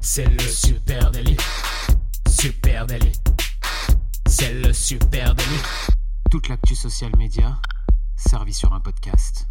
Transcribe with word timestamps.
C'est 0.00 0.26
le 0.26 0.40
super 0.40 1.10
délit. 1.10 1.36
Super 2.28 2.86
délit. 2.86 3.12
C'est 4.26 4.54
le 4.54 4.72
super 4.72 5.34
délit. 5.34 5.62
Toute 6.30 6.48
l'actu 6.48 6.74
social 6.74 7.12
média 7.16 7.56
servie 8.16 8.52
sur 8.52 8.72
un 8.72 8.80
podcast. 8.80 9.46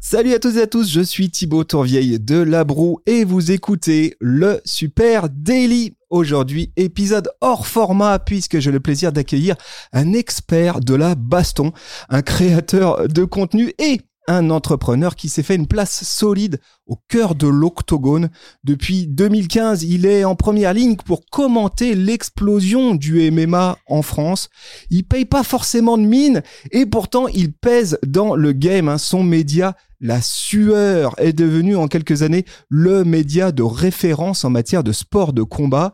Salut 0.00 0.34
à 0.34 0.38
tous 0.38 0.56
et 0.58 0.62
à 0.62 0.66
tous, 0.66 0.90
je 0.90 1.00
suis 1.00 1.30
Thibaut 1.30 1.64
Tourvieille 1.64 2.20
de 2.20 2.36
Labroue 2.36 3.00
et 3.06 3.24
vous 3.24 3.50
écoutez 3.50 4.16
le 4.20 4.60
Super 4.64 5.28
Daily. 5.30 5.96
Aujourd'hui, 6.10 6.72
épisode 6.76 7.30
hors 7.40 7.66
format 7.66 8.18
puisque 8.18 8.58
j'ai 8.60 8.70
le 8.70 8.80
plaisir 8.80 9.12
d'accueillir 9.12 9.56
un 9.92 10.12
expert 10.12 10.80
de 10.80 10.94
la 10.94 11.14
baston, 11.14 11.72
un 12.10 12.22
créateur 12.22 13.08
de 13.08 13.24
contenu 13.24 13.72
et 13.78 14.00
un 14.26 14.50
entrepreneur 14.50 15.16
qui 15.16 15.28
s'est 15.28 15.42
fait 15.42 15.54
une 15.54 15.66
place 15.66 16.04
solide 16.04 16.60
au 16.86 16.96
cœur 17.08 17.34
de 17.34 17.46
l'octogone. 17.46 18.30
Depuis 18.62 19.06
2015, 19.06 19.82
il 19.84 20.06
est 20.06 20.24
en 20.24 20.34
première 20.34 20.74
ligne 20.74 20.96
pour 20.96 21.26
commenter 21.26 21.94
l'explosion 21.94 22.94
du 22.94 23.30
MMA 23.30 23.78
en 23.86 24.02
France. 24.02 24.48
Il 24.90 25.04
paye 25.04 25.24
pas 25.24 25.42
forcément 25.42 25.98
de 25.98 26.04
mine 26.04 26.42
et 26.70 26.86
pourtant 26.86 27.28
il 27.28 27.52
pèse 27.52 27.98
dans 28.06 28.34
le 28.34 28.52
game. 28.52 28.88
Hein. 28.88 28.98
Son 28.98 29.22
média, 29.22 29.76
la 30.00 30.20
sueur, 30.22 31.14
est 31.18 31.32
devenu 31.32 31.76
en 31.76 31.88
quelques 31.88 32.22
années 32.22 32.44
le 32.68 33.04
média 33.04 33.52
de 33.52 33.62
référence 33.62 34.44
en 34.44 34.50
matière 34.50 34.84
de 34.84 34.92
sport 34.92 35.32
de 35.32 35.42
combat. 35.42 35.92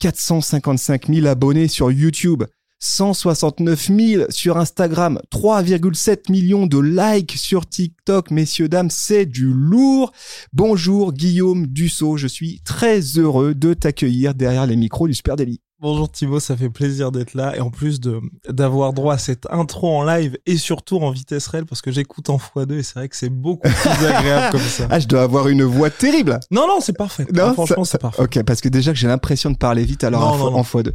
455 0.00 1.08
000 1.12 1.26
abonnés 1.26 1.66
sur 1.66 1.90
YouTube, 1.90 2.44
169 2.80 3.90
000 3.96 4.24
sur 4.30 4.56
Instagram, 4.56 5.20
3,7 5.32 6.30
millions 6.30 6.66
de 6.66 6.78
likes 6.78 7.36
sur 7.36 7.68
TikTok, 7.68 8.30
messieurs, 8.30 8.68
dames, 8.68 8.90
c'est 8.90 9.26
du 9.26 9.52
lourd. 9.52 10.12
Bonjour 10.52 11.12
Guillaume 11.12 11.66
Dussault, 11.66 12.16
je 12.16 12.28
suis 12.28 12.60
très 12.60 13.00
heureux 13.00 13.54
de 13.54 13.74
t'accueillir 13.74 14.34
derrière 14.34 14.66
les 14.66 14.76
micros 14.76 15.08
du 15.08 15.14
Super 15.14 15.36
Daily. 15.36 15.60
Bonjour 15.80 16.10
Thibaut, 16.10 16.40
ça 16.40 16.56
fait 16.56 16.70
plaisir 16.70 17.12
d'être 17.12 17.34
là 17.34 17.54
et 17.56 17.60
en 17.60 17.70
plus 17.70 18.00
de 18.00 18.18
d'avoir 18.48 18.92
droit 18.92 19.14
à 19.14 19.18
cette 19.18 19.46
intro 19.48 19.88
en 19.96 20.02
live 20.04 20.36
et 20.44 20.56
surtout 20.56 20.96
en 20.96 21.12
vitesse 21.12 21.46
réelle 21.46 21.66
parce 21.66 21.82
que 21.82 21.92
j'écoute 21.92 22.30
en 22.30 22.36
x2 22.36 22.78
et 22.78 22.82
c'est 22.82 22.94
vrai 22.94 23.08
que 23.08 23.14
c'est 23.14 23.28
beaucoup 23.28 23.68
plus 23.68 24.06
agréable 24.06 24.50
comme 24.50 24.60
ça. 24.60 24.88
Ah, 24.90 24.98
je 24.98 25.06
dois 25.06 25.22
avoir 25.22 25.46
une 25.46 25.62
voix 25.62 25.88
terrible. 25.88 26.40
Non 26.50 26.66
non, 26.66 26.80
c'est 26.80 26.96
parfait. 26.98 27.26
Non, 27.32 27.44
Ah, 27.50 27.52
franchement, 27.52 27.84
c'est 27.84 28.00
parfait. 28.00 28.20
Ok, 28.20 28.42
parce 28.42 28.60
que 28.60 28.68
déjà 28.68 28.90
que 28.92 28.98
j'ai 28.98 29.06
l'impression 29.06 29.52
de 29.52 29.56
parler 29.56 29.84
vite 29.84 30.02
alors 30.02 30.22
Non, 30.22 30.26
en, 30.46 30.50
non, 30.50 30.64
fois- 30.64 30.82
non. 30.82 30.88
en 30.88 30.90
x2. 30.90 30.92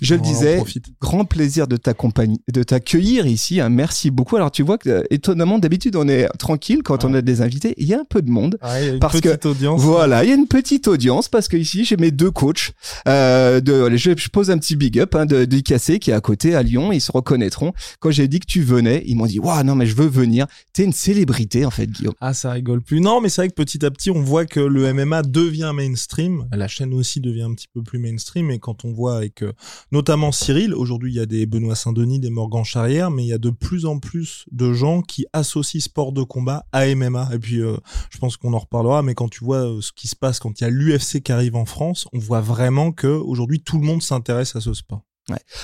Je 0.00 0.14
le 0.14 0.20
disais, 0.20 0.62
grand 1.00 1.24
plaisir 1.24 1.66
de 1.66 1.76
t'accompagner, 1.76 2.38
de 2.52 2.62
t'accueillir 2.62 3.26
ici. 3.26 3.60
hein. 3.60 3.68
Merci 3.68 4.12
beaucoup. 4.12 4.36
Alors 4.36 4.52
tu 4.52 4.62
vois 4.62 4.78
que 4.78 4.90
euh, 4.90 5.02
étonnamment 5.10 5.58
d'habitude 5.58 5.96
on 5.96 6.06
est 6.06 6.28
tranquille 6.38 6.84
quand 6.84 7.04
on 7.04 7.14
a 7.14 7.20
des 7.20 7.42
invités. 7.42 7.74
Il 7.78 7.88
y 7.88 7.94
a 7.94 7.98
un 7.98 8.04
peu 8.08 8.22
de 8.22 8.30
monde. 8.30 8.58
Ah, 8.60 8.80
il 8.80 8.86
y 8.86 8.90
a 8.90 8.92
une 8.92 9.00
Parce 9.00 9.20
petite 9.20 9.40
que- 9.42 9.48
audience. 9.48 9.80
Voilà, 9.80 10.22
il 10.22 10.28
y 10.30 10.32
a 10.32 10.36
une 10.36 10.46
petite 10.46 10.86
audience 10.86 11.28
parce 11.28 11.48
que 11.48 11.56
ici 11.56 11.84
j'ai 11.84 11.96
mes 11.96 12.12
deux 12.12 12.30
coachs. 12.30 12.70
Euh, 13.08 13.60
de, 13.60 13.82
allez, 13.86 13.98
je, 13.98 14.19
je 14.20 14.28
pose 14.28 14.50
un 14.50 14.58
petit 14.58 14.76
big 14.76 14.98
up 14.98 15.14
hein, 15.14 15.26
de 15.26 15.44
d'IKC 15.44 15.98
qui 15.98 16.10
est 16.10 16.14
à 16.14 16.20
côté 16.20 16.54
à 16.54 16.62
Lyon. 16.62 16.92
Ils 16.92 17.00
se 17.00 17.12
reconnaîtront. 17.12 17.72
Quand 17.98 18.10
j'ai 18.10 18.28
dit 18.28 18.40
que 18.40 18.46
tu 18.46 18.62
venais, 18.62 19.02
ils 19.06 19.16
m'ont 19.16 19.26
dit 19.26 19.38
waouh 19.38 19.62
non 19.64 19.74
mais 19.74 19.86
je 19.86 19.96
veux 19.96 20.06
venir. 20.06 20.46
T'es 20.72 20.84
une 20.84 20.92
célébrité 20.92 21.64
en 21.64 21.70
fait 21.70 21.86
Guillaume. 21.86 22.14
Ah, 22.20 22.34
ça 22.34 22.52
rigole 22.52 22.82
plus. 22.82 23.00
Non, 23.00 23.20
mais 23.20 23.28
c'est 23.28 23.42
vrai 23.42 23.48
que 23.48 23.54
petit 23.54 23.84
à 23.84 23.90
petit, 23.90 24.10
on 24.10 24.22
voit 24.22 24.46
que 24.46 24.60
le 24.60 24.92
MMA 24.92 25.22
devient 25.22 25.72
mainstream. 25.74 26.46
La 26.52 26.68
chaîne 26.68 26.92
aussi 26.94 27.20
devient 27.20 27.42
un 27.42 27.54
petit 27.54 27.68
peu 27.72 27.82
plus 27.82 27.98
mainstream. 27.98 28.50
Et 28.50 28.58
quand 28.58 28.84
on 28.84 28.92
voit 28.92 29.16
avec 29.16 29.42
euh, 29.42 29.52
notamment 29.92 30.32
Cyril, 30.32 30.74
aujourd'hui, 30.74 31.12
il 31.12 31.16
y 31.16 31.20
a 31.20 31.26
des 31.26 31.46
Benoît 31.46 31.74
Saint-Denis, 31.74 32.20
des 32.20 32.30
Morgan 32.30 32.64
Charrière, 32.64 33.10
mais 33.10 33.24
il 33.24 33.28
y 33.28 33.32
a 33.32 33.38
de 33.38 33.50
plus 33.50 33.86
en 33.86 33.98
plus 33.98 34.44
de 34.52 34.72
gens 34.72 35.02
qui 35.02 35.26
associent 35.32 35.80
sport 35.80 36.12
de 36.12 36.22
combat 36.22 36.66
à 36.72 36.86
MMA. 36.94 37.30
Et 37.32 37.38
puis, 37.38 37.60
euh, 37.60 37.76
je 38.10 38.18
pense 38.18 38.36
qu'on 38.36 38.52
en 38.52 38.58
reparlera, 38.58 39.02
mais 39.02 39.14
quand 39.14 39.28
tu 39.28 39.44
vois 39.44 39.66
euh, 39.66 39.80
ce 39.80 39.92
qui 39.92 40.08
se 40.08 40.16
passe 40.16 40.38
quand 40.38 40.60
il 40.60 40.64
y 40.64 40.66
a 40.66 40.70
l'UFC 40.70 41.22
qui 41.22 41.32
arrive 41.32 41.56
en 41.56 41.64
France, 41.64 42.06
on 42.12 42.18
voit 42.18 42.40
vraiment 42.40 42.92
que 42.92 43.06
aujourd'hui 43.06 43.60
tout 43.60 43.78
le 43.78 43.84
monde 43.84 44.02
s'intéresse 44.10 44.56
à 44.56 44.60
ce 44.60 44.74
sport. 44.74 45.09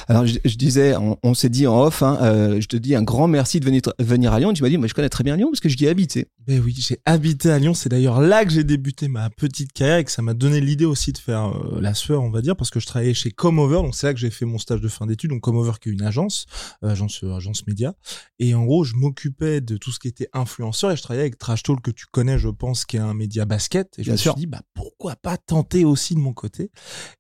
Alors 0.09 0.27
je, 0.27 0.39
je 0.45 0.57
disais, 0.57 0.97
on, 0.97 1.19
on 1.23 1.35
s'est 1.35 1.49
dit 1.49 1.67
en 1.67 1.81
off, 1.83 2.03
hein, 2.03 2.19
euh, 2.23 2.61
je 2.61 2.67
te 2.67 2.77
dis 2.77 2.95
un 2.95 3.03
grand 3.03 3.29
merci 3.29 3.61
de 3.61 3.65
venir, 3.65 3.81
venir 3.99 4.33
à 4.33 4.39
Lyon. 4.41 4.53
Tu 4.53 4.63
m'as 4.63 4.69
dit, 4.69 4.79
mais 4.79 4.89
je 4.89 4.95
connais 4.95 5.09
très 5.09 5.25
bien 5.25 5.37
Lyon 5.37 5.49
parce 5.51 5.61
que 5.61 5.69
j'y 5.69 5.85
ai 5.85 5.89
habité. 5.89 6.29
Ben 6.47 6.61
oui, 6.65 6.75
j'ai 6.79 6.99
habité 7.05 7.51
à 7.51 7.59
Lyon. 7.59 7.75
C'est 7.75 7.89
d'ailleurs 7.89 8.21
là 8.21 8.45
que 8.45 8.51
j'ai 8.51 8.65
débuté 8.65 9.09
ma 9.09 9.31
petite 9.31 9.73
carrière 9.73 9.99
et 9.99 10.05
que 10.05 10.11
ça 10.13 10.23
m'a 10.23 10.35
donné 10.35 10.61
l'idée 10.61 10.85
aussi 10.85 11.13
de 11.13 11.19
faire 11.19 11.49
euh, 11.49 11.81
la 11.81 11.95
sueur, 11.95 12.23
on 12.23 12.31
va 12.31 12.41
dire, 12.43 12.57
parce 12.57 12.71
que 12.71 12.79
je 12.81 12.87
travaillais 12.87 13.15
chez 13.15 13.31
Comover. 13.31 13.77
Donc 13.77 13.95
c'est 13.95 14.07
là 14.07 14.15
que 14.15 14.21
j'ai 14.21 14.31
fait 14.31 14.45
mon 14.45 14.59
stage 14.59 14.81
de 14.81 14.89
fin 14.89 15.07
d'études. 15.07 15.31
Donc 15.31 15.41
Comover 15.41 15.73
qui 15.81 15.89
est 15.89 15.93
une 15.93 16.03
agence, 16.03 16.47
euh, 16.85 16.91
agence, 16.91 17.23
euh, 17.25 17.35
agence 17.37 17.67
média. 17.67 17.95
Et 18.39 18.55
en 18.55 18.65
gros, 18.65 18.85
je 18.85 18.95
m'occupais 18.95 19.61
de 19.61 19.77
tout 19.77 19.91
ce 19.91 19.99
qui 19.99 20.09
était 20.09 20.29
influenceur 20.33 20.93
et 20.93 20.97
je 20.97 21.03
travaillais 21.03 21.23
avec 21.23 21.39
Trash 21.39 21.63
Talk 21.63 21.81
que 21.83 21.91
tu 21.91 22.07
connais, 22.11 22.39
je 22.39 22.49
pense, 22.49 22.85
qui 22.85 22.97
est 22.97 23.01
un 23.01 23.15
média 23.15 23.45
basket. 23.45 23.99
Et 23.99 24.03
je 24.03 24.09
Bien 24.09 24.13
me 24.13 24.19
sûr. 24.19 24.33
suis 24.33 24.41
dit, 24.41 24.47
bah 24.47 24.63
pourquoi 24.75 25.17
pas 25.17 25.37
tenter 25.37 25.85
aussi 25.85 26.15
de 26.15 26.21
mon 26.21 26.33
côté. 26.33 26.71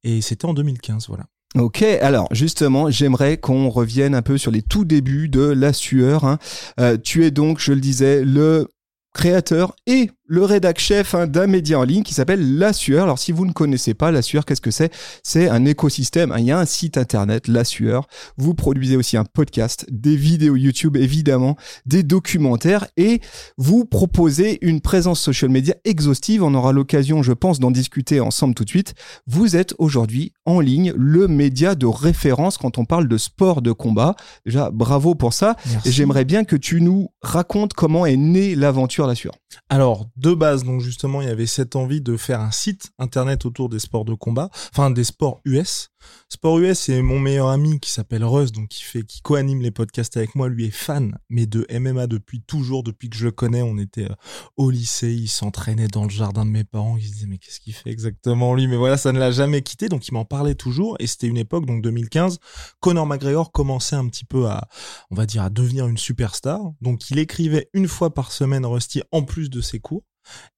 Et 0.04 0.20
c'était 0.20 0.44
en 0.46 0.54
2015, 0.54 1.08
voilà. 1.08 1.24
Ok, 1.58 1.82
alors 1.82 2.28
justement, 2.32 2.90
j'aimerais 2.90 3.38
qu'on 3.38 3.70
revienne 3.70 4.14
un 4.14 4.20
peu 4.20 4.36
sur 4.36 4.50
les 4.50 4.60
tout 4.60 4.84
débuts 4.84 5.30
de 5.30 5.40
La 5.40 5.72
Sueur. 5.72 6.24
hein. 6.24 6.38
Euh, 6.78 6.98
tu 7.02 7.24
es 7.24 7.30
donc, 7.30 7.60
je 7.60 7.72
le 7.72 7.80
disais, 7.80 8.24
le 8.24 8.68
créateur 9.14 9.74
et 9.86 10.10
le 10.28 10.44
rédac 10.44 10.78
chef 10.78 11.14
hein, 11.14 11.26
d'un 11.26 11.46
média 11.46 11.78
en 11.78 11.84
ligne 11.84 12.02
qui 12.02 12.14
s'appelle 12.14 12.58
La 12.58 12.72
Sueur. 12.72 13.04
Alors 13.04 13.18
si 13.18 13.32
vous 13.32 13.46
ne 13.46 13.52
connaissez 13.52 13.94
pas 13.94 14.10
La 14.10 14.22
Sueur, 14.22 14.44
qu'est-ce 14.44 14.60
que 14.60 14.70
c'est? 14.70 14.92
C'est 15.22 15.48
un 15.48 15.64
écosystème. 15.64 16.32
hein. 16.32 16.36
Il 16.38 16.46
y 16.46 16.50
a 16.50 16.58
un 16.58 16.64
site 16.66 16.98
internet, 16.98 17.48
La 17.48 17.64
Sueur. 17.64 18.06
Vous 18.36 18.54
produisez 18.54 18.96
aussi 18.96 19.16
un 19.16 19.24
podcast, 19.24 19.86
des 19.90 20.16
vidéos 20.16 20.56
YouTube 20.56 20.96
évidemment, 20.96 21.56
des 21.86 22.02
documentaires 22.02 22.86
et 22.96 23.20
vous 23.56 23.84
proposez 23.84 24.58
une 24.62 24.80
présence 24.80 25.20
social 25.20 25.50
media 25.50 25.74
exhaustive. 25.84 26.42
On 26.42 26.54
aura 26.54 26.72
l'occasion, 26.72 27.22
je 27.22 27.32
pense, 27.32 27.60
d'en 27.60 27.70
discuter 27.70 28.20
ensemble 28.20 28.54
tout 28.54 28.64
de 28.64 28.70
suite. 28.70 28.94
Vous 29.26 29.56
êtes 29.56 29.74
aujourd'hui 29.78 30.32
en 30.44 30.60
ligne 30.60 30.92
le 30.96 31.28
média 31.28 31.74
de 31.74 31.86
référence 31.86 32.58
quand 32.58 32.78
on 32.78 32.84
parle 32.84 33.08
de 33.08 33.18
sport 33.18 33.62
de 33.62 33.72
combat. 33.72 34.16
Déjà, 34.44 34.70
bravo 34.70 35.14
pour 35.14 35.32
ça. 35.32 35.56
Merci. 35.70 35.88
Et 35.88 35.92
j'aimerais 35.92 36.24
bien 36.24 36.44
que 36.44 36.56
tu 36.56 36.80
nous 36.80 37.08
racontes 37.22 37.74
comment 37.74 38.06
est 38.06 38.16
née 38.16 38.54
l'aventure 38.54 39.06
La 39.06 39.14
Sueur. 39.14 39.34
Alors, 39.68 40.06
de 40.16 40.34
base, 40.34 40.64
donc 40.64 40.80
justement, 40.80 41.20
il 41.20 41.28
y 41.28 41.30
avait 41.30 41.46
cette 41.46 41.76
envie 41.76 42.00
de 42.00 42.16
faire 42.16 42.40
un 42.40 42.50
site 42.50 42.90
internet 42.98 43.44
autour 43.44 43.68
des 43.68 43.78
sports 43.78 44.04
de 44.04 44.14
combat, 44.14 44.50
enfin 44.72 44.90
des 44.90 45.04
sports 45.04 45.40
US. 45.44 45.90
Sport 46.28 46.58
US, 46.58 46.78
c'est 46.78 47.02
mon 47.02 47.18
meilleur 47.18 47.48
ami 47.48 47.78
qui 47.80 47.90
s'appelle 47.90 48.24
Russ, 48.24 48.52
donc 48.52 48.68
qui 48.68 48.82
fait, 48.82 49.02
qui 49.02 49.20
co-anime 49.22 49.60
les 49.60 49.70
podcasts 49.70 50.16
avec 50.16 50.34
moi. 50.34 50.48
Lui 50.48 50.66
est 50.66 50.70
fan, 50.70 51.18
mais 51.28 51.46
de 51.46 51.66
MMA 51.70 52.06
depuis 52.06 52.40
toujours, 52.42 52.82
depuis 52.82 53.08
que 53.10 53.16
je 53.16 53.26
le 53.26 53.32
connais. 53.32 53.62
On 53.62 53.78
était 53.78 54.10
euh, 54.10 54.14
au 54.56 54.70
lycée, 54.70 55.12
il 55.12 55.28
s'entraînait 55.28 55.88
dans 55.88 56.04
le 56.04 56.10
jardin 56.10 56.44
de 56.44 56.50
mes 56.50 56.64
parents. 56.64 56.96
Il 56.96 57.04
se 57.04 57.12
disait 57.12 57.26
mais 57.26 57.38
qu'est-ce 57.38 57.60
qu'il 57.60 57.74
fait 57.74 57.90
exactement 57.90 58.54
lui? 58.54 58.66
Mais 58.66 58.76
voilà, 58.76 58.96
ça 58.96 59.12
ne 59.12 59.18
l'a 59.18 59.30
jamais 59.30 59.62
quitté, 59.62 59.88
donc 59.88 60.06
il 60.08 60.14
m'en 60.14 60.24
parlait 60.24 60.54
toujours. 60.54 60.96
Et 61.00 61.06
c'était 61.06 61.26
une 61.28 61.38
époque, 61.38 61.66
donc 61.66 61.82
2015, 61.82 62.38
Conor 62.80 63.06
McGregor 63.06 63.52
commençait 63.52 63.96
un 63.96 64.06
petit 64.08 64.24
peu 64.24 64.46
à, 64.46 64.68
on 65.10 65.14
va 65.14 65.26
dire, 65.26 65.42
à 65.42 65.50
devenir 65.50 65.86
une 65.86 65.98
superstar. 65.98 66.60
Donc 66.80 67.10
il 67.10 67.18
écrivait 67.18 67.68
une 67.72 67.88
fois 67.88 68.14
par 68.14 68.32
semaine 68.32 68.66
Rusty 68.66 69.02
en 69.12 69.22
plus 69.22 69.50
de 69.50 69.60
ses 69.60 69.80
cours. 69.80 70.05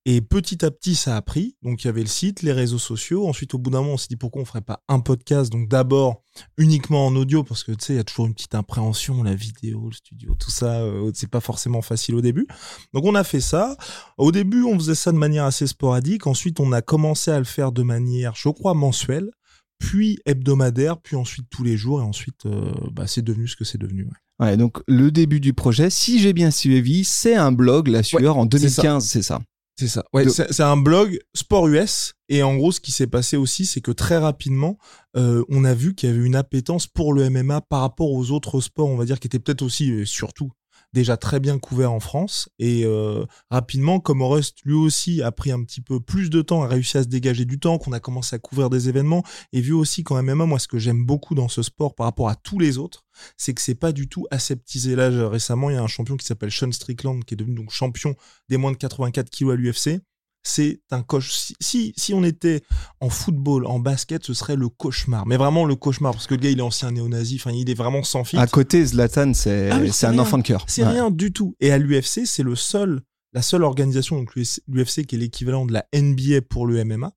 Et 0.05 0.21
petit 0.21 0.65
à 0.65 0.71
petit, 0.71 0.95
ça 0.95 1.17
a 1.17 1.23
pris. 1.23 1.57
Donc, 1.63 1.83
il 1.83 1.87
y 1.87 1.91
avait 1.91 2.01
le 2.01 2.07
site, 2.09 2.43
les 2.43 2.53
réseaux 2.53 2.79
sociaux. 2.79 3.27
Ensuite, 3.29 3.55
au 3.55 3.59
bout 3.59 3.71
d'un 3.71 3.81
moment, 3.81 3.95
on 3.95 3.97
s'est 3.97 4.07
dit 4.09 4.17
pourquoi 4.17 4.43
on 4.43 4.45
ferait 4.45 4.61
pas 4.63 4.83
un 4.89 5.01
podcast? 5.01 5.51
Donc, 5.53 5.69
d'abord, 5.69 6.23
uniquement 6.57 7.07
en 7.07 7.15
audio, 7.17 7.45
parce 7.45 7.65
que 7.65 7.73
tu 7.73 7.85
sais, 7.85 7.93
il 7.95 7.97
y 7.97 8.01
a 8.01 8.05
toujours 8.05 8.27
une 8.27 8.35
petite 8.35 8.55
impréhension, 8.55 9.23
la 9.23 9.35
vidéo, 9.35 9.89
le 9.91 9.95
studio, 9.95 10.35
tout 10.39 10.51
ça. 10.51 10.81
euh, 10.81 11.11
c'est 11.15 11.31
pas 11.31 11.41
forcément 11.41 11.83
facile 11.83 12.15
au 12.15 12.21
début. 12.21 12.47
Donc, 12.95 13.05
on 13.05 13.15
a 13.15 13.25
fait 13.25 13.41
ça. 13.41 13.77
Au 14.17 14.33
début, 14.33 14.63
on 14.65 14.75
faisait 14.79 14.95
ça 14.95 15.13
de 15.13 15.19
manière 15.19 15.45
assez 15.45 15.67
sporadique. 15.67 16.27
Ensuite, 16.27 16.61
on 16.61 16.73
a 16.73 16.81
commencé 16.83 17.31
à 17.31 17.39
le 17.39 17.45
faire 17.45 17.73
de 17.73 17.83
manière, 17.83 18.35
je 18.37 18.49
crois, 18.49 18.75
mensuelle. 18.75 19.31
Puis 19.79 20.19
hebdomadaire, 20.27 20.99
puis 21.01 21.15
ensuite 21.15 21.47
tous 21.51 21.63
les 21.63 21.77
jours, 21.77 22.01
et 22.01 22.05
ensuite, 22.05 22.47
euh, 22.47 22.73
bah, 22.91 23.07
c'est 23.07 23.23
devenu 23.23 23.47
ce 23.47 23.55
que 23.55 23.65
c'est 23.65 23.79
devenu. 23.79 24.05
ouais. 24.07 24.11
Ouais, 24.41 24.57
donc 24.57 24.79
le 24.87 25.11
début 25.11 25.41
du 25.41 25.53
projet, 25.53 25.91
si 25.91 26.21
j'ai 26.21 26.33
bien 26.33 26.51
suivi, 26.53 27.05
c'est 27.05 27.35
un 27.35 27.51
blog 27.53 27.89
La 27.89 28.03
Sueur 28.05 28.39
en 28.39 28.49
c'est 28.51 28.69
ça. 28.69 28.83
2015, 28.83 29.05
c'est 29.07 29.23
ça. 29.23 29.41
C'est 29.79 29.87
ça. 29.89 30.03
Ouais, 30.13 30.25
De- 30.25 30.31
c'est 30.31 30.61
un 30.61 30.77
blog 30.77 31.19
sport 31.35 31.69
US. 31.69 32.13
Et 32.29 32.43
en 32.43 32.57
gros, 32.57 32.73
ce 32.73 32.81
qui 32.81 32.91
s'est 32.93 33.07
passé 33.07 33.37
aussi, 33.37 33.65
c'est 33.65 33.81
que 33.81 33.93
très 33.93 34.19
rapidement, 34.19 34.77
euh, 35.17 35.45
on 35.49 35.65
a 35.65 35.73
vu 35.73 35.95
qu'il 35.95 36.11
y 36.11 36.13
avait 36.13 36.25
une 36.27 36.35
appétence 36.35 36.87
pour 36.87 37.13
le 37.13 37.31
MMA 37.31 37.61
par 37.63 37.81
rapport 37.83 38.11
aux 38.11 38.31
autres 38.33 38.61
sports, 38.61 38.89
on 38.89 38.97
va 38.97 39.05
dire, 39.05 39.21
qui 39.21 39.29
étaient 39.29 39.39
peut-être 39.39 39.63
aussi, 39.63 39.91
et 39.93 40.05
surtout, 40.05 40.51
déjà 40.93 41.17
très 41.17 41.41
bien 41.41 41.59
couverts 41.59 41.93
en 41.93 42.01
France. 42.01 42.49
Et 42.59 42.85
euh, 42.85 43.25
rapidement, 43.51 44.01
comme 44.01 44.23
Rust 44.23 44.59
lui 44.65 44.75
aussi 44.75 45.23
a 45.23 45.33
pris 45.33 45.51
un 45.51 45.63
petit 45.63 45.81
peu 45.81 46.01
plus 46.01 46.31
de 46.31 46.43
temps, 46.43 46.63
a 46.63 46.69
réussi 46.69 46.99
à 46.99 47.03
se 47.03 47.09
dégager 47.09 47.45
du 47.45 47.59
temps, 47.59 47.79
qu'on 47.79 47.93
a 47.93 48.01
commencé 48.01 48.37
à 48.37 48.39
couvrir 48.39 48.71
des 48.71 48.89
événements, 48.89 49.23
et 49.53 49.61
vu 49.61 49.73
aussi 49.73 50.05
qu'en 50.05 50.23
MMA, 50.23 50.47
moi, 50.47 50.59
ce 50.59 50.69
que 50.69 50.79
j'aime 50.79 51.05
beaucoup 51.05 51.35
dans 51.35 51.49
ce 51.49 51.63
sport 51.63 51.95
par 51.95 52.07
rapport 52.07 52.29
à 52.29 52.35
tous 52.35 52.59
les 52.59 52.79
autres, 52.79 53.05
c'est 53.37 53.55
que 53.55 53.61
c'est 53.61 53.75
pas 53.75 53.93
du 53.93 54.09
tout 54.09 54.27
aseptisé. 54.31 54.97
Là, 54.97 55.29
récemment, 55.29 55.71
il 55.71 55.75
y 55.75 55.79
a 55.79 55.83
un 55.83 55.89
champion 55.89 56.17
qui 56.17 56.27
s'appelle 56.27 56.51
Sean 56.51 56.73
Strickland, 56.73 57.25
qui 57.25 57.35
est 57.35 57.37
devenu 57.37 57.57
donc 57.57 57.71
champion 57.71 58.15
des 58.49 58.57
moins 58.57 58.73
de 58.73 58.77
84 58.77 59.31
kilos 59.31 59.55
à 59.55 59.57
l'UFC. 59.57 60.01
C'est 60.43 60.81
un 60.91 61.03
coche. 61.03 61.33
Si, 61.35 61.55
si, 61.61 61.93
si 61.97 62.15
on 62.15 62.25
était 62.25 62.63
en 63.01 63.11
football, 63.11 63.67
en 63.67 63.79
basket, 63.79 64.25
ce 64.25 64.33
serait 64.35 64.57
le 64.57 64.69
cauchemar. 64.69 65.27
Mais 65.27 65.37
vraiment 65.37 65.65
le 65.65 65.75
cauchemar, 65.77 66.13
parce 66.13 66.27
que 66.27 66.35
le 66.35 66.41
gars, 66.41 66.51
il 66.51 66.59
est 66.59 66.63
ancien 66.63 66.91
néo-nazi. 66.91 67.37
Enfin, 67.37 67.51
il 67.53 67.69
est 67.69 67.75
vraiment 67.75 68.03
sans 68.03 68.25
filtre. 68.25 68.43
À 68.43 68.47
côté, 68.47 68.85
Zlatan, 68.85 69.35
c'est 69.35 69.71
Ah 69.71 69.79
oui, 69.81 69.91
un 70.03 70.11
rien. 70.11 70.19
enfant 70.21 70.39
de 70.39 70.43
cœur. 70.43 70.65
C'est 70.69 70.83
Ouais. 70.85 70.91
rien 70.91 71.11
du 71.11 71.33
tout. 71.33 71.55
Et 71.61 71.71
à 71.71 71.79
l'UFC, 71.79 72.25
c'est 72.27 72.43
le 72.43 72.57
seul 72.57 73.03
la 73.35 73.43
seule 73.43 73.63
organisation, 73.63 74.17
donc 74.17 74.35
l'UFC, 74.35 75.05
qui 75.05 75.15
est 75.15 75.19
l'équivalent 75.19 75.67
de 75.67 75.73
la 75.75 75.85
NBA 75.95 76.41
pour 76.49 76.67
le 76.67 76.83
MMA, 76.83 77.13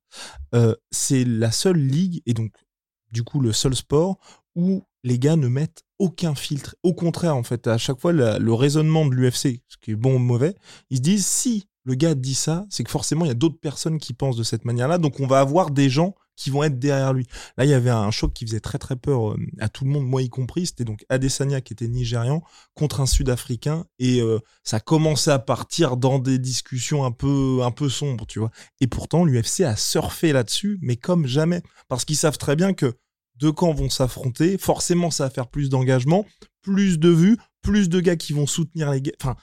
euh, 0.54 0.76
c'est 0.92 1.24
la 1.24 1.52
seule 1.54 1.78
ligue 1.80 2.22
et 2.26 2.34
donc 2.34 2.52
du 3.14 3.24
coup 3.24 3.40
le 3.40 3.54
seul 3.54 3.74
sport 3.78 4.18
où 4.54 4.84
les 5.06 5.18
gars 5.18 5.38
ne 5.38 5.48
mettent 5.48 5.84
aucun 6.00 6.36
filtre. 6.36 6.76
Au 6.84 6.94
contraire, 6.94 7.38
en 7.38 7.44
fait, 7.44 7.66
à 7.66 7.78
chaque 7.78 8.00
fois, 8.02 8.12
le 8.12 8.54
raisonnement 8.54 9.06
de 9.06 9.16
l'UFC, 9.16 9.62
ce 9.70 9.78
qui 9.82 9.92
est 9.92 9.96
bon 9.96 10.16
ou 10.16 10.20
mauvais, 10.20 10.54
ils 10.90 10.98
se 10.98 11.02
disent 11.02 11.26
si 11.26 11.70
le 11.84 11.96
gars 11.96 12.16
dit 12.16 12.36
ça, 12.36 12.66
c'est 12.70 12.84
que 12.84 12.92
forcément 12.92 13.26
il 13.26 13.30
y 13.30 13.32
a 13.32 13.36
d'autres 13.36 13.60
personnes 13.60 14.00
qui 14.00 14.14
pensent 14.14 14.38
de 14.38 14.44
cette 14.44 14.66
manière-là, 14.66 14.98
donc 14.98 15.20
on 15.20 15.28
va 15.28 15.40
avoir 15.40 15.72
des 15.72 15.90
gens 15.90 16.16
qui 16.36 16.50
vont 16.50 16.64
être 16.64 16.80
derrière 16.80 17.14
lui. 17.14 17.28
Là, 17.58 17.66
il 17.66 17.70
y 17.70 17.74
avait 17.74 17.92
un 17.92 18.10
choc 18.10 18.34
qui 18.34 18.46
faisait 18.46 18.60
très 18.60 18.80
très 18.80 18.96
peur 18.96 19.32
euh, 19.32 19.38
à 19.60 19.70
tout 19.70 19.86
le 19.86 19.92
monde, 19.92 20.08
moi 20.08 20.24
y 20.24 20.30
compris. 20.30 20.66
C'était 20.66 20.86
donc 20.86 21.06
Adesanya 21.10 21.62
qui 21.62 21.74
était 21.74 21.88
nigérian 21.88 22.42
contre 22.74 23.00
un 23.00 23.06
Sud-Africain 23.06 23.86
et 24.00 24.22
euh, 24.22 24.40
ça 24.64 24.80
commençait 24.80 25.32
à 25.32 25.40
partir 25.40 25.98
dans 25.98 26.18
des 26.18 26.40
discussions 26.40 27.06
un 27.06 27.12
peu 27.12 27.60
un 27.64 27.72
peu 27.72 27.90
sombres, 27.90 28.26
tu 28.26 28.40
vois. 28.40 28.50
Et 28.80 28.88
pourtant, 28.88 29.24
l'UFC 29.24 29.62
a 29.62 29.76
surfé 29.76 30.34
là-dessus, 30.34 30.80
mais 30.82 30.96
comme 30.96 31.28
jamais, 31.28 31.62
parce 31.88 32.06
qu'ils 32.06 32.18
savent 32.18 32.40
très 32.40 32.56
bien 32.56 32.74
que 32.74 32.96
deux 33.36 33.52
camps 33.52 33.74
vont 33.74 33.90
s'affronter. 33.90 34.58
Forcément, 34.58 35.12
ça 35.12 35.26
va 35.26 35.30
faire 35.30 35.48
plus 35.48 35.70
d'engagement, 35.70 36.26
plus 36.64 36.98
de 36.98 37.10
vues, 37.10 37.38
plus 37.62 37.90
de 37.90 38.00
gars 38.00 38.16
qui 38.16 38.34
vont 38.34 38.48
soutenir 38.48 38.90
les 38.92 39.02
gars. 39.02 39.12
Enfin, 39.22 39.36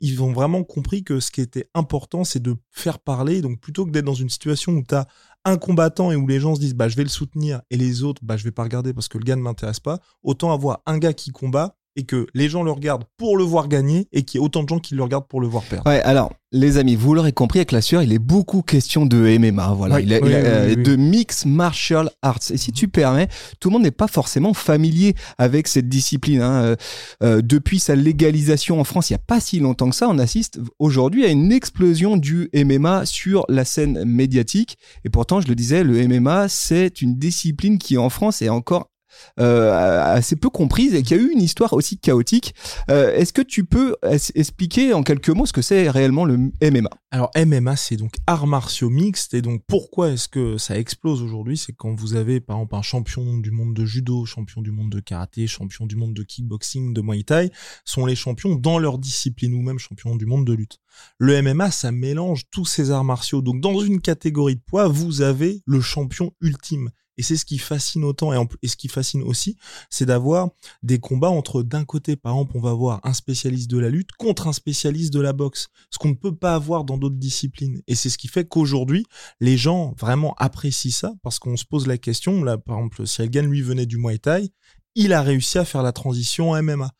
ils 0.00 0.22
ont 0.22 0.32
vraiment 0.32 0.64
compris 0.64 1.04
que 1.04 1.20
ce 1.20 1.30
qui 1.30 1.42
était 1.42 1.68
important, 1.74 2.24
c'est 2.24 2.40
de 2.40 2.56
faire 2.70 2.98
parler. 2.98 3.42
Donc, 3.42 3.60
plutôt 3.60 3.84
que 3.84 3.90
d'être 3.90 4.04
dans 4.04 4.14
une 4.14 4.30
situation 4.30 4.72
où 4.72 4.82
tu 4.82 4.94
as 4.94 5.06
un 5.44 5.58
combattant 5.58 6.10
et 6.10 6.16
où 6.16 6.26
les 6.26 6.40
gens 6.40 6.54
se 6.54 6.60
disent, 6.60 6.74
bah, 6.74 6.88
je 6.88 6.96
vais 6.96 7.02
le 7.02 7.08
soutenir 7.08 7.60
et 7.70 7.76
les 7.76 8.02
autres, 8.02 8.22
bah, 8.24 8.36
je 8.36 8.44
vais 8.44 8.50
pas 8.50 8.62
regarder 8.62 8.94
parce 8.94 9.08
que 9.08 9.18
le 9.18 9.24
gars 9.24 9.36
ne 9.36 9.42
m'intéresse 9.42 9.80
pas, 9.80 10.00
autant 10.22 10.52
avoir 10.52 10.80
un 10.86 10.98
gars 10.98 11.12
qui 11.12 11.30
combat 11.30 11.76
et 11.96 12.04
que 12.04 12.26
les 12.34 12.48
gens 12.48 12.62
le 12.62 12.70
regardent 12.70 13.04
pour 13.16 13.36
le 13.36 13.44
voir 13.44 13.68
gagner 13.68 14.08
et 14.12 14.22
qu'il 14.22 14.40
y 14.40 14.42
ait 14.42 14.44
autant 14.44 14.62
de 14.62 14.68
gens 14.68 14.78
qui 14.78 14.94
le 14.94 15.02
regardent 15.02 15.26
pour 15.28 15.40
le 15.40 15.46
voir 15.46 15.62
perdre. 15.64 15.88
Ouais, 15.88 16.00
alors 16.02 16.32
les 16.52 16.76
amis, 16.76 16.96
vous 16.96 17.14
l'aurez 17.14 17.32
compris 17.32 17.60
avec 17.60 17.72
la 17.72 17.80
sueur, 17.80 18.02
il 18.02 18.12
est 18.12 18.18
beaucoup 18.18 18.60
question 18.60 19.06
de 19.06 19.38
MMA, 19.38 19.72
voilà, 19.72 20.00
il, 20.00 20.12
euh, 20.12 20.74
de 20.74 20.96
mix 20.96 21.46
martial 21.46 22.10
arts. 22.20 22.40
Et 22.50 22.58
si 22.58 22.72
tu 22.72 22.88
permets, 22.88 23.28
tout 23.58 23.70
le 23.70 23.72
monde 23.72 23.82
n'est 23.82 23.90
pas 23.90 24.06
forcément 24.06 24.52
familier 24.52 25.14
avec 25.38 25.66
cette 25.66 25.88
discipline. 25.88 26.42
Hein. 26.42 26.62
Euh, 26.62 26.76
euh, 27.22 27.42
depuis 27.42 27.78
sa 27.78 27.94
légalisation 27.94 28.80
en 28.80 28.84
France, 28.84 29.08
il 29.08 29.14
n'y 29.14 29.16
a 29.16 29.24
pas 29.26 29.40
si 29.40 29.60
longtemps 29.60 29.88
que 29.88 29.96
ça, 29.96 30.08
on 30.08 30.18
assiste 30.18 30.60
aujourd'hui 30.78 31.24
à 31.24 31.28
une 31.28 31.52
explosion 31.52 32.18
du 32.18 32.50
MMA 32.54 33.06
sur 33.06 33.46
la 33.48 33.64
scène 33.64 34.04
médiatique. 34.04 34.76
Et 35.06 35.08
pourtant, 35.08 35.40
je 35.40 35.48
le 35.48 35.54
disais, 35.54 35.82
le 35.82 36.06
MMA, 36.06 36.48
c'est 36.50 37.00
une 37.00 37.16
discipline 37.16 37.78
qui 37.78 37.96
en 37.96 38.10
France 38.10 38.42
est 38.42 38.50
encore 38.50 38.91
assez 39.36 40.36
peu 40.36 40.50
comprise 40.50 40.94
et 40.94 41.02
qui 41.02 41.14
a 41.14 41.16
eu 41.16 41.30
une 41.30 41.42
histoire 41.42 41.72
aussi 41.72 41.98
chaotique. 41.98 42.54
Euh, 42.90 43.14
est-ce 43.14 43.32
que 43.32 43.42
tu 43.42 43.64
peux 43.64 43.96
expliquer 44.34 44.92
en 44.92 45.02
quelques 45.02 45.30
mots 45.30 45.46
ce 45.46 45.52
que 45.52 45.62
c'est 45.62 45.88
réellement 45.88 46.24
le 46.24 46.36
MMA 46.62 46.90
Alors 47.10 47.30
MMA, 47.36 47.76
c'est 47.76 47.96
donc 47.96 48.14
arts 48.26 48.46
martiaux 48.46 48.90
mixtes 48.90 49.34
et 49.34 49.42
donc 49.42 49.62
pourquoi 49.66 50.10
est-ce 50.10 50.28
que 50.28 50.58
ça 50.58 50.78
explose 50.78 51.22
aujourd'hui? 51.22 51.56
C'est 51.56 51.72
quand 51.72 51.94
vous 51.94 52.14
avez 52.14 52.40
par 52.40 52.56
exemple 52.56 52.76
un 52.76 52.82
champion 52.82 53.38
du 53.38 53.50
monde 53.50 53.74
de 53.74 53.84
judo, 53.84 54.24
champion 54.24 54.62
du 54.62 54.70
monde 54.70 54.90
de 54.90 55.00
karaté, 55.00 55.46
champion 55.46 55.86
du 55.86 55.96
monde 55.96 56.14
de 56.14 56.22
kickboxing, 56.22 56.92
de 56.92 57.00
muay 57.00 57.22
thai, 57.22 57.50
sont 57.84 58.06
les 58.06 58.16
champions 58.16 58.54
dans 58.54 58.78
leur 58.78 58.98
discipline 58.98 59.54
ou 59.54 59.62
même 59.62 59.78
champion 59.78 60.16
du 60.16 60.26
monde 60.26 60.46
de 60.46 60.52
lutte. 60.52 60.78
Le 61.18 61.40
MMA, 61.40 61.70
ça 61.70 61.92
mélange 61.92 62.42
tous 62.50 62.64
ces 62.64 62.90
arts 62.90 63.04
martiaux. 63.04 63.42
Donc 63.42 63.60
dans 63.60 63.80
une 63.80 64.00
catégorie 64.00 64.56
de 64.56 64.60
poids, 64.60 64.88
vous 64.88 65.22
avez 65.22 65.62
le 65.66 65.80
champion 65.80 66.32
ultime. 66.40 66.90
Et 67.22 67.24
c'est 67.24 67.36
ce 67.36 67.44
qui 67.44 67.58
fascine 67.58 68.02
autant 68.02 68.32
et, 68.32 68.66
ce 68.66 68.74
qui 68.74 68.88
fascine 68.88 69.22
aussi, 69.22 69.56
c'est 69.90 70.06
d'avoir 70.06 70.48
des 70.82 70.98
combats 70.98 71.30
entre 71.30 71.62
d'un 71.62 71.84
côté, 71.84 72.16
par 72.16 72.32
exemple, 72.32 72.56
on 72.56 72.60
va 72.60 72.70
avoir 72.70 72.98
un 73.04 73.12
spécialiste 73.12 73.70
de 73.70 73.78
la 73.78 73.90
lutte 73.90 74.10
contre 74.18 74.48
un 74.48 74.52
spécialiste 74.52 75.12
de 75.12 75.20
la 75.20 75.32
boxe, 75.32 75.68
ce 75.90 75.98
qu'on 75.98 76.08
ne 76.08 76.14
peut 76.14 76.34
pas 76.34 76.56
avoir 76.56 76.82
dans 76.82 76.98
d'autres 76.98 77.14
disciplines. 77.14 77.80
Et 77.86 77.94
c'est 77.94 78.10
ce 78.10 78.18
qui 78.18 78.26
fait 78.26 78.44
qu'aujourd'hui, 78.44 79.06
les 79.38 79.56
gens 79.56 79.94
vraiment 79.96 80.34
apprécient 80.36 80.90
ça 80.90 81.12
parce 81.22 81.38
qu'on 81.38 81.56
se 81.56 81.64
pose 81.64 81.86
la 81.86 81.96
question. 81.96 82.42
Là, 82.42 82.58
par 82.58 82.78
exemple, 82.78 83.06
si 83.06 83.22
Elgan 83.22 83.42
lui 83.42 83.62
venait 83.62 83.86
du 83.86 83.98
Muay 83.98 84.18
Thai, 84.18 84.50
il 84.96 85.12
a 85.12 85.22
réussi 85.22 85.58
à 85.58 85.64
faire 85.64 85.84
la 85.84 85.92
transition 85.92 86.50
en 86.50 86.60
MMA. 86.60 86.90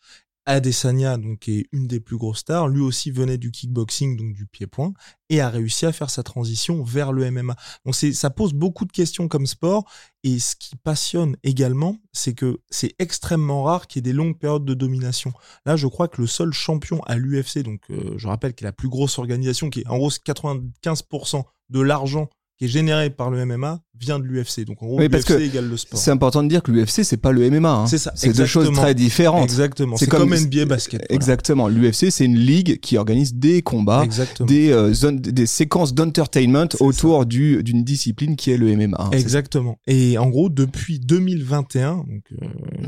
Adesanya, 0.47 1.19
donc, 1.19 1.49
est 1.49 1.67
une 1.73 1.87
des 1.87 2.01
plus 2.01 2.17
grosses 2.17 2.41
stars, 2.41 2.69
lui 2.69 2.81
aussi 2.81 3.11
venait 3.11 3.39
du 3.39 3.51
kickboxing, 3.51 4.17
donc 4.17 4.33
du 4.33 4.47
pied-point, 4.47 4.93
et 5.29 5.41
a 5.41 5.49
réussi 5.49 5.87
à 5.87 5.93
faire 5.93 6.11
sa 6.11 6.23
transition 6.23 6.83
vers 6.83 7.13
le 7.13 7.31
MMA. 7.31 7.55
Donc, 7.85 7.95
ça 7.95 8.31
pose 8.31 8.53
beaucoup 8.53 8.85
de 8.85 8.93
questions 8.93 9.29
comme 9.29 9.47
sport, 9.47 9.85
et 10.25 10.39
ce 10.39 10.57
qui 10.57 10.77
passionne 10.77 11.37
également, 11.45 11.97
c'est 12.13 12.35
que 12.35 12.61
c'est 12.71 12.95
extrêmement 12.99 13.63
rare 13.63 13.87
qu'il 13.87 13.99
y 13.99 14.01
ait 14.01 14.13
des 14.13 14.17
longues 14.17 14.39
périodes 14.39 14.65
de 14.65 14.75
domination. 14.75 15.33
Là, 15.65 15.77
je 15.77 15.87
crois 15.87 16.09
que 16.09 16.21
le 16.21 16.27
seul 16.27 16.53
champion 16.53 17.01
à 17.05 17.17
l'UFC, 17.17 17.63
donc, 17.63 17.83
euh, 17.91 18.15
je 18.17 18.27
rappelle 18.27 18.55
qu'il 18.55 18.67
est 18.67 18.69
la 18.69 18.73
plus 18.73 18.89
grosse 18.89 19.19
organisation, 19.19 19.71
qui 19.71 19.81
est 19.81 19.89
en 19.89 19.99
gros 19.99 20.11
95% 20.11 21.45
de 21.71 21.81
l'argent 21.81 22.29
qui 22.63 22.67
est 22.67 22.69
généré 22.69 23.11
par 23.11 23.29
le 23.29 23.45
MMA 23.45 23.81
vient 23.99 24.21
de 24.21 24.25
l'UFC. 24.25 24.65
Donc 24.65 24.81
en 24.85 24.87
gros, 24.87 25.01
l'UFC 25.01 25.31
égale 25.33 25.69
le 25.69 25.77
sport. 25.77 25.99
C'est 25.99 26.13
important 26.13 26.45
de 26.45 26.49
dire 26.49 26.63
que 26.63 26.71
l'UFC 26.71 27.03
c'est 27.03 27.17
pas 27.17 27.33
le 27.33 27.51
MMA. 27.51 27.69
Hein. 27.69 27.87
C'est 27.89 27.99
ça. 27.99 28.13
C'est 28.15 28.33
deux 28.33 28.47
choses 28.47 28.71
très 28.73 28.95
différentes. 28.95 29.43
Exactement. 29.43 29.97
C'est 29.97 30.07
comme, 30.07 30.33
NBA 30.33 30.67
basket. 30.67 31.05
Exactement. 31.11 31.67
L'UFC 31.67 32.11
c'est 32.11 32.25
une 32.25 32.39
ligue 32.39 32.79
qui 32.79 32.99
organise 32.99 33.35
des 33.35 33.63
combats, 33.63 34.05
des 34.41 34.71
euh, 34.71 34.95
zones, 34.95 35.19
des 35.19 35.47
séquences 35.47 35.93
d'entertainment 35.93 36.69
autour 36.79 37.27
du 37.27 37.65
d'une 37.65 37.83
discipline 37.83 38.37
qui 38.37 38.53
est 38.53 38.57
le 38.57 38.77
MMA. 38.77 38.97
Hein, 38.97 39.11
exactement. 39.11 39.81
Et 39.89 40.17
en 40.19 40.29
gros, 40.29 40.49
depuis 40.49 41.01
2021, 41.01 41.97
donc 41.97 42.07
euh, 42.31 42.47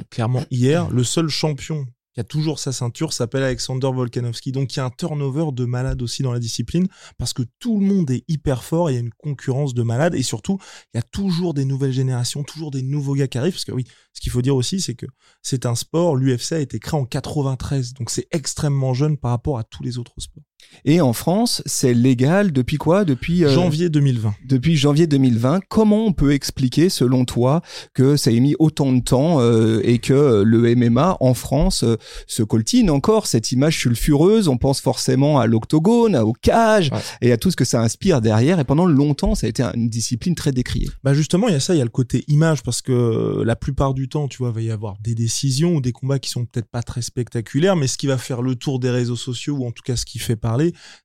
clairement 0.09 0.45
hier, 0.53 0.89
le 0.91 1.03
seul 1.03 1.29
champion 1.29 1.85
qui 2.15 2.21
a 2.21 2.25
toujours 2.25 2.59
sa 2.59 2.73
ceinture, 2.73 3.13
s'appelle 3.13 3.43
Alexander 3.43 3.91
Volkanovski. 3.93 4.53
Donc 4.53 4.75
il 4.75 4.79
y 4.79 4.81
a 4.81 4.85
un 4.85 4.91
turnover 4.91 5.47
de 5.53 5.65
malade 5.65 6.01
aussi 6.01 6.23
dans 6.23 6.33
la 6.33 6.39
discipline 6.39 6.87
parce 7.19 7.33
que 7.33 7.43
tout 7.59 7.79
le 7.79 7.87
monde 7.87 8.11
est 8.11 8.25
hyper 8.29 8.63
fort, 8.63 8.91
il 8.91 8.95
y 8.95 8.97
a 8.97 9.01
une 9.01 9.13
concurrence 9.13 9.75
de 9.75 9.83
malades 9.83 10.15
et 10.15 10.23
surtout 10.23 10.59
il 10.93 10.99
y 10.99 11.01
a 11.01 11.03
toujours 11.03 11.55
des 11.55 11.65
nouvelles 11.65 11.93
générations, 11.93 12.45
toujours 12.45 12.71
des 12.71 12.83
nouveaux 12.83 13.15
gars 13.15 13.27
qui 13.27 13.39
arrivent 13.39 13.53
parce 13.53 13.65
que 13.65 13.73
oui, 13.73 13.85
ce 14.13 14.21
qu'il 14.21 14.31
faut 14.31 14.43
dire 14.43 14.55
aussi 14.57 14.81
c'est 14.81 14.95
que 14.95 15.07
c'est 15.43 15.67
un 15.67 15.75
sport, 15.75 16.17
l'UFC 16.17 16.53
a 16.53 16.61
été 16.61 16.79
créé 16.79 16.99
en 16.99 17.05
93, 17.05 17.95
donc 17.95 18.11
c'est 18.11 18.29
extrêmement 18.31 18.95
jeune 18.95 19.17
par 19.17 19.33
rapport 19.33 19.59
à 19.59 19.65
tous 19.65 19.83
les 19.83 19.99
autres 19.99 20.15
sports. 20.19 20.45
Et 20.87 21.01
en 21.01 21.15
France, 21.15 21.63
c'est 21.65 21.95
légal 21.95 22.53
depuis 22.53 22.77
quoi? 22.77 23.07
Depuis 23.07 23.45
euh, 23.45 23.49
janvier 23.49 23.89
2020. 23.89 24.35
Depuis 24.45 24.77
janvier 24.77 25.07
2020. 25.07 25.61
Comment 25.71 26.05
on 26.05 26.13
peut 26.13 26.33
expliquer, 26.33 26.91
selon 26.91 27.25
toi, 27.25 27.63
que 27.95 28.17
ça 28.17 28.31
ait 28.31 28.41
mis 28.41 28.55
autant 28.59 28.93
de 28.93 29.01
temps 29.01 29.41
euh, 29.41 29.81
et 29.83 29.99
que 29.99 30.43
le 30.45 30.75
MMA 30.75 31.17
en 31.21 31.33
France 31.33 31.85
euh, 31.85 31.97
se 32.27 32.43
coltine 32.43 32.91
encore? 32.91 33.27
Cette 33.27 33.51
image 33.51 33.79
sulfureuse 33.79 34.49
On 34.49 34.59
pense 34.59 34.83
forcément 34.83 35.41
à 35.41 35.47
l'octogone, 35.47 36.17
au 36.17 36.35
cage 36.35 36.91
et 37.23 37.33
à 37.33 37.39
tout 37.39 37.51
ce 37.51 37.57
que 37.57 37.65
ça 37.65 37.81
inspire 37.81 38.21
derrière. 38.21 38.61
Et 38.61 38.65
pendant 38.65 38.87
longtemps, 38.87 39.35
ça 39.35 39.47
a 39.47 39.51
été 39.51 39.63
une 39.75 39.89
discipline 39.89 40.35
très 40.35 40.53
décriée. 40.53 40.91
Bah 41.03 41.15
justement, 41.15 41.49
il 41.49 41.53
y 41.53 41.57
a 41.57 41.61
ça, 41.61 41.75
il 41.75 41.79
y 41.79 41.83
a 41.83 41.85
le 41.85 41.91
côté 41.91 42.25
image 42.29 42.63
parce 42.63 42.83
que 42.83 43.43
la 43.43 43.57
plupart 43.57 43.95
du 43.95 44.11
temps, 44.11 44.29
tu 44.29 44.39
vois, 44.39 44.51
il 44.51 44.55
va 44.55 44.63
y 44.63 44.71
avoir 44.71 44.97
des 45.01 45.15
décisions 45.15 45.77
ou 45.77 45.81
des 45.81 45.93
combats 45.93 46.19
qui 46.19 46.29
sont 46.29 46.45
peut-être 46.45 46.69
pas 46.69 46.83
très 46.83 47.01
spectaculaires, 47.01 47.75
mais 47.75 47.87
ce 47.87 47.97
qui 47.97 48.07
va 48.07 48.19
faire 48.19 48.43
le 48.43 48.55
tour 48.55 48.79
des 48.79 48.91
réseaux 48.91 49.17
sociaux 49.17 49.57
ou 49.57 49.67
en 49.67 49.71
tout 49.71 49.83
cas 49.83 49.97
ce 49.97 50.05
qui 50.05 50.19
fait 50.19 50.37
parler 50.37 50.54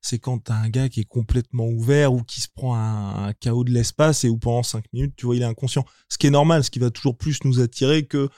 c'est 0.00 0.18
quand 0.18 0.38
t'as 0.38 0.54
un 0.54 0.68
gars 0.68 0.88
qui 0.88 1.00
est 1.00 1.08
complètement 1.08 1.66
ouvert 1.66 2.12
ou 2.12 2.22
qui 2.22 2.40
se 2.40 2.48
prend 2.54 2.76
un, 2.76 3.32
chaos 3.34 3.64
de 3.64 3.70
l'espace 3.70 4.24
et 4.24 4.28
où 4.28 4.38
pendant 4.38 4.62
5 4.62 4.84
minutes, 4.92 5.14
tu 5.16 5.26
vois, 5.26 5.36
il 5.36 5.42
est 5.42 5.46
inconscient. 5.46 5.84
Ce 6.08 6.18
qui 6.18 6.26
est 6.26 6.30
normal, 6.30 6.64
ce 6.64 6.70
qui 6.70 6.78
va 6.78 6.90
toujours 6.90 7.16
plus 7.16 7.42
nous 7.44 7.60
attirer 7.60 8.06
que 8.06 8.28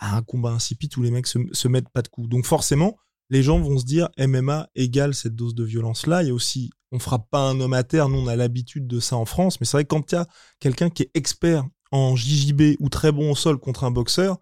bah, 0.00 0.12
un 0.12 0.22
combat 0.22 0.50
insipide 0.50 0.96
où 0.96 1.02
les 1.02 1.10
mecs 1.10 1.26
se, 1.26 1.68
mettent 1.68 1.88
pas 1.88 2.02
de 2.02 2.08
coups. 2.08 2.28
Donc 2.28 2.46
forcément, 2.46 2.96
les 3.30 3.42
gens 3.42 3.58
vont 3.58 3.78
se 3.78 3.84
dire 3.84 4.08
MMA 4.18 4.68
égale 4.74 5.14
cette 5.14 5.34
dose 5.34 5.54
de 5.54 5.64
violence 5.64 6.06
là. 6.06 6.22
Il 6.22 6.28
y 6.28 6.30
a 6.30 6.34
aussi, 6.34 6.70
on 6.92 6.98
frappe 6.98 7.28
pas 7.30 7.40
un 7.40 7.60
homme 7.60 7.72
à 7.72 7.82
terre. 7.82 8.08
Nous, 8.08 8.18
on 8.18 8.26
a 8.28 8.36
l'habitude 8.36 8.86
de 8.86 9.00
ça 9.00 9.16
en 9.16 9.24
France, 9.24 9.60
mais 9.60 9.66
c'est 9.66 9.76
vrai 9.76 9.84
que 9.84 9.88
quand 9.88 10.12
il 10.12 10.14
y 10.14 10.18
a 10.18 10.26
quelqu'un 10.60 10.90
qui 10.90 11.04
est 11.04 11.10
expert 11.14 11.64
en 11.92 12.16
JJB 12.16 12.76
ou 12.80 12.88
très 12.88 13.12
bon 13.12 13.30
au 13.30 13.36
sol 13.36 13.58
contre 13.58 13.84
un 13.84 13.90
boxeur, 13.90 14.38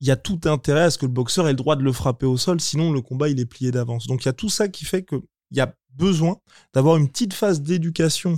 il 0.00 0.08
y 0.08 0.10
a 0.10 0.16
tout 0.16 0.40
intérêt 0.44 0.82
à 0.82 0.90
ce 0.90 0.98
que 0.98 1.06
le 1.06 1.12
boxeur 1.12 1.46
ait 1.48 1.52
le 1.52 1.56
droit 1.56 1.76
de 1.76 1.82
le 1.82 1.92
frapper 1.92 2.26
au 2.26 2.36
sol, 2.36 2.60
sinon 2.60 2.92
le 2.92 3.02
combat 3.02 3.28
il 3.28 3.38
est 3.38 3.46
plié 3.46 3.70
d'avance. 3.70 4.06
Donc 4.06 4.24
il 4.24 4.26
y 4.26 4.30
a 4.30 4.34
tout 4.34 4.48
ça 4.48 4.68
qui 4.68 4.84
fait 4.84 5.04
qu'il 5.04 5.20
y 5.52 5.60
a 5.60 5.74
besoin 5.94 6.38
d'avoir 6.72 6.96
une 6.96 7.08
petite 7.08 7.34
phase 7.34 7.60
d'éducation 7.60 8.36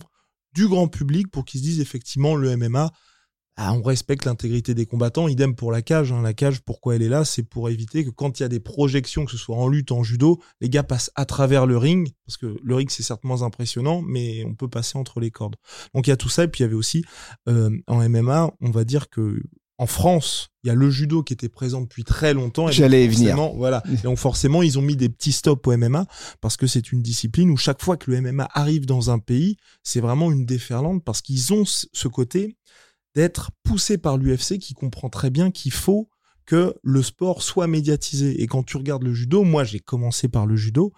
du 0.55 0.69
grand 0.69 0.89
public 0.89 1.31
pour 1.31 1.45
qu'ils 1.45 1.61
se 1.61 1.65
disent 1.65 1.81
effectivement 1.81 2.35
le 2.35 2.57
MMA, 2.57 2.91
ah, 3.57 3.75
on 3.75 3.83
respecte 3.83 4.25
l'intégrité 4.25 4.73
des 4.73 4.87
combattants. 4.87 5.29
Idem 5.29 5.55
pour 5.55 5.73
la 5.73 5.83
cage. 5.83 6.11
Hein. 6.11 6.23
La 6.23 6.33
cage, 6.33 6.63
pourquoi 6.63 6.97
elle 6.97 7.03
est 7.03 7.09
là? 7.09 7.25
C'est 7.25 7.43
pour 7.43 7.69
éviter 7.69 8.03
que 8.03 8.11
quand 8.11 8.41
il 8.41 8.43
y 8.43 8.47
a 8.47 8.49
des 8.49 8.61
projections, 8.61 9.27
que 9.27 9.31
ce 9.31 9.37
soit 9.37 9.57
en 9.57 9.69
lutte, 9.69 9.93
en 9.93 10.03
judo, 10.03 10.41
les 10.63 10.71
gars 10.71 10.83
passent 10.83 11.11
à 11.17 11.27
travers 11.27 11.67
le 11.67 11.77
ring. 11.77 12.09
Parce 12.27 12.39
que 12.39 12.57
le 12.63 12.75
ring, 12.75 12.91
c'est 12.91 13.07
moins 13.25 13.43
impressionnant, 13.43 14.01
mais 14.01 14.43
on 14.47 14.55
peut 14.55 14.69
passer 14.69 14.97
entre 14.97 15.21
les 15.21 15.31
cordes. 15.31 15.57
Donc 15.95 16.07
il 16.07 16.11
y 16.11 16.13
a 16.15 16.17
tout 16.17 16.31
ça. 16.31 16.45
Et 16.45 16.49
puis 16.49 16.61
il 16.61 16.63
y 16.63 16.67
avait 16.67 16.75
aussi, 16.75 17.05
euh, 17.47 17.71
en 17.87 18.09
MMA, 18.09 18.51
on 18.61 18.71
va 18.71 18.85
dire 18.85 19.11
que 19.11 19.43
en 19.79 19.87
France, 19.87 20.49
il 20.63 20.69
y 20.69 20.71
a 20.71 20.75
le 20.75 20.91
judo 20.91 21.23
qui 21.23 21.33
était 21.33 21.49
présent 21.49 21.81
depuis 21.81 22.05
très 22.05 22.35
longtemps. 22.35 22.71
J'allais 22.71 23.09
venir. 23.09 23.37
Voilà. 23.55 23.83
Et 23.93 23.97
donc 23.97 24.19
forcément, 24.19 24.63
ils 24.63 24.79
ont 24.79 24.83
mis 24.83 24.97
des 24.97 25.09
petits 25.09 25.33
stops 25.33 25.67
au 25.67 25.77
MMA 25.77 26.07
parce 26.41 26.57
que 26.57 26.67
c'est 26.67 26.93
une 26.93 27.03
discipline 27.03 27.51
où 27.51 27.57
chaque 27.57 27.83
fois 27.83 27.97
que 27.97 28.11
le 28.11 28.21
MMA 28.21 28.49
arrive 28.53 28.87
dans 28.87 29.11
un 29.11 29.19
pays, 29.19 29.57
c'est 29.83 30.01
vraiment 30.01 30.31
une 30.31 30.47
déferlante 30.47 31.03
parce 31.05 31.23
qu'ils 31.23 31.53
ont 31.53 31.65
ce 31.65 32.09
côté 32.09 32.57
d'être 33.15 33.51
poussé 33.63 33.99
par 33.99 34.19
l'UFC 34.19 34.59
qui 34.59 34.75
comprend 34.75 35.09
très 35.09 35.31
bien 35.31 35.51
qu'il 35.51 35.73
faut 35.73 36.09
que 36.47 36.75
le 36.83 37.03
sport 37.03 37.43
soit 37.43 37.67
médiatisé. 37.67 38.43
Et 38.43 38.47
quand 38.47 38.63
tu 38.63 38.77
regardes 38.77 39.03
le 39.03 39.13
judo, 39.13 39.43
moi 39.43 39.65
j'ai 39.65 39.81
commencé 39.81 40.29
par 40.29 40.47
le 40.47 40.57
judo, 40.57 40.93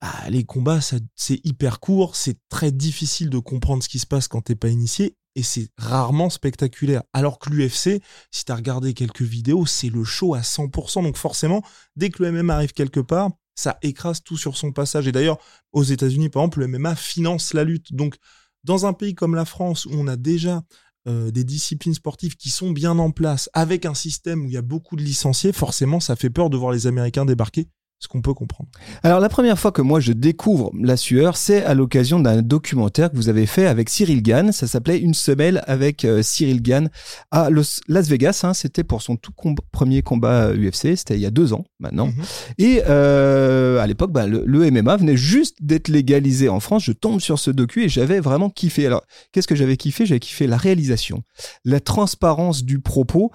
ah, 0.00 0.28
les 0.28 0.44
combats, 0.44 0.80
c'est 0.80 1.40
hyper 1.44 1.80
court, 1.80 2.14
c'est 2.14 2.36
très 2.50 2.70
difficile 2.72 3.30
de 3.30 3.38
comprendre 3.38 3.82
ce 3.82 3.88
qui 3.88 3.98
se 3.98 4.06
passe 4.06 4.28
quand 4.28 4.42
t'es 4.42 4.54
pas 4.54 4.68
initié, 4.68 5.16
et 5.34 5.42
c'est 5.42 5.68
rarement 5.76 6.30
spectaculaire. 6.30 7.02
Alors 7.12 7.38
que 7.38 7.50
l'UFC, 7.50 8.00
si 8.30 8.44
t'as 8.44 8.56
regardé 8.56 8.94
quelques 8.94 9.22
vidéos, 9.22 9.66
c'est 9.66 9.90
le 9.90 10.04
show 10.04 10.34
à 10.34 10.40
100%. 10.40 11.02
Donc 11.02 11.16
forcément, 11.16 11.62
dès 11.96 12.10
que 12.10 12.22
le 12.22 12.30
MMA 12.32 12.54
arrive 12.54 12.72
quelque 12.72 13.00
part, 13.00 13.30
ça 13.54 13.78
écrase 13.82 14.22
tout 14.22 14.36
sur 14.36 14.56
son 14.56 14.72
passage. 14.72 15.06
Et 15.06 15.12
d'ailleurs, 15.12 15.38
aux 15.72 15.82
États-Unis, 15.82 16.28
par 16.28 16.42
exemple, 16.42 16.60
le 16.60 16.68
MMA 16.68 16.96
finance 16.96 17.54
la 17.54 17.64
lutte. 17.64 17.92
Donc, 17.92 18.16
dans 18.64 18.86
un 18.86 18.92
pays 18.92 19.14
comme 19.14 19.34
la 19.34 19.44
France, 19.44 19.86
où 19.86 19.92
on 19.92 20.06
a 20.06 20.16
déjà 20.16 20.62
euh, 21.06 21.30
des 21.30 21.44
disciplines 21.44 21.94
sportives 21.94 22.36
qui 22.36 22.50
sont 22.50 22.70
bien 22.70 22.98
en 22.98 23.10
place, 23.10 23.50
avec 23.52 23.86
un 23.86 23.94
système 23.94 24.44
où 24.44 24.48
il 24.48 24.54
y 24.54 24.56
a 24.56 24.62
beaucoup 24.62 24.96
de 24.96 25.02
licenciés, 25.02 25.52
forcément, 25.52 26.00
ça 26.00 26.16
fait 26.16 26.30
peur 26.30 26.50
de 26.50 26.56
voir 26.56 26.72
les 26.72 26.86
Américains 26.86 27.24
débarquer 27.24 27.68
ce 28.04 28.08
qu'on 28.08 28.20
peut 28.20 28.34
comprendre. 28.34 28.68
Alors 29.02 29.18
la 29.18 29.28
première 29.28 29.58
fois 29.58 29.72
que 29.72 29.82
moi 29.82 29.98
je 29.98 30.12
découvre 30.12 30.70
la 30.78 30.96
sueur, 30.96 31.36
c'est 31.36 31.64
à 31.64 31.74
l'occasion 31.74 32.20
d'un 32.20 32.42
documentaire 32.42 33.10
que 33.10 33.16
vous 33.16 33.30
avez 33.30 33.46
fait 33.46 33.66
avec 33.66 33.88
Cyril 33.88 34.22
Gann. 34.22 34.52
Ça 34.52 34.66
s'appelait 34.66 34.98
Une 34.98 35.14
semelle 35.14 35.62
avec 35.66 36.04
euh, 36.04 36.22
Cyril 36.22 36.62
Gann 36.62 36.90
à 37.30 37.48
Las 37.50 38.08
Vegas. 38.08 38.42
Hein. 38.44 38.52
C'était 38.52 38.84
pour 38.84 39.00
son 39.00 39.16
tout 39.16 39.32
premier 39.72 40.02
combat 40.02 40.52
UFC. 40.52 40.84
Euh, 40.86 40.96
C'était 40.96 41.14
il 41.14 41.20
y 41.20 41.26
a 41.26 41.30
deux 41.30 41.54
ans 41.54 41.64
maintenant. 41.80 42.08
Mhm. 42.08 42.24
Et 42.58 42.82
euh, 42.86 43.78
à 43.78 43.86
l'époque, 43.86 44.12
bah, 44.12 44.26
le, 44.26 44.42
le, 44.46 44.70
MMA 44.70 44.96
venait 44.98 45.16
juste 45.16 45.56
d'être 45.62 45.88
légalisé 45.88 46.48
en 46.48 46.60
France. 46.60 46.84
Je 46.84 46.92
tombe 46.92 47.20
sur 47.20 47.38
ce 47.38 47.50
docu 47.50 47.84
et 47.84 47.88
j'avais 47.88 48.20
vraiment 48.20 48.50
kiffé. 48.50 48.86
Alors 48.86 49.02
qu'est-ce 49.32 49.48
que 49.48 49.54
j'avais 49.56 49.78
kiffé? 49.78 50.04
J'avais 50.04 50.20
kiffé 50.20 50.46
la 50.46 50.58
réalisation, 50.58 51.22
la 51.64 51.80
transparence 51.80 52.64
du 52.64 52.80
propos. 52.80 53.30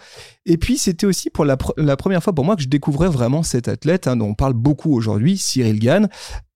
Et 0.46 0.58
puis 0.58 0.78
c'était 0.78 1.06
aussi 1.06 1.30
pour 1.30 1.46
la, 1.46 1.58
la, 1.78 1.96
première 1.96 2.24
fois 2.24 2.34
pour 2.34 2.46
moi 2.46 2.56
que 2.56 2.62
je 2.62 2.68
découvrais 2.68 3.10
vraiment 3.10 3.44
cet 3.44 3.68
athlète 3.68 4.08
hein, 4.08 4.16
dont 4.16 4.30
on 4.30 4.34
parle 4.34 4.54
beaucoup 4.60 4.94
aujourd'hui, 4.94 5.38
Cyril 5.38 5.80
Gann. 5.80 6.08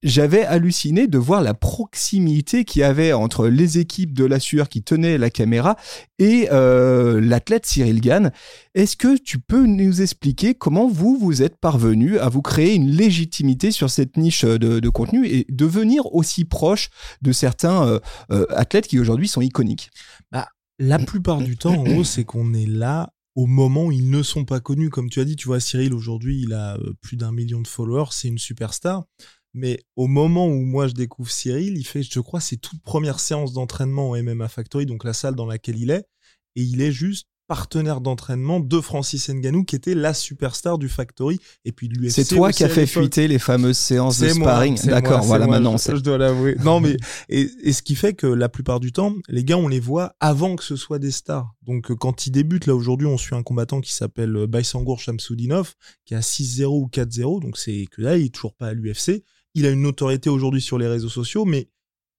J'avais 0.03 0.43
halluciné 0.43 1.07
de 1.07 1.17
voir 1.17 1.41
la 1.41 1.53
proximité 1.53 2.65
qu'il 2.65 2.81
y 2.81 2.83
avait 2.83 3.13
entre 3.13 3.47
les 3.47 3.77
équipes 3.77 4.13
de 4.13 4.25
la 4.25 4.39
sueur 4.39 4.67
qui 4.67 4.83
tenaient 4.83 5.17
la 5.17 5.29
caméra 5.29 5.77
et 6.19 6.49
euh, 6.51 7.21
l'athlète 7.21 7.65
Cyril 7.65 8.01
Gann. 8.01 8.31
Est-ce 8.75 8.97
que 8.97 9.17
tu 9.17 9.39
peux 9.39 9.65
nous 9.65 10.01
expliquer 10.01 10.55
comment 10.55 10.89
vous, 10.89 11.17
vous 11.17 11.41
êtes 11.41 11.57
parvenu 11.57 12.19
à 12.19 12.27
vous 12.27 12.41
créer 12.41 12.75
une 12.75 12.89
légitimité 12.89 13.71
sur 13.71 13.89
cette 13.89 14.17
niche 14.17 14.43
de, 14.43 14.89
contenu 14.89 15.25
et 15.25 15.45
devenir 15.49 16.13
aussi 16.13 16.43
proche 16.43 16.89
de 17.21 17.31
certains 17.31 17.87
euh, 17.87 17.99
euh, 18.31 18.45
athlètes 18.49 18.87
qui 18.87 18.99
aujourd'hui 18.99 19.29
sont 19.29 19.41
iconiques? 19.41 19.89
Bah, 20.33 20.49
La 20.79 20.99
plupart 20.99 21.39
du 21.39 21.55
temps, 21.55 21.75
en 21.75 21.83
gros, 21.83 22.03
c'est 22.03 22.25
qu'on 22.25 22.53
est 22.53 22.67
là 22.67 23.13
au 23.35 23.45
moment 23.45 23.85
où 23.85 23.91
ils 23.91 24.09
ne 24.09 24.23
sont 24.23 24.45
pas 24.45 24.59
connus. 24.59 24.89
Comme 24.89 25.09
tu 25.09 25.19
as 25.19 25.25
dit, 25.25 25.35
tu 25.35 25.47
vois, 25.47 25.59
Cyril, 25.59 25.93
aujourd'hui, 25.93 26.41
il 26.41 26.53
a 26.53 26.77
euh, 26.77 26.93
plus 27.01 27.17
d'un 27.17 27.31
million 27.31 27.61
de 27.61 27.67
followers, 27.67 28.11
c'est 28.11 28.27
une 28.27 28.37
superstar. 28.37 29.05
Mais 29.53 29.83
au 29.95 30.07
moment 30.07 30.47
où 30.47 30.61
moi 30.65 30.87
je 30.87 30.93
découvre 30.93 31.29
Cyril, 31.29 31.77
il 31.77 31.83
fait, 31.83 32.03
je 32.03 32.19
crois, 32.19 32.41
ses 32.41 32.57
toutes 32.57 32.81
premières 32.81 33.19
séances 33.19 33.53
d'entraînement 33.53 34.09
au 34.09 34.21
MMA 34.21 34.47
Factory, 34.47 34.85
donc 34.85 35.03
la 35.03 35.13
salle 35.13 35.35
dans 35.35 35.45
laquelle 35.45 35.77
il 35.77 35.91
est, 35.91 36.07
et 36.55 36.63
il 36.63 36.81
est 36.81 36.91
juste 36.91 37.27
partenaire 37.53 38.01
d'entraînement 38.01 38.59
de 38.59 38.81
Francis 38.81 39.29
Ngannou 39.29 39.63
qui 39.63 39.75
était 39.75 39.93
la 39.93 40.15
superstar 40.15 40.79
du 40.79 40.89
Factory 40.89 41.39
et 41.65 41.71
puis 41.71 41.87
de 41.87 41.93
l'UFC. 41.93 42.09
C'est 42.09 42.35
toi 42.35 42.51
qui 42.51 42.63
as 42.63 42.69
fait 42.69 42.87
fuiter 42.87 43.27
les 43.27 43.37
fameuses 43.37 43.77
séances 43.77 44.17
de 44.17 44.27
sparring. 44.29 44.83
D'accord, 44.85 45.21
voilà 45.21 45.45
maintenant. 45.45 45.77
Je, 45.77 45.95
je 45.95 46.01
dois 46.01 46.17
l'avouer. 46.17 46.55
non 46.63 46.79
mais 46.79 46.97
et, 47.29 47.47
et, 47.61 47.71
ce 47.71 47.83
qui 47.83 47.93
fait 47.93 48.15
que 48.15 48.25
la 48.25 48.49
plupart 48.49 48.79
du 48.79 48.91
temps, 48.91 49.13
les 49.27 49.43
gars 49.43 49.59
on 49.59 49.67
les 49.67 49.79
voit 49.79 50.15
avant 50.19 50.55
que 50.55 50.63
ce 50.63 50.75
soit 50.75 50.97
des 50.97 51.11
stars. 51.11 51.53
Donc 51.61 51.91
euh, 51.91 51.95
quand 51.95 52.25
ils 52.25 52.31
débutent 52.31 52.65
là 52.65 52.73
aujourd'hui, 52.73 53.05
on 53.05 53.19
suit 53.19 53.35
un 53.35 53.43
combattant 53.43 53.81
qui 53.81 53.93
s'appelle 53.93 54.35
euh, 54.35 54.47
Baysangour 54.47 54.99
Shamsudinov 54.99 55.75
qui 56.05 56.15
a 56.15 56.21
6-0 56.21 56.65
ou 56.65 56.89
4-0 56.91 57.39
donc 57.39 57.59
c'est 57.59 57.85
que 57.91 58.01
là 58.01 58.17
il 58.17 58.25
est 58.25 58.33
toujours 58.33 58.55
pas 58.55 58.69
à 58.69 58.73
l'UFC. 58.73 59.23
Il 59.53 59.67
a 59.67 59.69
une 59.69 59.83
notoriété 59.83 60.31
aujourd'hui 60.31 60.61
sur 60.61 60.79
les 60.79 60.87
réseaux 60.87 61.07
sociaux 61.07 61.45
mais 61.45 61.69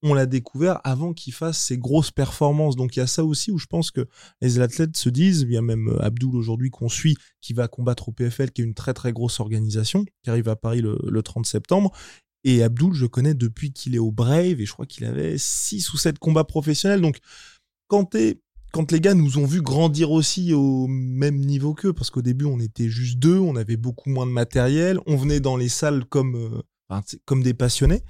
on 0.04 0.12
l'a 0.12 0.26
découvert 0.26 0.80
avant 0.84 1.14
qu'il 1.14 1.32
fasse 1.32 1.58
ses 1.58 1.78
grosses 1.78 2.10
performances. 2.10 2.76
Donc 2.76 2.94
il 2.94 2.98
y 2.98 3.02
a 3.02 3.06
ça 3.06 3.24
aussi 3.24 3.50
où 3.50 3.58
je 3.58 3.66
pense 3.66 3.90
que 3.90 4.06
les 4.42 4.60
athlètes 4.60 4.98
se 4.98 5.08
disent, 5.08 5.40
il 5.40 5.52
y 5.52 5.56
a 5.56 5.62
même 5.62 5.88
euh, 5.88 6.04
Abdul 6.04 6.36
aujourd'hui 6.36 6.68
qu'on 6.68 6.90
suit, 6.90 7.16
qui 7.40 7.54
va 7.54 7.68
combattre 7.68 8.10
au 8.10 8.12
PFL, 8.12 8.50
qui 8.50 8.60
est 8.60 8.64
une 8.64 8.74
très 8.74 8.92
très 8.92 9.12
grosse 9.12 9.40
organisation, 9.40 10.04
qui 10.22 10.30
arrive 10.30 10.50
à 10.50 10.56
Paris 10.56 10.82
le, 10.82 11.22
30 11.22 11.46
septembre. 11.46 11.90
Et 12.44 12.62
Abdul, 12.62 12.92
je 12.92 13.06
connais 13.06 13.32
depuis 13.32 13.72
qu'il 13.72 13.94
est 13.94 13.98
au 13.98 14.12
Brave, 14.12 14.60
et 14.60 14.66
je 14.66 14.72
crois 14.74 14.84
qu'il 14.84 15.06
avait 15.06 15.38
6 15.38 15.94
ou 15.94 15.96
7 15.96 16.18
combats 16.18 16.44
professionnels. 16.44 17.00
Donc 17.00 17.18
quand 17.88 18.14
quand 18.72 18.92
les 18.92 19.00
gars 19.00 19.14
nous 19.14 19.38
ont 19.38 19.46
vu 19.46 19.62
grandir 19.62 20.10
aussi 20.10 20.52
au 20.52 20.86
même 20.86 21.38
niveau 21.38 21.72
qu'eux, 21.72 21.94
parce 21.94 22.10
qu'au 22.10 22.22
début 22.22 22.44
on 22.44 22.60
était 22.60 22.88
juste 22.88 23.18
deux, 23.18 23.38
on 23.38 23.56
avait 23.56 23.78
beaucoup 23.78 24.10
moins 24.10 24.26
de 24.26 24.32
matériel, 24.32 24.98
on 25.06 25.16
venait 25.16 25.40
dans 25.40 25.56
les 25.56 25.68
salles 25.70 26.04
comme, 26.04 26.34
euh, 26.90 27.00
comme 27.24 27.42
des 27.42 27.54
passionnés. 27.54 28.02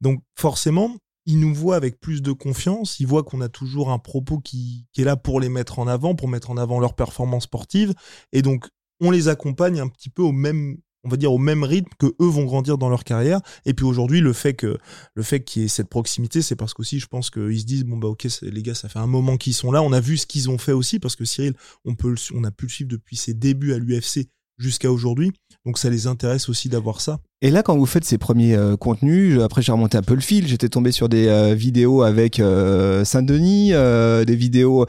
Donc 0.00 0.22
forcément, 0.36 0.94
ils 1.30 1.38
nous 1.38 1.54
voient 1.54 1.76
avec 1.76 2.00
plus 2.00 2.22
de 2.22 2.32
confiance, 2.32 2.98
ils 2.98 3.06
voient 3.06 3.22
qu'on 3.22 3.40
a 3.40 3.48
toujours 3.48 3.90
un 3.90 3.98
propos 3.98 4.38
qui, 4.38 4.86
est 4.96 5.04
là 5.04 5.16
pour 5.16 5.40
les 5.40 5.48
mettre 5.48 5.78
en 5.78 5.86
avant, 5.86 6.14
pour 6.14 6.28
mettre 6.28 6.50
en 6.50 6.56
avant 6.56 6.80
leur 6.80 6.94
performance 6.94 7.44
sportive, 7.44 7.94
et 8.32 8.42
donc 8.42 8.68
on 9.00 9.10
les 9.10 9.28
accompagne 9.28 9.80
un 9.80 9.88
petit 9.88 10.10
peu 10.10 10.22
au 10.22 10.32
même 10.32 10.78
on 11.02 11.08
va 11.08 11.16
dire 11.16 11.32
au 11.32 11.38
même 11.38 11.64
rythme 11.64 11.88
que 11.98 12.06
eux 12.20 12.26
vont 12.26 12.44
grandir 12.44 12.76
dans 12.76 12.90
leur 12.90 13.04
carrière. 13.04 13.40
Et 13.64 13.72
puis 13.72 13.86
aujourd'hui 13.86 14.20
le 14.20 14.34
fait 14.34 14.52
que 14.52 14.76
le 15.14 15.22
fait 15.22 15.42
qu'il 15.42 15.62
y 15.62 15.64
ait 15.64 15.68
cette 15.68 15.88
proximité 15.88 16.42
c'est 16.42 16.56
parce 16.56 16.74
qu'aussi 16.74 16.98
je 16.98 17.06
pense 17.06 17.30
qu'ils 17.30 17.60
se 17.60 17.64
disent 17.64 17.84
bon 17.84 17.96
bah 17.96 18.08
ok 18.08 18.26
les 18.42 18.62
gars 18.62 18.74
ça 18.74 18.90
fait 18.90 18.98
un 18.98 19.06
moment 19.06 19.38
qu'ils 19.38 19.54
sont 19.54 19.72
là. 19.72 19.82
On 19.82 19.92
a 19.92 20.00
vu 20.00 20.18
ce 20.18 20.26
qu'ils 20.26 20.50
ont 20.50 20.58
fait 20.58 20.72
aussi 20.72 20.98
parce 20.98 21.16
que 21.16 21.24
Cyril 21.24 21.54
on 21.86 21.94
peut 21.94 22.14
on 22.34 22.44
a 22.44 22.50
pu 22.50 22.66
le 22.66 22.70
suivre 22.70 22.90
depuis 22.90 23.16
ses 23.16 23.32
débuts 23.32 23.72
à 23.72 23.78
l'UFC 23.78 24.28
jusqu'à 24.60 24.90
aujourd'hui. 24.90 25.32
Donc 25.66 25.78
ça 25.78 25.90
les 25.90 26.06
intéresse 26.06 26.48
aussi 26.48 26.68
d'avoir 26.68 27.00
ça. 27.00 27.18
Et 27.42 27.50
là, 27.50 27.62
quand 27.62 27.76
vous 27.76 27.86
faites 27.86 28.04
ces 28.04 28.18
premiers 28.18 28.54
euh, 28.54 28.76
contenus, 28.76 29.40
après 29.40 29.62
j'ai 29.62 29.72
remonté 29.72 29.96
un 29.96 30.02
peu 30.02 30.14
le 30.14 30.20
fil, 30.20 30.46
j'étais 30.46 30.68
tombé 30.68 30.92
sur 30.92 31.08
des 31.08 31.26
euh, 31.28 31.54
vidéos 31.54 32.02
avec 32.02 32.38
euh, 32.38 33.04
Saint-Denis, 33.04 33.70
des 33.70 34.36
vidéos. 34.36 34.86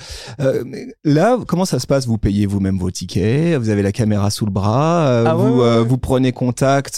là, 1.03 1.37
comment 1.47 1.65
ça 1.65 1.79
se 1.79 1.87
passe? 1.87 2.07
Vous 2.07 2.17
payez 2.17 2.45
vous-même 2.45 2.77
vos 2.77 2.91
tickets, 2.91 3.57
vous 3.57 3.69
avez 3.69 3.81
la 3.81 3.91
caméra 3.91 4.29
sous 4.29 4.45
le 4.45 4.51
bras, 4.51 5.23
ah 5.25 5.33
vous, 5.33 5.61
vous 5.85 5.97
prenez 5.97 6.31
contact 6.31 6.97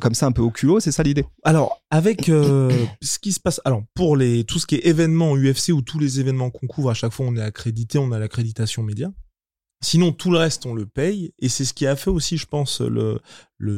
comme 0.00 0.14
ça 0.14 0.26
un 0.26 0.32
peu 0.32 0.42
au 0.42 0.50
culot, 0.50 0.80
c'est 0.80 0.92
ça 0.92 1.02
l'idée? 1.02 1.24
Alors 1.44 1.80
avec 1.90 2.26
ce 2.26 3.18
qui 3.20 3.32
se 3.32 3.40
passe, 3.40 3.60
alors 3.64 3.82
pour 3.94 4.16
les 4.16 4.44
tout 4.44 4.58
ce 4.58 4.66
qui 4.66 4.76
est 4.76 4.86
événements 4.86 5.36
UFC 5.36 5.70
ou 5.70 5.82
tous 5.82 5.98
les 5.98 6.20
événements 6.20 6.50
qu'on 6.50 6.66
couvre, 6.66 6.90
à 6.90 6.94
chaque 6.94 7.12
fois 7.12 7.26
on 7.26 7.36
est 7.36 7.42
accrédité, 7.42 7.98
on 7.98 8.12
a 8.12 8.18
l'accréditation 8.18 8.82
média. 8.82 9.10
Sinon, 9.80 10.10
tout 10.10 10.32
le 10.32 10.38
reste, 10.38 10.66
on 10.66 10.74
le 10.74 10.86
paye. 10.86 11.32
Et 11.38 11.48
c'est 11.48 11.64
ce 11.64 11.72
qui 11.72 11.86
a 11.86 11.94
fait 11.94 12.10
aussi, 12.10 12.36
je 12.36 12.46
pense, 12.46 12.80
le, 12.80 13.20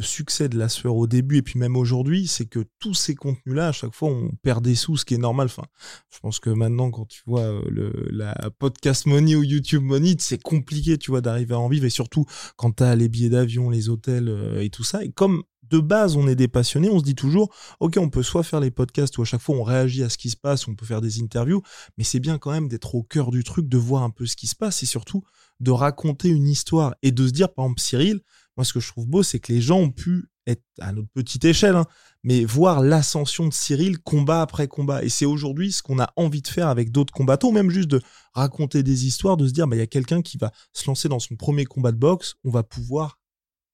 succès 0.01 0.49
de 0.49 0.59
la 0.59 0.69
sueur 0.69 0.97
au 0.97 1.07
début 1.07 1.39
et 1.39 1.43
puis 1.43 1.59
même 1.59 1.77
aujourd'hui, 1.77 2.27
c'est 2.27 2.47
que 2.47 2.65
tous 2.79 2.95
ces 2.95 3.15
contenus-là, 3.15 3.69
à 3.69 3.73
chaque 3.73 3.95
fois, 3.95 4.09
on 4.09 4.31
perd 4.43 4.65
des 4.65 4.75
sous, 4.75 4.97
ce 4.97 5.05
qui 5.05 5.15
est 5.15 5.19
normal. 5.19 5.47
Enfin, 5.47 5.65
je 6.13 6.19
pense 6.21 6.39
que 6.39 6.51
maintenant, 6.51 6.91
quand 6.91 7.07
tu 7.07 7.23
vois 7.27 7.43
euh, 7.43 7.63
le, 7.69 7.93
la 8.11 8.35
podcast 8.59 9.07
money 9.07 9.35
ou 9.37 9.43
YouTube 9.43 9.83
money, 9.83 10.17
c'est 10.19 10.43
compliqué, 10.43 10.97
tu 10.97 11.11
vois, 11.11 11.21
d'arriver 11.21 11.55
à 11.55 11.59
en 11.59 11.69
vivre. 11.69 11.85
Et 11.85 11.91
surtout, 11.91 12.25
quand 12.57 12.77
tu 12.77 12.83
as 12.83 12.97
les 12.97 13.09
billets 13.09 13.31
d'avion, 13.31 13.69
les 13.69 13.89
hôtels 13.91 14.29
euh, 14.29 14.63
et 14.63 14.71
tout 14.71 14.85
ça. 14.85 15.05
Et 15.05 15.11
comme 15.11 15.43
de 15.71 15.79
base, 15.79 16.17
on 16.17 16.27
est 16.27 16.35
des 16.35 16.49
passionnés, 16.49 16.91
on 16.91 16.99
se 16.99 17.05
dit 17.05 17.15
toujours, 17.15 17.53
OK, 17.79 17.97
on 17.99 18.11
peut 18.11 18.23
soit 18.23 18.43
faire 18.43 18.61
les 18.61 18.71
podcasts 18.71 19.17
où 19.19 19.23
à 19.23 19.25
chaque 19.25 19.41
fois 19.41 19.57
on 19.57 19.63
réagit 19.63 20.03
à 20.03 20.09
ce 20.09 20.19
qui 20.19 20.31
se 20.31 20.37
passe, 20.37 20.67
on 20.67 20.75
peut 20.75 20.87
faire 20.87 21.01
des 21.01 21.23
interviews, 21.23 21.63
mais 21.97 22.05
c'est 22.05 22.21
bien 22.21 22.39
quand 22.39 22.51
même 22.51 22.69
d'être 22.69 22.95
au 22.95 23.03
cœur 23.03 23.31
du 23.31 23.45
truc, 23.45 23.69
de 23.69 23.79
voir 23.79 24.03
un 24.03 24.11
peu 24.11 24.27
ce 24.27 24.37
qui 24.37 24.49
se 24.49 24.57
passe 24.57 24.83
et 24.83 24.87
surtout 24.87 25.23
de 25.61 25.71
raconter 25.71 26.29
une 26.29 26.49
histoire 26.49 26.95
et 27.03 27.13
de 27.13 27.27
se 27.27 27.33
dire, 27.33 27.53
par 27.53 27.67
exemple, 27.67 27.81
Cyril, 27.81 28.21
moi, 28.57 28.65
ce 28.65 28.73
que 28.73 28.81
je 28.81 28.89
trouve 28.89 29.07
beau, 29.07 29.23
c'est 29.23 29.39
que 29.39 29.53
les 29.53 29.61
gens 29.61 29.79
ont 29.79 29.91
pu 29.91 30.29
être 30.47 30.63
à 30.81 30.93
notre 30.93 31.09
petite 31.11 31.45
échelle, 31.45 31.77
hein, 31.77 31.87
mais 32.23 32.45
voir 32.45 32.81
l'ascension 32.81 33.47
de 33.47 33.53
Cyril 33.53 33.99
combat 33.99 34.43
après 34.43 34.69
combat. 34.69 35.05
Et 35.05 35.09
c'est 35.09 35.27
aujourd'hui 35.27 35.73
ce 35.73 35.83
qu'on 35.83 36.01
a 36.01 36.13
envie 36.17 36.43
de 36.43 36.49
faire 36.49 36.69
avec 36.69 36.91
d'autres 36.91 37.13
combattants, 37.13 37.53
même 37.53 37.71
juste 37.71 37.89
de 37.89 38.01
raconter 38.33 38.83
des 38.83 39.07
histoires, 39.07 39.37
de 39.37 39.47
se 39.47 39.53
dire, 39.53 39.67
bah, 39.67 39.77
il 39.77 39.81
y 39.81 39.83
a 39.83 39.87
quelqu'un 39.87 40.23
qui 40.23 40.39
va 40.39 40.53
se 40.73 40.87
lancer 40.87 41.09
dans 41.09 41.19
son 41.19 41.37
premier 41.37 41.65
combat 41.65 41.93
de 41.93 41.99
boxe, 41.99 42.35
on 42.45 42.51
va 42.51 42.63
pouvoir 42.63 43.19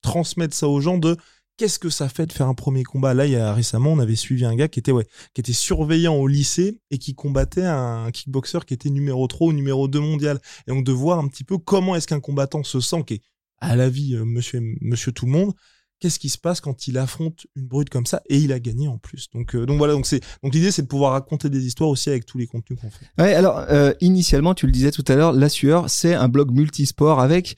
transmettre 0.02 0.54
ça 0.54 0.68
aux 0.68 0.80
gens 0.80 0.98
de 0.98 1.16
qu'est-ce 1.56 1.78
que 1.78 1.90
ça 1.90 2.08
fait 2.08 2.26
de 2.26 2.32
faire 2.32 2.48
un 2.48 2.54
premier 2.54 2.82
combat? 2.82 3.14
Là, 3.14 3.26
il 3.26 3.32
y 3.32 3.36
a 3.36 3.52
récemment, 3.52 3.92
on 3.92 3.98
avait 3.98 4.16
suivi 4.16 4.44
un 4.44 4.54
gars 4.54 4.68
qui 4.68 4.78
était 4.78 4.92
ouais, 4.92 5.06
qui 5.34 5.40
était 5.40 5.52
surveillant 5.52 6.14
au 6.14 6.26
lycée 6.26 6.80
et 6.90 6.98
qui 6.98 7.14
combattait 7.14 7.64
un 7.64 8.10
kickboxer 8.10 8.60
qui 8.66 8.74
était 8.74 8.90
numéro 8.90 9.26
3 9.26 9.48
ou 9.48 9.52
numéro 9.52 9.88
2 9.88 10.00
mondial. 10.00 10.40
Et 10.66 10.70
donc 10.70 10.84
de 10.84 10.92
voir 10.92 11.18
un 11.18 11.28
petit 11.28 11.44
peu 11.44 11.58
comment 11.58 11.96
est-ce 11.96 12.06
qu'un 12.06 12.20
combattant 12.20 12.62
se 12.62 12.80
sent 12.80 13.04
qui 13.06 13.14
est 13.14 13.22
à 13.58 13.74
la 13.74 13.88
vie 13.88 14.14
euh, 14.14 14.24
monsieur 14.24 14.60
monsieur 14.82 15.12
tout 15.12 15.24
le 15.24 15.32
monde 15.32 15.54
qu'est-ce 15.98 16.18
qui 16.18 16.28
se 16.28 16.38
passe 16.38 16.60
quand 16.60 16.88
il 16.88 16.98
affronte 16.98 17.46
une 17.56 17.66
brute 17.66 17.88
comme 17.88 18.06
ça 18.06 18.20
et 18.28 18.36
il 18.36 18.52
a 18.52 18.60
gagné 18.60 18.88
en 18.88 18.98
plus? 18.98 19.28
Donc 19.32 19.54
euh, 19.54 19.66
donc 19.66 19.78
voilà, 19.78 19.94
donc 19.94 20.06
c'est 20.06 20.20
donc 20.42 20.54
l'idée 20.54 20.70
c'est 20.70 20.82
de 20.82 20.86
pouvoir 20.86 21.12
raconter 21.12 21.48
des 21.48 21.66
histoires 21.66 21.88
aussi 21.88 22.10
avec 22.10 22.26
tous 22.26 22.38
les 22.38 22.46
contenus 22.46 22.78
qu'on 22.80 22.90
fait. 22.90 23.06
Ouais, 23.18 23.34
alors 23.34 23.64
euh, 23.70 23.92
initialement 24.00 24.54
tu 24.54 24.66
le 24.66 24.72
disais 24.72 24.90
tout 24.90 25.04
à 25.08 25.14
l'heure, 25.16 25.32
La 25.32 25.48
Sueur, 25.48 25.88
c'est 25.88 26.14
un 26.14 26.28
blog 26.28 26.50
multisport 26.50 27.20
avec 27.20 27.56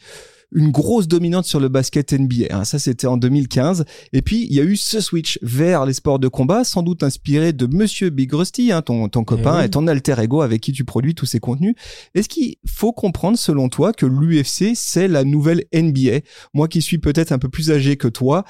une 0.52 0.70
grosse 0.70 1.08
dominante 1.08 1.44
sur 1.44 1.60
le 1.60 1.68
basket 1.68 2.12
NBA. 2.12 2.46
Hein. 2.50 2.64
Ça, 2.64 2.78
c'était 2.78 3.06
en 3.06 3.16
2015. 3.16 3.84
Et 4.12 4.22
puis, 4.22 4.46
il 4.48 4.54
y 4.54 4.60
a 4.60 4.64
eu 4.64 4.76
ce 4.76 5.00
switch 5.00 5.38
vers 5.42 5.84
les 5.84 5.92
sports 5.92 6.18
de 6.18 6.28
combat, 6.28 6.64
sans 6.64 6.82
doute 6.82 7.02
inspiré 7.02 7.52
de 7.52 7.66
Monsieur 7.66 8.10
Big 8.10 8.32
Rusty, 8.32 8.72
hein, 8.72 8.82
ton, 8.82 9.08
ton 9.08 9.24
copain 9.24 9.58
oui. 9.58 9.66
et 9.66 9.68
ton 9.68 9.86
alter 9.86 10.14
ego 10.18 10.40
avec 10.40 10.60
qui 10.60 10.72
tu 10.72 10.84
produis 10.84 11.14
tous 11.14 11.26
ces 11.26 11.40
contenus. 11.40 11.74
Est-ce 12.14 12.28
qu'il 12.28 12.56
faut 12.66 12.92
comprendre, 12.92 13.38
selon 13.38 13.68
toi, 13.68 13.92
que 13.92 14.06
l'UFC, 14.06 14.72
c'est 14.74 15.08
la 15.08 15.24
nouvelle 15.24 15.64
NBA 15.74 16.20
Moi 16.54 16.68
qui 16.68 16.80
suis 16.82 16.98
peut-être 16.98 17.32
un 17.32 17.38
peu 17.38 17.48
plus 17.48 17.70
âgé 17.70 17.96
que 17.96 18.08
toi, 18.08 18.44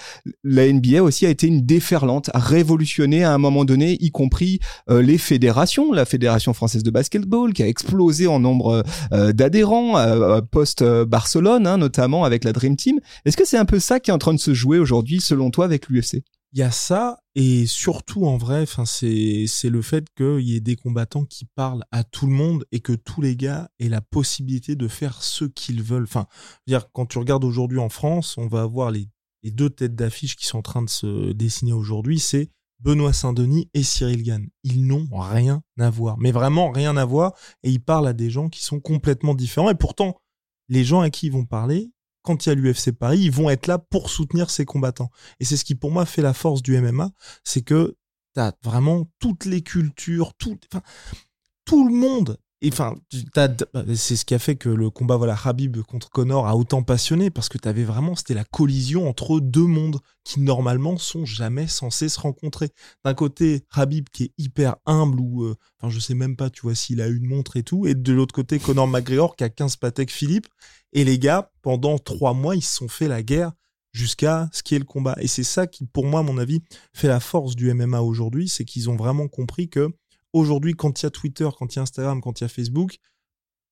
la 0.44 0.70
NBA 0.72 1.02
aussi 1.02 1.26
a 1.26 1.30
été 1.30 1.46
une 1.46 1.62
déferlante, 1.62 2.30
a 2.34 2.38
révolutionné 2.38 3.24
à 3.24 3.32
un 3.32 3.38
moment 3.38 3.64
donné, 3.64 3.96
y 4.00 4.10
compris 4.10 4.60
euh, 4.90 5.02
les 5.02 5.18
fédérations, 5.18 5.92
la 5.92 6.04
Fédération 6.04 6.52
française 6.54 6.82
de 6.82 6.90
basketball 6.90 7.52
qui 7.52 7.62
a 7.62 7.68
explosé 7.68 8.26
en 8.26 8.38
nombre 8.40 8.84
euh, 9.12 9.32
d'adhérents 9.32 9.98
euh, 9.98 10.40
post-Barcelone, 10.40 11.66
hein, 11.66 11.78
notamment 11.88 12.24
avec 12.24 12.44
la 12.44 12.52
Dream 12.52 12.76
Team. 12.76 13.00
Est-ce 13.24 13.36
que 13.36 13.46
c'est 13.46 13.56
un 13.56 13.64
peu 13.64 13.80
ça 13.80 13.98
qui 13.98 14.10
est 14.10 14.14
en 14.14 14.18
train 14.18 14.34
de 14.34 14.38
se 14.38 14.52
jouer 14.52 14.78
aujourd'hui, 14.78 15.20
selon 15.20 15.50
toi, 15.50 15.64
avec 15.64 15.88
l'UFC 15.88 16.22
Il 16.52 16.58
y 16.58 16.62
a 16.62 16.70
ça, 16.70 17.20
et 17.34 17.64
surtout 17.64 18.26
en 18.26 18.36
vrai, 18.36 18.66
c'est 18.66 19.70
le 19.70 19.82
fait 19.82 20.04
qu'il 20.14 20.40
y 20.40 20.54
ait 20.54 20.60
des 20.60 20.76
combattants 20.76 21.24
qui 21.24 21.46
parlent 21.46 21.84
à 21.90 22.04
tout 22.04 22.26
le 22.26 22.32
monde 22.32 22.66
et 22.72 22.80
que 22.80 22.92
tous 22.92 23.22
les 23.22 23.36
gars 23.36 23.70
aient 23.80 23.88
la 23.88 24.02
possibilité 24.02 24.76
de 24.76 24.86
faire 24.86 25.22
ce 25.22 25.46
qu'ils 25.46 25.82
veulent. 25.82 26.04
Enfin, 26.04 26.26
dire, 26.66 26.92
quand 26.92 27.06
tu 27.06 27.18
regardes 27.18 27.44
aujourd'hui 27.44 27.78
en 27.78 27.88
France, 27.88 28.36
on 28.36 28.48
va 28.48 28.60
avoir 28.60 28.90
les, 28.90 29.08
les 29.42 29.50
deux 29.50 29.70
têtes 29.70 29.94
d'affiche 29.94 30.36
qui 30.36 30.46
sont 30.46 30.58
en 30.58 30.62
train 30.62 30.82
de 30.82 30.90
se 30.90 31.32
dessiner 31.32 31.72
aujourd'hui, 31.72 32.18
c'est 32.18 32.50
Benoît 32.80 33.14
Saint-Denis 33.14 33.70
et 33.72 33.82
Cyril 33.82 34.22
Gann. 34.22 34.46
Ils 34.62 34.86
n'ont 34.86 35.08
rien 35.10 35.62
à 35.80 35.88
voir, 35.88 36.18
mais 36.18 36.32
vraiment 36.32 36.70
rien 36.70 36.98
à 36.98 37.04
voir, 37.06 37.32
et 37.62 37.70
ils 37.70 37.82
parlent 37.82 38.06
à 38.06 38.12
des 38.12 38.30
gens 38.30 38.50
qui 38.50 38.62
sont 38.62 38.78
complètement 38.78 39.34
différents. 39.34 39.70
Et 39.70 39.74
pourtant, 39.74 40.20
les 40.68 40.84
gens 40.84 41.00
à 41.00 41.10
qui 41.10 41.26
ils 41.26 41.32
vont 41.32 41.44
parler, 41.44 41.90
quand 42.22 42.44
il 42.44 42.48
y 42.50 42.52
a 42.52 42.54
l'UFC 42.54 42.92
Paris, 42.92 43.20
ils 43.20 43.30
vont 43.30 43.48
être 43.48 43.66
là 43.66 43.78
pour 43.78 44.10
soutenir 44.10 44.50
ces 44.50 44.64
combattants. 44.64 45.10
Et 45.40 45.44
c'est 45.44 45.56
ce 45.56 45.64
qui 45.64 45.74
pour 45.74 45.90
moi 45.90 46.04
fait 46.04 46.22
la 46.22 46.34
force 46.34 46.62
du 46.62 46.78
MMA, 46.78 47.10
c'est 47.44 47.62
que 47.62 47.96
t'as 48.34 48.52
vraiment 48.62 49.10
toutes 49.18 49.44
les 49.46 49.62
cultures, 49.62 50.34
tout, 50.34 50.58
tout 51.64 51.88
le 51.88 51.94
monde. 51.94 52.38
Enfin, 52.66 52.96
t'as- 53.32 53.48
c'est 53.94 54.16
ce 54.16 54.24
qui 54.24 54.34
a 54.34 54.40
fait 54.40 54.56
que 54.56 54.68
le 54.68 54.90
combat 54.90 55.16
voilà 55.16 55.36
Habib 55.44 55.80
contre 55.82 56.10
Connor 56.10 56.48
a 56.48 56.56
autant 56.56 56.82
passionné 56.82 57.30
parce 57.30 57.48
que 57.48 57.56
t'avais 57.56 57.84
vraiment 57.84 58.16
c'était 58.16 58.34
la 58.34 58.42
collision 58.42 59.08
entre 59.08 59.38
deux 59.38 59.64
mondes 59.64 60.00
qui 60.24 60.40
normalement 60.40 60.96
sont 60.98 61.24
jamais 61.24 61.68
censés 61.68 62.08
se 62.08 62.18
rencontrer. 62.18 62.70
D'un 63.04 63.14
côté 63.14 63.64
Habib 63.70 64.08
qui 64.12 64.24
est 64.24 64.32
hyper 64.38 64.74
humble 64.86 65.20
ou 65.20 65.44
euh, 65.44 65.54
enfin 65.80 65.88
je 65.88 66.00
sais 66.00 66.14
même 66.14 66.34
pas 66.34 66.50
tu 66.50 66.62
vois 66.62 66.74
s'il 66.74 67.00
a 67.00 67.06
une 67.06 67.26
montre 67.26 67.56
et 67.56 67.62
tout 67.62 67.86
et 67.86 67.94
de 67.94 68.12
l'autre 68.12 68.34
côté 68.34 68.58
Connor 68.58 68.88
McGregor 68.88 69.36
qui 69.36 69.44
a 69.44 69.50
15 69.50 69.76
Patek 69.76 70.10
Philippe 70.10 70.48
et 70.92 71.04
les 71.04 71.20
gars 71.20 71.52
pendant 71.62 71.96
trois 71.98 72.34
mois 72.34 72.56
ils 72.56 72.62
se 72.62 72.74
sont 72.74 72.88
fait 72.88 73.06
la 73.06 73.22
guerre 73.22 73.52
jusqu'à 73.92 74.48
ce 74.52 74.62
qui 74.62 74.74
est 74.74 74.78
le 74.78 74.84
combat. 74.84 75.16
Et 75.20 75.26
c'est 75.26 75.42
ça 75.44 75.66
qui, 75.66 75.86
pour 75.86 76.06
moi, 76.06 76.20
à 76.20 76.22
mon 76.22 76.38
avis, 76.38 76.60
fait 76.94 77.08
la 77.08 77.20
force 77.20 77.56
du 77.56 77.70
MMA 77.74 78.02
aujourd'hui, 78.02 78.48
c'est 78.48 78.64
qu'ils 78.64 78.90
ont 78.90 78.96
vraiment 78.96 79.28
compris 79.28 79.68
que 79.68 79.88
aujourd'hui, 80.32 80.74
quand 80.74 81.02
il 81.02 81.04
y 81.04 81.06
a 81.06 81.10
Twitter, 81.10 81.48
quand 81.58 81.74
il 81.74 81.76
y 81.76 81.78
a 81.80 81.82
Instagram, 81.82 82.20
quand 82.20 82.40
il 82.40 82.44
y 82.44 82.46
a 82.46 82.48
Facebook, 82.48 82.98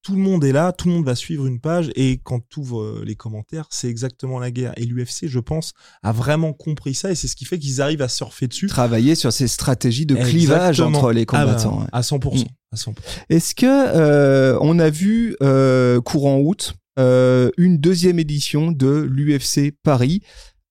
tout 0.02 0.12
le 0.12 0.18
monde 0.18 0.44
est 0.44 0.52
là, 0.52 0.70
tout 0.72 0.86
le 0.86 0.94
monde 0.94 1.04
va 1.04 1.16
suivre 1.16 1.46
une 1.46 1.58
page, 1.58 1.90
et 1.96 2.20
quand 2.22 2.38
tu 2.48 2.60
ouvres 2.60 3.02
les 3.04 3.16
commentaires, 3.16 3.66
c'est 3.70 3.88
exactement 3.88 4.38
la 4.38 4.52
guerre. 4.52 4.72
Et 4.76 4.84
l'UFC, 4.84 5.26
je 5.26 5.40
pense, 5.40 5.72
a 6.04 6.12
vraiment 6.12 6.52
compris 6.52 6.94
ça, 6.94 7.10
et 7.10 7.16
c'est 7.16 7.26
ce 7.26 7.34
qui 7.34 7.44
fait 7.44 7.58
qu'ils 7.58 7.82
arrivent 7.82 8.02
à 8.02 8.08
surfer 8.08 8.46
dessus. 8.46 8.68
Travailler 8.68 9.16
sur 9.16 9.32
ces 9.32 9.48
stratégies 9.48 10.06
de 10.06 10.14
clivage 10.14 10.78
Exactement. 10.78 10.98
entre 10.98 11.12
les 11.12 11.26
Ah 11.32 11.44
bah, 11.44 11.56
combattants. 11.56 11.86
à 11.92 12.00
100%. 12.02 12.44
Mm. 12.44 12.44
À 12.72 12.76
100%. 12.76 12.94
Est-ce 13.30 13.54
que 13.56 13.66
euh, 13.66 14.56
on 14.60 14.78
a 14.78 14.90
vu 14.90 15.34
euh, 15.42 16.00
courant 16.00 16.38
août 16.38 16.74
euh, 17.00 17.50
une 17.58 17.78
deuxième 17.78 18.18
édition 18.20 18.70
de 18.70 19.08
l'UFC 19.10 19.72
Paris 19.82 20.22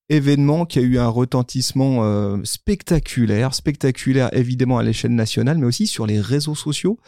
événement 0.08 0.66
qui 0.66 0.78
a 0.78 0.82
eu 0.82 0.98
un 0.98 1.08
retentissement 1.08 2.04
euh, 2.04 2.38
spectaculaire, 2.44 3.54
spectaculaire 3.54 4.28
évidemment 4.32 4.78
à 4.78 4.82
l'échelle 4.82 5.14
nationale, 5.14 5.58
mais 5.58 5.66
aussi 5.66 5.86
sur 5.86 6.06
les 6.06 6.20
réseaux 6.20 6.54
sociaux. 6.54 6.98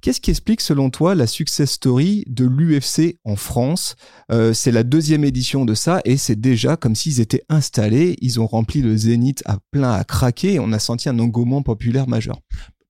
Qu'est-ce 0.00 0.20
qui 0.20 0.30
explique 0.30 0.60
selon 0.60 0.90
toi 0.90 1.14
la 1.14 1.26
success 1.26 1.70
story 1.70 2.24
de 2.26 2.44
l'UFC 2.44 3.18
en 3.24 3.36
France? 3.36 3.96
Euh, 4.30 4.52
C'est 4.52 4.70
la 4.70 4.82
deuxième 4.82 5.24
édition 5.24 5.64
de 5.64 5.72
ça 5.72 6.02
et 6.04 6.18
c'est 6.18 6.38
déjà 6.38 6.76
comme 6.76 6.94
s'ils 6.94 7.20
étaient 7.20 7.44
installés, 7.48 8.16
ils 8.20 8.38
ont 8.38 8.46
rempli 8.46 8.82
le 8.82 8.94
zénith 8.96 9.42
à 9.46 9.56
plein 9.70 9.92
à 9.92 10.04
craquer 10.04 10.54
et 10.54 10.60
on 10.60 10.72
a 10.72 10.78
senti 10.78 11.08
un 11.08 11.18
engouement 11.18 11.62
populaire 11.62 12.06
majeur. 12.06 12.38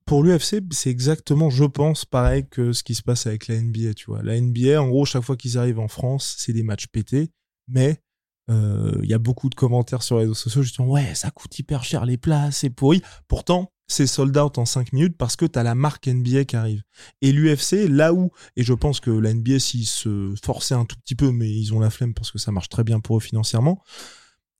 pour 0.06 0.24
l'UFC, 0.24 0.60
c'est 0.72 0.90
exactement, 0.90 1.50
je 1.50 1.64
pense, 1.64 2.04
pareil 2.04 2.44
que 2.50 2.72
ce 2.72 2.82
qui 2.82 2.94
se 2.94 3.02
passe 3.02 3.26
avec 3.26 3.46
la 3.48 3.60
NBA, 3.60 3.94
tu 3.94 4.06
vois. 4.06 4.22
La 4.22 4.38
NBA, 4.38 4.82
en 4.82 4.88
gros, 4.88 5.04
chaque 5.06 5.23
fois 5.23 5.36
qu'ils 5.36 5.56
arrivent 5.56 5.78
en 5.78 5.88
France, 5.88 6.34
c'est 6.36 6.52
des 6.52 6.62
matchs 6.64 6.88
pétés, 6.88 7.30
mais 7.69 8.00
il 8.49 9.09
y 9.09 9.15
a 9.15 9.19
beaucoup 9.19 9.49
de 9.49 9.54
commentaires 9.54 10.02
sur 10.02 10.17
les 10.17 10.23
réseaux 10.23 10.35
sociaux 10.35 10.63
justement, 10.63 10.89
ouais, 10.89 11.15
ça 11.15 11.30
coûte 11.30 11.59
hyper 11.59 11.85
cher 11.85 12.04
les 12.04 12.17
places, 12.17 12.59
c'est 12.59 12.71
pourri. 12.71 13.02
Pourtant, 13.28 13.73
c'est 13.87 14.07
sold 14.07 14.37
out 14.37 14.59
en 14.59 14.65
5 14.65 14.93
minutes 14.93 15.17
parce 15.17 15.37
que 15.37 15.45
tu 15.45 15.59
as 15.59 15.63
la 15.63 15.75
marque 15.75 16.07
NBA 16.09 16.45
qui 16.45 16.57
arrive. 16.57 16.83
Et 17.21 17.33
l'UFC, 17.33 17.89
là 17.89 18.15
où, 18.15 18.30
et 18.57 18.63
je 18.63 18.73
pense 18.73 19.00
que 19.00 19.11
la 19.11 19.33
NBA, 19.33 19.59
s'ils 19.59 19.87
se 19.87 20.35
forçaient 20.43 20.75
un 20.75 20.85
tout 20.85 20.97
petit 21.04 21.15
peu, 21.15 21.30
mais 21.33 21.50
ils 21.50 21.75
ont 21.75 21.80
la 21.80 21.91
flemme 21.91 22.15
parce 22.15 22.30
que 22.30 22.39
ça 22.39 22.52
marche 22.52 22.69
très 22.69 22.85
bien 22.85 23.00
pour 23.00 23.19
eux 23.19 23.21
financièrement, 23.21 23.83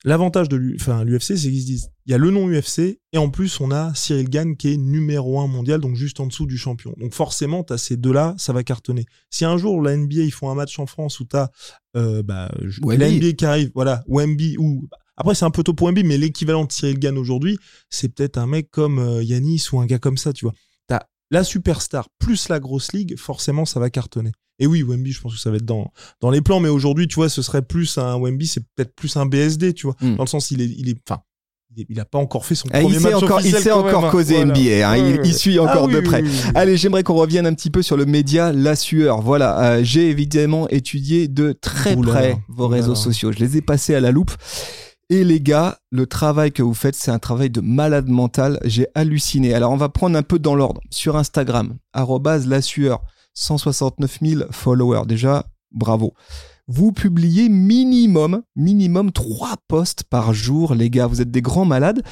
L'avantage 0.06 0.50
de 0.50 0.74
enfin, 0.78 1.02
l'UFC, 1.02 1.36
c'est 1.36 1.50
qu'ils 1.50 1.62
se 1.62 1.66
disent, 1.66 1.88
il 2.04 2.12
y 2.12 2.14
a 2.14 2.18
le 2.18 2.30
nom 2.30 2.46
UFC, 2.46 3.00
et 3.12 3.18
en 3.18 3.30
plus, 3.30 3.58
on 3.60 3.70
a 3.70 3.94
Cyril 3.94 4.28
Gann 4.28 4.54
qui 4.54 4.74
est 4.74 4.76
numéro 4.76 5.40
un 5.40 5.46
mondial, 5.46 5.80
donc 5.80 5.96
juste 5.96 6.20
en 6.20 6.26
dessous 6.26 6.46
du 6.46 6.58
champion. 6.58 6.94
Donc 6.98 7.14
forcément, 7.14 7.64
t'as 7.64 7.78
ces 7.78 7.96
deux-là, 7.96 8.34
ça 8.36 8.52
va 8.52 8.62
cartonner. 8.62 9.06
Si 9.30 9.46
un 9.46 9.56
jour, 9.56 9.80
la 9.80 9.96
NBA, 9.96 10.22
ils 10.22 10.30
font 10.30 10.50
un 10.50 10.54
match 10.54 10.78
en 10.78 10.84
France 10.84 11.20
où 11.20 11.24
t'as, 11.24 11.48
euh, 11.96 12.22
bah, 12.22 12.52
la 12.86 13.10
NBA 13.10 13.32
qui 13.32 13.46
arrive, 13.46 13.70
voilà, 13.74 14.04
Wemby, 14.06 14.58
ou, 14.58 14.86
après, 15.16 15.34
c'est 15.34 15.46
un 15.46 15.50
peu 15.50 15.62
tôt 15.62 15.72
pour 15.72 15.86
Wemby, 15.86 16.04
mais 16.04 16.18
l'équivalent 16.18 16.66
de 16.66 16.72
Cyril 16.72 16.98
Gann 16.98 17.16
aujourd'hui, 17.16 17.58
c'est 17.88 18.08
peut-être 18.08 18.36
un 18.36 18.46
mec 18.46 18.70
comme 18.70 18.98
euh, 18.98 19.22
Yanis 19.22 19.68
ou 19.72 19.80
un 19.80 19.86
gars 19.86 19.98
comme 19.98 20.18
ça, 20.18 20.34
tu 20.34 20.44
vois. 20.44 20.54
T'as 20.86 21.00
la 21.30 21.44
superstar 21.44 22.10
plus 22.18 22.50
la 22.50 22.60
grosse 22.60 22.92
ligue, 22.92 23.16
forcément, 23.16 23.64
ça 23.64 23.80
va 23.80 23.88
cartonner. 23.88 24.32
Et 24.58 24.66
oui, 24.66 24.82
Wemby, 24.82 25.12
je 25.12 25.20
pense 25.20 25.34
que 25.34 25.40
ça 25.40 25.50
va 25.50 25.56
être 25.56 25.64
dans, 25.64 25.90
dans 26.20 26.30
les 26.30 26.40
plans, 26.40 26.60
mais 26.60 26.68
aujourd'hui, 26.68 27.08
tu 27.08 27.16
vois, 27.16 27.28
ce 27.28 27.42
serait 27.42 27.62
plus 27.62 27.98
un 27.98 28.16
Wemby, 28.18 28.46
c'est 28.46 28.62
peut-être 28.76 28.94
plus 28.94 29.16
un 29.16 29.26
BSD, 29.26 29.74
tu 29.74 29.86
vois. 29.86 29.96
Mm. 30.00 30.16
Dans 30.16 30.22
le 30.24 30.28
sens, 30.28 30.50
il 30.52 30.60
est, 30.62 30.66
il 30.78 30.88
est, 30.88 30.96
enfin, 31.08 31.22
il, 31.76 31.82
est- 31.82 31.86
il 31.88 31.98
a 31.98 32.04
pas 32.04 32.18
encore 32.18 32.46
fait 32.46 32.54
son 32.54 32.68
Ah, 32.72 32.80
premier 32.80 32.94
il 32.94 33.00
match 33.00 33.14
encore, 33.14 33.40
il 33.40 33.46
officiel 33.54 33.62
sait 33.62 33.70
quand 33.70 33.84
même, 33.84 33.94
encore 33.96 34.04
hein. 34.06 34.10
causer 34.12 34.44
Voilà. 34.44 34.52
NBA. 34.52 34.88
hein. 34.88 34.92
Ouais, 34.92 35.10
il, 35.24 35.26
il 35.26 35.34
suit 35.34 35.58
Ah 35.58 35.62
encore 35.64 35.86
oui, 35.86 35.94
de 35.94 36.00
près. 36.00 36.22
oui, 36.22 36.28
oui. 36.32 36.50
Allez, 36.54 36.76
j'aimerais 36.76 37.02
qu'on 37.02 37.14
revienne 37.14 37.46
un 37.48 37.54
petit 37.54 37.70
peu 37.70 37.82
sur 37.82 37.96
le 37.96 38.06
média 38.06 38.52
La 38.52 38.76
Sueur. 38.76 39.20
Voilà, 39.22 39.60
euh, 39.72 39.80
j'ai 39.82 40.08
évidemment 40.08 40.68
étudié 40.68 41.26
de 41.26 41.50
très 41.52 41.96
près 41.96 42.36
vos 42.48 42.68
réseaux 42.68 42.94
sociaux. 42.94 43.32
Je 43.32 43.40
les 43.40 43.56
ai 43.56 43.60
passés 43.60 43.94
à 43.96 44.00
la 44.00 44.12
loupe. 44.12 44.30
Et 45.10 45.22
les 45.24 45.40
gars, 45.40 45.78
le 45.90 46.06
travail 46.06 46.50
que 46.52 46.62
vous 46.62 46.72
faites, 46.74 46.94
c'est 46.94 47.10
un 47.10 47.18
travail 47.18 47.50
de 47.50 47.60
malade 47.60 48.08
mental. 48.08 48.58
J'ai 48.64 48.86
halluciné. 48.94 49.52
Alors, 49.52 49.70
on 49.72 49.76
va 49.76 49.88
prendre 49.90 50.16
un 50.16 50.22
peu 50.22 50.38
dans 50.38 50.54
l'ordre. 50.54 50.80
Sur 50.90 51.16
Instagram, 51.16 51.74
arrobase 51.92 52.46
La 52.46 52.62
Sueur, 52.62 53.02
169 53.35 54.18
000 54.23 54.42
followers. 54.51 55.07
Déjà, 55.07 55.47
bravo. 55.70 56.14
Vous 56.66 56.92
publiez 56.92 57.51
minimum, 57.51 58.42
minimum 58.57 59.12
trois 59.12 59.57
posts 59.68 60.05
par 60.05 60.33
jour, 60.33 60.75
les 60.75 60.88
gars. 60.88 61.07
Vous 61.07 61.20
êtes 61.20 61.31
des 61.31 61.42
grands 61.42 61.66
malades. 61.66 62.03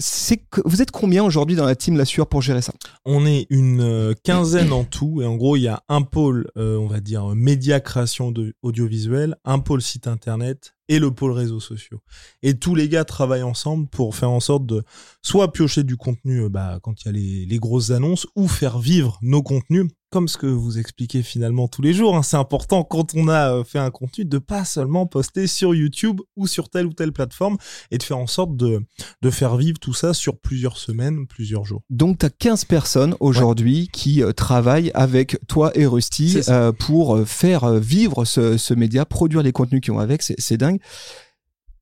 C'est 0.00 0.42
vous 0.64 0.82
êtes 0.82 0.90
combien 0.90 1.22
aujourd'hui 1.22 1.54
dans 1.54 1.64
la 1.64 1.76
team 1.76 1.96
La 1.96 2.04
Sueur 2.04 2.26
pour 2.26 2.42
gérer 2.42 2.62
ça? 2.62 2.72
On 3.04 3.24
est 3.24 3.46
une 3.50 3.80
euh, 3.80 4.14
quinzaine 4.24 4.72
en 4.72 4.82
tout, 4.82 5.22
et 5.22 5.24
en 5.24 5.36
gros, 5.36 5.54
il 5.54 5.62
y 5.62 5.68
a 5.68 5.84
un 5.88 6.02
pôle, 6.02 6.50
euh, 6.56 6.76
on 6.76 6.88
va 6.88 6.98
dire, 6.98 7.24
média 7.36 7.78
création 7.78 8.32
de 8.32 8.54
audiovisuelle, 8.62 9.36
un 9.44 9.60
pôle 9.60 9.80
site 9.80 10.08
internet 10.08 10.74
et 10.88 10.98
le 10.98 11.12
pôle 11.12 11.30
réseaux 11.30 11.60
sociaux. 11.60 12.00
Et 12.42 12.58
tous 12.58 12.74
les 12.74 12.88
gars 12.88 13.04
travaillent 13.04 13.44
ensemble 13.44 13.86
pour 13.86 14.16
faire 14.16 14.30
en 14.30 14.40
sorte 14.40 14.66
de 14.66 14.82
soit 15.22 15.52
piocher 15.52 15.84
du 15.84 15.96
contenu 15.96 16.42
euh, 16.42 16.48
bah, 16.48 16.80
quand 16.82 17.02
il 17.02 17.06
y 17.06 17.08
a 17.10 17.12
les, 17.12 17.46
les 17.46 17.58
grosses 17.58 17.90
annonces, 17.90 18.26
ou 18.34 18.48
faire 18.48 18.80
vivre 18.80 19.20
nos 19.22 19.44
contenus, 19.44 19.86
comme 20.14 20.28
ce 20.28 20.38
que 20.38 20.46
vous 20.46 20.78
expliquez 20.78 21.24
finalement 21.24 21.66
tous 21.66 21.82
les 21.82 21.92
jours. 21.92 22.16
hein. 22.16 22.22
C'est 22.22 22.36
important 22.36 22.84
quand 22.84 23.16
on 23.16 23.26
a 23.26 23.52
euh, 23.52 23.64
fait 23.64 23.80
un 23.80 23.90
contenu 23.90 24.24
de 24.24 24.38
pas 24.38 24.64
seulement 24.64 25.08
poster 25.08 25.48
sur 25.48 25.74
YouTube 25.74 26.20
ou 26.36 26.46
sur 26.46 26.70
telle 26.70 26.86
ou 26.86 26.92
telle 26.92 27.10
plateforme, 27.10 27.56
et 27.90 27.98
de 27.98 28.02
faire 28.04 28.18
en 28.18 28.28
sorte 28.28 28.56
de, 28.56 28.78
de 29.22 29.30
faire 29.30 29.56
vivre 29.56 29.80
tout 29.80 29.92
ça 29.92 30.14
sur 30.14 30.38
plusieurs 30.38 30.76
semaines, 30.78 31.26
plusieurs 31.26 31.64
jours. 31.64 31.82
Donc, 31.90 32.20
tu 32.20 32.26
as 32.26 32.30
15 32.30 32.64
personnes 32.66 33.16
aujourd'hui 33.18 33.88
qui 33.92 34.22
euh, 34.22 34.30
travaillent 34.30 34.92
avec 34.94 35.36
toi 35.48 35.72
et 35.76 35.84
Rusty 35.84 36.38
euh, 36.48 36.70
pour 36.70 37.26
faire 37.26 37.72
vivre 37.72 38.24
ce, 38.24 38.56
ce 38.56 38.72
média, 38.72 39.04
produire 39.04 39.42
les 39.42 39.50
contenus 39.50 39.80
qui 39.80 39.90
vont 39.90 39.98
avec. 39.98 40.22
C'est 40.22 40.56
dingue. 40.56 40.78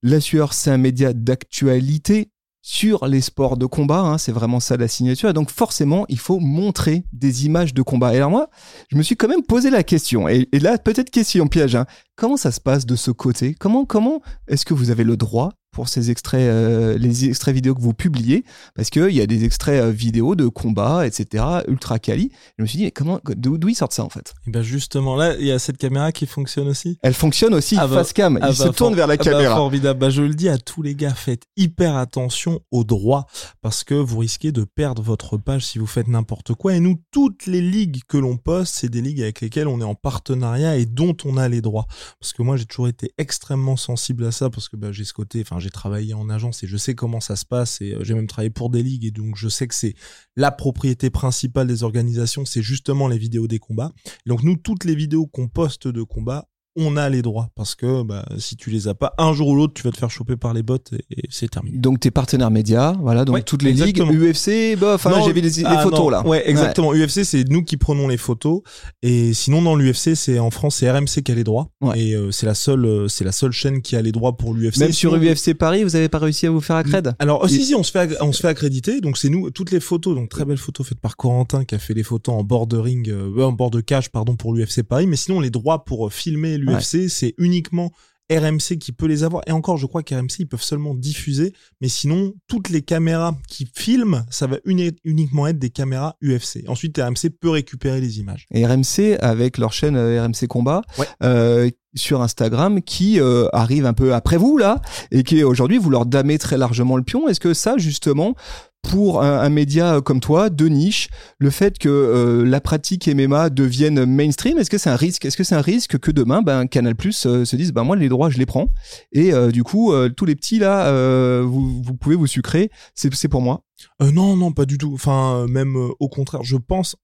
La 0.03 0.21
Sueur, 0.21 0.55
c'est 0.55 0.71
un 0.71 0.79
média 0.79 1.13
d'actualité 1.13 2.32
sur 2.63 3.07
les 3.07 3.21
sports 3.21 3.57
de 3.57 3.67
combat. 3.67 4.01
hein, 4.01 4.19
c'est 4.19 4.33
vraiment 4.33 4.61
ça 4.61 4.77
la 4.77 4.89
signature. 4.89 5.29
Et 5.29 5.33
donc, 5.33 5.51
forcément, 5.51 6.07
il 6.09 6.19
faut 6.19 6.39
montrer 6.39 7.05
des 7.13 7.45
images 7.45 7.75
de 7.75 7.83
combat. 7.83 8.15
Et 8.15 8.19
alors, 8.19 8.31
moi, 8.31 8.49
je 8.91 8.97
me 8.97 9.03
suis 9.03 9.17
quand 9.17 9.29
même 9.29 9.43
posé 9.43 9.69
la 9.69 9.83
question. 9.83 10.29
Et, 10.29 10.49
là, 10.53 10.79
peut-être 10.79 11.11
question 11.11 11.49
piège. 11.49 11.75
hein. 11.75 11.87
Comment 12.17 12.37
ça 12.37 12.53
se 12.53 12.61
passe 12.61 12.87
de 12.87 12.97
ce 12.97 13.11
côté? 13.11 13.55
Comment, 13.55 13.85
comment 13.85 14.23
est-ce 14.47 14.65
que 14.65 14.75
vous 14.75 14.91
avez 14.91 15.05
le 15.05 15.17
droit 15.17 15.51
pour 15.73 15.89
ces 15.89 16.11
extraits, 16.11 16.41
euh, 16.43 16.97
les 16.99 17.25
extraits 17.29 17.55
vidéo 17.55 17.75
que 17.75 17.81
vous 17.81 17.95
publiez, 17.95 18.45
parce 18.75 18.91
qu'il 18.91 19.11
y 19.11 19.21
a 19.21 19.27
des 19.27 19.45
extraits 19.45 19.83
euh, 19.83 19.91
vidéo 19.91 20.35
de 20.37 20.47
combats, 20.47 21.07
etc., 21.07 21.45
ultra 21.67 21.99
quali. 21.99 22.31
Je 22.59 22.63
me 22.63 22.69
suis 22.69 22.77
dit, 22.79 22.85
mais 22.85 22.91
comment, 22.91 23.21
d'où 23.37 23.69
ils 23.69 23.75
sortent 23.75 23.93
ça 23.95 24.05
en 24.05 24.11
fait? 24.11 24.35
Et 24.47 24.51
ben 24.51 24.63
justement, 24.63 25.17
là, 25.17 25.35
il 25.39 25.47
y 25.47 25.51
a 25.51 25.59
cette 25.59 25.79
caméra 25.79 26.13
qui 26.13 26.27
fonctionne 26.27 26.69
aussi. 26.69 26.99
Elle 27.03 27.15
fonctionne 27.15 27.55
aussi 27.55 27.77
Ah 27.79 27.87
bah- 27.89 27.97
face 27.97 28.13
cam, 28.13 28.39
Ah 28.43 28.51
il 28.51 28.55
se 28.55 28.65
bah, 28.65 28.69
tourne 28.71 28.91
for- 28.91 28.97
vers 28.97 29.07
la 29.07 29.15
ah 29.15 29.17
bah, 29.17 29.25
caméra. 29.25 29.57
formidable. 29.57 29.99
Bah, 29.99 30.11
je 30.11 30.23
le 30.23 30.35
dis 30.35 30.49
à 30.51 30.59
tous 30.59 30.83
les 30.83 30.95
gars, 30.95 31.15
faites 31.15 31.45
hyper 31.57 31.97
attention 31.97 32.61
aux 32.71 32.85
droits 32.85 33.27
parce 33.63 33.83
que 33.83 33.95
vous 33.95 34.19
risquez 34.19 34.53
de 34.53 34.65
perdre 34.65 35.03
votre 35.03 35.39
page 35.39 35.65
si 35.65 35.79
vous 35.79 35.87
faites 35.87 36.09
n'importe 36.09 36.53
quoi. 36.55 36.75
Et 36.75 36.81
nous, 36.81 36.99
toutes 37.11 37.47
les 37.47 37.63
ligues 37.63 38.03
que 38.07 38.19
l'on 38.19 38.37
poste, 38.37 38.75
c'est 38.77 38.91
des 38.91 39.01
ligues 39.01 39.23
avec 39.23 39.41
lesquelles 39.41 39.69
on 39.69 39.81
est 39.81 39.85
en 39.85 39.95
partenariat 39.95 40.77
et 40.77 40.85
dont 40.85 41.17
on 41.25 41.39
a 41.39 41.49
les 41.49 41.63
droits. 41.63 41.87
Parce 42.21 42.35
que 42.35 42.43
moi, 42.43 42.57
j'ai 42.59 42.67
toujours 42.67 42.89
été 42.89 43.13
extrêmement 43.17 43.77
sensible 43.77 44.25
à 44.27 44.33
ça 44.33 44.51
parce 44.51 44.69
que 44.69 44.77
bah, 44.77 44.93
j'ai 44.93 45.05
ce 45.05 45.13
côté, 45.15 45.41
enfin, 45.41 45.59
j'ai 45.63 45.71
travaillé 45.71 46.15
en 46.15 46.29
agence 46.29 46.63
et 46.63 46.67
je 46.67 46.77
sais 46.77 46.95
comment 46.95 47.21
ça 47.21 47.37
se 47.37 47.47
passe 47.47 47.81
et 47.81 47.95
euh, 47.95 48.05
j'ai 48.05 48.15
même 48.15 48.27
travaillé 48.27 48.51
pour 48.51 48.69
des 48.69 48.83
ligues 48.83 49.07
et 49.07 49.11
donc 49.11 49.37
je 49.37 49.49
sais 49.49 49.67
que 49.67 49.75
c'est 49.75 49.95
la 50.37 50.51
propriété 50.51 51.09
principale 51.09 51.67
des 51.67 51.83
organisations, 51.83 52.45
c'est 52.45 52.63
justement 52.63 53.09
les 53.09 53.19
vidéos 53.19 53.47
des 53.47 53.59
combats. 53.59 53.93
Donc 54.27 54.43
nous, 54.43 54.57
toutes 54.57 54.85
les 54.85 54.95
vidéos 54.95 55.27
qu'on 55.27 55.49
poste 55.49 55.89
de 55.89 56.03
combats, 56.03 56.49
on 56.77 56.97
a 56.97 57.09
les 57.09 57.23
droits 57.23 57.51
parce 57.55 57.75
que 57.75 58.03
bah, 58.03 58.25
si 58.39 58.57
tu 58.57 58.71
les 58.71 58.89
as 58.89 58.95
pas, 58.95 59.15
un 59.19 59.33
jour 59.33 59.49
ou 59.49 59.57
l'autre, 59.57 59.75
tu 59.75 59.83
vas 59.83 59.91
te 59.91 59.99
faire 59.99 60.11
choper 60.11 60.37
par 60.37 60.55
les 60.55 60.63
bots 60.63 60.79
et, 60.93 61.05
et 61.11 61.23
c'est 61.31 61.51
terminé. 61.51 61.77
Donc 61.79 62.01
tes 62.01 62.11
partenaires 62.11 62.51
médias, 62.51 62.95
voilà, 63.01 63.25
donc 63.25 63.35
Ouais, 63.35 63.43
toutes 63.43 63.63
les 63.63 63.71
exactement. 63.71 64.11
ligues, 64.11 64.35
UFC, 64.35 64.79
bah, 64.79 64.95
enfin 64.95 65.11
vu 65.27 65.33
les, 65.41 65.51
les 65.51 65.65
ah, 65.65 65.83
photos 65.83 65.99
non, 66.01 66.11
là. 66.11 66.27
Ouais, 66.27 66.49
exactement. 66.49 66.93
UFC, 66.93 67.25
c'est 67.25 67.49
nous 67.49 67.63
qui 67.63 67.77
prenons 67.77 68.09
les 68.09 68.17
photos. 68.17 68.63
Et 69.03 69.35
sinon, 69.35 69.63
dans 69.63 69.77
l'UFC, 69.77 70.15
c'est 70.15 70.39
en 70.39 70.51
France, 70.51 70.77
c'est 70.77 70.91
RMC 70.91 71.23
qui 71.25 71.33
a 71.33 71.35
les 71.35 71.45
droits. 71.45 71.69
Ouais. 71.81 71.99
Et 72.01 72.15
euh, 72.15 72.31
c'est 72.31 72.47
la 72.47 72.55
seule, 72.55 72.85
euh, 72.85 73.09
c'est 73.09 73.25
la 73.25 73.33
seule 73.33 73.53
chaîne 73.53 73.83
qui 73.83 73.97
a 73.97 74.03
les 74.03 74.13
droits 74.13 74.37
pour 74.37 74.55
l'UFC. 74.55 74.79
Même 74.79 74.93
sur 74.93 75.15
UFC 75.15 75.55
Paris, 75.55 75.85
vous 75.85 75.97
avez 75.97 76.09
pas 76.09 76.19
réussi 76.19 76.47
à 76.47 76.51
vous 76.51 76.61
faire 76.61 76.77
accred 76.77 77.15
Alors, 77.19 77.41
oh, 77.43 77.47
Et- 77.47 77.51
si, 77.51 77.65
si, 77.65 77.75
on 77.75 77.83
se 77.83 77.91
fait, 77.91 78.17
on 78.21 78.33
se 78.33 78.41
fait 78.41 78.49
accréditer. 78.49 79.01
Donc, 79.01 79.19
c'est 79.19 79.29
nous, 79.29 79.51
toutes 79.51 79.71
les 79.71 79.81
photos, 79.81 80.15
donc 80.15 80.29
très 80.29 80.45
belles 80.45 80.57
photos 80.59 80.87
faites 80.87 81.01
par 81.01 81.17
Corentin 81.17 81.65
qui 81.65 81.75
a 81.75 81.79
fait 81.79 81.95
les 81.95 82.03
photos 82.03 82.35
en 82.35 82.45
bord 82.45 82.67
de 82.67 82.77
ring, 82.77 83.09
euh, 83.09 83.43
en 83.43 83.53
bord 83.53 83.71
de 83.71 83.81
cage, 83.81 84.11
pardon, 84.11 84.37
pour 84.37 84.55
l'UFC 84.55 84.83
Paris. 84.83 85.07
Mais 85.07 85.17
sinon, 85.17 85.41
les 85.41 85.51
droits 85.51 85.85
pour 85.85 86.13
filmer 86.13 86.59
l'UFC, 86.65 87.09
c'est 87.09 87.35
uniquement 87.39 87.91
RMC 88.31 88.79
qui 88.81 88.93
peut 88.93 89.07
les 89.07 89.25
avoir. 89.25 89.43
Et 89.47 89.53
encore, 89.53 89.77
je 89.77 89.85
crois 89.85 90.03
qu'RMC, 90.03 90.39
ils 90.39 90.47
peuvent 90.49 90.63
seulement 90.63 90.95
diffuser. 90.95 91.53
Mais 91.83 91.89
sinon, 91.89 92.33
toutes 92.47 92.71
les 92.71 92.81
caméras 92.81 93.37
qui 93.47 93.69
filment, 93.75 94.25
ça 94.31 94.47
va 94.47 94.57
uni- 94.65 94.97
uniquement 95.05 95.47
être 95.49 95.59
des 95.59 95.69
caméras 95.69 96.17
UFC. 96.23 96.65
Ensuite, 96.67 96.97
RMC 96.97 97.29
peut 97.39 97.51
récupérer 97.51 98.01
les 98.01 98.21
images. 98.21 98.47
Et 98.55 98.65
RMC 98.67 99.19
avec 99.21 99.59
leur 99.59 99.73
chaîne 99.75 99.97
euh, 99.97 100.23
RMC 100.25 100.47
Combat 100.49 100.81
Ouais. 100.99 101.07
euh, 101.23 101.69
sur 101.95 102.23
Instagram 102.23 102.81
qui 102.81 103.21
euh, 103.21 103.49
arrive 103.53 103.85
un 103.85 103.93
peu 103.93 104.15
après 104.15 104.39
vous 104.39 104.57
là 104.57 104.81
et 105.11 105.25
qui 105.25 105.43
aujourd'hui 105.45 105.77
vous 105.77 105.91
leur 105.91 106.07
damez 106.07 106.39
très 106.39 106.57
largement 106.57 106.97
le 106.97 107.03
pion. 107.03 107.29
Est-ce 107.29 107.41
que 107.41 107.53
ça 107.53 107.77
justement 107.77 108.35
pour 108.83 109.23
un, 109.23 109.49
média 109.49 110.01
comme 110.01 110.21
toi 110.21 110.51
de 110.51 110.67
niche, 110.67 111.09
le 111.39 111.51
fait 111.51 111.79
que 111.79 111.89
euh, 111.89 112.45
la 112.45 112.61
pratique 112.61 113.09
MMA 113.09 113.51
devienne 113.51 114.05
mainstream, 114.05 114.59
est-ce 114.59 114.71
que 114.71 114.79
c'est 114.79 114.91
un 114.91 114.97
risque 114.97 115.25
Est-ce 115.25 115.37
que 115.37 115.45
c'est 115.45 115.55
un 115.55 115.61
risque 115.63 115.99
que 115.99 116.11
demain, 116.11 116.43
ben 116.43 116.67
Canal 116.67 116.95
Plus 116.95 117.27
euh, 117.27 117.45
se 117.45 117.57
dise, 117.57 117.73
ben 117.73 117.85
moi 117.85 117.97
les 117.97 118.09
droits 118.09 118.29
je 118.29 118.39
les 118.39 118.47
prends 118.47 118.69
et 119.13 119.33
euh, 119.33 119.51
du 119.51 119.63
coup 119.63 119.93
euh, 119.93 120.09
tous 120.09 120.25
les 120.25 120.35
petits 120.35 120.59
là, 120.59 120.89
euh, 120.89 121.43
vous, 121.47 121.83
vous 121.83 121.95
pouvez 121.95 122.17
vous 122.17 122.27
sucrer, 122.27 122.71
c'est 122.95 123.29
pour 123.29 123.41
moi. 123.41 123.65
Euh, 124.01 124.11
non, 124.13 124.37
non, 124.37 124.53
pas 124.53 124.65
du 124.65 124.79
tout. 124.79 124.93
Enfin, 124.95 125.35
euh, 125.35 125.47
même 125.47 125.77
euh, 125.77 125.91
au 126.01 126.09
contraire, 126.09 126.43
je 126.43 126.57
pense. 126.57 126.97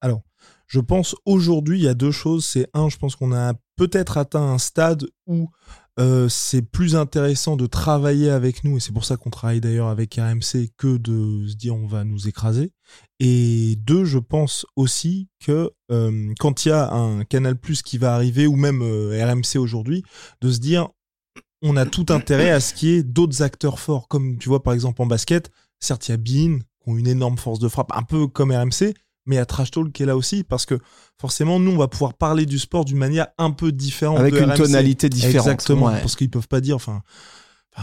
Alors, 0.00 0.22
je 0.66 0.80
pense 0.80 1.14
aujourd'hui, 1.24 1.78
il 1.78 1.84
y 1.84 1.88
a 1.88 1.94
deux 1.94 2.10
choses. 2.10 2.44
C'est 2.44 2.68
un, 2.74 2.88
je 2.88 2.96
pense 2.96 3.16
qu'on 3.16 3.32
a 3.32 3.54
peut-être 3.76 4.18
atteint 4.18 4.42
un 4.42 4.58
stade 4.58 5.06
où 5.26 5.48
euh, 5.98 6.28
c'est 6.28 6.62
plus 6.62 6.94
intéressant 6.94 7.56
de 7.56 7.66
travailler 7.66 8.28
avec 8.28 8.64
nous, 8.64 8.76
et 8.76 8.80
c'est 8.80 8.92
pour 8.92 9.06
ça 9.06 9.16
qu'on 9.16 9.30
travaille 9.30 9.60
d'ailleurs 9.60 9.88
avec 9.88 10.14
RMC, 10.14 10.68
que 10.76 10.98
de 10.98 11.46
se 11.48 11.54
dire 11.54 11.74
on 11.74 11.86
va 11.86 12.04
nous 12.04 12.28
écraser. 12.28 12.72
Et 13.18 13.76
deux, 13.78 14.04
je 14.04 14.18
pense 14.18 14.66
aussi 14.76 15.28
que 15.40 15.70
euh, 15.90 16.34
quand 16.38 16.64
il 16.64 16.68
y 16.68 16.72
a 16.72 16.92
un 16.92 17.24
Canal 17.24 17.56
Plus 17.56 17.80
qui 17.82 17.96
va 17.96 18.14
arriver, 18.14 18.46
ou 18.46 18.56
même 18.56 18.82
euh, 18.82 19.24
RMC 19.24 19.58
aujourd'hui, 19.58 20.02
de 20.42 20.50
se 20.52 20.58
dire 20.58 20.88
on 21.62 21.76
a 21.76 21.86
tout 21.86 22.06
intérêt 22.10 22.50
à 22.50 22.60
ce 22.60 22.74
qu'il 22.74 22.88
y 22.90 22.92
ait 22.96 23.02
d'autres 23.02 23.42
acteurs 23.42 23.80
forts, 23.80 24.08
comme 24.08 24.36
tu 24.36 24.50
vois 24.50 24.62
par 24.62 24.74
exemple 24.74 25.00
en 25.00 25.06
basket, 25.06 25.50
certes 25.80 26.08
il 26.08 26.10
y 26.10 26.14
a 26.14 26.18
Bean, 26.18 26.58
qui 26.58 26.90
ont 26.90 26.98
une 26.98 27.08
énorme 27.08 27.38
force 27.38 27.58
de 27.58 27.68
frappe, 27.68 27.92
un 27.94 28.02
peu 28.02 28.26
comme 28.26 28.52
RMC, 28.52 28.92
mais 29.26 29.38
a 29.38 29.44
Trash 29.46 29.70
Talk 29.70 29.92
qui 29.92 30.02
est 30.02 30.06
là 30.06 30.16
aussi, 30.16 30.44
parce 30.44 30.66
que 30.66 30.78
forcément 31.20 31.58
nous 31.60 31.72
on 31.72 31.76
va 31.78 31.88
pouvoir 31.88 32.14
parler 32.14 32.46
du 32.46 32.58
sport 32.58 32.84
d'une 32.84 32.98
manière 32.98 33.26
un 33.38 33.50
peu 33.50 33.72
différente. 33.72 34.18
Avec 34.18 34.34
de 34.34 34.38
une 34.40 34.50
RMC. 34.50 34.56
tonalité 34.56 35.08
différente. 35.08 35.46
Exactement, 35.46 35.86
Ouais. 35.86 36.00
parce 36.00 36.16
qu'ils 36.16 36.30
peuvent 36.30 36.48
pas 36.48 36.60
dire, 36.60 36.76
enfin, 36.76 37.02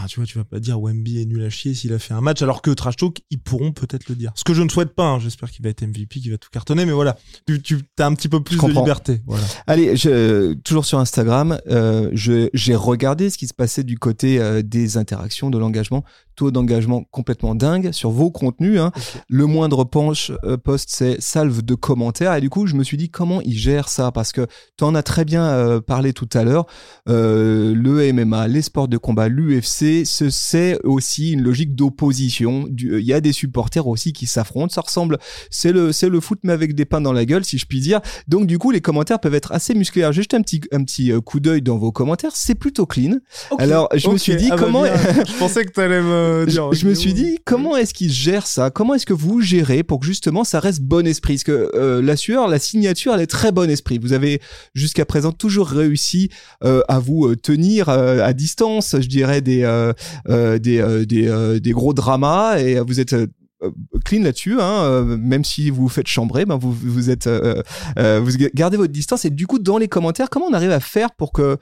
tu 0.08 0.16
vois, 0.18 0.26
tu 0.26 0.38
vas 0.38 0.44
pas 0.44 0.58
dire 0.58 0.80
Wemby 0.80 1.20
est 1.20 1.24
nul 1.24 1.44
à 1.44 1.50
chier 1.50 1.72
s'il 1.72 1.92
a 1.92 2.00
fait 2.00 2.14
un 2.14 2.20
match, 2.20 2.42
alors 2.42 2.62
que 2.62 2.70
Trash 2.72 2.96
Talk, 2.96 3.20
ils 3.30 3.38
pourront 3.38 3.70
peut-être 3.70 4.08
le 4.08 4.16
dire. 4.16 4.32
Ce 4.34 4.42
que 4.42 4.52
je 4.52 4.60
ne 4.62 4.68
souhaite 4.68 4.92
pas, 4.92 5.04
hein, 5.06 5.18
j'espère 5.20 5.50
qu'il 5.52 5.62
va 5.62 5.68
être 5.70 5.82
MVP, 5.86 6.18
qu'il 6.18 6.32
va 6.32 6.36
tout 6.38 6.48
cartonner, 6.50 6.84
mais 6.84 6.90
voilà, 6.92 7.16
tu, 7.46 7.62
tu 7.62 7.78
as 8.00 8.06
un 8.06 8.12
petit 8.14 8.28
peu 8.28 8.42
plus 8.42 8.56
de 8.58 8.66
liberté. 8.66 9.22
Voilà. 9.24 9.44
Allez, 9.68 9.96
je, 9.96 10.54
toujours 10.54 10.84
sur 10.84 10.98
Instagram, 10.98 11.58
euh, 11.70 12.10
j'ai 12.12 12.74
regardé 12.74 13.30
ce 13.30 13.38
qui 13.38 13.46
se 13.46 13.54
passait 13.54 13.84
du 13.84 13.96
côté 13.96 14.40
euh, 14.40 14.62
des 14.62 14.96
interactions, 14.96 15.48
de 15.48 15.58
l'engagement, 15.58 16.04
taux 16.34 16.50
d'engagement 16.50 17.04
complètement 17.10 17.54
dingue 17.54 17.92
sur 17.92 18.10
vos 18.10 18.30
contenus. 18.30 18.80
hein. 18.80 18.92
Le 19.28 19.46
moindre 19.46 19.84
penche, 19.84 20.32
euh, 20.44 20.56
post, 20.56 20.88
c'est 20.90 21.20
salve 21.20 21.62
de 21.62 21.74
commentaires. 21.74 22.34
Et 22.34 22.40
du 22.40 22.50
coup, 22.50 22.66
je 22.66 22.74
me 22.74 22.84
suis 22.84 22.96
dit 22.96 23.08
comment 23.10 23.40
ils 23.42 23.56
gèrent 23.58 23.88
ça? 23.88 24.10
Parce 24.12 24.32
que 24.32 24.46
tu 24.76 24.84
en 24.84 24.94
as 24.94 25.02
très 25.02 25.24
bien 25.24 25.44
euh, 25.44 25.80
parlé 25.80 26.12
tout 26.12 26.28
à 26.34 26.44
l'heure. 26.44 26.66
Euh, 27.08 27.74
le 27.74 28.12
MMA, 28.12 28.48
les 28.48 28.62
sports 28.62 28.88
de 28.88 28.96
combat, 28.96 29.28
l'UFC, 29.28 30.04
ce- 30.04 30.30
c'est 30.30 30.78
aussi 30.84 31.32
une 31.32 31.42
logique 31.42 31.74
d'opposition. 31.74 32.66
Du- 32.68 32.98
Il 33.00 33.06
y 33.06 33.12
a 33.12 33.20
des 33.20 33.32
supporters 33.32 33.86
aussi 33.86 34.12
qui 34.12 34.26
s'affrontent. 34.26 34.72
Ça 34.72 34.80
ressemble, 34.80 35.18
c'est 35.50 35.72
le, 35.72 35.92
c'est 35.92 36.08
le 36.08 36.20
foot 36.20 36.38
mais 36.42 36.52
avec 36.52 36.74
des 36.74 36.84
pains 36.84 37.00
dans 37.00 37.12
la 37.12 37.24
gueule, 37.24 37.44
si 37.44 37.58
je 37.58 37.66
puis 37.66 37.80
dire. 37.80 38.00
Donc 38.28 38.46
du 38.46 38.58
coup, 38.58 38.70
les 38.70 38.80
commentaires 38.80 39.20
peuvent 39.20 39.34
être 39.34 39.52
assez 39.52 39.74
musclés. 39.74 40.08
J'ai 40.12 40.22
jeté 40.22 40.36
un 40.36 40.42
petit, 40.42 40.60
un 40.72 40.82
petit 40.84 41.12
euh, 41.12 41.20
coup 41.20 41.40
d'œil 41.40 41.62
dans 41.62 41.76
vos 41.78 41.92
commentaires. 41.92 42.32
C'est 42.34 42.54
plutôt 42.54 42.86
clean. 42.86 43.18
Alors, 43.58 43.88
je 43.94 44.08
me 44.08 44.16
suis 44.18 44.36
dit 44.36 44.48
Ah 44.50 44.56
bah 44.56 44.62
comment. 44.62 44.84
je 45.26 45.38
pensais 45.38 45.64
que 45.64 45.70
t'allais 45.72 46.02
me 46.02 46.23
Je, 46.46 46.50
dire. 46.50 46.72
je 46.72 46.86
me 46.86 46.94
suis 46.94 47.14
dit 47.14 47.38
comment 47.44 47.76
est-ce 47.76 47.94
qu'ils 47.94 48.12
gèrent 48.12 48.46
ça? 48.46 48.70
Comment 48.70 48.94
est-ce 48.94 49.06
que 49.06 49.12
vous 49.12 49.40
gérez 49.40 49.82
pour 49.82 50.00
que 50.00 50.06
justement 50.06 50.44
ça 50.44 50.60
reste 50.60 50.82
bon 50.82 51.06
esprit? 51.06 51.34
Parce 51.34 51.44
que 51.44 51.70
euh, 51.74 52.02
la 52.02 52.16
sueur, 52.16 52.48
la 52.48 52.58
signature, 52.58 53.14
elle 53.14 53.20
est 53.20 53.26
très 53.26 53.52
bon 53.52 53.70
esprit. 53.70 53.98
Vous 53.98 54.12
avez 54.12 54.40
jusqu'à 54.74 55.04
présent 55.04 55.32
toujours 55.32 55.68
réussi 55.68 56.30
euh, 56.62 56.82
à 56.88 56.98
vous 56.98 57.26
euh, 57.26 57.36
tenir 57.36 57.88
euh, 57.88 58.22
à 58.22 58.32
distance, 58.32 58.96
je 59.00 59.08
dirais 59.08 59.40
des 59.40 59.62
euh, 59.62 59.92
euh, 60.28 60.58
des 60.58 60.78
euh, 60.80 61.04
des, 61.04 61.28
euh, 61.28 61.60
des 61.60 61.72
gros 61.72 61.94
dramas 61.94 62.58
et 62.58 62.80
vous 62.80 63.00
êtes 63.00 63.12
euh, 63.12 63.26
euh, 63.62 63.70
clean 64.04 64.22
là-dessus, 64.22 64.60
hein, 64.60 64.82
euh, 64.84 65.16
même 65.16 65.44
si 65.44 65.70
vous 65.70 65.82
vous 65.82 65.88
faites 65.88 66.06
chambrer, 66.06 66.44
ben 66.44 66.56
vous 66.56 66.72
vous 66.72 67.10
êtes 67.10 67.26
euh, 67.26 67.62
euh, 67.98 68.20
vous 68.22 68.32
gardez 68.54 68.76
votre 68.76 68.92
distance 68.92 69.24
et 69.24 69.30
du 69.30 69.46
coup 69.46 69.58
dans 69.58 69.78
les 69.78 69.88
commentaires, 69.88 70.30
comment 70.30 70.46
on 70.46 70.52
arrive 70.52 70.70
à 70.72 70.80
faire 70.80 71.12
pour 71.16 71.32
que 71.32 71.56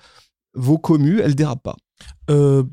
vos 0.55 0.79
commus 0.79 1.21
elles 1.21 1.35
dérapent 1.35 1.63
pas? 1.63 1.77
Euh, 2.31 2.65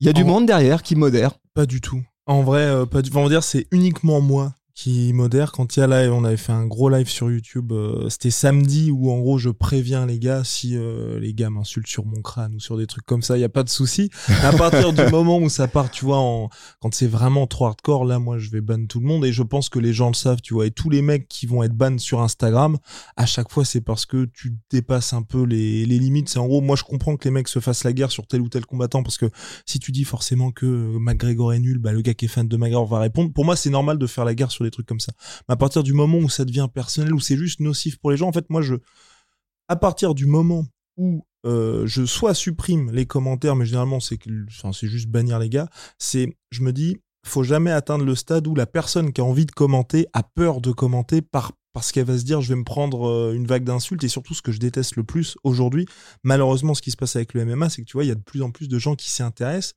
Il 0.00 0.06
y 0.06 0.10
a 0.10 0.12
du 0.12 0.22
En- 0.22 0.26
monde 0.26 0.46
derrière 0.46 0.82
qui 0.82 0.94
modère. 0.96 1.32
Pas 1.54 1.66
du 1.66 1.80
tout. 1.80 2.02
En 2.26 2.42
vrai, 2.42 2.60
euh, 2.62 2.86
pas 2.86 3.02
du... 3.02 3.10
enfin, 3.10 3.20
on 3.20 3.24
va 3.24 3.28
dire 3.30 3.42
c'est 3.42 3.66
uniquement 3.72 4.20
moi 4.20 4.54
qui 4.78 5.12
modère. 5.12 5.50
Quand 5.50 5.76
il 5.76 5.80
y 5.80 5.82
a 5.82 5.88
live, 5.88 6.12
on 6.12 6.22
avait 6.22 6.36
fait 6.36 6.52
un 6.52 6.64
gros 6.64 6.88
live 6.88 7.08
sur 7.08 7.28
YouTube. 7.32 7.72
euh, 7.72 8.08
C'était 8.10 8.30
samedi 8.30 8.92
où 8.92 9.10
en 9.10 9.18
gros 9.18 9.36
je 9.36 9.50
préviens 9.50 10.06
les 10.06 10.20
gars 10.20 10.44
si 10.44 10.76
euh, 10.76 11.18
les 11.18 11.34
gars 11.34 11.50
m'insultent 11.50 11.88
sur 11.88 12.06
mon 12.06 12.22
crâne 12.22 12.54
ou 12.54 12.60
sur 12.60 12.76
des 12.76 12.86
trucs 12.86 13.04
comme 13.04 13.20
ça, 13.22 13.36
il 13.36 13.40
y 13.40 13.44
a 13.44 13.48
pas 13.48 13.64
de 13.64 13.68
souci. 13.68 14.08
À 14.44 14.52
partir 14.52 14.92
du 14.92 15.02
moment 15.10 15.38
où 15.38 15.48
ça 15.48 15.66
part, 15.66 15.90
tu 15.90 16.04
vois, 16.04 16.18
en... 16.18 16.48
quand 16.80 16.94
c'est 16.94 17.08
vraiment 17.08 17.48
trop 17.48 17.66
hardcore, 17.66 18.04
là 18.04 18.20
moi 18.20 18.38
je 18.38 18.50
vais 18.50 18.60
ban 18.60 18.86
tout 18.86 19.00
le 19.00 19.06
monde 19.06 19.24
et 19.24 19.32
je 19.32 19.42
pense 19.42 19.68
que 19.68 19.80
les 19.80 19.92
gens 19.92 20.06
le 20.10 20.14
savent, 20.14 20.40
tu 20.42 20.54
vois. 20.54 20.64
Et 20.66 20.70
tous 20.70 20.90
les 20.90 21.02
mecs 21.02 21.26
qui 21.26 21.46
vont 21.46 21.64
être 21.64 21.74
ban 21.74 21.98
sur 21.98 22.20
Instagram, 22.20 22.78
à 23.16 23.26
chaque 23.26 23.50
fois 23.50 23.64
c'est 23.64 23.80
parce 23.80 24.06
que 24.06 24.26
tu 24.32 24.58
dépasses 24.70 25.12
un 25.12 25.22
peu 25.22 25.42
les, 25.42 25.86
les 25.86 25.98
limites. 25.98 26.28
C'est 26.28 26.38
en 26.38 26.46
gros, 26.46 26.60
moi 26.60 26.76
je 26.76 26.84
comprends 26.84 27.16
que 27.16 27.24
les 27.24 27.32
mecs 27.32 27.48
se 27.48 27.58
fassent 27.58 27.82
la 27.82 27.92
guerre 27.92 28.12
sur 28.12 28.28
tel 28.28 28.42
ou 28.42 28.48
tel 28.48 28.64
combattant 28.64 29.02
parce 29.02 29.18
que 29.18 29.26
si 29.66 29.80
tu 29.80 29.90
dis 29.90 30.04
forcément 30.04 30.52
que 30.52 30.66
McGregor 31.00 31.52
est 31.52 31.58
nul, 31.58 31.78
bah 31.78 31.90
le 31.90 32.00
gars 32.00 32.14
qui 32.14 32.26
est 32.26 32.28
fan 32.28 32.46
de 32.46 32.56
McGregor 32.56 32.86
va 32.86 33.00
répondre. 33.00 33.32
Pour 33.32 33.44
moi, 33.44 33.56
c'est 33.56 33.70
normal 33.70 33.98
de 33.98 34.06
faire 34.06 34.24
la 34.24 34.36
guerre 34.36 34.52
sur 34.52 34.67
trucs 34.70 34.86
comme 34.86 35.00
ça. 35.00 35.12
Mais 35.48 35.52
à 35.54 35.56
partir 35.56 35.82
du 35.82 35.92
moment 35.92 36.18
où 36.18 36.28
ça 36.28 36.44
devient 36.44 36.68
personnel, 36.72 37.14
où 37.14 37.20
c'est 37.20 37.36
juste 37.36 37.60
nocif 37.60 37.98
pour 37.98 38.10
les 38.10 38.16
gens, 38.16 38.28
en 38.28 38.32
fait, 38.32 38.48
moi, 38.50 38.62
je, 38.62 38.74
à 39.68 39.76
partir 39.76 40.14
du 40.14 40.26
moment 40.26 40.66
où 40.96 41.24
euh, 41.46 41.86
je 41.86 42.04
soit 42.04 42.34
supprime 42.34 42.90
les 42.90 43.06
commentaires, 43.06 43.54
mais 43.54 43.64
généralement 43.64 44.00
c'est 44.00 44.18
enfin, 44.48 44.72
c'est 44.72 44.88
juste 44.88 45.08
bannir 45.08 45.38
les 45.38 45.48
gars. 45.48 45.68
C'est, 45.98 46.36
je 46.50 46.62
me 46.62 46.72
dis, 46.72 46.96
faut 47.24 47.44
jamais 47.44 47.70
atteindre 47.70 48.04
le 48.04 48.14
stade 48.14 48.46
où 48.46 48.54
la 48.54 48.66
personne 48.66 49.12
qui 49.12 49.20
a 49.20 49.24
envie 49.24 49.46
de 49.46 49.52
commenter 49.52 50.06
a 50.12 50.22
peur 50.22 50.60
de 50.60 50.72
commenter 50.72 51.22
par 51.22 51.52
parce 51.74 51.92
qu'elle 51.92 52.06
va 52.06 52.18
se 52.18 52.24
dire 52.24 52.40
je 52.40 52.48
vais 52.48 52.58
me 52.58 52.64
prendre 52.64 53.08
euh, 53.08 53.34
une 53.34 53.46
vague 53.46 53.64
d'insultes 53.64 54.02
et 54.02 54.08
surtout 54.08 54.34
ce 54.34 54.42
que 54.42 54.50
je 54.50 54.58
déteste 54.58 54.96
le 54.96 55.04
plus 55.04 55.36
aujourd'hui 55.44 55.86
malheureusement 56.24 56.74
ce 56.74 56.82
qui 56.82 56.90
se 56.90 56.96
passe 56.96 57.14
avec 57.14 57.34
le 57.34 57.44
MMA 57.44 57.68
c'est 57.68 57.82
que 57.82 57.86
tu 57.86 57.92
vois 57.92 58.04
il 58.04 58.08
y 58.08 58.12
a 58.12 58.16
de 58.16 58.22
plus 58.22 58.42
en 58.42 58.50
plus 58.50 58.68
de 58.68 58.78
gens 58.78 58.96
qui 58.96 59.10
s'y 59.10 59.22
intéressent 59.22 59.74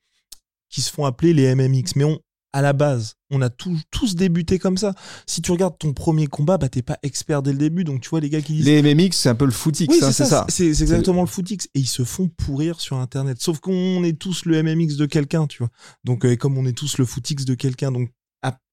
qui 0.69 0.81
se 0.81 0.91
font 0.91 1.05
appeler 1.05 1.33
les 1.33 1.53
MMX 1.53 1.95
mais 1.97 2.05
on 2.05 2.19
à 2.53 2.61
la 2.61 2.73
base, 2.73 3.15
on 3.29 3.41
a 3.41 3.49
tous, 3.49 3.79
tous 3.91 4.15
débuté 4.15 4.59
comme 4.59 4.77
ça. 4.77 4.93
Si 5.25 5.41
tu 5.41 5.51
regardes 5.51 5.77
ton 5.77 5.93
premier 5.93 6.27
combat, 6.27 6.57
bah 6.57 6.67
t'es 6.69 6.81
pas 6.81 6.97
expert 7.01 7.41
dès 7.41 7.51
le 7.53 7.57
début, 7.57 7.83
donc 7.83 8.01
tu 8.01 8.09
vois 8.09 8.19
les 8.19 8.29
gars 8.29 8.41
qui 8.41 8.53
disent. 8.53 8.65
Les 8.65 8.81
MMX, 8.81 9.11
c'est 9.13 9.29
un 9.29 9.35
peu 9.35 9.45
le 9.45 9.51
footix, 9.51 9.87
Oui, 9.89 9.99
hein, 10.01 10.11
c'est 10.11 10.25
ça. 10.25 10.45
c'est 10.49 10.67
exactement 10.67 11.21
le 11.21 11.27
footix. 11.27 11.67
Et 11.75 11.79
ils 11.79 11.87
se 11.87 12.03
font 12.03 12.27
pourrir 12.27 12.79
sur 12.81 12.97
Internet. 12.97 13.41
Sauf 13.41 13.59
qu'on 13.59 14.03
est 14.03 14.19
tous 14.19 14.45
le 14.45 14.61
MMX 14.61 14.95
de 14.97 15.05
quelqu'un, 15.05 15.47
tu 15.47 15.59
vois. 15.59 15.69
Donc, 16.03 16.25
euh, 16.25 16.35
comme 16.35 16.57
on 16.57 16.65
est 16.65 16.77
tous 16.77 16.97
le 16.97 17.05
footix 17.05 17.45
de 17.45 17.53
quelqu'un, 17.53 17.91
donc 17.91 18.09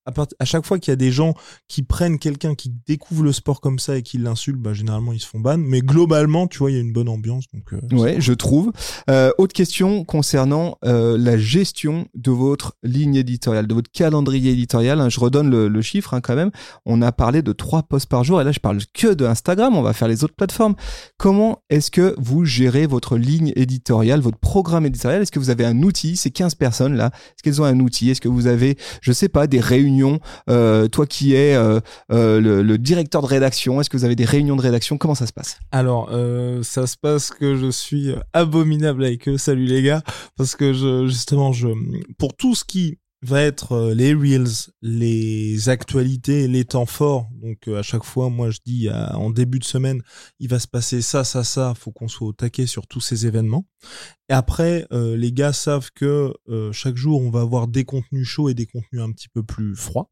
à, 0.08 0.10
à, 0.10 0.12
part- 0.12 0.26
à 0.38 0.44
chaque 0.44 0.64
fois 0.66 0.78
qu'il 0.78 0.90
y 0.90 0.92
a 0.92 0.96
des 0.96 1.12
gens 1.12 1.34
qui 1.68 1.82
prennent 1.82 2.18
quelqu'un 2.18 2.54
qui 2.54 2.72
découvre 2.86 3.22
le 3.24 3.32
sport 3.32 3.60
comme 3.60 3.78
ça 3.78 3.96
et 3.96 4.02
qui 4.02 4.18
l'insultent, 4.18 4.58
bah 4.60 4.72
généralement 4.72 5.12
ils 5.12 5.20
se 5.20 5.26
font 5.26 5.40
ban. 5.40 5.58
Mais 5.58 5.80
globalement, 5.80 6.46
tu 6.46 6.58
vois, 6.58 6.70
il 6.70 6.74
y 6.74 6.78
a 6.78 6.80
une 6.80 6.92
bonne 6.92 7.08
ambiance. 7.08 7.44
Donc, 7.52 7.72
euh, 7.72 7.96
Ouais, 7.96 8.16
je 8.20 8.32
trouve. 8.32 8.72
Euh, 9.10 9.30
autre 9.38 9.52
question 9.52 10.04
concernant 10.04 10.78
euh, 10.84 11.16
la 11.18 11.36
gestion 11.38 12.06
de 12.14 12.30
votre 12.30 12.74
ligne 12.82 13.16
éditoriale, 13.16 13.66
de 13.66 13.74
votre 13.74 13.90
calendrier 13.90 14.52
éditorial. 14.52 15.00
hein. 15.00 15.08
je 15.08 15.20
redonne 15.20 15.50
le, 15.50 15.68
le 15.68 15.82
chiffre 15.82 16.14
hein, 16.14 16.20
quand 16.20 16.36
même. 16.36 16.50
On 16.86 17.02
a 17.02 17.12
parlé 17.12 17.42
de 17.42 17.52
trois 17.52 17.82
posts 17.82 18.06
par 18.08 18.24
jour 18.24 18.40
et 18.40 18.44
là 18.44 18.52
je 18.52 18.60
parle 18.60 18.78
que 18.94 19.12
de 19.14 19.24
Instagram. 19.26 19.76
On 19.76 19.82
va 19.82 19.92
faire 19.92 20.08
les 20.08 20.24
autres 20.24 20.34
plateformes. 20.34 20.74
Comment 21.16 21.62
est-ce 21.70 21.90
que 21.90 22.14
vous 22.18 22.44
gérez 22.44 22.86
votre 22.86 23.16
ligne 23.16 23.52
éditoriale, 23.56 24.20
votre 24.20 24.38
programme 24.38 24.86
éditorial? 24.86 25.22
Est-ce 25.22 25.32
que 25.32 25.38
vous 25.38 25.50
avez 25.50 25.64
un 25.64 25.82
outil? 25.82 26.16
Ces 26.16 26.30
15 26.30 26.54
personnes 26.54 26.94
là, 26.94 27.10
est-ce 27.14 27.42
qu'elles 27.42 27.60
ont 27.60 27.64
un 27.64 27.80
outil? 27.80 28.10
Est-ce 28.10 28.20
que 28.20 28.28
vous 28.28 28.46
avez, 28.46 28.76
je 29.02 29.12
sais 29.12 29.28
pas, 29.28 29.46
des 29.46 29.60
réunions 29.60 29.97
euh, 30.48 30.88
Toi 30.88 31.06
qui 31.06 31.34
es 31.34 31.54
euh, 31.54 31.80
euh, 32.12 32.40
le, 32.40 32.78
directeur 32.78 33.22
de 33.22 33.26
rédaction, 33.26 33.80
est-ce 33.80 33.90
que 33.90 33.96
vous 33.96 34.04
avez 34.04 34.16
des 34.16 34.24
réunions 34.24 34.56
de 34.56 34.62
rédaction? 34.62 34.98
Comment 34.98 35.14
ça 35.14 35.26
se 35.26 35.32
passe? 35.32 35.58
Alors, 35.72 36.10
ça 36.62 36.86
se 36.86 36.96
passe 36.96 37.30
que 37.30 37.56
je 37.56 37.70
suis 37.70 38.14
abominable 38.32 39.04
avec 39.04 39.28
eux. 39.28 39.38
Salut 39.38 39.66
les 39.66 39.82
gars, 39.82 40.02
parce 40.36 40.54
que 40.54 40.72
je, 40.72 41.06
justement, 41.06 41.52
je, 41.52 41.68
pour 42.18 42.34
tout 42.34 42.54
ce 42.54 42.64
qui 42.64 42.98
va 43.22 43.42
être 43.42 43.72
euh, 43.72 43.94
les 43.94 44.14
reels, 44.14 44.70
les 44.80 45.68
actualités, 45.68 46.46
les 46.46 46.64
temps 46.64 46.86
forts. 46.86 47.28
Donc 47.32 47.68
euh, 47.68 47.78
à 47.78 47.82
chaque 47.82 48.04
fois, 48.04 48.30
moi 48.30 48.50
je 48.50 48.58
dis 48.64 48.88
en 48.90 49.30
début 49.30 49.58
de 49.58 49.64
semaine, 49.64 50.02
il 50.38 50.48
va 50.48 50.58
se 50.58 50.68
passer 50.68 51.02
ça, 51.02 51.24
ça, 51.24 51.44
ça. 51.44 51.74
Faut 51.74 51.90
qu'on 51.90 52.08
soit 52.08 52.28
au 52.28 52.32
taquet 52.32 52.66
sur 52.66 52.86
tous 52.86 53.00
ces 53.00 53.26
événements. 53.26 53.66
Et 54.28 54.34
après, 54.34 54.86
euh, 54.92 55.16
les 55.16 55.32
gars 55.32 55.52
savent 55.52 55.90
que 55.94 56.32
chaque 56.72 56.96
jour, 56.96 57.20
on 57.20 57.30
va 57.30 57.40
avoir 57.40 57.68
des 57.68 57.84
contenus 57.84 58.26
chauds 58.26 58.48
et 58.48 58.54
des 58.54 58.66
contenus 58.66 59.02
un 59.02 59.12
petit 59.12 59.28
peu 59.28 59.42
plus 59.42 59.74
froids. 59.74 60.10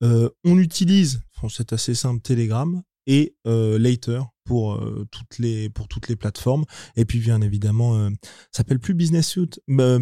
On 0.00 0.58
utilise, 0.58 1.20
c'est 1.48 1.72
assez 1.72 1.94
simple, 1.94 2.20
Telegram 2.20 2.82
et 3.06 3.34
Later 3.44 4.22
pour 4.44 4.80
toutes 5.10 5.38
les 5.38 5.70
pour 5.70 5.88
toutes 5.88 6.08
les 6.08 6.16
plateformes. 6.16 6.64
Et 6.96 7.04
puis 7.04 7.20
bien 7.20 7.40
évidemment, 7.40 8.10
ça 8.50 8.58
s'appelle 8.58 8.80
plus 8.80 8.94
Business 8.94 9.28
Suite, 9.28 9.60
euh, 9.70 9.98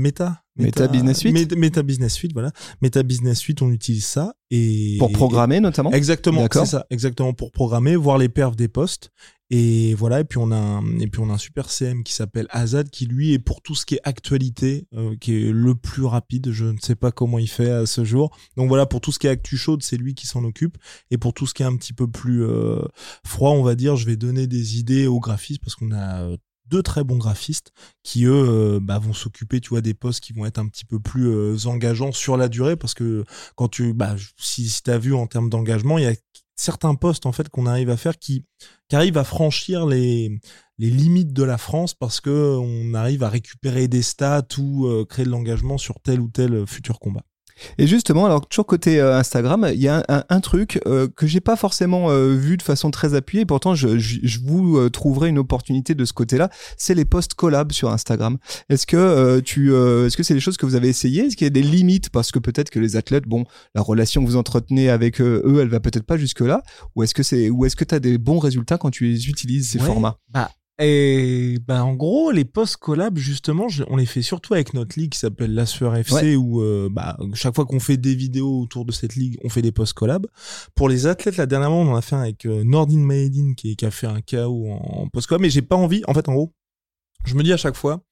Meta. 0.60 0.82
Meta 0.82 0.92
Business 0.92 1.18
Suite 1.18 1.34
Meta, 1.34 1.56
Meta 1.56 1.82
Business 1.82 2.12
Suite, 2.12 2.32
voilà. 2.32 2.50
Meta 2.80 3.02
Business 3.02 3.38
Suite, 3.38 3.62
on 3.62 3.70
utilise 3.70 4.06
ça 4.06 4.34
et 4.50 4.96
Pour 4.98 5.12
programmer 5.12 5.60
notamment 5.60 5.92
Exactement, 5.92 6.42
D'accord. 6.42 6.64
c'est 6.66 6.72
ça, 6.72 6.86
exactement 6.90 7.32
pour 7.32 7.52
programmer, 7.52 7.96
voir 7.96 8.18
les 8.18 8.28
perfs 8.28 8.56
des 8.56 8.68
postes. 8.68 9.10
Et 9.52 9.94
voilà, 9.94 10.20
et 10.20 10.24
puis 10.24 10.38
on 10.38 10.52
a 10.52 10.56
un, 10.56 11.00
et 11.00 11.08
puis 11.08 11.20
on 11.20 11.28
a 11.28 11.32
un 11.32 11.38
super 11.38 11.70
CM 11.70 12.04
qui 12.04 12.12
s'appelle 12.12 12.46
Azad 12.50 12.88
qui 12.88 13.06
lui 13.06 13.32
est 13.32 13.40
pour 13.40 13.62
tout 13.62 13.74
ce 13.74 13.84
qui 13.84 13.96
est 13.96 14.00
actualité, 14.04 14.86
euh, 14.94 15.16
qui 15.20 15.34
est 15.34 15.52
le 15.52 15.74
plus 15.74 16.04
rapide. 16.04 16.52
Je 16.52 16.66
ne 16.66 16.78
sais 16.80 16.94
pas 16.94 17.10
comment 17.10 17.40
il 17.40 17.48
fait 17.48 17.70
à 17.70 17.84
ce 17.84 18.04
jour. 18.04 18.30
Donc 18.56 18.68
voilà, 18.68 18.86
pour 18.86 19.00
tout 19.00 19.10
ce 19.10 19.18
qui 19.18 19.26
est 19.26 19.30
actu 19.30 19.56
chaude, 19.56 19.82
c'est 19.82 19.96
lui 19.96 20.14
qui 20.14 20.28
s'en 20.28 20.44
occupe. 20.44 20.78
Et 21.10 21.18
pour 21.18 21.34
tout 21.34 21.48
ce 21.48 21.54
qui 21.54 21.64
est 21.64 21.66
un 21.66 21.76
petit 21.76 21.92
peu 21.92 22.06
plus 22.06 22.44
euh, 22.44 22.80
froid, 23.26 23.50
on 23.50 23.64
va 23.64 23.74
dire, 23.74 23.96
je 23.96 24.06
vais 24.06 24.16
donner 24.16 24.46
des 24.46 24.78
idées 24.78 25.08
aux 25.08 25.18
graphistes 25.18 25.60
parce 25.60 25.74
qu'on 25.74 25.90
a 25.90 26.22
euh, 26.22 26.36
deux 26.70 26.82
très 26.82 27.04
bons 27.04 27.18
graphistes 27.18 27.72
qui 28.02 28.24
eux 28.24 28.32
euh, 28.32 28.80
bah, 28.80 28.98
vont 28.98 29.12
s'occuper 29.12 29.60
tu 29.60 29.70
vois 29.70 29.80
des 29.80 29.94
postes 29.94 30.20
qui 30.20 30.32
vont 30.32 30.46
être 30.46 30.58
un 30.58 30.68
petit 30.68 30.84
peu 30.84 31.00
plus 31.00 31.28
euh, 31.28 31.56
engageants 31.66 32.12
sur 32.12 32.36
la 32.36 32.48
durée 32.48 32.76
parce 32.76 32.94
que 32.94 33.24
quand 33.56 33.68
tu 33.68 33.92
bah 33.92 34.16
si, 34.36 34.70
tu 34.82 34.90
as 34.90 34.98
vu 34.98 35.14
en 35.14 35.26
termes 35.26 35.50
d'engagement 35.50 35.98
il 35.98 36.04
y 36.04 36.08
a 36.08 36.14
certains 36.56 36.94
postes 36.94 37.26
en 37.26 37.32
fait 37.32 37.48
qu'on 37.48 37.66
arrive 37.66 37.90
à 37.90 37.96
faire 37.96 38.18
qui 38.18 38.44
qui 38.88 38.96
arrivent 38.96 39.18
à 39.18 39.24
franchir 39.24 39.86
les 39.86 40.40
limites 40.78 41.32
de 41.32 41.42
la 41.42 41.58
France 41.58 41.94
parce 41.94 42.20
que 42.20 42.56
on 42.58 42.94
arrive 42.94 43.22
à 43.22 43.28
récupérer 43.28 43.88
des 43.88 44.02
stats 44.02 44.46
ou 44.58 44.86
euh, 44.86 45.04
créer 45.04 45.24
de 45.24 45.30
l'engagement 45.30 45.78
sur 45.78 46.00
tel 46.00 46.20
ou 46.20 46.28
tel 46.28 46.66
futur 46.66 46.98
combat. 47.00 47.24
Et 47.78 47.86
justement, 47.86 48.26
alors 48.26 48.46
toujours 48.48 48.66
côté 48.66 49.00
euh, 49.00 49.16
Instagram, 49.18 49.68
il 49.72 49.80
y 49.80 49.88
a 49.88 49.98
un, 49.98 50.02
un- 50.08 50.24
un 50.28 50.40
truc 50.40 50.80
euh, 50.86 51.08
que 51.14 51.26
j'ai 51.26 51.40
pas 51.40 51.56
forcément 51.56 52.10
euh, 52.10 52.34
vu 52.34 52.56
de 52.56 52.62
façon 52.62 52.90
très 52.90 53.14
appuyée. 53.14 53.44
Pourtant, 53.46 53.74
je, 53.74 53.98
je, 53.98 54.18
je 54.22 54.38
vous 54.44 54.76
euh, 54.78 54.90
trouverai 54.90 55.28
une 55.28 55.38
opportunité 55.38 55.94
de 55.94 56.04
ce 56.04 56.12
côté-là. 56.12 56.50
C'est 56.76 56.94
les 56.94 57.04
posts 57.04 57.34
collab 57.34 57.72
sur 57.72 57.90
Instagram. 57.90 58.38
Est-ce 58.68 58.86
que 58.86 58.96
euh, 58.96 59.40
tu, 59.40 59.72
euh, 59.72 60.06
est-ce 60.06 60.16
que 60.16 60.22
c'est 60.22 60.34
des 60.34 60.40
choses 60.40 60.56
que 60.56 60.66
vous 60.66 60.74
avez 60.74 60.88
essayé 60.88 61.26
Est-ce 61.26 61.36
qu'il 61.36 61.44
y 61.46 61.48
a 61.48 61.50
des 61.50 61.62
limites? 61.62 62.10
Parce 62.10 62.30
que 62.32 62.38
peut-être 62.38 62.70
que 62.70 62.78
les 62.80 62.96
athlètes, 62.96 63.24
bon, 63.26 63.44
la 63.74 63.82
relation 63.82 64.22
que 64.22 64.26
vous 64.28 64.36
entretenez 64.36 64.88
avec 64.90 65.20
eux, 65.20 65.42
elle 65.60 65.68
va 65.68 65.80
peut-être 65.80 66.04
pas 66.06 66.16
jusque 66.16 66.40
là. 66.40 66.62
Ou 66.96 67.02
est-ce 67.02 67.14
que 67.14 67.22
c'est, 67.22 67.50
ou 67.50 67.64
est-ce 67.64 67.76
que 67.76 67.84
tu 67.84 67.94
as 67.94 68.00
des 68.00 68.18
bons 68.18 68.38
résultats 68.38 68.78
quand 68.78 68.90
tu 68.90 69.04
les 69.06 69.28
utilises 69.28 69.70
ces 69.70 69.78
Ouais. 69.80 69.86
formats? 69.86 70.16
Bah, 70.28 70.50
et 70.80 71.58
bah, 71.66 71.84
en 71.84 71.94
gros, 71.94 72.30
les 72.30 72.44
posts 72.44 72.78
collab, 72.78 73.18
justement, 73.18 73.66
on 73.88 73.96
les 73.96 74.06
fait 74.06 74.22
surtout 74.22 74.54
avec 74.54 74.72
notre 74.72 74.98
ligue 74.98 75.12
qui 75.12 75.18
s'appelle 75.18 75.54
la 75.54 75.66
Sueur 75.66 75.94
FC, 75.94 76.36
où 76.36 76.62
euh, 76.62 76.88
bah, 76.90 77.18
chaque 77.34 77.54
fois 77.54 77.66
qu'on 77.66 77.80
fait 77.80 77.98
des 77.98 78.14
vidéos 78.14 78.60
autour 78.60 78.86
de 78.86 78.92
cette 78.92 79.14
ligue, 79.14 79.38
on 79.44 79.50
fait 79.50 79.62
des 79.62 79.72
posts 79.72 79.92
collab. 79.92 80.26
Pour 80.74 80.88
les 80.88 81.06
athlètes, 81.06 81.36
là, 81.36 81.46
dernièrement, 81.46 81.82
on 81.82 81.92
en 81.92 81.96
a 81.96 82.02
fait 82.02 82.16
un 82.16 82.22
avec 82.22 82.46
euh, 82.46 82.64
Nordin 82.64 82.98
Maedin 82.98 83.52
qui, 83.54 83.76
qui 83.76 83.84
a 83.84 83.90
fait 83.90 84.06
un 84.06 84.22
KO 84.22 84.68
en, 84.70 85.02
en 85.02 85.08
post 85.08 85.26
collab, 85.26 85.42
mais 85.42 85.50
j'ai 85.50 85.62
pas 85.62 85.76
envie, 85.76 86.02
en 86.08 86.14
fait, 86.14 86.28
en 86.28 86.32
gros, 86.32 86.54
je 87.26 87.34
me 87.34 87.42
dis 87.42 87.52
à 87.52 87.58
chaque 87.58 87.76
fois, 87.76 88.02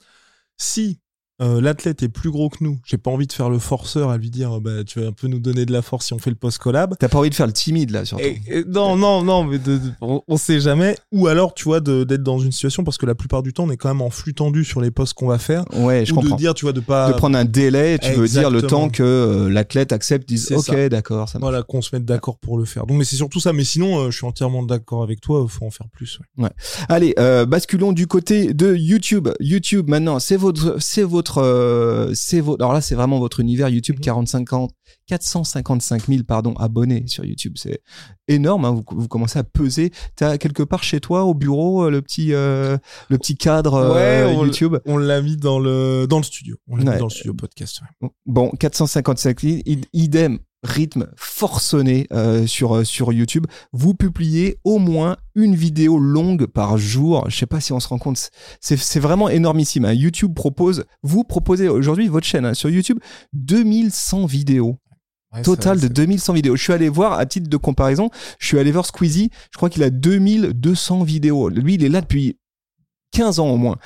si 0.59 1.01
euh, 1.41 1.61
l'athlète 1.61 2.03
est 2.03 2.09
plus 2.09 2.31
gros 2.31 2.49
que 2.49 2.59
nous, 2.63 2.79
j'ai 2.85 2.99
pas 2.99 3.11
envie 3.11 3.27
de 3.27 3.33
faire 3.33 3.49
le 3.51 3.59
forceur 3.59 4.11
à 4.11 4.17
lui 4.19 4.31
dire, 4.31 4.61
bah, 4.61 4.83
tu 4.85 5.01
vas 5.01 5.07
un 5.09 5.13
peu 5.13 5.29
nous 5.29 5.39
donner 5.39 5.65
de 5.67 5.73
la 5.73 5.83
force 5.83 6.07
si 6.07 6.13
on 6.13 6.19
fait 6.19 6.31
le 6.31 6.37
post 6.37 6.59
collab. 6.59 6.95
T'as 6.99 7.09
pas 7.09 7.19
envie 7.19 7.31
de 7.31 7.35
faire 7.35 7.47
le 7.47 7.53
timide 7.53 7.91
là, 7.91 8.05
surtout. 8.05 8.25
Et- 8.25 8.41
et 8.49 8.65
non, 8.65 8.97
non, 8.97 9.23
non, 9.23 9.45
mais 9.45 9.59
de- 9.59 9.79
de- 9.79 9.93
on, 10.01 10.21
on 10.27 10.37
sait 10.37 10.61
jamais. 10.61 10.97
Ou 11.13 11.27
alors, 11.29 11.55
tu 11.55 11.65
vois, 11.65 11.81
d'être 11.81 12.23
dans 12.23 12.39
une 12.39 12.51
situation 12.53 12.83
parce 12.85 12.99
que 12.99 13.07
la 13.07 13.15
plupart 13.15 13.43
du 13.43 13.53
temps, 13.53 13.65
on 13.65 13.71
est 13.71 13.77
quand 13.77 13.89
même 13.89 14.03
en 14.03 14.11
flux 14.11 14.35
tendu 14.35 14.65
sur 14.65 14.81
les 14.81 14.91
posts 14.91 15.15
qu'on 15.15 15.29
va 15.29 15.39
faire. 15.39 15.65
Ouais, 15.77 16.05
je 16.05 16.13
ou 16.13 16.17
comprends. 16.17 16.35
de 16.35 16.41
dire, 16.41 16.55
tu 16.55 16.65
vois, 16.65 16.73
de 16.73 16.81
pas. 16.81 17.09
de 17.13 17.17
prendre 17.17 17.39
un 17.39 17.45
délai, 17.45 17.99
tu 17.99 18.13
veux 18.13 18.27
dire 18.29 18.51
le 18.51 18.63
temps 18.63 18.89
que 18.89 19.03
euh, 19.03 19.49
l'athlète 19.51 19.93
accepte, 19.93 20.29
dise 20.29 20.51
ok, 20.53 20.75
d'accord, 20.89 21.29
ça 21.29 21.39
marche. 21.39 21.51
Voilà, 21.51 21.63
qu'on 21.63 21.83
se 21.83 21.91
mette 21.95 22.05
d'accord 22.05 22.39
pour 22.39 22.59
le 22.59 22.65
faire. 22.65 22.87
Donc, 22.87 22.99
mais 22.99 23.05
c'est 23.05 23.17
surtout 23.17 23.41
ça. 23.41 23.53
Mais 23.53 23.65
sinon, 23.65 23.99
euh, 24.01 24.11
je 24.11 24.17
suis 24.17 24.27
entièrement 24.27 24.63
d'accord 24.63 25.03
avec 25.03 25.21
toi. 25.21 25.47
Faut 25.49 25.65
en 25.67 25.71
faire 25.71 25.89
plus. 25.93 26.19
ouais. 26.37 26.51
Allez, 26.89 27.15
euh, 27.19 27.47
basculons 27.47 27.93
du 27.93 28.07
côté 28.07 28.53
de 28.55 28.75
YouTube. 28.75 29.29
YouTube 29.41 29.89
maintenant, 29.89 30.19
c'est 30.19 30.37
votre, 30.37 30.77
c'est 30.81 31.03
votre, 31.03 31.28
euh, 31.39 32.13
c'est 32.15 32.41
votre. 32.41 32.63
Alors 32.65 32.73
là, 32.73 32.81
c'est 32.81 32.95
vraiment 32.95 33.19
votre 33.19 33.41
univers 33.41 33.69
YouTube. 33.69 33.97
Mhm. 33.97 34.01
45 34.05 34.53
ans, 34.55 34.69
455 35.09 36.07
000 36.07 36.23
pardon 36.27 36.55
abonnés 36.55 37.05
sur 37.07 37.25
YouTube, 37.27 37.55
c'est 37.57 37.83
énorme. 38.29 38.65
hein, 38.65 38.71
vous, 38.73 38.83
vous 38.89 39.09
commencez 39.09 39.39
à 39.39 39.45
peser. 39.45 39.93
T'as 40.17 40.39
quelque 40.39 40.63
part 40.63 40.83
chez 40.83 41.01
toi 41.01 41.25
au 41.25 41.35
bureau 41.35 41.85
euh, 41.85 41.91
le 41.91 42.01
petit, 42.01 42.33
euh, 42.33 42.79
le 43.11 43.19
petit 43.19 43.37
cadre 43.37 43.75
euh, 43.75 44.27
Ouais, 44.29 44.35
on 44.35 44.41
l- 44.43 44.47
YouTube? 44.47 44.77
On 44.87 44.97
l'a 44.97 45.21
mis 45.21 45.37
dans 45.37 45.59
le 45.59 46.07
dans 46.09 46.19
le 46.19 46.25
studio. 46.25 46.57
On 46.69 46.77
l'a 46.77 46.85
Ouais. 46.85 46.93
mis 46.95 46.99
dans 46.99 47.07
le 47.07 47.11
studio 47.11 47.35
podcast. 47.35 47.81
ouais. 48.03 48.09
Bon, 48.27 48.51
455 48.59 49.41
000, 49.41 49.57
id- 49.67 49.87
idem, 49.93 50.39
rythme 50.65 51.07
forcené 51.17 52.07
euh, 52.13 52.47
sur, 52.47 52.77
euh, 52.77 52.85
sur 52.85 53.13
YouTube. 53.13 53.47
Vous 53.73 53.95
publiez 53.95 54.59
au 54.65 54.79
moins 54.79 55.17
une 55.35 55.55
vidéo 55.55 55.99
longue 55.99 56.47
par 56.47 56.79
jour. 56.79 57.25
Je 57.31 57.37
sais 57.37 57.47
pas 57.47 57.61
si 57.61 57.73
on 57.73 57.81
se 57.81 57.89
rend 57.89 57.99
compte. 57.99 58.31
C'est 58.61 58.99
vraiment 59.01 59.29
énormissime. 59.29 59.85
hein. 59.85 59.93
YouTube 59.93 60.35
propose, 60.35 60.85
vous 61.03 61.23
proposez 61.25 61.69
aujourd'hui 61.69 62.09
votre 62.09 62.27
chaîne 62.27 62.45
hein, 62.45 62.55
sur 62.55 62.71
YouTube 62.71 62.99
2100 63.35 64.27
vidéos. 64.27 64.77
Ouais, 65.33 65.43
Total 65.43 65.77
de 65.77 65.83
c'est- 65.83 65.93
2100 65.93 66.33
vidéos. 66.33 66.57
Je 66.57 66.63
suis 66.63 66.73
allé 66.73 66.89
voir, 66.89 67.13
à 67.19 67.27
titre 67.27 67.49
de 67.51 67.57
comparaison, 67.59 68.09
je 68.39 68.47
suis 68.47 68.59
allé 68.59 68.73
voir 68.73 68.87
Squeezie. 68.87 69.31
Je 69.53 69.59
crois 69.59 69.69
qu'il 69.71 69.83
a 69.83 69.91
2200 69.91 71.03
vidéos. 71.05 71.51
Lui, 71.51 71.75
il 71.75 71.85
est 71.85 71.89
là 71.91 72.01
depuis 72.01 72.39
15 73.13 73.39
ans 73.39 73.49
au 73.51 73.57
moins. 73.59 73.77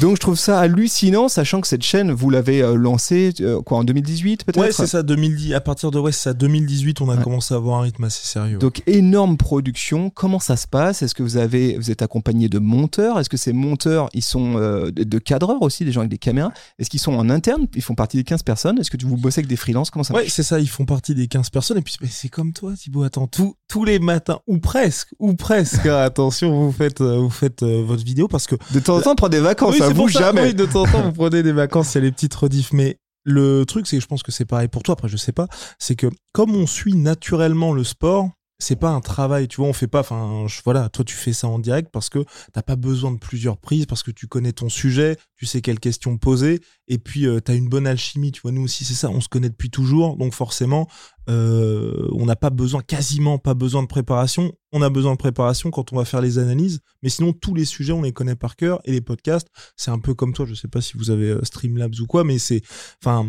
Donc 0.00 0.16
je 0.16 0.20
trouve 0.20 0.38
ça 0.38 0.60
hallucinant, 0.60 1.28
sachant 1.28 1.60
que 1.60 1.66
cette 1.66 1.82
chaîne, 1.82 2.10
vous 2.12 2.30
l'avez 2.30 2.62
euh, 2.62 2.74
lancée 2.74 3.32
euh, 3.40 3.60
quoi 3.62 3.78
en 3.78 3.84
2018 3.84 4.44
peut-être? 4.44 4.60
Ouais, 4.60 4.72
c'est 4.72 4.86
ça. 4.86 5.02
2010. 5.02 5.54
À 5.54 5.60
partir 5.60 5.90
de 5.90 5.98
ouais, 5.98 6.12
c'est 6.12 6.22
ça. 6.22 6.34
2018, 6.34 7.00
on 7.00 7.08
a 7.10 7.16
Ouais. 7.16 7.22
commencé 7.22 7.52
à 7.54 7.56
avoir 7.56 7.78
un 7.80 7.82
rythme 7.82 8.04
assez 8.04 8.26
sérieux. 8.26 8.58
Donc 8.58 8.82
énorme 8.86 9.36
production. 9.36 10.10
Comment 10.10 10.38
ça 10.40 10.56
se 10.56 10.66
passe? 10.66 11.02
Est-ce 11.02 11.14
que 11.14 11.22
vous 11.22 11.36
avez, 11.36 11.76
vous 11.76 11.90
êtes 11.90 12.02
accompagné 12.02 12.48
de 12.48 12.58
monteurs? 12.58 13.18
Est-ce 13.18 13.28
que 13.28 13.36
ces 13.36 13.52
monteurs, 13.52 14.08
ils 14.14 14.22
sont 14.22 14.56
euh, 14.56 14.90
de 14.90 15.18
cadreurs 15.18 15.62
aussi, 15.62 15.84
des 15.84 15.92
gens 15.92 16.00
avec 16.00 16.10
des 16.10 16.18
caméras? 16.18 16.52
Est-ce 16.78 16.88
qu'ils 16.90 17.00
sont 17.00 17.14
en 17.14 17.28
interne? 17.30 17.66
Ils 17.74 17.82
font 17.82 17.94
partie 17.94 18.16
des 18.16 18.24
15 18.24 18.42
personnes? 18.42 18.78
Est-ce 18.78 18.90
que 18.90 18.96
tu 18.96 19.06
vous 19.06 19.16
bossez 19.16 19.40
avec 19.40 19.48
des 19.48 19.56
freelances? 19.56 19.90
Comment 19.90 20.04
ça 20.04 20.14
Ouais, 20.14 20.26
c'est 20.28 20.42
ça, 20.42 20.60
ils 20.60 20.68
font 20.68 20.84
partie 20.84 21.14
des 21.14 21.26
15 21.28 21.50
personnes. 21.50 21.78
Et 21.78 21.82
puis, 21.82 21.96
c'est 22.10 22.28
comme 22.28 22.52
toi, 22.52 22.72
Thibaut. 22.76 23.02
Attends, 23.02 23.26
tous 23.26 23.54
tous 23.72 23.86
les 23.86 23.98
matins, 23.98 24.38
ou 24.46 24.58
presque, 24.58 25.14
ou 25.18 25.32
presque, 25.32 25.86
hein, 25.86 25.96
attention, 25.96 26.66
vous 26.66 26.72
faites, 26.72 27.00
euh, 27.00 27.16
vous 27.16 27.30
faites 27.30 27.62
euh, 27.62 27.82
votre 27.82 28.04
vidéo 28.04 28.28
parce 28.28 28.46
que. 28.46 28.54
De 28.74 28.80
temps 28.80 28.98
en 28.98 29.00
temps, 29.00 29.12
on 29.12 29.14
prend 29.14 29.28
des 29.30 29.40
vacances, 29.40 29.72
Oui, 29.72 29.78
ça 29.78 29.88
c'est 29.88 29.94
pour 29.94 30.08
vous 30.08 30.10
jamais. 30.10 30.42
Oui, 30.42 30.54
de 30.54 30.66
temps 30.66 30.82
en 30.82 30.84
temps, 30.84 31.02
vous 31.04 31.12
prenez 31.12 31.42
des 31.42 31.52
vacances, 31.52 31.94
il 31.94 31.98
y 31.98 32.00
a 32.02 32.04
les 32.04 32.12
petites 32.12 32.34
rediffs. 32.34 32.74
Mais 32.74 32.98
le 33.24 33.64
truc, 33.64 33.86
c'est 33.86 33.96
que 33.96 34.02
je 34.02 34.06
pense 34.06 34.22
que 34.22 34.30
c'est 34.30 34.44
pareil 34.44 34.68
pour 34.68 34.82
toi, 34.82 34.92
après, 34.92 35.08
je 35.08 35.16
sais 35.16 35.32
pas. 35.32 35.46
C'est 35.78 35.96
que 35.96 36.08
comme 36.34 36.54
on 36.54 36.66
suit 36.66 36.94
naturellement 36.94 37.72
le 37.72 37.82
sport, 37.82 38.28
c'est 38.62 38.76
pas 38.76 38.90
un 38.90 39.00
travail, 39.00 39.48
tu 39.48 39.56
vois, 39.56 39.66
on 39.66 39.72
fait 39.72 39.88
pas, 39.88 40.00
enfin, 40.00 40.46
voilà, 40.64 40.88
toi 40.88 41.04
tu 41.04 41.16
fais 41.16 41.32
ça 41.32 41.48
en 41.48 41.58
direct 41.58 41.90
parce 41.92 42.08
que 42.08 42.24
t'as 42.52 42.62
pas 42.62 42.76
besoin 42.76 43.10
de 43.10 43.18
plusieurs 43.18 43.58
prises, 43.58 43.86
parce 43.86 44.02
que 44.02 44.12
tu 44.12 44.28
connais 44.28 44.52
ton 44.52 44.68
sujet, 44.68 45.16
tu 45.36 45.46
sais 45.46 45.60
quelles 45.60 45.80
questions 45.80 46.16
poser, 46.16 46.60
et 46.86 46.98
puis 46.98 47.26
euh, 47.26 47.40
tu 47.44 47.50
as 47.50 47.54
une 47.54 47.68
bonne 47.68 47.86
alchimie, 47.86 48.30
tu 48.30 48.40
vois, 48.40 48.52
nous 48.52 48.62
aussi 48.62 48.84
c'est 48.84 48.94
ça, 48.94 49.10
on 49.10 49.20
se 49.20 49.28
connaît 49.28 49.48
depuis 49.48 49.70
toujours, 49.70 50.16
donc 50.16 50.32
forcément, 50.32 50.88
euh, 51.28 52.08
on 52.12 52.24
n'a 52.24 52.36
pas 52.36 52.50
besoin, 52.50 52.82
quasiment 52.82 53.38
pas 53.38 53.54
besoin 53.54 53.82
de 53.82 53.88
préparation, 53.88 54.52
on 54.70 54.80
a 54.80 54.90
besoin 54.90 55.12
de 55.12 55.18
préparation 55.18 55.70
quand 55.70 55.92
on 55.92 55.96
va 55.96 56.04
faire 56.04 56.20
les 56.20 56.38
analyses, 56.38 56.80
mais 57.02 57.08
sinon 57.08 57.32
tous 57.32 57.54
les 57.54 57.64
sujets 57.64 57.92
on 57.92 58.02
les 58.02 58.12
connaît 58.12 58.36
par 58.36 58.54
cœur, 58.54 58.80
et 58.84 58.92
les 58.92 59.00
podcasts, 59.00 59.48
c'est 59.76 59.90
un 59.90 59.98
peu 59.98 60.14
comme 60.14 60.32
toi, 60.32 60.46
je 60.46 60.54
sais 60.54 60.68
pas 60.68 60.80
si 60.80 60.96
vous 60.96 61.10
avez 61.10 61.30
euh, 61.30 61.44
Streamlabs 61.44 61.98
ou 62.00 62.06
quoi, 62.06 62.22
mais 62.22 62.38
c'est, 62.38 62.62
enfin, 63.04 63.26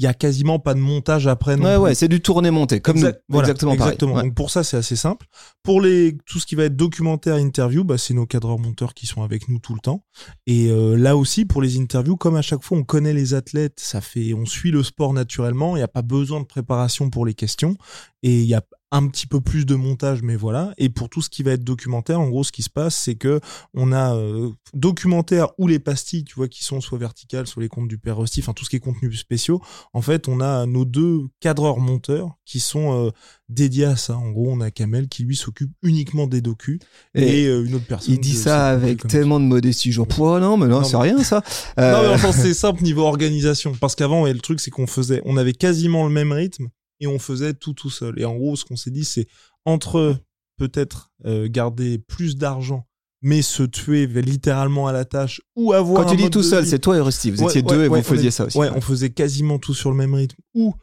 il 0.00 0.04
y 0.04 0.06
a 0.06 0.14
quasiment 0.14 0.58
pas 0.58 0.72
de 0.72 0.78
montage 0.78 1.26
après 1.26 1.58
non 1.58 1.64
ouais 1.64 1.76
ouais 1.76 1.94
c'est 1.94 2.08
du 2.08 2.22
tourné 2.22 2.50
monté 2.50 2.80
comme 2.80 2.98
nous. 2.98 3.38
exactement 3.38 3.74
exactement. 3.74 4.22
Donc 4.22 4.34
pour 4.34 4.50
ça 4.50 4.64
c'est 4.64 4.78
assez 4.78 4.96
simple. 4.96 5.26
Pour 5.62 5.82
les 5.82 6.16
tout 6.24 6.38
ce 6.38 6.46
qui 6.46 6.54
va 6.54 6.64
être 6.64 6.76
documentaire 6.76 7.36
interview 7.36 7.84
bah 7.84 7.98
c'est 7.98 8.14
nos 8.14 8.24
cadreurs 8.24 8.58
monteurs 8.58 8.94
qui 8.94 9.06
sont 9.06 9.22
avec 9.22 9.50
nous 9.50 9.58
tout 9.58 9.74
le 9.74 9.80
temps. 9.80 10.02
Et 10.46 10.70
euh, 10.70 10.96
là 10.96 11.18
aussi 11.18 11.44
pour 11.44 11.60
les 11.60 11.78
interviews 11.78 12.16
comme 12.16 12.34
à 12.34 12.40
chaque 12.40 12.64
fois 12.64 12.78
on 12.78 12.82
connaît 12.82 13.12
les 13.12 13.34
athlètes 13.34 13.78
ça 13.78 14.00
fait 14.00 14.32
on 14.32 14.46
suit 14.46 14.70
le 14.70 14.82
sport 14.82 15.12
naturellement. 15.12 15.76
Il 15.76 15.80
n'y 15.80 15.84
a 15.84 15.88
pas 15.88 16.00
besoin 16.00 16.40
de 16.40 16.46
préparation 16.46 17.10
pour 17.10 17.26
les 17.26 17.34
questions. 17.34 17.76
Et 18.22 18.40
il 18.40 18.46
y 18.46 18.54
a 18.54 18.62
un 18.92 19.06
petit 19.06 19.26
peu 19.26 19.40
plus 19.40 19.66
de 19.66 19.74
montage, 19.74 20.22
mais 20.22 20.36
voilà. 20.36 20.74
Et 20.76 20.88
pour 20.88 21.08
tout 21.08 21.22
ce 21.22 21.30
qui 21.30 21.42
va 21.42 21.52
être 21.52 21.62
documentaire, 21.62 22.20
en 22.20 22.28
gros, 22.28 22.42
ce 22.42 22.50
qui 22.50 22.62
se 22.62 22.70
passe, 22.70 22.96
c'est 22.96 23.14
que 23.14 23.40
on 23.72 23.92
a 23.92 24.16
euh, 24.16 24.50
documentaire 24.74 25.48
ou 25.58 25.68
les 25.68 25.78
pastilles, 25.78 26.24
tu 26.24 26.34
vois, 26.34 26.48
qui 26.48 26.64
sont 26.64 26.80
soit 26.80 26.98
verticales, 26.98 27.46
soit 27.46 27.62
les 27.62 27.68
comptes 27.68 27.88
du 27.88 27.98
père 27.98 28.18
Rusty, 28.18 28.40
enfin 28.40 28.52
tout 28.52 28.64
ce 28.64 28.70
qui 28.70 28.76
est 28.76 28.80
contenu 28.80 29.12
spéciaux. 29.14 29.60
En 29.92 30.02
fait, 30.02 30.26
on 30.26 30.40
a 30.40 30.66
nos 30.66 30.84
deux 30.84 31.20
cadreurs 31.38 31.78
monteurs 31.78 32.36
qui 32.44 32.58
sont 32.58 33.06
euh, 33.06 33.10
dédiés 33.48 33.84
à 33.84 33.96
ça. 33.96 34.16
En 34.16 34.30
gros, 34.30 34.50
on 34.50 34.60
a 34.60 34.72
Kamel 34.72 35.08
qui 35.08 35.22
lui 35.22 35.36
s'occupe 35.36 35.70
uniquement 35.82 36.26
des 36.26 36.40
docus 36.40 36.80
et, 37.14 37.46
euh, 37.46 37.64
une 37.64 37.76
autre 37.76 37.86
personne. 37.86 38.14
Il 38.14 38.20
dit 38.20 38.34
ça 38.34 38.70
avec 38.70 39.06
tellement 39.06 39.38
de 39.38 39.44
modestie, 39.44 39.92
genre, 39.92 40.08
oh, 40.18 40.40
non, 40.40 40.56
mais 40.56 40.66
non, 40.66 40.82
c'est 40.82 40.96
rien 40.96 41.22
ça. 41.22 41.42
Non, 41.78 42.02
mais 42.02 42.08
enfin, 42.08 42.32
c'est 42.32 42.54
simple 42.54 42.82
niveau 42.82 43.02
organisation. 43.02 43.74
Parce 43.80 43.94
qu'avant, 43.94 44.26
le 44.26 44.38
truc, 44.38 44.60
c'est 44.60 44.70
qu'on 44.70 44.86
faisait, 44.86 45.22
on 45.24 45.36
avait 45.36 45.52
quasiment 45.52 46.06
le 46.06 46.12
même 46.12 46.32
rythme 46.32 46.68
et 47.00 47.06
on 47.06 47.18
faisait 47.18 47.54
tout 47.54 47.72
tout 47.72 47.90
seul. 47.90 48.18
Et 48.18 48.24
en 48.24 48.36
gros, 48.36 48.56
ce 48.56 48.64
qu'on 48.64 48.76
s'est 48.76 48.90
dit, 48.90 49.04
c'est 49.04 49.26
entre 49.64 50.16
peut-être 50.56 51.10
euh, 51.24 51.48
garder 51.50 51.98
plus 51.98 52.36
d'argent 52.36 52.86
mais 53.22 53.42
se 53.42 53.62
tuer 53.62 54.06
littéralement 54.06 54.86
à 54.86 54.92
la 54.92 55.04
tâche 55.04 55.42
ou 55.54 55.72
avoir 55.72 56.04
quand 56.04 56.10
tu 56.10 56.16
dis 56.16 56.30
tout 56.30 56.42
seul 56.42 56.66
c'est 56.66 56.78
toi 56.78 56.96
et 56.96 57.00
Rusty 57.00 57.30
vous 57.30 57.44
étiez 57.44 57.62
deux 57.62 57.84
et 57.84 57.88
vous 57.88 58.02
faisiez 58.02 58.30
ça 58.30 58.46
aussi 58.46 58.56
ouais 58.56 58.70
on 58.74 58.80
faisait 58.80 59.10
quasiment 59.10 59.58
tout 59.58 59.74
sur 59.74 59.90
le 59.90 59.96
même 59.96 60.14
rythme 60.14 60.40
ou 60.54 60.74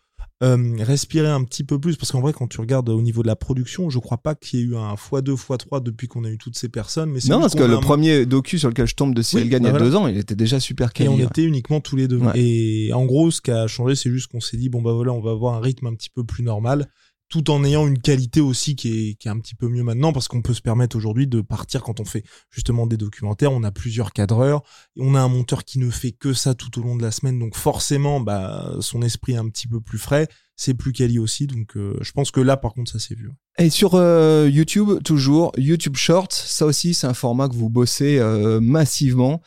euh, 0.43 0.76
respirer 0.80 1.30
un 1.30 1.43
petit 1.43 1.63
peu 1.63 1.80
plus 1.80 1.97
parce 1.97 2.12
qu'en 2.12 2.21
vrai 2.21 2.32
quand 2.32 2.47
tu 2.47 2.62
regardes 2.62 2.89
au 2.89 3.02
niveau 3.02 3.23
de 3.23 3.28
la 3.28 3.36
production 3.36 3.89
je 3.89 3.97
crois 3.97 4.19
pas 4.19 4.36
qu'il 4.36 4.60
y 4.60 4.62
ait 4.62 4.65
eu 4.65 4.76
un 4.76 4.93
x2 4.93 5.36
x3 5.36 5.82
depuis 5.82 6.08
qu'on 6.08 6.23
a 6.26 6.30
eu 6.30 6.38
toutes 6.38 6.56
ces 6.56 6.69
personnes 6.69 7.10
mais 7.10 7.19
non 7.28 7.39
parce 7.39 7.56
que 7.56 7.63
le 7.63 7.80
premier 7.80 8.28
docu 8.28 8.60
sur 8.60 8.69
lequel 8.69 8.86
je 8.86 8.93
tombe 8.93 9.15
de 9.15 9.23
Cyril 9.23 9.50
Gagne 9.50 9.63
il 9.63 9.73
y 9.73 9.76
a 9.76 9.80
deux 9.80 9.95
ans 9.95 10.06
il 10.06 10.17
était 10.17 10.36
déjà 10.36 10.60
super 10.60 10.93
quali 10.93 11.10
et 11.10 11.10
on 11.10 11.17
était 11.17 11.43
uniquement 11.43 11.80
tous 11.80 11.95
les 11.95 12.08
deux. 12.08 12.21
Et 12.36 12.91
en 12.93 13.06
gros 13.06 13.32
ce 13.32 13.41
qui 13.41 13.50
a 13.50 13.65
changé 13.65 13.95
c'est 13.95 14.12
juste 14.12 14.28
qu'on 14.32 14.39
s'est 14.39 14.58
dit 14.58 14.69
bon 14.69 14.84
bah 14.84 14.93
voilà 14.93 15.12
on 15.12 15.21
va 15.21 15.32
avoir 15.32 15.56
un 15.56 15.60
rythme 15.60 15.88
un 15.88 15.95
petit 15.95 16.12
peu 16.12 16.23
plus 16.23 16.43
normal 16.43 16.88
tout 17.29 17.51
en 17.51 17.63
ayant 17.63 17.87
une 17.87 17.99
qualité 17.99 18.39
aussi 18.39 18.75
qui 18.75 19.09
est, 19.09 19.13
qui 19.15 19.27
est 19.27 19.31
un 19.31 19.39
petit 19.39 19.55
peu 19.55 19.67
mieux 19.67 19.83
maintenant 19.83 20.13
parce 20.13 20.27
qu'on 20.27 20.41
peut 20.41 20.53
se 20.53 20.61
permettre 20.61 20.95
aujourd'hui 20.95 21.27
de 21.27 21.41
partir 21.41 21.83
quand 21.83 21.99
on 21.99 22.05
fait 22.05 22.23
justement 22.49 22.87
des 22.87 22.97
documentaires. 22.97 23.51
On 23.51 23.63
a 23.63 23.71
plusieurs 23.71 24.13
cadreurs, 24.13 24.63
on 24.97 25.15
a 25.15 25.19
un 25.19 25.27
monteur 25.27 25.65
qui 25.65 25.79
ne 25.79 25.89
fait 25.89 26.11
que 26.11 26.33
ça 26.33 26.53
tout 26.55 26.79
au 26.79 26.83
long 26.83 26.95
de 26.95 27.03
la 27.03 27.11
semaine, 27.11 27.37
donc 27.39 27.55
forcément, 27.55 28.19
bah, 28.19 28.71
son 28.79 29.01
esprit 29.01 29.33
est 29.33 29.37
un 29.37 29.49
petit 29.49 29.67
peu 29.67 29.81
plus 29.81 29.99
frais. 29.99 30.27
C'est 30.59 30.73
plus 30.73 30.91
quali 30.91 31.19
aussi, 31.19 31.45
donc 31.45 31.77
euh, 31.77 31.95
je 32.01 32.11
pense 32.13 32.31
que 32.31 32.41
là, 32.41 32.57
par 32.57 32.73
contre, 32.73 32.91
ça 32.91 32.97
s'est 32.97 33.13
vu. 33.13 33.29
Et 33.59 33.69
sur 33.69 33.93
euh, 33.93 34.49
YouTube, 34.51 35.03
toujours 35.03 35.51
YouTube 35.55 35.95
Shorts, 35.95 36.31
ça 36.31 36.65
aussi, 36.65 36.95
c'est 36.95 37.05
un 37.05 37.13
format 37.13 37.47
que 37.47 37.53
vous 37.53 37.69
bossez 37.69 38.17
euh, 38.17 38.59
massivement. 38.59 39.43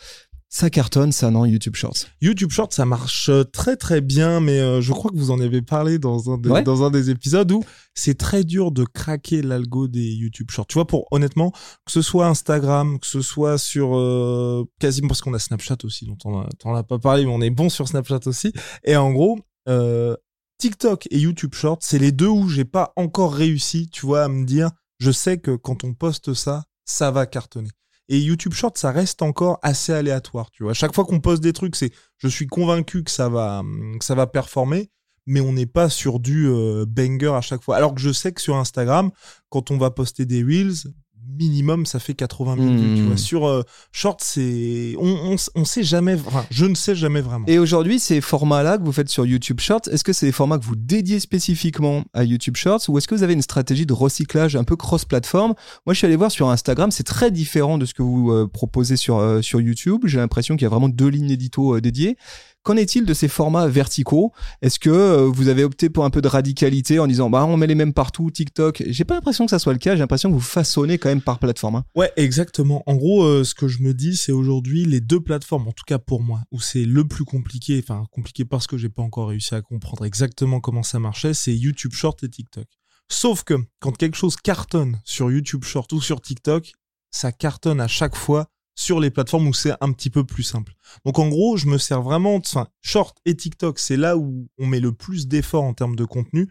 Ça 0.53 0.69
cartonne, 0.69 1.13
ça, 1.13 1.31
non, 1.31 1.45
YouTube 1.45 1.77
Shorts? 1.77 1.95
YouTube 2.21 2.51
Shorts, 2.51 2.73
ça 2.73 2.85
marche 2.85 3.29
euh, 3.29 3.45
très 3.45 3.77
très 3.77 4.01
bien, 4.01 4.41
mais 4.41 4.59
euh, 4.59 4.81
je 4.81 4.93
crois 4.93 5.13
que 5.13 5.17
vous 5.17 5.31
en 5.31 5.39
avez 5.39 5.63
parlé 5.63 6.01
dans 6.01 6.29
un, 6.33 6.39
des, 6.39 6.63
dans 6.63 6.83
un 6.83 6.91
des 6.91 7.09
épisodes 7.09 7.53
où 7.53 7.63
c'est 7.95 8.19
très 8.19 8.43
dur 8.43 8.73
de 8.73 8.83
craquer 8.83 9.43
l'algo 9.43 9.87
des 9.87 10.11
YouTube 10.11 10.51
Shorts. 10.51 10.67
Tu 10.67 10.75
vois, 10.75 10.89
pour 10.89 11.07
honnêtement, 11.13 11.53
que 11.53 11.93
ce 11.93 12.03
soit 12.03 12.27
Instagram, 12.27 12.99
que 12.99 13.07
ce 13.07 13.23
soit 13.23 13.59
sur 13.59 13.97
euh, 13.97 14.65
quasiment 14.81 15.07
parce 15.07 15.21
qu'on 15.21 15.35
a 15.35 15.39
Snapchat 15.39 15.77
aussi, 15.85 16.07
dont 16.07 16.19
on 16.25 16.41
a, 16.41 16.79
a 16.79 16.83
pas 16.83 16.99
parlé, 16.99 17.25
mais 17.25 17.33
on 17.33 17.43
est 17.43 17.51
bon 17.51 17.69
sur 17.69 17.87
Snapchat 17.87 18.27
aussi. 18.27 18.53
Et 18.83 18.97
en 18.97 19.13
gros, 19.13 19.39
euh, 19.69 20.17
TikTok 20.59 21.07
et 21.13 21.21
YouTube 21.21 21.55
Shorts, 21.55 21.79
c'est 21.81 22.01
les 22.01 22.11
deux 22.11 22.27
où 22.27 22.49
j'ai 22.49 22.65
pas 22.65 22.93
encore 22.97 23.35
réussi, 23.35 23.89
tu 23.89 24.05
vois, 24.05 24.25
à 24.25 24.29
me 24.29 24.45
dire, 24.45 24.73
je 24.99 25.13
sais 25.13 25.39
que 25.39 25.55
quand 25.55 25.85
on 25.85 25.95
poste 25.95 26.35
ça, 26.35 26.65
ça 26.85 27.13
va 27.13 27.27
cartonner. 27.27 27.71
Et 28.13 28.19
YouTube 28.19 28.55
Short, 28.55 28.77
ça 28.77 28.91
reste 28.91 29.23
encore 29.23 29.61
assez 29.63 29.93
aléatoire, 29.93 30.51
tu 30.51 30.65
chaque 30.75 30.93
fois 30.93 31.05
qu'on 31.05 31.21
poste 31.21 31.43
des 31.45 31.53
trucs, 31.53 31.77
c'est 31.77 31.93
je 32.19 32.27
suis 32.27 32.49
convaincu 32.49 33.05
que 33.05 33.11
ça 33.11 33.29
va 33.29 33.63
ça 34.01 34.17
va 34.17 34.27
performer, 34.27 34.91
mais 35.27 35.41
on 35.41 35.53
n'est 35.53 35.65
pas 35.67 35.89
sur 35.89 36.19
du 36.19 36.49
euh, 36.49 36.85
banger 36.89 37.33
à 37.37 37.41
chaque 37.41 37.63
fois. 37.63 37.77
Alors 37.77 37.95
que 37.95 38.01
je 38.01 38.13
sais 38.13 38.33
que 38.33 38.41
sur 38.41 38.57
Instagram, 38.57 39.13
quand 39.49 39.71
on 39.71 39.79
va 39.79 39.93
poster 39.93 40.27
des 40.27 40.43
reels, 40.43 40.93
minimum 41.29 41.87
ça 41.87 41.99
fait 41.99 42.15
80 42.15 42.57
minutes 42.57 42.97
tu 42.97 43.03
vois. 43.03 43.15
Hmm. 43.15 43.19
sur 43.19 43.49
euh, 43.49 43.63
short 43.93 44.21
c'est 44.23 44.95
on, 44.99 45.37
on, 45.55 45.65
sait 45.65 45.83
jamais 45.83 46.17
enfin 46.27 46.45
je 46.51 46.67
ne 46.67 46.75
sais 46.75 46.95
jamais 46.95 47.21
vraiment 47.21 47.47
et 47.47 47.59
aujourd'hui 47.59 47.99
ces 47.99 48.21
formats 48.21 48.63
là 48.63 48.79
que 48.79 48.85
vous 48.85 48.93
faites 48.93 49.09
sur 49.09 49.25
YouTube 49.25 49.61
Shorts 49.61 49.89
est-ce 49.91 50.05
que 50.05 50.13
c'est 50.13 50.27
des 50.27 50.33
formats 50.33 50.59
que 50.59 50.65
vous 50.65 50.77
dédiez 50.77 51.21
spécifiquement 51.21 52.05
à 52.13 52.25
YouTube 52.25 52.57
Shorts 52.57 52.83
ou 52.89 52.99
est-ce 52.99 53.09
que 53.09 53.15
vous 53.15 53.23
avez 53.23 53.33
une 53.33 53.43
stratégie 53.43 53.87
de 53.87 53.93
recyclage 53.93 54.57
un 54.57 54.65
peu 54.65 54.77
cross 54.77 55.05
plateforme 55.05 55.55
moi 55.87 55.95
je 55.95 55.99
suis 55.99 56.07
allé 56.07 56.17
voir 56.17 56.31
sur 56.31 56.49
Instagram 56.51 56.91
c'est 56.91 57.05
très 57.05 57.31
différent 57.31 57.79
de 57.79 57.87
ce 57.87 57.95
que 57.95 58.03
vous 58.03 58.31
euh, 58.31 58.47
proposez 58.47 58.97
sur 58.97 59.19
euh, 59.19 59.41
sur 59.43 59.61
YouTube 59.61 60.03
j'ai 60.05 60.19
l'impression 60.19 60.57
qu'il 60.57 60.65
y 60.65 60.67
a 60.67 60.71
vraiment 60.71 60.89
deux 60.89 61.09
lignes 61.09 61.31
édito 61.31 61.81
dédiées 61.81 62.17
Qu'en 62.63 62.77
est-il 62.77 63.07
de 63.07 63.15
ces 63.15 63.29
formats 63.29 63.69
verticaux? 63.69 64.33
Est-ce 64.61 64.79
que 64.79 64.91
euh, 64.91 65.25
vous 65.25 65.49
avez 65.49 65.65
opté 65.65 65.89
pour 65.89 66.05
un 66.05 66.11
peu 66.11 66.21
de 66.21 66.29
radicalité 66.29 66.99
en 66.99 67.07
disant 67.07 67.31
bah 67.31 67.47
on 67.47 67.57
met 67.57 67.67
les 67.67 67.75
mêmes 67.75 67.95
partout, 67.95 68.31
TikTok? 68.31 68.83
J'ai 68.87 69.05
pas 69.05 69.15
l'impression 69.15 69.47
que 69.47 69.51
ça 69.51 69.59
soit 69.59 69.73
le 69.73 69.79
cas. 69.79 69.95
J'ai 69.95 70.01
l'impression 70.01 70.29
que 70.29 70.35
vous 70.35 70.41
façonnez 70.41 70.99
quand 70.99 71.09
même 71.09 71.23
par 71.23 71.39
plateforme. 71.39 71.77
Hein. 71.77 71.85
Ouais, 71.95 72.13
exactement. 72.17 72.83
En 72.85 72.97
gros, 72.97 73.25
euh, 73.25 73.45
ce 73.45 73.55
que 73.55 73.67
je 73.67 73.83
me 73.83 73.95
dis, 73.95 74.15
c'est 74.15 74.33
aujourd'hui 74.33 74.85
les 74.85 75.01
deux 75.01 75.21
plateformes, 75.21 75.69
en 75.69 75.73
tout 75.73 75.85
cas 75.87 75.99
pour 75.99 76.23
moi, 76.23 76.41
où 76.53 76.61
c'est 76.61 76.85
le 76.85 77.09
plus 77.09 77.25
compliqué, 77.25 77.83
enfin 77.83 78.05
compliqué 78.11 78.45
parce 78.45 78.67
que 78.67 78.77
j'ai 78.77 78.91
pas 78.91 79.03
encore 79.03 79.29
réussi 79.29 79.55
à 79.55 79.63
comprendre 79.63 80.05
exactement 80.05 80.61
comment 80.61 80.83
ça 80.83 80.99
marchait, 80.99 81.33
c'est 81.33 81.57
YouTube 81.57 81.93
Short 81.95 82.23
et 82.25 82.29
TikTok. 82.29 82.67
Sauf 83.09 83.43
que 83.43 83.55
quand 83.81 83.97
quelque 83.97 84.17
chose 84.17 84.37
cartonne 84.37 85.01
sur 85.05 85.33
YouTube 85.33 85.65
Short 85.65 85.91
ou 85.95 86.01
sur 86.03 86.21
TikTok, 86.21 86.73
ça 87.11 87.33
cartonne 87.33 87.81
à 87.81 87.89
chaque 87.89 88.15
fois 88.15 88.49
sur 88.75 89.01
les 89.01 89.11
plateformes 89.11 89.49
où 89.49 89.55
c'est 89.55 89.75
un 89.81 89.93
petit 89.93 90.11
peu 90.11 90.25
plus 90.25 90.43
simple. 90.43 90.75
Donc 91.05 91.19
en 91.19 91.29
gros, 91.29 91.57
je 91.57 91.67
me 91.67 91.79
sers 91.79 92.03
vraiment, 92.03 92.37
enfin, 92.37 92.69
Short 92.81 93.17
et 93.27 93.37
TikTok, 93.37 93.79
c'est 93.79 93.97
là 93.97 94.17
où 94.17 94.49
on 94.59 94.67
met 94.67 94.81
le 94.81 94.93
plus 94.93 95.29
d'efforts 95.29 95.65
en 95.65 95.75
termes 95.75 95.97
de 95.97 96.05
contenu 96.05 96.49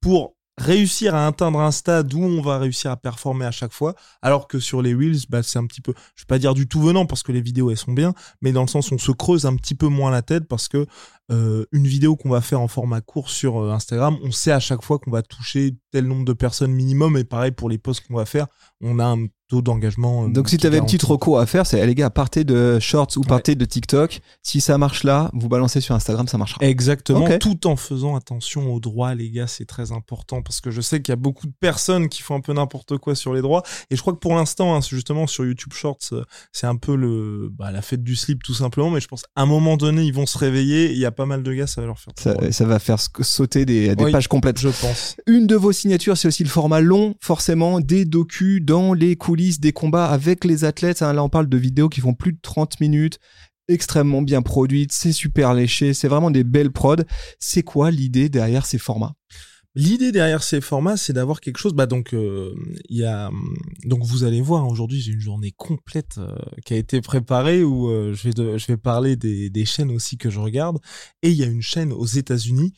pour 0.00 0.34
réussir 0.58 1.14
à 1.14 1.26
atteindre 1.26 1.60
un 1.60 1.70
stade 1.70 2.12
où 2.14 2.22
on 2.22 2.42
va 2.42 2.58
réussir 2.58 2.90
à 2.90 2.96
performer 2.96 3.46
à 3.46 3.50
chaque 3.50 3.72
fois, 3.72 3.94
alors 4.22 4.48
que 4.48 4.58
sur 4.58 4.82
les 4.82 4.92
Reels, 4.92 5.20
bah, 5.28 5.42
c'est 5.42 5.58
un 5.58 5.66
petit 5.66 5.80
peu, 5.80 5.94
je 6.16 6.22
vais 6.22 6.26
pas 6.26 6.38
dire 6.38 6.54
du 6.54 6.66
tout 6.66 6.80
venant 6.80 7.06
parce 7.06 7.22
que 7.22 7.32
les 7.32 7.40
vidéos 7.40 7.70
elles 7.70 7.76
sont 7.76 7.92
bien, 7.92 8.12
mais 8.42 8.52
dans 8.52 8.62
le 8.62 8.68
sens 8.68 8.90
où 8.90 8.94
on 8.94 8.98
se 8.98 9.12
creuse 9.12 9.46
un 9.46 9.56
petit 9.56 9.74
peu 9.74 9.86
moins 9.86 10.10
la 10.10 10.22
tête 10.22 10.46
parce 10.48 10.68
que 10.68 10.86
euh, 11.30 11.66
une 11.72 11.86
vidéo 11.86 12.16
qu'on 12.16 12.30
va 12.30 12.40
faire 12.40 12.60
en 12.60 12.68
format 12.68 13.00
court 13.00 13.28
sur 13.28 13.58
euh, 13.58 13.72
Instagram, 13.72 14.16
on 14.22 14.30
sait 14.30 14.52
à 14.52 14.60
chaque 14.60 14.82
fois 14.82 14.98
qu'on 14.98 15.10
va 15.10 15.22
toucher 15.22 15.76
tel 15.90 16.06
nombre 16.06 16.24
de 16.24 16.32
personnes 16.32 16.72
minimum, 16.72 17.16
et 17.16 17.24
pareil 17.24 17.52
pour 17.52 17.68
les 17.68 17.78
posts 17.78 18.06
qu'on 18.06 18.14
va 18.14 18.24
faire, 18.26 18.46
on 18.80 18.98
a 18.98 19.04
un 19.04 19.26
taux 19.48 19.62
d'engagement. 19.62 20.24
Euh, 20.24 20.28
Donc 20.28 20.48
si 20.48 20.58
tu 20.58 20.66
avais 20.66 20.78
une 20.78 20.84
petite 20.84 21.02
recours 21.02 21.40
à 21.40 21.46
faire, 21.46 21.66
c'est 21.66 21.84
les 21.84 21.94
gars, 21.94 22.10
partez 22.10 22.44
de 22.44 22.78
Shorts 22.78 23.16
ou 23.16 23.22
partez 23.22 23.54
de 23.54 23.64
TikTok. 23.64 24.20
Si 24.42 24.60
ça 24.60 24.78
marche 24.78 25.04
là, 25.04 25.30
vous 25.32 25.48
balancez 25.48 25.80
sur 25.80 25.94
Instagram, 25.94 26.28
ça 26.28 26.38
marchera. 26.38 26.64
Exactement, 26.64 27.26
tout 27.38 27.66
en 27.66 27.76
faisant 27.76 28.14
attention 28.14 28.72
aux 28.72 28.80
droits, 28.80 29.14
les 29.14 29.30
gars, 29.30 29.46
c'est 29.46 29.64
très 29.64 29.92
important 29.92 30.42
parce 30.42 30.60
que 30.60 30.70
je 30.70 30.80
sais 30.80 31.00
qu'il 31.00 31.12
y 31.12 31.14
a 31.14 31.16
beaucoup 31.16 31.46
de 31.46 31.54
personnes 31.60 32.08
qui 32.08 32.22
font 32.22 32.36
un 32.36 32.40
peu 32.40 32.52
n'importe 32.52 32.98
quoi 32.98 33.14
sur 33.14 33.32
les 33.32 33.40
droits. 33.40 33.62
Et 33.90 33.96
je 33.96 34.00
crois 34.00 34.12
que 34.12 34.18
pour 34.18 34.34
l'instant, 34.34 34.74
hein, 34.74 34.80
justement 34.80 35.26
sur 35.26 35.44
YouTube 35.44 35.72
Shorts, 35.72 36.14
c'est 36.52 36.66
un 36.66 36.76
peu 36.76 36.94
le 36.94 37.48
bah, 37.50 37.70
la 37.70 37.82
fête 37.82 38.02
du 38.02 38.16
slip 38.16 38.42
tout 38.42 38.54
simplement. 38.54 38.90
Mais 38.90 39.00
je 39.00 39.08
pense 39.08 39.24
à 39.34 39.42
un 39.42 39.46
moment 39.46 39.76
donné, 39.76 40.02
ils 40.04 40.14
vont 40.14 40.26
se 40.26 40.38
réveiller. 40.38 40.92
Il 40.92 40.98
y 40.98 41.06
a 41.06 41.10
pas 41.18 41.26
mal 41.26 41.42
de 41.42 41.52
gars, 41.52 41.66
ça 41.66 41.80
va 41.80 41.88
leur 41.88 41.98
faire. 41.98 42.14
Ça, 42.16 42.52
ça 42.52 42.64
va 42.64 42.78
faire 42.78 42.98
sauter 43.00 43.66
des, 43.66 43.96
des 43.96 44.12
pages 44.12 44.28
complètes. 44.28 44.60
Je 44.60 44.68
pense. 44.68 45.16
Une 45.26 45.48
de 45.48 45.56
vos 45.56 45.72
signatures, 45.72 46.16
c'est 46.16 46.28
aussi 46.28 46.44
le 46.44 46.48
format 46.48 46.80
long, 46.80 47.16
forcément, 47.20 47.80
des 47.80 48.04
docus 48.04 48.62
dans 48.62 48.94
les 48.94 49.16
coulisses 49.16 49.58
des 49.58 49.72
combats 49.72 50.06
avec 50.06 50.44
les 50.44 50.64
athlètes. 50.64 51.02
Hein. 51.02 51.12
Là, 51.12 51.24
on 51.24 51.28
parle 51.28 51.48
de 51.48 51.56
vidéos 51.56 51.88
qui 51.88 52.00
font 52.00 52.14
plus 52.14 52.34
de 52.34 52.38
30 52.40 52.78
minutes, 52.78 53.18
extrêmement 53.66 54.22
bien 54.22 54.42
produites, 54.42 54.92
c'est 54.92 55.10
super 55.10 55.54
léché, 55.54 55.92
c'est 55.92 56.06
vraiment 56.06 56.30
des 56.30 56.44
belles 56.44 56.70
prods. 56.70 57.02
C'est 57.40 57.64
quoi 57.64 57.90
l'idée 57.90 58.28
derrière 58.28 58.64
ces 58.64 58.78
formats? 58.78 59.14
L'idée 59.74 60.12
derrière 60.12 60.42
ces 60.42 60.60
formats, 60.60 60.96
c'est 60.96 61.12
d'avoir 61.12 61.40
quelque 61.40 61.58
chose. 61.58 61.74
Bah 61.74 61.86
donc, 61.86 62.14
euh, 62.14 62.54
il 62.88 62.98
y 62.98 63.04
a 63.04 63.30
donc 63.84 64.02
vous 64.02 64.24
allez 64.24 64.40
voir. 64.40 64.66
Aujourd'hui, 64.66 65.00
j'ai 65.00 65.12
une 65.12 65.20
journée 65.20 65.52
complète 65.52 66.18
euh, 66.18 66.34
qui 66.64 66.74
a 66.74 66.76
été 66.76 67.00
préparée 67.00 67.62
où 67.62 67.88
euh, 67.88 68.14
je 68.14 68.28
vais 68.28 68.58
je 68.58 68.66
vais 68.66 68.76
parler 68.76 69.16
des, 69.16 69.50
des 69.50 69.64
chaînes 69.64 69.90
aussi 69.90 70.16
que 70.16 70.30
je 70.30 70.40
regarde. 70.40 70.78
Et 71.22 71.30
il 71.30 71.36
y 71.36 71.44
a 71.44 71.46
une 71.46 71.62
chaîne 71.62 71.92
aux 71.92 72.06
États-Unis 72.06 72.72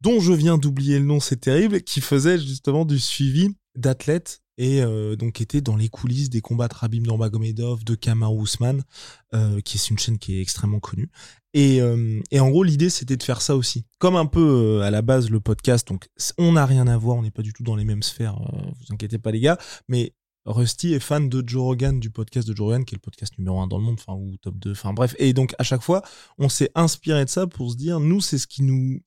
dont 0.00 0.18
je 0.20 0.32
viens 0.32 0.58
d'oublier 0.58 0.98
le 0.98 1.04
nom, 1.04 1.20
c'est 1.20 1.40
terrible, 1.40 1.82
qui 1.82 2.00
faisait 2.00 2.38
justement 2.38 2.84
du 2.84 2.98
suivi 2.98 3.50
d'athlètes 3.76 4.42
et 4.60 4.82
euh, 4.82 5.16
donc 5.16 5.40
était 5.40 5.62
dans 5.62 5.74
les 5.74 5.88
coulisses 5.88 6.28
des 6.28 6.42
combats 6.42 6.68
de 6.68 6.74
Rabim 6.74 7.00
Nurmagomedov, 7.00 7.82
de 7.82 7.94
Kamaru 7.94 8.42
Usman, 8.42 8.84
euh, 9.32 9.62
qui 9.62 9.78
est 9.78 9.88
une 9.88 9.98
chaîne 9.98 10.18
qui 10.18 10.36
est 10.36 10.42
extrêmement 10.42 10.80
connue. 10.80 11.08
Et, 11.54 11.80
euh, 11.80 12.20
et 12.30 12.40
en 12.40 12.50
gros, 12.50 12.62
l'idée 12.62 12.90
c'était 12.90 13.16
de 13.16 13.22
faire 13.22 13.40
ça 13.40 13.56
aussi, 13.56 13.86
comme 13.98 14.16
un 14.16 14.26
peu 14.26 14.82
à 14.82 14.90
la 14.90 15.00
base 15.00 15.30
le 15.30 15.40
podcast. 15.40 15.88
Donc, 15.88 16.10
on 16.36 16.52
n'a 16.52 16.66
rien 16.66 16.86
à 16.88 16.98
voir, 16.98 17.16
on 17.16 17.22
n'est 17.22 17.30
pas 17.30 17.40
du 17.40 17.54
tout 17.54 17.62
dans 17.62 17.74
les 17.74 17.86
mêmes 17.86 18.02
sphères. 18.02 18.38
vous 18.38 18.94
inquiétez 18.94 19.18
pas 19.18 19.30
les 19.30 19.40
gars, 19.40 19.56
mais 19.88 20.12
Rusty 20.44 20.92
est 20.92 21.00
fan 21.00 21.30
de 21.30 21.42
Joe 21.46 21.62
Rogan, 21.62 21.98
du 21.98 22.10
podcast 22.10 22.46
de 22.46 22.54
Joe 22.54 22.66
Rogan, 22.66 22.84
qui 22.84 22.94
est 22.94 22.98
le 22.98 23.00
podcast 23.00 23.38
numéro 23.38 23.60
un 23.62 23.66
dans 23.66 23.78
le 23.78 23.84
monde, 23.84 23.98
enfin, 23.98 24.12
ou 24.12 24.36
top 24.42 24.58
2, 24.58 24.72
enfin 24.72 24.92
bref. 24.92 25.16
Et 25.18 25.32
donc, 25.32 25.54
à 25.58 25.62
chaque 25.62 25.82
fois, 25.82 26.02
on 26.36 26.50
s'est 26.50 26.70
inspiré 26.74 27.24
de 27.24 27.30
ça 27.30 27.46
pour 27.46 27.70
se 27.70 27.76
dire, 27.78 27.98
nous, 27.98 28.20
c'est 28.20 28.36
ce 28.36 28.46
qui 28.46 28.62
nous, 28.62 29.00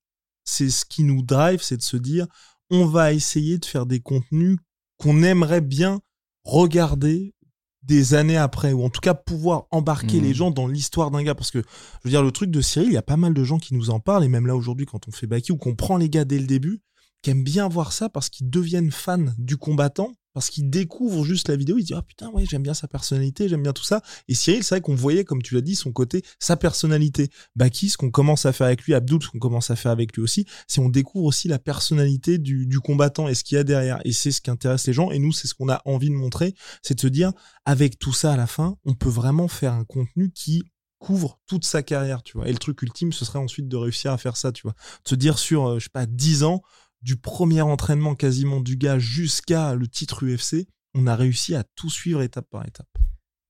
c'est 0.45 0.71
ce 0.71 0.83
qui 0.83 1.03
nous 1.03 1.21
drive, 1.21 1.61
c'est 1.61 1.77
de 1.77 1.83
se 1.83 1.97
dire, 1.97 2.25
on 2.71 2.87
va 2.87 3.13
essayer 3.13 3.59
de 3.59 3.65
faire 3.65 3.85
des 3.85 3.99
contenus 3.99 4.57
qu'on 5.03 5.21
aimerait 5.21 5.61
bien 5.61 5.99
regarder 6.45 7.35
des 7.83 8.13
années 8.13 8.37
après, 8.37 8.71
ou 8.71 8.85
en 8.85 8.89
tout 8.89 9.01
cas 9.01 9.13
pouvoir 9.13 9.67
embarquer 9.69 10.21
les 10.21 10.29
mmh. 10.29 10.35
gens 10.35 10.51
dans 10.51 10.67
l'histoire 10.67 11.11
d'un 11.11 11.21
gars. 11.23 11.35
Parce 11.35 11.51
que, 11.51 11.59
je 11.59 11.99
veux 12.05 12.09
dire, 12.09 12.23
le 12.23 12.31
truc 12.31 12.49
de 12.49 12.61
Cyril, 12.61 12.87
il 12.87 12.93
y 12.93 12.97
a 12.97 13.01
pas 13.01 13.17
mal 13.17 13.33
de 13.33 13.43
gens 13.43 13.57
qui 13.57 13.73
nous 13.73 13.89
en 13.89 13.99
parlent, 13.99 14.23
et 14.23 14.29
même 14.29 14.47
là 14.47 14.55
aujourd'hui, 14.55 14.85
quand 14.85 15.09
on 15.09 15.11
fait 15.11 15.27
Baki, 15.27 15.51
ou 15.51 15.57
qu'on 15.57 15.75
prend 15.75 15.97
les 15.97 16.09
gars 16.09 16.23
dès 16.23 16.39
le 16.39 16.47
début, 16.47 16.81
qui 17.21 17.31
aiment 17.31 17.43
bien 17.43 17.67
voir 17.67 17.91
ça 17.91 18.07
parce 18.07 18.29
qu'ils 18.29 18.49
deviennent 18.49 18.91
fans 18.91 19.25
du 19.37 19.57
combattant, 19.57 20.13
parce 20.33 20.49
qu'il 20.49 20.69
découvre 20.69 21.25
juste 21.25 21.47
la 21.47 21.55
vidéo, 21.55 21.77
il 21.77 21.83
dit 21.83 21.93
ah 21.93 22.01
putain 22.01 22.29
ouais 22.31 22.45
j'aime 22.45 22.63
bien 22.63 22.73
sa 22.73 22.87
personnalité, 22.87 23.47
j'aime 23.47 23.63
bien 23.63 23.73
tout 23.73 23.83
ça. 23.83 24.01
Et 24.27 24.35
Cyril, 24.35 24.63
c'est 24.63 24.75
vrai 24.75 24.81
qu'on 24.81 24.95
voyait 24.95 25.23
comme 25.23 25.41
tu 25.41 25.55
l'as 25.55 25.61
dit 25.61 25.75
son 25.75 25.91
côté, 25.91 26.23
sa 26.39 26.57
personnalité. 26.57 27.29
Baki, 27.55 27.89
ce 27.89 27.97
qu'on 27.97 28.11
commence 28.11 28.45
à 28.45 28.53
faire 28.53 28.67
avec 28.67 28.83
lui, 28.83 28.93
Abdul, 28.93 29.21
ce 29.21 29.29
qu'on 29.29 29.39
commence 29.39 29.69
à 29.69 29.75
faire 29.75 29.91
avec 29.91 30.15
lui 30.15 30.21
aussi, 30.21 30.45
c'est 30.67 30.81
on 30.81 30.89
découvre 30.89 31.25
aussi 31.25 31.47
la 31.47 31.59
personnalité 31.59 32.37
du, 32.37 32.79
combattant 32.79 33.27
et 33.27 33.35
ce 33.35 33.43
qu'il 33.43 33.55
y 33.55 33.59
a 33.59 33.63
derrière. 33.63 33.99
Et 34.03 34.11
c'est 34.11 34.31
ce 34.31 34.41
qui 34.41 34.49
intéresse 34.49 34.87
les 34.87 34.93
gens. 34.93 35.11
Et 35.11 35.19
nous, 35.19 35.31
c'est 35.31 35.47
ce 35.47 35.53
qu'on 35.53 35.69
a 35.69 35.81
envie 35.85 36.09
de 36.09 36.15
montrer, 36.15 36.53
c'est 36.81 36.95
de 36.95 36.99
se 36.99 37.07
dire 37.07 37.31
avec 37.65 37.99
tout 37.99 38.13
ça 38.13 38.33
à 38.33 38.37
la 38.37 38.47
fin, 38.47 38.77
on 38.85 38.93
peut 38.93 39.09
vraiment 39.09 39.47
faire 39.47 39.73
un 39.73 39.85
contenu 39.85 40.31
qui 40.31 40.63
couvre 40.99 41.39
toute 41.47 41.65
sa 41.65 41.83
carrière, 41.83 42.23
tu 42.23 42.37
vois. 42.37 42.47
Et 42.47 42.51
le 42.51 42.57
truc 42.57 42.81
ultime, 42.81 43.11
ce 43.11 43.25
serait 43.25 43.39
ensuite 43.39 43.67
de 43.67 43.75
réussir 43.75 44.11
à 44.11 44.17
faire 44.17 44.37
ça, 44.37 44.51
tu 44.51 44.63
vois. 44.63 44.73
De 45.03 45.09
se 45.09 45.15
dire 45.15 45.37
sur, 45.37 45.67
euh, 45.67 45.79
je 45.79 45.85
sais 45.85 45.89
pas, 45.91 46.05
10 46.05 46.43
ans, 46.43 46.61
du 47.03 47.17
premier 47.17 47.61
entraînement 47.61 48.15
quasiment 48.15 48.61
du 48.61 48.77
gars 48.77 48.97
jusqu'à 48.97 49.75
le 49.75 49.87
titre 49.87 50.25
UFC, 50.25 50.67
on 50.95 51.05
a 51.05 51.15
réussi 51.15 51.53
à 51.53 51.63
tout 51.75 51.89
suivre 51.89 52.21
étape 52.21 52.49
par 52.49 52.65
étape. 52.65 52.87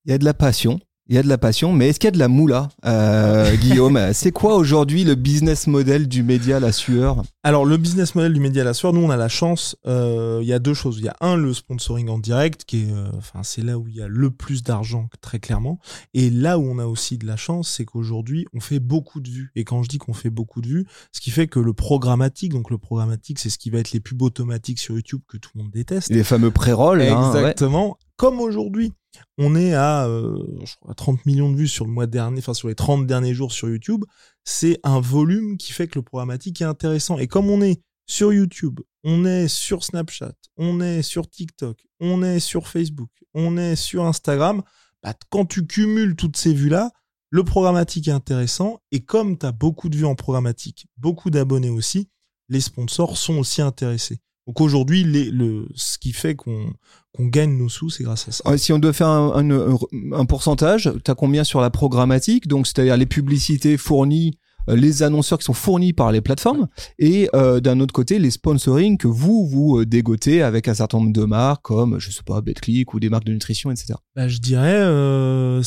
Il 0.05 0.11
y 0.11 0.13
a 0.13 0.17
de 0.17 0.25
la 0.25 0.33
passion, 0.33 0.79
il 1.07 1.15
y 1.15 1.17
a 1.17 1.23
de 1.23 1.27
la 1.27 1.37
passion, 1.37 1.73
mais 1.73 1.89
est-ce 1.89 1.99
qu'il 1.99 2.07
y 2.07 2.09
a 2.09 2.11
de 2.11 2.19
la 2.19 2.29
moula, 2.29 2.69
euh, 2.85 3.57
Guillaume 3.57 3.99
C'est 4.13 4.31
quoi 4.31 4.55
aujourd'hui 4.55 5.03
le 5.03 5.15
business 5.15 5.67
model 5.67 6.07
du 6.07 6.23
média 6.23 6.61
La 6.61 6.71
Sueur 6.71 7.23
Alors 7.43 7.65
le 7.65 7.75
business 7.75 8.15
model 8.15 8.31
du 8.31 8.39
média 8.39 8.63
La 8.63 8.73
Sueur, 8.73 8.93
nous 8.93 9.01
on 9.01 9.09
a 9.09 9.17
la 9.17 9.27
chance. 9.27 9.75
Euh, 9.85 10.39
il 10.41 10.47
y 10.47 10.53
a 10.53 10.59
deux 10.59 10.73
choses. 10.73 10.99
Il 10.99 11.03
y 11.03 11.09
a 11.09 11.15
un 11.19 11.35
le 11.35 11.53
sponsoring 11.53 12.07
en 12.07 12.19
direct, 12.19 12.63
qui 12.63 12.83
est, 12.83 12.91
euh, 12.93 13.09
enfin 13.17 13.43
c'est 13.43 13.61
là 13.61 13.77
où 13.77 13.89
il 13.89 13.95
y 13.95 14.01
a 14.01 14.07
le 14.07 14.31
plus 14.31 14.63
d'argent 14.63 15.09
très 15.19 15.39
clairement. 15.39 15.77
Et 16.13 16.29
là 16.29 16.57
où 16.57 16.63
on 16.63 16.79
a 16.79 16.85
aussi 16.85 17.17
de 17.17 17.27
la 17.27 17.35
chance, 17.35 17.69
c'est 17.69 17.83
qu'aujourd'hui 17.83 18.45
on 18.53 18.61
fait 18.61 18.79
beaucoup 18.79 19.19
de 19.19 19.29
vues. 19.29 19.51
Et 19.57 19.65
quand 19.65 19.83
je 19.83 19.89
dis 19.89 19.97
qu'on 19.97 20.13
fait 20.13 20.29
beaucoup 20.29 20.61
de 20.61 20.67
vues, 20.67 20.85
ce 21.11 21.19
qui 21.19 21.31
fait 21.31 21.47
que 21.47 21.59
le 21.59 21.73
programmatique, 21.73 22.53
donc 22.53 22.69
le 22.69 22.77
programmatique, 22.77 23.39
c'est 23.39 23.49
ce 23.49 23.57
qui 23.57 23.69
va 23.69 23.79
être 23.79 23.91
les 23.91 23.99
pubs 23.99 24.21
automatiques 24.21 24.79
sur 24.79 24.95
YouTube 24.95 25.21
que 25.27 25.35
tout 25.35 25.49
le 25.55 25.63
monde 25.63 25.71
déteste. 25.71 26.09
Les 26.11 26.23
fameux 26.23 26.51
pré-rolls. 26.51 27.01
Hein, 27.01 27.33
Exactement. 27.35 27.97
Comme 28.15 28.39
aujourd'hui 28.39 28.93
on 29.37 29.55
est 29.55 29.73
à, 29.73 30.07
euh, 30.07 30.37
je 30.65 30.75
crois, 30.81 30.93
30 30.93 31.25
millions 31.25 31.51
de 31.51 31.57
vues 31.57 31.67
sur 31.67 31.85
le 31.85 31.91
mois 31.91 32.07
dernier, 32.07 32.39
enfin 32.39 32.53
sur 32.53 32.67
les 32.67 32.75
30 32.75 33.07
derniers 33.07 33.33
jours 33.33 33.51
sur 33.51 33.69
YouTube. 33.69 34.05
C'est 34.43 34.79
un 34.83 34.99
volume 34.99 35.57
qui 35.57 35.71
fait 35.71 35.87
que 35.87 35.99
le 35.99 36.03
programmatique 36.03 36.61
est 36.61 36.65
intéressant. 36.65 37.17
Et 37.17 37.27
comme 37.27 37.49
on 37.49 37.61
est 37.61 37.81
sur 38.05 38.33
YouTube, 38.33 38.79
on 39.03 39.25
est 39.25 39.47
sur 39.47 39.83
Snapchat, 39.83 40.33
on 40.57 40.81
est 40.81 41.01
sur 41.01 41.29
TikTok, 41.29 41.85
on 41.99 42.21
est 42.23 42.39
sur 42.39 42.67
Facebook, 42.67 43.09
on 43.33 43.57
est 43.57 43.75
sur 43.75 44.05
Instagram, 44.05 44.61
bah, 45.01 45.13
quand 45.29 45.45
tu 45.45 45.65
cumules 45.65 46.15
toutes 46.15 46.37
ces 46.37 46.53
vues-là, 46.53 46.91
le 47.29 47.43
programmatique 47.43 48.07
est 48.07 48.11
intéressant. 48.11 48.79
Et 48.91 49.01
comme 49.01 49.37
tu 49.37 49.45
as 49.45 49.51
beaucoup 49.51 49.89
de 49.89 49.97
vues 49.97 50.05
en 50.05 50.15
programmatique, 50.15 50.87
beaucoup 50.97 51.29
d'abonnés 51.29 51.69
aussi, 51.69 52.09
les 52.47 52.61
sponsors 52.61 53.17
sont 53.17 53.37
aussi 53.37 53.61
intéressés. 53.61 54.19
Donc 54.47 54.59
aujourd'hui, 54.61 55.03
le, 55.03 55.67
ce 55.75 55.97
qui 55.97 56.11
fait 56.11 56.35
qu'on 56.35 56.73
qu'on 57.15 57.27
gagne 57.27 57.55
nos 57.55 57.69
sous, 57.69 57.91
c'est 57.91 58.03
grâce 58.03 58.27
à 58.27 58.31
ça. 58.31 58.57
si 58.57 58.73
on 58.73 58.79
doit 58.79 58.91
faire 58.91 59.07
un, 59.07 59.51
un, 59.51 59.77
un 60.13 60.25
pourcentage, 60.25 60.91
tu 61.05 61.11
as 61.11 61.13
combien 61.15 61.43
sur 61.43 61.61
la 61.61 61.69
programmatique? 61.69 62.47
Donc 62.47 62.65
c'est-à-dire 62.65 62.97
les 62.97 63.05
publicités 63.05 63.77
fournies, 63.77 64.39
euh, 64.67 64.75
les 64.75 65.03
annonceurs 65.03 65.37
qui 65.37 65.45
sont 65.45 65.53
fournis 65.53 65.93
par 65.93 66.11
les 66.11 66.21
plateformes, 66.21 66.67
et 66.97 67.29
euh, 67.35 67.59
d'un 67.59 67.79
autre 67.81 67.93
côté 67.93 68.17
les 68.17 68.31
sponsoring 68.31 68.97
que 68.97 69.07
vous 69.07 69.45
vous 69.45 69.77
euh, 69.77 69.85
dégotez 69.85 70.41
avec 70.41 70.67
un 70.67 70.73
certain 70.73 70.97
nombre 70.97 71.13
de 71.13 71.23
marques 71.23 71.61
comme 71.61 71.99
je 71.99 72.09
sais 72.09 72.23
pas 72.25 72.41
BetClick 72.41 72.95
ou 72.95 72.99
des 72.99 73.09
marques 73.09 73.25
de 73.25 73.33
nutrition, 73.33 73.69
etc. 73.69 73.93
Bah, 74.15 74.27
je 74.27 74.39
dirais 74.39 74.81
euh, 74.81 75.61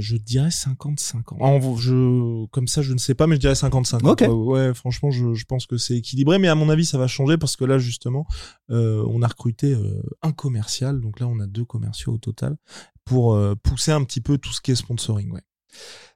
je 0.00 0.16
dirais 0.16 0.50
55 0.50 1.32
ans. 1.32 1.76
je, 1.76 2.46
comme 2.46 2.68
ça, 2.68 2.82
je 2.82 2.92
ne 2.92 2.98
sais 2.98 3.14
pas, 3.14 3.26
mais 3.26 3.36
je 3.36 3.40
dirais 3.40 3.54
55 3.54 4.04
ans. 4.04 4.32
Ouais, 4.32 4.74
franchement, 4.74 5.10
je, 5.10 5.44
pense 5.44 5.66
que 5.66 5.76
c'est 5.76 5.96
équilibré, 5.96 6.38
mais 6.38 6.48
à 6.48 6.54
mon 6.54 6.68
avis, 6.68 6.84
ça 6.84 6.98
va 6.98 7.06
changer 7.06 7.36
parce 7.36 7.56
que 7.56 7.64
là, 7.64 7.78
justement, 7.78 8.26
euh, 8.70 9.04
on 9.08 9.22
a 9.22 9.28
recruté 9.28 9.72
euh, 9.72 10.02
un 10.22 10.32
commercial, 10.32 11.00
donc 11.00 11.20
là, 11.20 11.28
on 11.28 11.38
a 11.40 11.46
deux 11.46 11.64
commerciaux 11.64 12.14
au 12.14 12.18
total 12.18 12.56
pour 13.04 13.34
euh, 13.34 13.54
pousser 13.54 13.92
un 13.92 14.02
petit 14.04 14.20
peu 14.20 14.38
tout 14.38 14.52
ce 14.52 14.60
qui 14.60 14.70
est 14.70 14.76
sponsoring. 14.76 15.30
Ouais. 15.30 15.42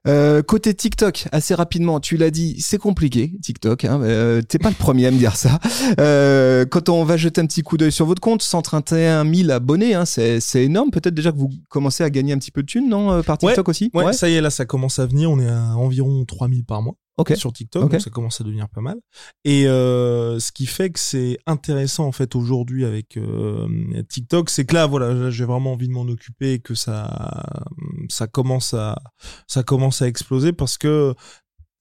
Euh, 0.07 0.41
côté 0.41 0.73
TikTok, 0.73 1.27
assez 1.31 1.53
rapidement, 1.53 1.99
tu 1.99 2.15
l'as 2.15 2.31
dit, 2.31 2.61
c'est 2.61 2.77
compliqué 2.77 3.33
TikTok. 3.41 3.83
Hein, 3.83 4.01
euh, 4.01 4.41
T'es 4.41 4.57
pas 4.57 4.69
le 4.69 4.75
premier 4.75 5.07
à 5.07 5.11
me 5.11 5.17
dire 5.17 5.35
ça. 5.35 5.59
Euh, 5.99 6.65
quand 6.65 6.89
on 6.89 7.03
va 7.03 7.17
jeter 7.17 7.41
un 7.41 7.45
petit 7.45 7.63
coup 7.63 7.77
d'œil 7.77 7.91
sur 7.91 8.05
votre 8.05 8.21
compte, 8.21 8.41
131 8.41 9.31
000 9.33 9.51
abonnés, 9.51 9.95
hein, 9.95 10.05
c'est 10.05 10.39
énorme. 10.55 10.91
Peut-être 10.91 11.13
déjà 11.13 11.31
que 11.31 11.37
vous 11.37 11.49
commencez 11.67 12.03
à 12.03 12.09
gagner 12.09 12.33
un 12.33 12.37
petit 12.37 12.51
peu 12.51 12.61
de 12.61 12.67
thunes, 12.67 12.89
non, 12.89 13.21
par 13.23 13.37
TikTok 13.37 13.67
aussi? 13.67 13.91
Ouais, 13.93 14.13
ça 14.13 14.29
y 14.29 14.35
est, 14.35 14.41
là, 14.41 14.49
ça 14.49 14.65
commence 14.65 14.99
à 14.99 15.05
venir. 15.05 15.31
On 15.31 15.39
est 15.39 15.49
à 15.49 15.75
environ 15.75 16.23
3000 16.25 16.63
par 16.65 16.81
mois 16.81 16.95
sur 17.35 17.53
TikTok, 17.53 17.91
donc 17.91 18.01
ça 18.01 18.09
commence 18.09 18.41
à 18.41 18.43
devenir 18.43 18.69
pas 18.69 18.81
mal. 18.81 18.97
Et 19.45 19.67
euh, 19.67 20.39
ce 20.39 20.51
qui 20.51 20.65
fait 20.65 20.89
que 20.89 20.99
c'est 20.99 21.37
intéressant 21.45 22.05
en 22.05 22.11
fait 22.11 22.35
aujourd'hui 22.35 22.85
avec 22.85 23.17
euh, 23.17 23.67
TikTok, 24.09 24.49
c'est 24.49 24.65
que 24.65 24.75
là, 24.75 24.85
voilà, 24.85 25.29
j'ai 25.29 25.45
vraiment 25.45 25.73
envie 25.73 25.87
de 25.87 25.93
m'en 25.93 26.07
occuper 26.07 26.53
et 26.53 26.59
que 26.59 26.75
ça, 26.75 27.65
ça 28.09 28.27
commence 28.27 28.73
à, 28.73 29.01
ça 29.47 29.63
commence 29.63 30.01
à 30.01 30.07
exploser 30.07 30.53
parce 30.53 30.77
que 30.77 31.13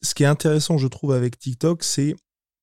ce 0.02 0.14
qui 0.14 0.22
est 0.22 0.26
intéressant, 0.26 0.78
je 0.78 0.86
trouve, 0.86 1.12
avec 1.12 1.38
TikTok, 1.38 1.82
c'est 1.82 2.14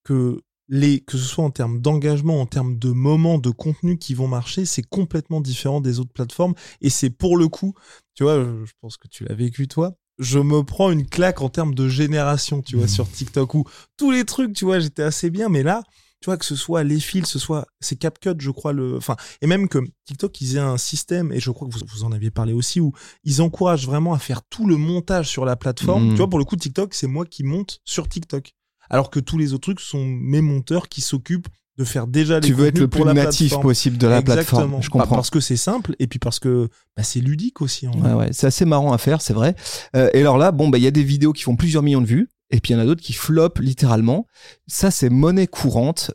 que 0.03 0.39
les, 0.67 1.01
que 1.01 1.17
ce 1.17 1.23
soit 1.23 1.43
en 1.43 1.51
termes 1.51 1.79
d'engagement, 1.79 2.41
en 2.41 2.45
termes 2.45 2.77
de 2.77 2.89
moments, 2.89 3.37
de 3.37 3.51
contenu 3.51 3.97
qui 3.97 4.13
vont 4.13 4.27
marcher, 4.27 4.65
c'est 4.65 4.87
complètement 4.87 5.41
différent 5.41 5.81
des 5.81 5.99
autres 5.99 6.13
plateformes. 6.13 6.55
Et 6.81 6.89
c'est 6.89 7.09
pour 7.09 7.37
le 7.37 7.47
coup, 7.47 7.73
tu 8.15 8.23
vois, 8.23 8.43
je 8.43 8.71
pense 8.81 8.97
que 8.97 9.07
tu 9.07 9.25
l'as 9.25 9.35
vécu 9.35 9.67
toi, 9.67 9.95
je 10.19 10.39
me 10.39 10.63
prends 10.63 10.91
une 10.91 11.05
claque 11.05 11.41
en 11.41 11.49
termes 11.49 11.75
de 11.75 11.87
génération, 11.87 12.61
tu 12.61 12.75
vois, 12.75 12.85
mmh. 12.85 12.89
sur 12.89 13.09
TikTok 13.09 13.53
où 13.53 13.65
tous 13.97 14.11
les 14.11 14.25
trucs, 14.25 14.53
tu 14.53 14.65
vois, 14.65 14.79
j'étais 14.79 15.03
assez 15.03 15.29
bien, 15.29 15.49
mais 15.49 15.63
là, 15.63 15.83
tu 16.21 16.25
vois, 16.25 16.37
que 16.37 16.45
ce 16.45 16.55
soit 16.55 16.83
les 16.83 16.99
fils, 16.99 17.27
ce 17.27 17.39
soit, 17.39 17.67
c'est 17.81 17.97
CapCut, 17.97 18.35
je 18.39 18.49
crois, 18.49 18.73
le, 18.73 18.97
enfin, 18.97 19.15
et 19.41 19.47
même 19.47 19.67
que 19.67 19.79
TikTok, 20.05 20.41
ils 20.41 20.55
aient 20.55 20.59
un 20.59 20.77
système, 20.77 21.31
et 21.31 21.39
je 21.39 21.51
crois 21.51 21.67
que 21.67 21.73
vous, 21.73 21.81
vous 21.93 22.03
en 22.03 22.11
aviez 22.11 22.31
parlé 22.31 22.53
aussi, 22.53 22.79
où 22.79 22.93
ils 23.23 23.41
encouragent 23.41 23.85
vraiment 23.85 24.13
à 24.13 24.19
faire 24.19 24.41
tout 24.49 24.65
le 24.65 24.77
montage 24.77 25.27
sur 25.27 25.45
la 25.45 25.55
plateforme. 25.55 26.07
Mmh. 26.07 26.11
Tu 26.11 26.17
vois, 26.17 26.29
pour 26.29 26.39
le 26.39 26.45
coup, 26.45 26.55
TikTok, 26.55 26.93
c'est 26.93 27.07
moi 27.07 27.25
qui 27.25 27.43
monte 27.43 27.81
sur 27.83 28.07
TikTok. 28.07 28.53
Alors 28.89 29.09
que 29.09 29.19
tous 29.19 29.37
les 29.37 29.53
autres 29.53 29.73
trucs 29.73 29.79
sont 29.79 30.05
mes 30.05 30.41
monteurs 30.41 30.89
qui 30.89 31.01
s'occupent 31.01 31.47
de 31.77 31.83
faire 31.83 32.07
déjà 32.07 32.39
les 32.39 32.47
Tu 32.47 32.53
veux 32.53 32.67
être 32.67 32.79
le 32.79 32.87
plus 32.87 33.03
natif 33.03 33.59
possible 33.59 33.97
de 33.97 34.07
la 34.07 34.21
plateforme. 34.21 34.81
Je 34.81 34.89
comprends. 34.89 35.15
parce 35.15 35.29
que 35.29 35.39
c'est 35.39 35.57
simple 35.57 35.95
et 35.99 36.07
puis 36.07 36.19
parce 36.19 36.39
que 36.39 36.69
bah, 36.95 37.03
c'est 37.03 37.19
ludique 37.19 37.61
aussi. 37.61 37.87
ouais, 37.87 38.13
ouais. 38.13 38.29
C'est 38.31 38.47
assez 38.47 38.65
marrant 38.65 38.93
à 38.93 38.97
faire, 38.97 39.21
c'est 39.21 39.33
vrai. 39.33 39.55
Euh, 39.95 40.09
et 40.13 40.21
alors 40.21 40.37
là, 40.37 40.51
bon, 40.51 40.69
bah 40.69 40.77
il 40.77 40.83
y 40.83 40.87
a 40.87 40.91
des 40.91 41.03
vidéos 41.03 41.33
qui 41.33 41.43
font 41.43 41.55
plusieurs 41.55 41.83
millions 41.83 42.01
de 42.01 42.07
vues 42.07 42.29
et 42.49 42.59
puis 42.59 42.73
il 42.73 42.77
y 42.77 42.79
en 42.79 42.81
a 42.81 42.85
d'autres 42.85 43.01
qui 43.01 43.13
flopent 43.13 43.59
littéralement. 43.59 44.25
Ça, 44.67 44.91
c'est 44.91 45.09
monnaie 45.09 45.47
courante. 45.47 46.11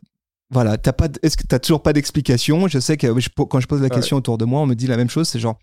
Voilà, 0.52 0.78
t'as 0.78 0.92
pas, 0.92 1.08
est-ce 1.22 1.36
que 1.36 1.46
t'as 1.46 1.58
toujours 1.58 1.82
pas 1.82 1.92
d'explication? 1.92 2.66
Je 2.66 2.80
sais 2.80 2.96
que 2.96 3.06
quand 3.44 3.60
je 3.60 3.66
pose 3.66 3.82
la 3.82 3.90
question 3.90 4.16
autour 4.16 4.38
de 4.38 4.44
moi, 4.44 4.60
on 4.60 4.66
me 4.66 4.74
dit 4.74 4.86
la 4.86 4.96
même 4.96 5.10
chose. 5.10 5.28
C'est 5.28 5.38
genre, 5.38 5.58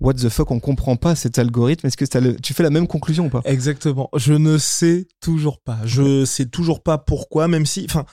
what 0.00 0.14
the 0.14 0.28
fuck, 0.28 0.50
on 0.50 0.58
comprend 0.58 0.96
pas 0.96 1.14
cet 1.14 1.38
algorithme. 1.38 1.86
Est-ce 1.86 1.96
que 1.96 2.36
tu 2.40 2.54
fais 2.54 2.62
la 2.62 2.70
même 2.70 2.86
conclusion 2.86 3.26
ou 3.26 3.28
pas? 3.28 3.42
Exactement. 3.44 4.08
Je 4.16 4.32
ne 4.32 4.58
sais 4.58 5.06
toujours 5.20 5.60
pas. 5.60 5.78
Je 5.84 6.24
sais 6.24 6.46
toujours 6.46 6.82
pas 6.82 6.98
pourquoi, 6.98 7.46
même 7.46 7.66
si, 7.66 7.86
enfin 7.88 8.04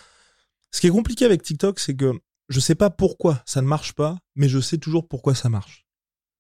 ce 0.74 0.82
qui 0.82 0.88
est 0.88 0.91
compliqué 0.91 1.24
avec 1.24 1.43
TikTok, 1.43 1.80
c'est 1.80 1.95
que 1.95 2.11
je 2.49 2.59
sais 2.59 2.76
pas 2.76 2.89
pourquoi 2.89 3.41
ça 3.45 3.61
ne 3.61 3.67
marche 3.67 3.93
pas, 3.93 4.17
mais 4.36 4.49
je 4.49 4.59
sais 4.59 4.78
toujours 4.78 5.07
pourquoi 5.07 5.36
ça 5.36 5.47
marche. 5.47 5.86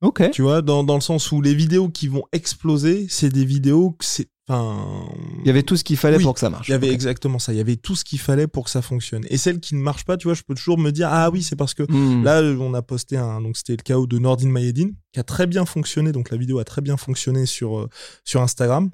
Ok. 0.01 0.31
Tu 0.31 0.41
vois, 0.41 0.61
dans, 0.61 0.83
dans 0.83 0.95
le 0.95 1.01
sens 1.01 1.31
où 1.31 1.41
les 1.41 1.55
vidéos 1.55 1.87
qui 1.87 2.09
vont 2.09 2.23
exploser, 2.33 3.07
c'est 3.09 3.29
des 3.29 3.45
vidéos 3.45 3.91
que 3.91 4.03
c'est. 4.03 4.27
Enfin. 4.49 5.07
Il 5.39 5.47
y 5.47 5.49
avait 5.49 5.63
tout 5.63 5.77
ce 5.77 5.85
qu'il 5.85 5.95
fallait 5.95 6.19
pour 6.19 6.33
que 6.33 6.41
ça 6.41 6.49
marche. 6.49 6.67
Il 6.67 6.71
y 6.71 6.73
avait 6.73 6.91
exactement 6.91 7.39
ça. 7.39 7.53
Il 7.53 7.57
y 7.57 7.61
avait 7.61 7.77
tout 7.77 7.95
ce 7.95 8.03
qu'il 8.03 8.19
fallait 8.19 8.47
pour 8.47 8.65
que 8.65 8.69
ça 8.69 8.81
fonctionne. 8.81 9.23
Et 9.29 9.37
celles 9.37 9.61
qui 9.61 9.75
ne 9.75 9.79
marchent 9.79 10.03
pas, 10.03 10.17
tu 10.17 10.27
vois, 10.27 10.33
je 10.33 10.41
peux 10.41 10.55
toujours 10.55 10.77
me 10.77 10.91
dire 10.91 11.07
ah 11.09 11.29
oui, 11.29 11.41
c'est 11.41 11.55
parce 11.55 11.73
que 11.73 11.83
hmm. 11.83 12.23
là 12.23 12.41
on 12.59 12.73
a 12.73 12.81
posté 12.81 13.15
un 13.15 13.39
donc 13.39 13.55
c'était 13.55 13.77
le 13.77 13.83
chaos 13.83 14.05
de 14.05 14.19
Nordin 14.19 14.49
Mayedine 14.49 14.93
qui 15.13 15.21
a 15.21 15.23
très 15.23 15.47
bien 15.47 15.65
fonctionné. 15.65 16.11
Donc 16.11 16.31
la 16.31 16.37
vidéo 16.37 16.59
a 16.59 16.65
très 16.65 16.81
bien 16.81 16.97
fonctionné 16.97 17.45
sur 17.45 17.79
euh, 17.79 17.89
sur 18.25 18.41
Instagram 18.41 18.89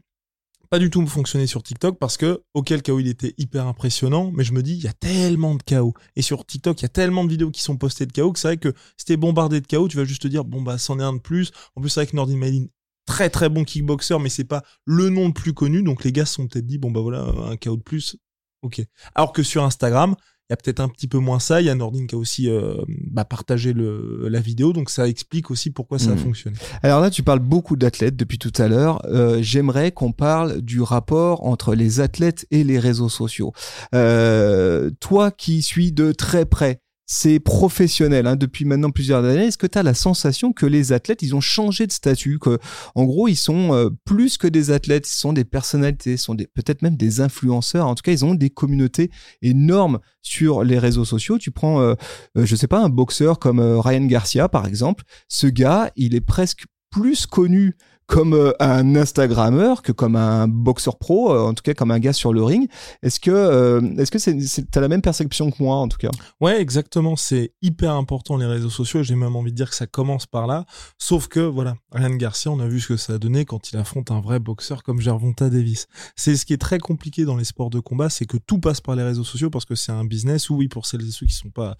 pas 0.70 0.80
du 0.80 0.90
tout 0.90 1.06
fonctionné 1.08 1.48
sur 1.48 1.64
TikTok 1.64 1.98
parce 1.98 2.18
que, 2.18 2.44
auquel 2.54 2.82
où 2.90 3.00
il 3.00 3.08
était 3.08 3.34
hyper 3.38 3.68
impressionnant, 3.68 4.32
mais 4.34 4.44
je 4.44 4.54
me 4.54 4.62
dis, 4.62 4.74
il 4.76 4.84
y 4.84 4.88
a 4.88 4.94
tellement 4.94 5.56
de 5.56 5.64
chaos. 5.64 5.94
Et 6.16 6.22
sur 6.22 6.46
TikTok, 6.46 6.80
il 6.82 6.84
y 6.84 6.86
a 6.86 6.90
tellement 6.90 7.24
de 7.24 7.30
vidéos 7.30 7.52
qui 7.52 7.62
sont 7.62 7.78
postées 7.78 8.06
de 8.06 8.12
chaos 8.12 8.32
que 8.32 8.40
c'est 8.40 8.50
vrai 8.50 8.58
que 8.58 8.74
si 8.98 9.06
t'es 9.06 9.18
bombardé 9.18 9.62
de 9.62 9.68
chaos, 9.68 9.88
tu 9.88 9.98
vas 9.98 10.06
juste 10.06 10.22
te 10.22 10.28
dire, 10.28 10.46
bon, 10.46 10.62
bah, 10.62 10.78
c'en 10.78 11.00
est 11.00 11.04
un 11.04 11.14
de 11.14 11.20
plus. 11.20 11.52
En 11.76 11.82
plus, 11.82 11.90
c'est 11.90 12.02
vrai 12.02 12.08
que 12.08 12.16
Nordin 12.16 12.38
Malin, 12.38 12.66
très 13.06 13.30
très 13.30 13.50
bon 13.50 13.64
kickboxer, 13.64 14.20
mais 14.20 14.30
c'est 14.30 14.44
pas 14.44 14.64
le 14.86 15.10
nom 15.10 15.28
le 15.28 15.34
plus 15.34 15.54
connu. 15.54 15.82
Donc 15.82 16.04
les 16.04 16.12
gars 16.12 16.26
se 16.26 16.36
sont 16.36 16.48
peut-être 16.48 16.68
dit, 16.68 16.78
bon, 16.78 16.92
bah 16.92 17.02
voilà, 17.02 17.22
un 17.22 17.58
chaos 17.58 17.78
de 17.78 17.82
plus. 17.82 18.16
Ok. 18.62 18.82
Alors 19.16 19.34
que 19.34 19.42
sur 19.42 19.64
Instagram, 19.64 20.16
il 20.50 20.54
y 20.54 20.56
a 20.56 20.58
peut-être 20.58 20.80
un 20.80 20.90
petit 20.90 21.08
peu 21.08 21.20
moins 21.20 21.38
ça. 21.40 21.62
Il 21.62 21.68
y 21.68 21.70
a 21.70 21.76
Nordin 21.76 22.08
qui 22.08 22.16
a 22.16 22.18
aussi 22.18 22.50
euh, 22.50 22.74
bah, 22.88 23.24
partagé 23.24 23.72
le, 23.72 24.28
la 24.30 24.40
vidéo, 24.40 24.74
donc 24.74 24.90
ça 24.90 25.08
explique 25.08 25.52
aussi 25.52 25.70
pourquoi 25.70 26.00
ça 26.00 26.10
a 26.10 26.14
Mhm. 26.16 26.18
fonctionné. 26.18 26.58
Alors 26.82 27.02
là, 27.02 27.12
tu 27.12 27.22
parles 27.22 27.38
beaucoup 27.40 27.76
d'athlètes 27.76 28.16
depuis 28.16 28.40
tout 28.40 28.52
à 28.58 28.68
l'heure. 28.68 29.00
Euh, 29.06 29.38
J'aimerais 29.44 29.92
qu'on 29.92 30.12
parle 30.12 30.62
du 30.62 30.82
rapport 30.82 31.46
entre 31.46 31.76
les 31.76 32.00
athlètes 32.00 32.48
et 32.50 32.64
les 32.64 32.80
réseaux 32.80 33.10
sociaux. 33.10 33.54
Euh, 33.94 34.90
toi 35.00 35.30
qui 35.30 35.62
suis 35.62 35.92
de 35.92 36.12
très 36.14 36.46
près 36.46 36.82
ces 37.12 37.40
professionnels 37.40 38.28
hein, 38.28 38.36
depuis 38.36 38.66
maintenant 38.66 38.92
plusieurs 38.92 39.26
années, 39.26 39.48
est-ce 39.48 39.58
que 39.58 39.66
tu 39.66 39.80
as 39.80 39.84
la 39.84 39.96
sensation 39.96 40.54
que 40.54 40.68
les 40.68 40.94
athlètes, 40.94 41.24
ils 41.24 41.36
ont 41.36 41.42
changé 41.42 41.88
de 41.88 41.92
statut, 41.92 42.38
que 42.38 42.60
en 42.94 43.04
gros, 43.06 43.28
ils 43.28 43.36
sont 43.36 43.74
euh, 43.74 43.90
plus 44.06 44.38
que 44.38 44.48
des 44.48 44.70
athlètes, 44.70 45.10
ils 45.10 45.18
sont 45.18 45.34
des 45.34 45.44
personnalités, 45.44 46.12
ils 46.12 46.18
sont 46.20 46.36
peut-être 46.36 46.84
même 46.84 46.98
des 46.98 47.20
influenceurs. 47.20 47.88
En 47.88 47.96
tout 47.96 48.04
cas, 48.04 48.12
ils 48.12 48.26
ont 48.26 48.36
des 48.36 48.52
communautés 48.52 49.10
énormes 49.42 50.00
sur 50.22 50.64
les 50.64 50.78
réseaux 50.78 51.04
sociaux. 51.04 51.40
Tu 51.40 51.50
prends, 51.50 51.82
euh, 51.82 51.96
euh, 52.38 52.46
je 52.46 52.56
sais 52.56 52.68
pas, 52.68 52.80
un 52.80 52.90
boxeur 52.90 53.40
comme 53.40 53.60
euh, 53.60 53.80
Ryan 53.80 54.06
Garcia, 54.06 54.48
par 54.48 54.68
exemple. 54.68 55.04
Ce 55.30 55.48
gars, 55.48 55.92
il 55.96 56.14
est 56.14 56.22
presque 56.22 56.66
plus 56.92 57.26
connu 57.26 57.76
comme 58.10 58.34
euh, 58.34 58.52
un 58.60 58.96
Instagrammeur 58.96 59.84
que 59.84 59.92
comme 59.92 60.16
un 60.16 60.48
boxeur 60.48 60.98
pro, 60.98 61.32
euh, 61.32 61.44
en 61.44 61.54
tout 61.54 61.62
cas 61.62 61.76
comme 61.76 61.92
un 61.92 62.00
gars 62.00 62.12
sur 62.12 62.34
le 62.34 62.44
ring. 62.44 62.68
Est-ce 63.04 63.20
que 63.20 63.30
euh, 63.30 63.82
est-ce 63.98 64.10
que 64.10 64.18
c'est, 64.18 64.36
t'as 64.72 64.82
la 64.82 64.88
même 64.88 65.04
perception 65.04 65.52
que 65.52 65.62
moi 65.62 65.76
en 65.76 65.88
tout 65.88 66.00
cas? 66.00 66.10
Ouais, 66.42 66.60
exactement. 66.60 67.16
C'est 67.16 67.54
hyper 67.62 67.94
important 67.94 68.36
les 68.36 68.48
réseaux 68.48 68.72
sociaux. 68.72 69.04
J'ai 69.04 69.14
même 69.14 69.36
envie 69.36 69.52
de 69.52 69.56
dire 69.56 69.70
que 69.70 69.76
ça 69.76 69.86
commence 69.86 70.26
par 70.26 70.48
là. 70.48 70.66
Sauf 70.98 71.28
que 71.28 71.40
voilà, 71.40 71.76
Ryan 71.92 72.16
Garcia, 72.16 72.52
on 72.52 72.60
a 72.60 72.68
vu 72.68 72.80
ce 72.80 72.88
que 72.88 72.98
ça 72.98 73.14
a 73.14 73.18
donné 73.20 73.46
quand 73.46 73.72
il 73.72 73.78
affronte 73.78 74.10
un 74.10 74.22
vrai 74.22 74.40
boxeur 74.40 74.82
comme 74.82 75.00
Gervonta 75.00 75.52
Davis. 75.52 75.86
C'est 76.16 76.36
ce 76.36 76.48
qui 76.48 76.54
est 76.54 76.58
très 76.58 76.80
compliqué 76.80 77.26
dans 77.26 77.38
les 77.38 77.46
sports 77.46 77.70
de 77.70 77.80
combat, 77.80 78.10
c'est 78.10 78.26
que 78.26 78.38
tout 78.38 78.58
passe 78.58 78.82
par 78.82 78.96
les 78.96 79.04
réseaux 79.04 79.24
sociaux 79.24 79.52
parce 79.52 79.66
que 79.66 79.76
c'est 79.76 79.92
un 79.92 80.04
business 80.04 80.50
oui, 80.50 80.68
pour 80.68 80.88
celles 80.88 81.08
et 81.08 81.12
ceux 81.12 81.28
qui 81.28 81.36
sont 81.36 81.52
pas, 81.52 81.78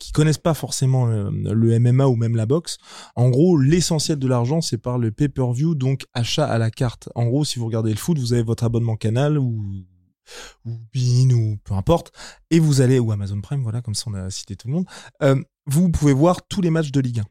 qui 0.00 0.10
connaissent 0.10 0.38
pas 0.38 0.54
forcément 0.54 1.06
le, 1.06 1.78
MMA 1.78 2.06
ou 2.08 2.16
même 2.16 2.34
la 2.34 2.46
boxe. 2.46 2.78
En 3.14 3.30
gros, 3.30 3.56
l'essentiel 3.56 4.18
de 4.18 4.26
l'argent, 4.26 4.60
c'est 4.60 4.78
par 4.78 4.98
le 4.98 5.12
pay-per-view, 5.36 5.74
donc 5.74 6.06
achat 6.14 6.46
à 6.46 6.58
la 6.58 6.70
carte. 6.70 7.08
En 7.14 7.26
gros, 7.26 7.44
si 7.44 7.58
vous 7.58 7.66
regardez 7.66 7.90
le 7.90 7.96
foot, 7.96 8.18
vous 8.18 8.32
avez 8.32 8.42
votre 8.42 8.64
abonnement 8.64 8.96
Canal 8.96 9.38
ou 9.38 9.64
ou 10.64 10.72
ou 10.72 11.56
peu 11.62 11.74
importe, 11.74 12.12
et 12.50 12.58
vous 12.58 12.80
allez 12.80 12.98
ou 12.98 13.12
Amazon 13.12 13.40
Prime, 13.40 13.62
voilà, 13.62 13.80
comme 13.80 13.94
ça 13.94 14.04
on 14.08 14.14
a 14.14 14.28
cité 14.30 14.56
tout 14.56 14.66
le 14.66 14.74
monde. 14.74 14.86
euh, 15.22 15.40
vous 15.66 15.88
pouvez 15.90 16.12
voir 16.12 16.46
tous 16.48 16.60
les 16.60 16.70
matchs 16.70 16.90
de 16.90 17.00
Ligue 17.00 17.20
1. 17.20 17.24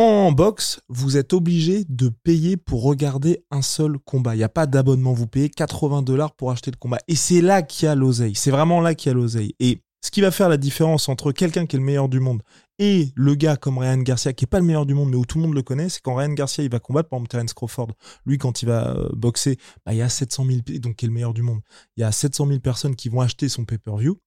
En 0.00 0.30
boxe, 0.30 0.80
vous 0.88 1.16
êtes 1.16 1.32
obligé 1.32 1.84
de 1.88 2.08
payer 2.08 2.56
pour 2.56 2.82
regarder 2.84 3.44
un 3.50 3.62
seul 3.62 3.98
combat. 3.98 4.34
Il 4.34 4.38
n'y 4.38 4.44
a 4.44 4.48
pas 4.48 4.66
d'abonnement. 4.66 5.12
Vous 5.12 5.26
payez 5.26 5.48
80 5.50 6.02
dollars 6.02 6.34
pour 6.36 6.52
acheter 6.52 6.70
le 6.70 6.76
combat. 6.76 6.98
Et 7.08 7.16
c'est 7.16 7.40
là 7.40 7.62
qu'il 7.62 7.86
y 7.86 7.88
a 7.88 7.96
l'oseille. 7.96 8.36
C'est 8.36 8.52
vraiment 8.52 8.80
là 8.80 8.94
qu'il 8.94 9.08
y 9.08 9.10
a 9.10 9.14
l'oseille. 9.14 9.56
Et 9.58 9.82
ce 10.00 10.12
qui 10.12 10.20
va 10.20 10.30
faire 10.30 10.48
la 10.48 10.56
différence 10.56 11.08
entre 11.08 11.32
quelqu'un 11.32 11.66
qui 11.66 11.74
est 11.74 11.80
le 11.80 11.84
meilleur 11.84 12.08
du 12.08 12.20
monde 12.20 12.42
et 12.78 13.12
le 13.16 13.34
gars 13.34 13.56
comme 13.56 13.78
Ryan 13.78 13.98
Garcia, 13.98 14.32
qui 14.32 14.44
est 14.44 14.46
pas 14.48 14.60
le 14.60 14.66
meilleur 14.66 14.86
du 14.86 14.94
monde, 14.94 15.10
mais 15.10 15.16
où 15.16 15.24
tout 15.24 15.38
le 15.38 15.44
monde 15.44 15.54
le 15.54 15.62
connaît, 15.62 15.88
c'est 15.88 16.00
quand 16.02 16.14
Ryan 16.14 16.32
Garcia 16.32 16.62
il 16.64 16.70
va 16.70 16.78
combattre, 16.80 17.08
par 17.08 17.18
exemple 17.18 17.30
Terence 17.30 17.54
Crawford, 17.54 17.88
lui 18.26 18.38
quand 18.38 18.62
il 18.62 18.66
va 18.66 18.96
euh, 18.96 19.08
boxer, 19.12 19.56
bah, 19.84 19.92
il 19.94 19.98
y 19.98 20.02
a 20.02 20.08
700 20.08 20.44
000, 20.44 20.62
p- 20.62 20.78
donc 20.78 21.00
le 21.02 21.10
meilleur 21.10 21.34
du 21.34 21.42
monde, 21.42 21.60
il 21.96 22.00
y 22.00 22.04
a 22.04 22.12
700 22.12 22.46
000 22.46 22.60
personnes 22.60 22.94
qui 22.96 23.08
vont 23.08 23.20
acheter 23.20 23.48
son 23.48 23.64
pay-per-view. 23.64 24.18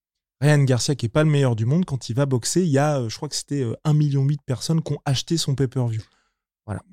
Ryan 0.41 0.64
Garcia, 0.64 0.95
qui 0.95 1.06
est 1.06 1.10
pas 1.10 1.24
le 1.24 1.30
meilleur 1.30 1.56
du 1.56 1.66
monde, 1.66 1.86
quand 1.86 2.10
il 2.10 2.16
va 2.16 2.26
boxer, 2.26 2.62
il 2.64 2.70
y 2.70 2.78
a, 2.80 2.99
euh, 2.99 3.10
je 3.10 3.16
crois 3.16 3.30
que 3.30 3.36
c'était 3.36 3.62
euh, 3.64 3.76
1,8 3.86 3.93
million 3.93 4.26
de 4.26 4.36
personnes 4.45 4.82
qui 4.82 4.93
ont 4.93 4.99
acheté 5.06 5.38
son 5.38 5.54
pay-per-view. 5.56 6.02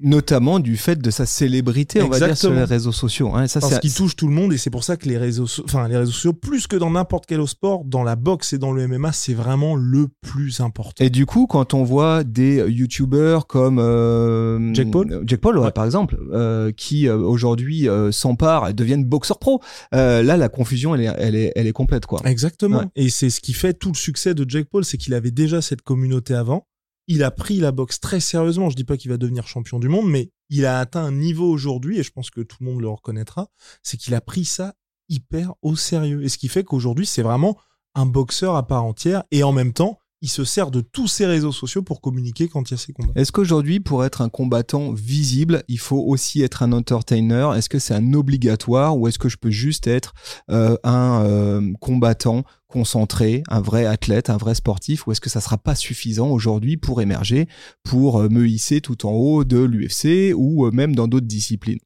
Notamment 0.01 0.59
du 0.59 0.77
fait 0.77 0.97
de 1.01 1.11
sa 1.11 1.25
célébrité, 1.27 2.03
on 2.03 2.09
va 2.09 2.19
dire 2.19 2.27
sur 2.37 2.49
Exactement. 2.51 2.55
les 2.57 2.65
réseaux 2.65 2.93
sociaux. 2.93 3.31
hein. 3.35 3.47
Ça, 3.47 3.61
Parce 3.61 3.79
qu'il 3.79 3.93
touche 3.93 4.17
tout 4.17 4.27
le 4.27 4.35
monde 4.35 4.53
et 4.53 4.59
c'est 4.59 4.71
pour 4.71 4.83
ça 4.85 4.97
que 4.97 5.09
les 5.09 5.19
réseaux, 5.19 5.47
so- 5.47 5.63
enfin 5.65 5.87
les 5.89 5.97
réseaux 5.97 6.11
sociaux, 6.13 6.33
plus 6.33 6.67
que 6.67 6.77
dans 6.77 6.91
n'importe 6.91 7.27
quel 7.27 7.41
autre 7.41 7.51
sport, 7.51 7.85
dans 7.85 8.03
la 8.03 8.17
boxe 8.17 8.53
et 8.53 8.59
dans 8.59 8.73
le 8.73 8.87
MMA, 8.89 9.13
c'est 9.13 9.35
vraiment 9.35 9.77
le 9.77 10.09
plus 10.23 10.61
important. 10.61 11.05
Et 11.05 11.11
du 11.11 11.27
coup, 11.27 11.47
quand 11.47 11.75
on 11.75 11.85
voit 11.85 12.25
des 12.25 12.65
youtubeurs 12.69 13.47
comme 13.47 13.79
euh, 13.79 14.73
Jake 14.75 14.91
Paul 14.91 15.23
Jake 15.25 15.41
Paul, 15.41 15.59
ouais, 15.59 15.65
Ouais. 15.67 15.71
par 15.73 15.85
exemple, 15.85 16.19
euh, 16.33 16.73
qui 16.73 17.07
euh, 17.09 17.17
aujourd'hui 17.19 17.89
euh, 17.89 18.11
s'emparent 18.11 18.69
et 18.69 18.73
deviennent 18.75 19.05
boxeurs 19.05 19.39
pro, 19.39 19.61
euh, 19.95 20.23
là, 20.23 20.37
la 20.37 20.49
confusion, 20.49 20.95
elle 20.95 21.03
est, 21.03 21.15
elle 21.19 21.35
est, 21.37 21.53
elle 21.57 21.67
est 21.67 21.73
complète, 21.73 22.07
quoi. 22.07 22.21
Exactement. 22.25 22.79
Ouais. 22.79 22.85
Et 22.97 23.11
c'est 23.11 23.31
ce 23.31 23.41
qui 23.41 23.53
fait 23.53 23.75
tout 23.75 23.91
le 23.91 23.97
succès 23.97 24.35
de 24.35 24.45
Jake 24.49 24.69
Paul, 24.71 24.85
c'est 24.85 24.97
qu'il 24.99 25.15
avait 25.15 25.31
déjà 25.31 25.61
cette 25.63 25.83
communauté 25.83 26.35
avant. 26.35 26.67
Il 27.11 27.23
a 27.25 27.31
pris 27.31 27.59
la 27.59 27.73
boxe 27.73 28.01
très 28.01 28.21
sérieusement. 28.21 28.71
Je 28.71 28.77
dis 28.77 28.85
pas 28.85 28.97
qu'il 28.97 29.11
va 29.11 29.17
devenir 29.17 29.49
champion 29.49 29.81
du 29.81 29.89
monde, 29.89 30.09
mais 30.09 30.31
il 30.51 30.67
a 30.67 30.79
atteint 30.79 31.05
un 31.05 31.13
niveau 31.13 31.51
aujourd'hui, 31.51 31.99
et 31.99 32.03
je 32.03 32.11
pense 32.13 32.31
que 32.31 32.43
tout 32.43 32.59
le 32.61 32.67
monde 32.67 32.81
le 32.81 32.89
reconnaîtra, 32.89 33.49
c'est 33.83 33.97
qu'il 33.97 34.15
a 34.15 34.21
pris 34.21 34.45
ça 34.45 34.75
hyper 35.09 35.55
au 35.63 35.75
sérieux. 35.75 36.23
Et 36.23 36.29
ce 36.29 36.39
qui 36.39 36.49
fait 36.49 36.65
qu'aujourd'hui, 36.65 37.07
c'est 37.07 37.23
vraiment 37.23 37.59
un 37.95 38.07
boxeur 38.07 38.57
à 38.57 38.67
part 38.67 38.85
entière, 38.85 39.25
et 39.31 39.43
en 39.43 39.53
même 39.53 39.73
temps, 39.73 39.99
il 40.21 40.29
se 40.29 40.45
sert 40.45 40.71
de 40.71 40.81
tous 40.81 41.07
ses 41.07 41.27
réseaux 41.27 41.53
sociaux 41.53 41.83
pour 41.83 42.01
communiquer 42.01 42.49
quand 42.49 42.71
il 42.71 42.73
y 42.73 42.75
a 42.75 42.79
ses 42.79 42.93
combats. 42.93 43.13
Est-ce 43.15 43.33
qu'aujourd'hui, 43.33 43.81
pour 43.81 44.05
être 44.05 44.21
un 44.21 44.29
combattant 44.29 44.93
visible, 44.93 45.63
il 45.69 45.79
faut 45.79 46.01
aussi 46.01 46.43
être 46.43 46.63
un 46.63 46.73
entertainer? 46.73 47.51
Est-ce 47.57 47.69
que 47.69 47.79
c'est 47.79 47.95
un 47.95 48.13
obligatoire 48.15 48.99
ou 48.99 49.07
est-ce 49.09 49.19
que 49.19 49.29
je 49.29 49.37
peux 49.37 49.51
juste 49.51 49.87
être 49.87 50.15
euh, 50.51 50.77
un 50.83 51.23
euh, 51.25 51.73
combattant 51.81 52.45
concentré, 52.67 53.43
un 53.49 53.61
vrai 53.61 53.87
athlète, 53.87 54.29
un 54.29 54.37
vrai 54.37 54.55
sportif 54.55 55.07
ou 55.07 55.13
est-ce 55.13 55.21
que 55.21 55.31
ça 55.31 55.41
sera 55.41 55.57
pas 55.57 55.75
suffisant 55.75 56.29
aujourd'hui 56.29 56.77
pour 56.77 57.01
émerger, 57.01 57.49
pour 57.83 58.21
euh, 58.21 58.29
me 58.29 58.47
hisser 58.47 58.81
tout 58.81 59.07
en 59.07 59.13
haut 59.13 59.45
de 59.45 59.59
l'UFC 59.59 60.35
ou 60.37 60.71
même 60.71 60.95
dans 60.95 61.09
d'autres 61.09 61.27
disciplines? 61.27 61.79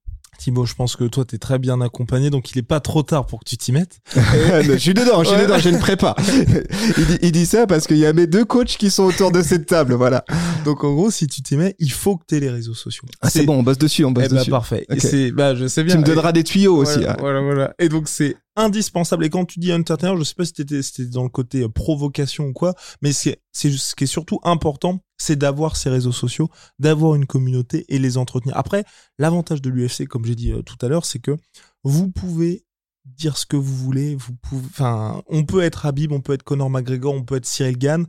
Thibaut, 0.43 0.67
je 0.67 0.75
pense 0.75 0.97
que 0.97 1.05
toi, 1.05 1.25
t'es 1.25 1.39
très 1.39 1.61
bien 1.61 1.81
accompagné, 1.81 2.29
donc 2.29 2.51
il 2.51 2.59
est 2.59 2.63
pas 2.63 2.81
trop 2.81 3.05
tard 3.05 3.27
pour 3.27 3.39
que 3.39 3.45
tu 3.49 3.57
t'y 3.57 3.71
mettes. 3.71 4.01
je 4.17 4.77
suis 4.77 4.93
dedans, 4.93 5.23
je 5.23 5.29
suis 5.29 5.37
Ouais. 5.37 5.45
dedans, 5.45 5.59
j'ai 5.59 5.71
une 5.71 5.79
prépa. 5.79 6.17
il, 6.99 7.07
dit, 7.07 7.19
il 7.23 7.31
dit 7.33 7.47
ça 7.47 7.69
parce 7.69 7.87
qu'il 7.87 7.99
y 7.99 8.07
a 8.07 8.13
mes 8.13 8.27
deux 8.27 8.45
coachs 8.45 8.77
qui 8.77 8.91
sont 8.91 9.05
autour 9.05 9.31
de 9.31 9.41
cette 9.41 9.67
table, 9.67 9.95
voilà. 9.95 10.25
Donc 10.65 10.83
en 10.83 10.95
gros, 10.95 11.13
si 11.13 11.29
tu 11.29 11.43
t'y 11.43 11.57
mets, 11.57 11.77
il 11.79 11.93
faut 11.93 12.17
que 12.17 12.25
tu 12.29 12.35
aies 12.37 12.41
les 12.41 12.51
réseaux 12.51 12.75
sociaux. 12.75 13.05
Ah, 13.21 13.31
c'est 13.31 13.45
bon, 13.45 13.59
on 13.59 13.63
bosse 13.63 13.79
dessus, 13.79 14.05
on 14.05 14.11
bosse 14.11 14.25
Eh 14.27 14.29
bah, 14.31 14.39
dessus. 14.41 14.51
parfait. 14.51 14.85
C'est, 14.99 15.31
bah, 15.31 15.55
je 15.55 15.69
sais 15.69 15.85
bien. 15.85 15.95
tu 15.95 16.01
me 16.01 16.05
donneras 16.05 16.33
des 16.33 16.43
tuyaux 16.43 16.77
aussi. 16.77 16.95
Voilà, 16.99 17.13
hein. 17.13 17.17
voilà, 17.21 17.41
voilà. 17.41 17.75
Et 17.79 17.89
donc 17.89 18.09
c'est 18.09 18.35
indispensable. 18.57 19.25
Et 19.25 19.31
quand 19.31 19.45
tu 19.45 19.59
dis 19.59 19.73
entertainer, 19.73 20.17
je 20.19 20.25
sais 20.25 20.35
pas 20.35 20.45
si 20.45 20.53
c'était 20.57 21.07
dans 21.07 21.23
le 21.23 21.29
côté 21.29 21.63
euh, 21.63 21.69
provocation 21.69 22.47
ou 22.47 22.53
quoi, 22.53 22.75
mais 23.01 23.13
c'est, 23.13 23.41
ce 23.53 23.95
qui 23.95 24.05
est 24.05 24.07
surtout 24.07 24.41
important, 24.45 25.01
c'est 25.17 25.37
d'avoir 25.37 25.77
ces 25.77 25.91
réseaux 25.91 26.13
sociaux, 26.13 26.49
d'avoir 26.79 27.15
une 27.15 27.27
communauté 27.27 27.85
et 27.89 27.99
les 27.99 28.19
entretenir. 28.19 28.57
Après, 28.57 28.85
l'avantage 29.19 29.63
de 29.63 29.71
l'UFC, 29.71 30.07
comme 30.07 30.25
j'ai 30.25 30.35
dit 30.35 30.53
euh, 30.53 30.63
tout 30.63 30.77
à 30.85 30.89
l'heure, 30.89 31.07
c'est 31.07 31.21
que 31.21 31.37
vous 31.85 32.11
pouvez 32.11 32.65
dire 33.05 33.37
ce 33.37 33.47
que 33.47 33.57
vous 33.57 33.77
voulez. 33.77 34.15
Vous 34.15 34.35
pouvez, 34.35 34.67
enfin, 34.67 35.23
on 35.27 35.45
peut 35.45 35.63
être 35.63 35.87
Habib, 35.87 36.13
on 36.13 36.21
peut 36.21 36.33
être 36.35 36.43
Conor 36.43 36.71
McGregor, 36.71 37.15
on 37.15 37.25
peut 37.25 37.37
être 37.37 37.47
Cyril 37.47 37.79
Gann. 37.79 38.07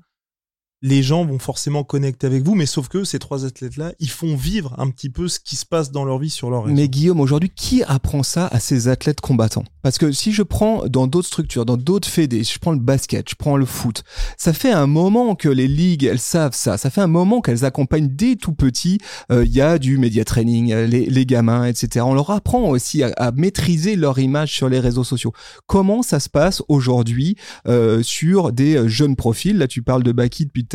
Les 0.85 1.01
gens 1.01 1.25
vont 1.25 1.39
forcément 1.39 1.85
connecter 1.85 2.27
avec 2.27 2.43
vous, 2.43 2.55
mais 2.55 2.65
sauf 2.65 2.89
que 2.89 3.05
ces 3.05 3.17
trois 3.17 3.45
athlètes-là, 3.45 3.93
ils 3.99 4.09
font 4.09 4.35
vivre 4.35 4.75
un 4.77 4.89
petit 4.89 5.09
peu 5.09 5.29
ce 5.29 5.39
qui 5.39 5.55
se 5.55 5.65
passe 5.65 5.91
dans 5.91 6.03
leur 6.03 6.19
vie 6.19 6.29
sur 6.29 6.49
leur 6.49 6.65
réseau. 6.65 6.75
Mais 6.75 6.89
Guillaume, 6.89 7.21
aujourd'hui, 7.21 7.49
qui 7.55 7.83
apprend 7.83 8.21
ça 8.21 8.47
à 8.47 8.59
ces 8.59 8.89
athlètes 8.89 9.21
combattants? 9.21 9.63
Parce 9.81 9.97
que 9.97 10.11
si 10.11 10.33
je 10.33 10.43
prends 10.43 10.85
dans 10.87 11.07
d'autres 11.07 11.27
structures, 11.27 11.65
dans 11.65 11.77
d'autres 11.77 12.07
fédés, 12.07 12.43
je 12.43 12.59
prends 12.59 12.71
le 12.71 12.79
basket, 12.79 13.29
je 13.29 13.35
prends 13.35 13.55
le 13.55 13.65
foot, 13.65 14.03
ça 14.37 14.51
fait 14.51 14.71
un 14.71 14.87
moment 14.87 15.35
que 15.35 15.49
les 15.49 15.67
ligues, 15.67 16.03
elles 16.03 16.19
savent 16.19 16.53
ça. 16.53 16.77
Ça 16.77 16.89
fait 16.89 17.01
un 17.01 17.07
moment 17.07 17.39
qu'elles 17.39 17.63
accompagnent 17.63 18.09
dès 18.09 18.35
tout 18.35 18.53
petit. 18.53 18.99
euh, 19.31 19.45
Il 19.45 19.53
y 19.53 19.61
a 19.61 19.79
du 19.79 19.97
média 19.97 20.25
training, 20.25 20.73
euh, 20.73 20.85
les, 20.85 21.25
gamins, 21.25 21.65
etc. 21.65 22.05
On 22.05 22.13
leur 22.13 22.29
apprend 22.31 22.69
aussi 22.69 23.03
à, 23.03 23.31
maîtriser 23.31 23.95
leur 23.95 24.19
image 24.19 24.53
sur 24.53 24.67
les 24.67 24.79
réseaux 24.79 25.05
sociaux. 25.05 25.31
Comment 25.65 26.01
ça 26.01 26.19
se 26.19 26.29
passe 26.29 26.61
aujourd'hui 26.67 27.37
euh, 27.67 28.03
sur 28.03 28.51
des 28.51 28.89
jeunes 28.89 29.15
profils? 29.15 29.57
Là, 29.57 29.67
tu 29.67 29.81
parles 29.81 30.03
de 30.03 30.11
Baki 30.11 30.45
depuis 30.45 30.65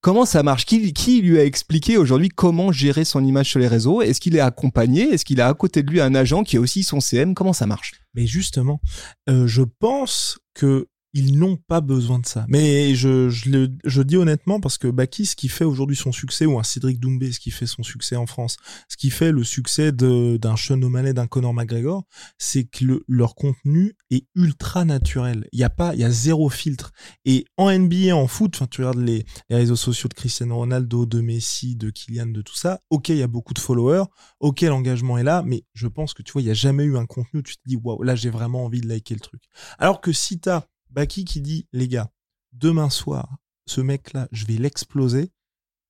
Comment 0.00 0.24
ça 0.24 0.42
marche? 0.42 0.64
Qui, 0.64 1.20
lui 1.22 1.38
a 1.38 1.44
expliqué 1.44 1.96
aujourd'hui 1.96 2.28
comment 2.28 2.72
gérer 2.72 3.04
son 3.04 3.24
image 3.24 3.50
sur 3.50 3.60
les 3.60 3.68
réseaux? 3.68 4.02
Est-ce 4.02 4.20
qu'il 4.20 4.36
est 4.36 4.40
accompagné? 4.40 5.02
Est-ce 5.12 5.24
qu'il 5.24 5.40
a 5.40 5.48
à 5.48 5.54
côté 5.54 5.82
de 5.82 5.90
lui 5.90 6.00
un 6.00 6.14
agent 6.14 6.44
qui 6.44 6.56
a 6.56 6.60
aussi 6.60 6.82
son 6.82 7.00
CM 7.00 7.34
Comment 7.34 7.52
ça 7.52 7.66
marche? 7.66 7.92
Mais 8.14 8.26
justement, 8.26 8.80
euh, 9.28 9.46
je 9.46 9.62
pense 9.62 10.38
que 10.54 10.88
ils 11.14 11.38
n'ont 11.38 11.56
pas 11.56 11.80
besoin 11.80 12.18
de 12.18 12.26
ça. 12.26 12.44
Mais 12.48 12.94
je, 12.94 13.30
je, 13.30 13.50
le, 13.50 13.68
je 13.84 14.02
dis 14.02 14.16
honnêtement 14.16 14.60
parce 14.60 14.76
que 14.76 14.88
Baki, 14.88 15.26
ce 15.26 15.36
qui 15.36 15.48
fait 15.48 15.64
aujourd'hui 15.64 15.96
son 15.96 16.12
succès, 16.12 16.46
ou 16.46 16.58
un 16.58 16.62
Cédric 16.62 17.00
Doumbé, 17.00 17.32
ce 17.32 17.40
qui 17.40 17.50
fait 17.50 17.66
son 17.66 17.82
succès 17.82 18.16
en 18.16 18.26
France, 18.26 18.56
ce 18.88 18.96
qui 18.96 19.10
fait 19.10 19.32
le 19.32 19.42
succès 19.44 19.92
d'un 19.92 20.56
Sean 20.56 20.80
O'Malley, 20.82 21.14
d'un 21.14 21.26
Conor 21.26 21.54
McGregor, 21.54 22.04
c'est 22.36 22.64
que 22.64 22.84
le, 22.84 23.04
leur 23.08 23.34
contenu 23.34 23.96
est 24.10 24.26
ultra 24.34 24.84
naturel. 24.84 25.48
Il 25.52 25.58
y 25.58 25.64
a 25.64 25.70
pas, 25.70 25.94
il 25.94 26.00
y 26.00 26.04
a 26.04 26.10
zéro 26.10 26.50
filtre. 26.50 26.92
Et 27.24 27.46
en 27.56 27.70
NBA, 27.70 28.14
en 28.14 28.26
foot, 28.26 28.56
enfin, 28.56 28.66
tu 28.70 28.82
regardes 28.82 28.98
les, 28.98 29.24
les 29.48 29.56
réseaux 29.56 29.76
sociaux 29.76 30.08
de 30.08 30.14
Cristiano 30.14 30.56
Ronaldo, 30.56 31.06
de 31.06 31.20
Messi, 31.20 31.76
de 31.76 31.90
Kylian, 31.90 32.26
de 32.26 32.42
tout 32.42 32.56
ça. 32.56 32.80
Ok, 32.90 33.08
il 33.08 33.16
y 33.16 33.22
a 33.22 33.28
beaucoup 33.28 33.54
de 33.54 33.58
followers. 33.58 34.04
Ok, 34.40 34.60
l'engagement 34.62 35.16
est 35.16 35.24
là, 35.24 35.42
mais 35.44 35.64
je 35.72 35.86
pense 35.86 36.12
que 36.12 36.22
tu 36.22 36.32
vois, 36.32 36.42
il 36.42 36.48
y 36.48 36.50
a 36.50 36.54
jamais 36.54 36.84
eu 36.84 36.96
un 36.96 37.06
contenu 37.06 37.40
où 37.40 37.42
tu 37.42 37.56
te 37.56 37.62
dis, 37.66 37.76
waouh, 37.76 38.02
là, 38.02 38.14
j'ai 38.14 38.30
vraiment 38.30 38.64
envie 38.64 38.80
de 38.80 38.88
liker 38.88 39.14
le 39.14 39.20
truc. 39.20 39.42
Alors 39.78 40.00
que 40.00 40.12
si 40.12 40.38
t'as 40.38 40.66
Baki 40.98 41.24
qui 41.24 41.40
dit, 41.40 41.68
les 41.72 41.86
gars, 41.86 42.10
demain 42.52 42.90
soir, 42.90 43.36
ce 43.66 43.80
mec-là, 43.80 44.26
je 44.32 44.46
vais 44.46 44.56
l'exploser. 44.56 45.30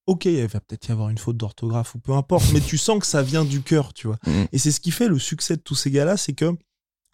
Ok, 0.06 0.26
il 0.26 0.46
va 0.46 0.61
peut-être 0.61 0.86
y 0.86 0.92
avoir 0.92 1.09
une 1.09 1.16
faute 1.16 1.38
d'orthographe 1.38 1.94
ou 1.94 1.98
peu 1.98 2.12
importe, 2.12 2.52
mais 2.52 2.61
tu 2.61 2.76
sens 2.76 2.98
que 2.98 3.06
ça 3.06 3.22
vient 3.22 3.46
du 3.46 3.62
cœur, 3.62 3.94
tu 3.94 4.06
vois. 4.06 4.18
Mhm. 4.26 4.48
Et 4.52 4.59
c'est 4.59 4.70
ce 4.70 4.80
qui 4.80 4.90
fait 4.90 5.09
le 5.09 5.18
succès 5.18 5.56
de 5.56 5.62
tous 5.62 5.74
ces 5.74 5.90
gars-là, 5.90 6.18
c'est 6.18 6.34
que 6.34 6.54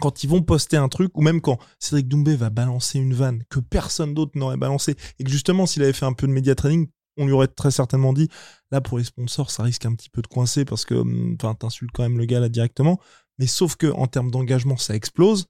quand 0.01 0.25
ils 0.25 0.27
vont 0.29 0.43
poster 0.43 0.77
un 0.77 0.89
truc, 0.89 1.17
ou 1.17 1.23
même 1.23 1.41
quand 1.41 1.57
Cédric 1.79 2.09
Doumbé 2.09 2.35
va 2.35 2.51
balancer 2.51 2.99
une 2.99 3.15
vanne 3.15 3.45
que 3.49 3.61
personne 3.61 4.13
d'autre 4.13 4.33
n'aurait 4.35 4.57
balancé, 4.57 4.97
et 5.21 5.25
que 5.25 5.31
justement, 5.31 5.65
s'il 5.65 5.85
avait 5.85 5.93
fait 5.93 6.05
un 6.05 6.15
peu 6.15 6.27
de 6.27 6.33
média 6.33 6.57
training, 6.57 6.89
on 7.17 7.27
lui 7.27 7.33
aurait 7.33 7.47
très 7.47 7.71
certainement 7.71 8.13
dit, 8.13 8.29
là, 8.73 8.81
pour 8.81 8.99
les 8.99 9.05
sponsors, 9.05 9.53
ça 9.53 9.63
risque 9.63 9.87
un 9.87 9.95
petit 9.95 10.11
peu 10.11 10.21
de 10.21 10.27
coincer 10.27 10.65
parce 10.65 10.85
que, 10.85 10.95
hum, 10.95 11.37
enfin, 11.41 11.55
t'insultes 11.55 11.93
quand 11.95 12.03
même 12.03 12.19
le 12.19 12.25
gars 12.25 12.41
là 12.41 12.49
directement. 12.49 12.99
Mais 13.39 13.47
sauf 13.47 13.77
que, 13.77 13.87
en 13.87 14.09
termes 14.09 14.33
d'engagement, 14.33 14.77
ça 14.77 14.97
explose 14.97 15.47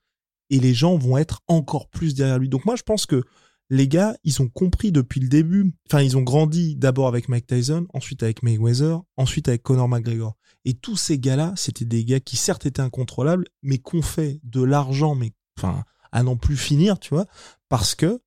et 0.55 0.61
les 0.61 0.72
gens 0.72 0.96
vont 0.96 1.18
être 1.18 1.40
encore 1.48 1.88
plus 1.88 2.14
derrière 2.14 2.38
lui. 2.38 2.48
Donc 2.48 2.64
moi, 2.64 2.76
je 2.76 2.84
pense 2.84 3.07
que 3.07 3.24
les 3.70 3.88
gars, 3.88 4.16
ils 4.22 4.40
ont 4.40 4.48
compris 4.48 4.92
depuis 4.92 5.18
le 5.18 5.26
début. 5.26 5.74
Enfin, 5.88 6.00
ils 6.00 6.16
ont 6.16 6.22
grandi 6.22 6.76
d'abord 6.76 7.09
avec 7.09 7.28
Mike 7.28 7.48
Tyson, 7.48 7.88
ensuite 7.92 8.22
avec 8.22 8.44
Mayweather, 8.44 9.00
ensuite 9.16 9.48
avec 9.48 9.64
Conor 9.64 9.88
McGregor. 9.88 10.36
Et 10.64 10.74
tous 10.74 10.96
ces 10.96 11.18
gars-là, 11.18 11.55
c'était 11.57 11.84
des 11.84 12.05
gars 12.05 12.20
qui 12.20 12.36
certes 12.36 12.66
étaient 12.66 12.80
incontrôlables, 12.80 13.46
mais 13.62 13.78
qu'on 13.78 14.00
fait 14.00 14.38
de 14.44 14.62
l'argent, 14.62 15.16
mais 15.16 15.32
enfin 15.59 15.82
à 16.12 16.22
n'en 16.22 16.36
plus 16.36 16.57
finir, 16.57 17.00
tu 17.00 17.12
vois, 17.12 17.26
parce 17.68 17.96
que 17.96 18.20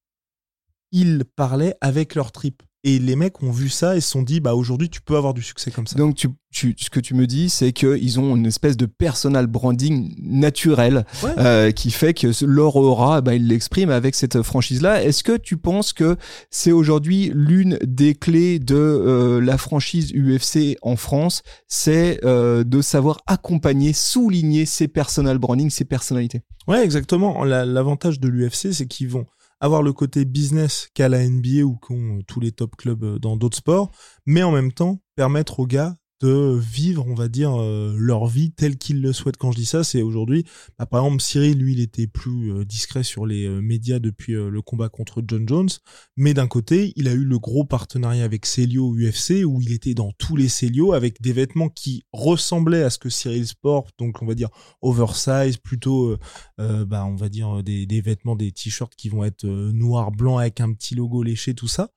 ils 0.91 1.23
parlaient 1.23 1.77
avec 1.79 2.13
leur 2.13 2.33
trip. 2.33 2.61
Et 2.89 2.99
les 2.99 3.17
mecs 3.17 3.43
ont 3.43 3.51
vu 3.51 3.67
ça 3.67 3.97
et 3.97 4.01
se 4.01 4.09
sont 4.09 4.21
dit, 4.21 4.39
bah 4.39 4.55
aujourd'hui, 4.55 4.89
tu 4.89 5.01
peux 5.01 5.17
avoir 5.17 5.33
du 5.33 5.41
succès 5.41 5.71
comme 5.71 5.85
ça. 5.87 5.97
Donc, 5.97 6.15
tu, 6.15 6.29
tu- 6.51 6.73
ce 6.79 6.89
que 6.89 7.01
tu 7.01 7.15
me 7.15 7.27
dis, 7.27 7.49
c'est 7.49 7.73
qu'ils 7.73 8.17
ont 8.19 8.35
une 8.37 8.45
espèce 8.45 8.77
de 8.77 8.85
personal 8.85 9.45
branding 9.47 10.15
naturel 10.21 11.05
Ouais. 11.21 11.31
euh, 11.37 11.71
qui 11.71 11.91
fait 11.91 12.13
que 12.13 12.27
leur 12.45 12.77
aura, 12.77 13.19
bah, 13.19 13.35
ils 13.35 13.45
l'expriment 13.45 13.89
avec 13.91 14.15
cette 14.15 14.41
franchise-là. 14.41 15.03
Est-ce 15.03 15.21
que 15.23 15.35
tu 15.35 15.57
penses 15.57 15.91
que 15.91 16.15
c'est 16.49 16.71
aujourd'hui 16.71 17.29
l'une 17.35 17.77
des 17.83 18.15
clés 18.15 18.57
de 18.59 18.75
euh, 18.75 19.41
la 19.41 19.57
franchise 19.57 20.13
UFC 20.13 20.77
en 20.81 20.95
France, 20.95 21.43
c'est 21.67 22.23
euh, 22.23 22.63
de 22.63 22.81
savoir 22.81 23.19
accompagner, 23.27 23.91
souligner 23.91 24.65
ces 24.65 24.87
personal 24.87 25.39
branding, 25.39 25.69
ces 25.69 25.83
personnalités 25.85 26.41
Ouais, 26.69 26.83
exactement. 26.85 27.43
La- 27.43 27.65
L'avantage 27.65 28.19
de 28.21 28.27
l'UFC, 28.29 28.71
c'est 28.73 28.87
qu'ils 28.87 29.09
vont 29.09 29.25
avoir 29.59 29.81
le 29.81 29.93
côté 29.93 30.25
business 30.25 30.89
qu'a 30.93 31.09
la 31.09 31.27
NBA 31.27 31.63
ou 31.63 31.75
qu'ont 31.75 32.21
tous 32.27 32.39
les 32.39 32.51
top 32.51 32.75
clubs 32.75 33.03
euh, 33.03 33.19
dans 33.19 33.37
d'autres 33.37 33.57
sports, 33.57 33.91
mais 34.25 34.43
en 34.43 34.51
même 34.51 34.71
temps 34.71 35.01
permettre 35.15 35.59
aux 35.59 35.67
gars 35.67 35.97
de 36.21 36.57
vivre, 36.57 37.05
on 37.07 37.13
va 37.13 37.27
dire, 37.27 37.59
euh, 37.61 37.95
leur 37.97 38.25
vie 38.25 38.51
telle 38.51 38.77
qu'ils 38.77 39.01
le 39.01 39.13
souhaitent. 39.13 39.37
Quand 39.37 39.51
je 39.51 39.57
dis 39.57 39.65
ça, 39.65 39.83
c'est 39.83 40.01
aujourd'hui, 40.01 40.45
bah, 40.79 40.85
par 40.85 41.03
exemple, 41.05 41.21
Cyril, 41.21 41.57
lui, 41.57 41.73
il 41.73 41.79
était 41.79 42.07
plus 42.07 42.51
euh, 42.51 42.65
discret 42.65 43.03
sur 43.03 43.25
les 43.25 43.45
euh, 43.45 43.61
médias 43.61 43.99
depuis 43.99 44.33
euh, 44.33 44.49
le 44.49 44.61
combat 44.61 44.89
contre 44.89 45.23
John 45.27 45.47
Jones, 45.47 45.69
mais 46.15 46.33
d'un 46.33 46.47
côté, 46.47 46.93
il 46.95 47.07
a 47.07 47.13
eu 47.13 47.23
le 47.23 47.39
gros 47.39 47.65
partenariat 47.65 48.23
avec 48.23 48.45
Celio 48.45 48.95
UFC, 48.95 49.45
où 49.45 49.61
il 49.61 49.71
était 49.71 49.93
dans 49.93 50.11
tous 50.17 50.35
les 50.35 50.49
Celio 50.49 50.93
avec 50.93 51.21
des 51.21 51.33
vêtements 51.33 51.69
qui 51.69 52.03
ressemblaient 52.11 52.83
à 52.83 52.89
ce 52.89 52.97
que 52.97 53.09
Cyril 53.09 53.45
Sport, 53.47 53.89
donc 53.99 54.21
on 54.21 54.25
va 54.25 54.33
dire 54.33 54.49
oversize, 54.81 55.57
plutôt 55.57 56.09
euh, 56.09 56.19
euh, 56.59 56.85
bah, 56.85 57.05
on 57.05 57.15
va 57.15 57.29
dire 57.29 57.63
des, 57.63 57.85
des 57.85 58.01
vêtements, 58.01 58.35
des 58.35 58.51
t-shirts 58.51 58.95
qui 58.95 59.09
vont 59.09 59.23
être 59.23 59.45
noirs, 59.45 60.11
blancs 60.11 60.39
avec 60.39 60.61
un 60.61 60.73
petit 60.73 60.95
logo 60.95 61.21
léché, 61.23 61.53
tout 61.53 61.67
ça. 61.67 61.89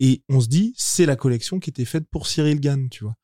Et 0.00 0.22
on 0.28 0.40
se 0.40 0.48
dit, 0.48 0.74
c'est 0.76 1.06
la 1.06 1.16
collection 1.16 1.60
qui 1.60 1.70
était 1.70 1.84
faite 1.84 2.04
pour 2.10 2.26
Cyril 2.26 2.60
Gann, 2.60 2.88
tu 2.90 3.04
vois. 3.04 3.14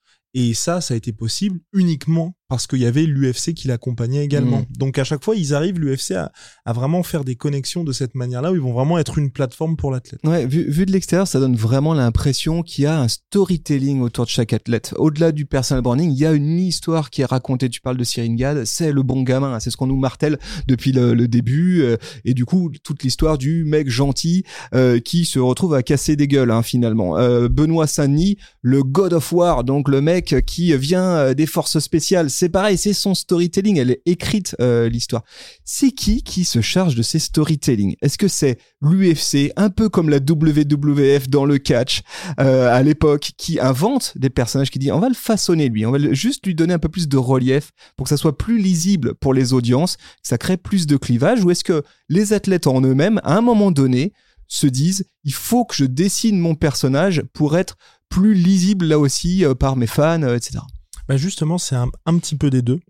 Et 0.41 0.55
ça, 0.55 0.81
ça 0.81 0.95
a 0.95 0.97
été 0.97 1.13
possible 1.13 1.59
uniquement 1.73 2.38
parce 2.49 2.67
qu'il 2.67 2.79
y 2.79 2.87
avait 2.87 3.05
l'UFC 3.05 3.53
qui 3.55 3.69
l'accompagnait 3.69 4.25
également. 4.25 4.59
Mhm. 4.61 4.67
Donc 4.79 4.99
à 4.99 5.05
chaque 5.05 5.23
fois, 5.23 5.37
ils 5.37 5.53
arrivent, 5.55 5.79
l'UFC, 5.79 6.13
à, 6.13 6.33
à 6.65 6.73
vraiment 6.73 7.03
faire 7.03 7.23
des 7.25 7.37
connexions 7.37 7.85
de 7.85 7.93
cette 7.93 8.15
manière-là 8.15 8.53
où 8.53 8.55
ils 8.55 8.61
vont 8.61 8.73
vraiment 8.73 8.99
être 8.99 9.19
une 9.19 9.31
plateforme 9.31 9.77
pour 9.77 9.91
l'athlète. 9.91 10.21
Ouais, 10.25 10.47
vu, 10.47 10.65
vu 10.71 10.87
de 10.87 10.93
l'extérieur, 10.93 11.29
ça 11.29 11.41
donne 11.41 11.57
vraiment 11.57 11.93
l'impression 11.93 12.63
qu'il 12.63 12.85
y 12.85 12.87
a 12.87 12.99
un 13.01 13.09
storytelling 13.09 14.01
autour 14.01 14.25
de 14.25 14.31
chaque 14.31 14.53
athlète. 14.55 14.95
Au-delà 14.97 15.31
du 15.31 15.45
personal 15.45 15.83
branding, 15.83 16.11
il 16.11 16.19
y 16.19 16.25
a 16.25 16.33
une 16.33 16.59
histoire 16.59 17.11
qui 17.11 17.21
est 17.21 17.27
racontée. 17.27 17.69
Tu 17.69 17.81
parles 17.83 17.99
de 17.99 18.05
Cyril 18.05 18.35
Gad, 18.37 18.65
c'est 18.65 18.93
le 18.93 19.03
bon 19.03 19.23
gamin. 19.23 19.53
hein. 19.55 19.61
C'est 19.61 19.71
ce 19.71 19.77
qu'on 19.77 19.87
nous 19.87 19.99
martèle 19.99 20.39
depuis 20.67 20.93
le, 20.93 21.13
le 21.13 21.29
début. 21.29 21.83
euh, 21.83 21.97
et 22.25 22.33
du 22.33 22.47
coup, 22.47 22.71
toute 22.83 23.03
l'histoire 23.03 23.37
du 23.37 23.65
mec 23.65 23.91
gentil 23.91 24.45
euh, 24.75 25.01
qui 25.01 25.27
se 25.27 25.39
retrouve 25.39 25.75
à 25.75 25.83
casser 25.83 26.17
des 26.17 26.27
gueules, 26.29 26.51
hein, 26.51 26.63
finalement. 26.63 27.19
Euh, 27.19 27.49
Benoît 27.49 27.87
Saint-Denis, 27.87 28.39
le 28.63 28.83
God 28.83 29.13
of 29.13 29.33
War, 29.33 29.65
donc 29.65 29.89
le 29.91 30.01
mec 30.01 30.35
qui 30.47 30.75
vient 30.77 31.35
des 31.35 31.47
forces 31.47 31.79
spéciales. 31.79 32.31
C'est 32.39 32.51
pareil, 32.51 32.79
c'est 32.79 32.93
son 32.93 33.17
storytelling. 33.17 33.79
Elle 33.79 33.91
est 33.91 34.03
écrite, 34.07 34.55
euh, 34.61 34.89
l'histoire. 34.89 35.25
C'est 35.65 35.91
qui 35.91 36.23
qui 36.23 36.45
se 36.45 36.61
charge 36.61 36.95
de 36.95 37.03
ces 37.03 37.19
storytelling? 37.19 37.97
Est-ce 38.01 38.17
que 38.17 38.29
c'est 38.29 38.61
l'UFC, 38.81 39.51
un 39.57 39.71
peu 39.71 39.89
comme 39.89 40.09
la 40.09 40.19
WWF 40.19 41.29
dans 41.29 41.45
le 41.45 41.59
catch 41.59 42.03
euh, 42.39 42.73
à 42.73 42.81
l'époque, 42.85 43.33
qui 43.37 43.59
invente 43.59 44.17
des 44.17 44.31
personnages 44.31 44.71
qui 44.71 44.79
dit 44.79 44.93
on 44.93 45.01
va 45.01 45.09
le 45.09 45.17
façonner 45.17 45.69
lui, 45.69 45.85
on 45.85 45.91
va 45.91 45.99
juste 46.13 46.47
lui 46.47 46.55
donner 46.55 46.75
un 46.75 46.79
peu 46.79 46.89
plus 46.89 47.09
de 47.09 47.17
relief 47.17 47.73
pour 47.97 48.05
que 48.05 48.11
ça 48.11 48.17
soit 48.17 48.39
plus 48.39 48.59
lisible 48.59 49.15
pour 49.17 49.35
les 49.35 49.53
audiences, 49.53 49.97
que 49.97 50.29
ça 50.29 50.39
crée 50.39 50.59
plus 50.59 50.87
de 50.87 50.97
clivage, 50.97 51.43
ou 51.43 51.51
est-ce 51.51 51.65
que 51.65 51.83
les 52.09 52.35
athlètes 52.35 52.69
en 52.69 52.81
eux-mêmes, 52.83 53.21
à 53.25 53.37
un 53.37 53.41
moment 53.41 53.73
donné, 53.73 54.13
se 54.47 54.69
disent 54.69 55.07
il 55.25 55.35
faut 55.35 55.65
que 55.65 55.75
je 55.75 55.87
dessine 55.87 56.39
mon 56.39 56.55
personnage 56.55 57.25
pour 57.33 57.59
être 57.59 57.77
plus 58.09 58.35
lisible 58.35 58.87
là 58.87 59.01
aussi 59.01 59.45
euh, 59.45 59.57
par 59.57 59.75
mes 59.75 59.89
fans, 59.89 60.23
etc. 60.23 60.61
Bah 61.09 61.17
justement, 61.17 61.57
c'est 61.57 61.75
un, 61.75 61.89
petit 62.19 62.37
peu 62.37 62.51
des 62.51 62.61
deux. 62.61 62.81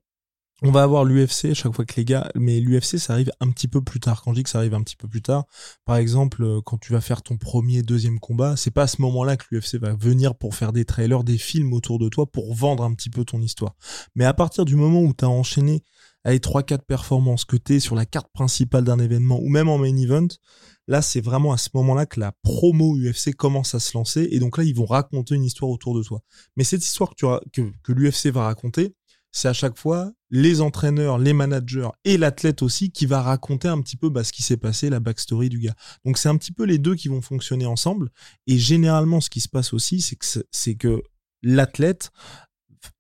On 0.62 0.72
va 0.72 0.82
avoir 0.82 1.04
l'UFC 1.04 1.50
à 1.52 1.54
chaque 1.54 1.72
fois 1.72 1.84
que 1.84 1.94
les 1.96 2.04
gars, 2.04 2.28
mais 2.34 2.58
l'UFC 2.58 2.98
ça 2.98 3.12
arrive 3.12 3.30
un 3.38 3.48
petit 3.50 3.68
peu 3.68 3.80
plus 3.80 4.00
tard. 4.00 4.22
Quand 4.22 4.32
je 4.32 4.38
dis 4.38 4.42
que 4.42 4.50
ça 4.50 4.58
arrive 4.58 4.74
un 4.74 4.82
petit 4.82 4.96
peu 4.96 5.06
plus 5.06 5.22
tard, 5.22 5.44
par 5.84 5.96
exemple, 5.96 6.42
euh, 6.42 6.60
quand 6.60 6.78
tu 6.78 6.92
vas 6.92 7.00
faire 7.00 7.22
ton 7.22 7.36
premier, 7.36 7.82
deuxième 7.82 8.18
combat, 8.18 8.56
c'est 8.56 8.72
pas 8.72 8.82
à 8.82 8.86
ce 8.88 9.00
moment-là 9.02 9.36
que 9.36 9.44
l'UFC 9.52 9.76
va 9.76 9.94
venir 9.94 10.34
pour 10.34 10.56
faire 10.56 10.72
des 10.72 10.84
trailers, 10.84 11.22
des 11.22 11.38
films 11.38 11.72
autour 11.72 12.00
de 12.00 12.08
toi 12.08 12.26
pour 12.26 12.52
vendre 12.56 12.82
un 12.82 12.92
petit 12.92 13.08
peu 13.08 13.24
ton 13.24 13.40
histoire. 13.40 13.76
Mais 14.16 14.24
à 14.24 14.34
partir 14.34 14.64
du 14.64 14.74
moment 14.74 15.00
où 15.00 15.14
tu 15.14 15.24
as 15.24 15.28
enchaîné 15.28 15.84
les 16.24 16.40
3-4 16.40 16.80
performances 16.86 17.44
que 17.44 17.56
tu 17.56 17.76
es 17.76 17.80
sur 17.80 17.94
la 17.94 18.04
carte 18.04 18.28
principale 18.32 18.82
d'un 18.82 18.98
événement 18.98 19.38
ou 19.40 19.48
même 19.48 19.68
en 19.68 19.78
main 19.78 19.96
event, 19.96 20.26
là 20.89 21.03
c'est 21.03 21.20
vraiment 21.20 21.53
à 21.53 21.59
ce 21.59 21.68
moment-là 21.74 22.07
que 22.07 22.18
la 22.18 22.32
promo 22.43 22.97
UFC 22.97 23.34
commence 23.34 23.74
à 23.74 23.80
se 23.80 23.97
lancer 23.97 24.26
et 24.32 24.41
donc 24.41 24.59
là 24.59 24.64
ils 24.64 24.74
vont 24.74 24.86
raconter 24.86 25.36
une 25.36 25.45
histoire 25.45 25.70
autour 25.70 25.97
de 25.97 26.03
toi. 26.03 26.22
Mais 26.57 26.64
cette 26.64 26.84
histoire 26.84 27.14
que, 27.14 27.26
que, 27.53 27.70
que 27.84 27.93
l'UFC 27.93 28.28
va 28.32 28.45
raconter, 28.45 28.95
c'est 29.30 29.49
à 29.49 29.53
chaque 29.53 29.78
fois 29.78 30.11
les 30.30 30.61
entraîneurs, 30.61 31.18
les 31.18 31.32
managers 31.32 31.91
et 32.05 32.16
l'athlète 32.16 32.62
aussi 32.62 32.91
qui 32.91 33.07
va 33.07 33.22
raconter 33.22 33.68
un 33.68 33.80
petit 33.80 33.97
peu 33.97 34.09
bah, 34.09 34.24
ce 34.24 34.32
qui 34.32 34.43
s'est 34.43 34.57
passé, 34.57 34.91
la 34.91 35.01
backstory 35.01 35.49
du 35.49 35.59
gars. 35.59 35.74
Donc 36.05 36.18
c'est 36.18 36.28
un 36.28 36.36
petit 36.36 36.53
peu 36.53 36.64
les 36.64 36.78
deux 36.78 36.95
qui 36.95 37.09
vont 37.09 37.22
fonctionner 37.22 37.66
ensemble. 37.66 38.11
Et 38.47 38.59
généralement, 38.59 39.20
ce 39.20 39.30
qui 39.30 39.41
se 39.41 39.49
passe 39.49 39.72
aussi, 39.72 40.01
c'est 40.01 40.16
que 40.16 40.26
c'est 40.51 40.74
que 40.74 41.03
l'athlète 41.43 42.11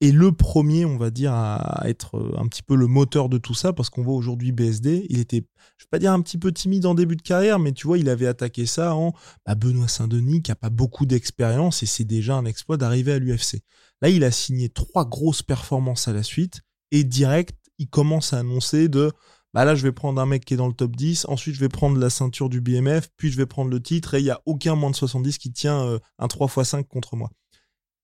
est 0.00 0.12
le 0.12 0.32
premier, 0.32 0.84
on 0.84 0.96
va 0.96 1.10
dire, 1.10 1.32
à 1.32 1.82
être 1.86 2.16
euh, 2.16 2.34
un 2.38 2.46
petit 2.46 2.62
peu 2.62 2.76
le 2.76 2.86
moteur 2.86 3.28
de 3.28 3.38
tout 3.38 3.54
ça, 3.54 3.72
parce 3.72 3.90
qu'on 3.90 4.02
voit 4.02 4.14
aujourd'hui 4.14 4.52
BSD, 4.52 5.06
il 5.08 5.18
était, 5.18 5.44
je 5.76 5.84
vais 5.84 5.88
pas 5.90 5.98
dire 5.98 6.12
un 6.12 6.20
petit 6.20 6.38
peu 6.38 6.52
timide 6.52 6.86
en 6.86 6.94
début 6.94 7.16
de 7.16 7.22
carrière, 7.22 7.58
mais 7.58 7.72
tu 7.72 7.86
vois, 7.86 7.98
il 7.98 8.08
avait 8.08 8.26
attaqué 8.26 8.66
ça 8.66 8.94
en 8.94 9.12
bah, 9.46 9.54
Benoît 9.54 9.88
Saint-Denis, 9.88 10.42
qui 10.42 10.50
a 10.50 10.56
pas 10.56 10.70
beaucoup 10.70 11.06
d'expérience, 11.06 11.82
et 11.82 11.86
c'est 11.86 12.04
déjà 12.04 12.36
un 12.36 12.44
exploit 12.44 12.76
d'arriver 12.76 13.12
à 13.12 13.18
l'UFC. 13.18 13.62
Là, 14.02 14.08
il 14.08 14.24
a 14.24 14.30
signé 14.30 14.68
trois 14.68 15.04
grosses 15.04 15.42
performances 15.42 16.08
à 16.08 16.12
la 16.12 16.22
suite, 16.22 16.60
et 16.90 17.04
direct, 17.04 17.56
il 17.78 17.88
commence 17.88 18.32
à 18.32 18.38
annoncer 18.38 18.88
de 18.88 19.12
bah 19.54 19.64
là, 19.64 19.74
je 19.74 19.82
vais 19.82 19.92
prendre 19.92 20.20
un 20.20 20.26
mec 20.26 20.44
qui 20.44 20.54
est 20.54 20.58
dans 20.58 20.68
le 20.68 20.74
top 20.74 20.94
10, 20.94 21.24
ensuite 21.26 21.54
je 21.54 21.60
vais 21.60 21.70
prendre 21.70 21.98
la 21.98 22.10
ceinture 22.10 22.50
du 22.50 22.60
BMF, 22.60 23.08
puis 23.16 23.30
je 23.30 23.36
vais 23.36 23.46
prendre 23.46 23.70
le 23.70 23.82
titre, 23.82 24.14
et 24.14 24.18
il 24.18 24.24
y 24.24 24.30
a 24.30 24.40
aucun 24.44 24.74
moins 24.74 24.90
de 24.90 24.96
70 24.96 25.38
qui 25.38 25.52
tient 25.52 25.80
euh, 25.84 25.98
un 26.18 26.26
3x5 26.26 26.84
contre 26.84 27.16
moi. 27.16 27.30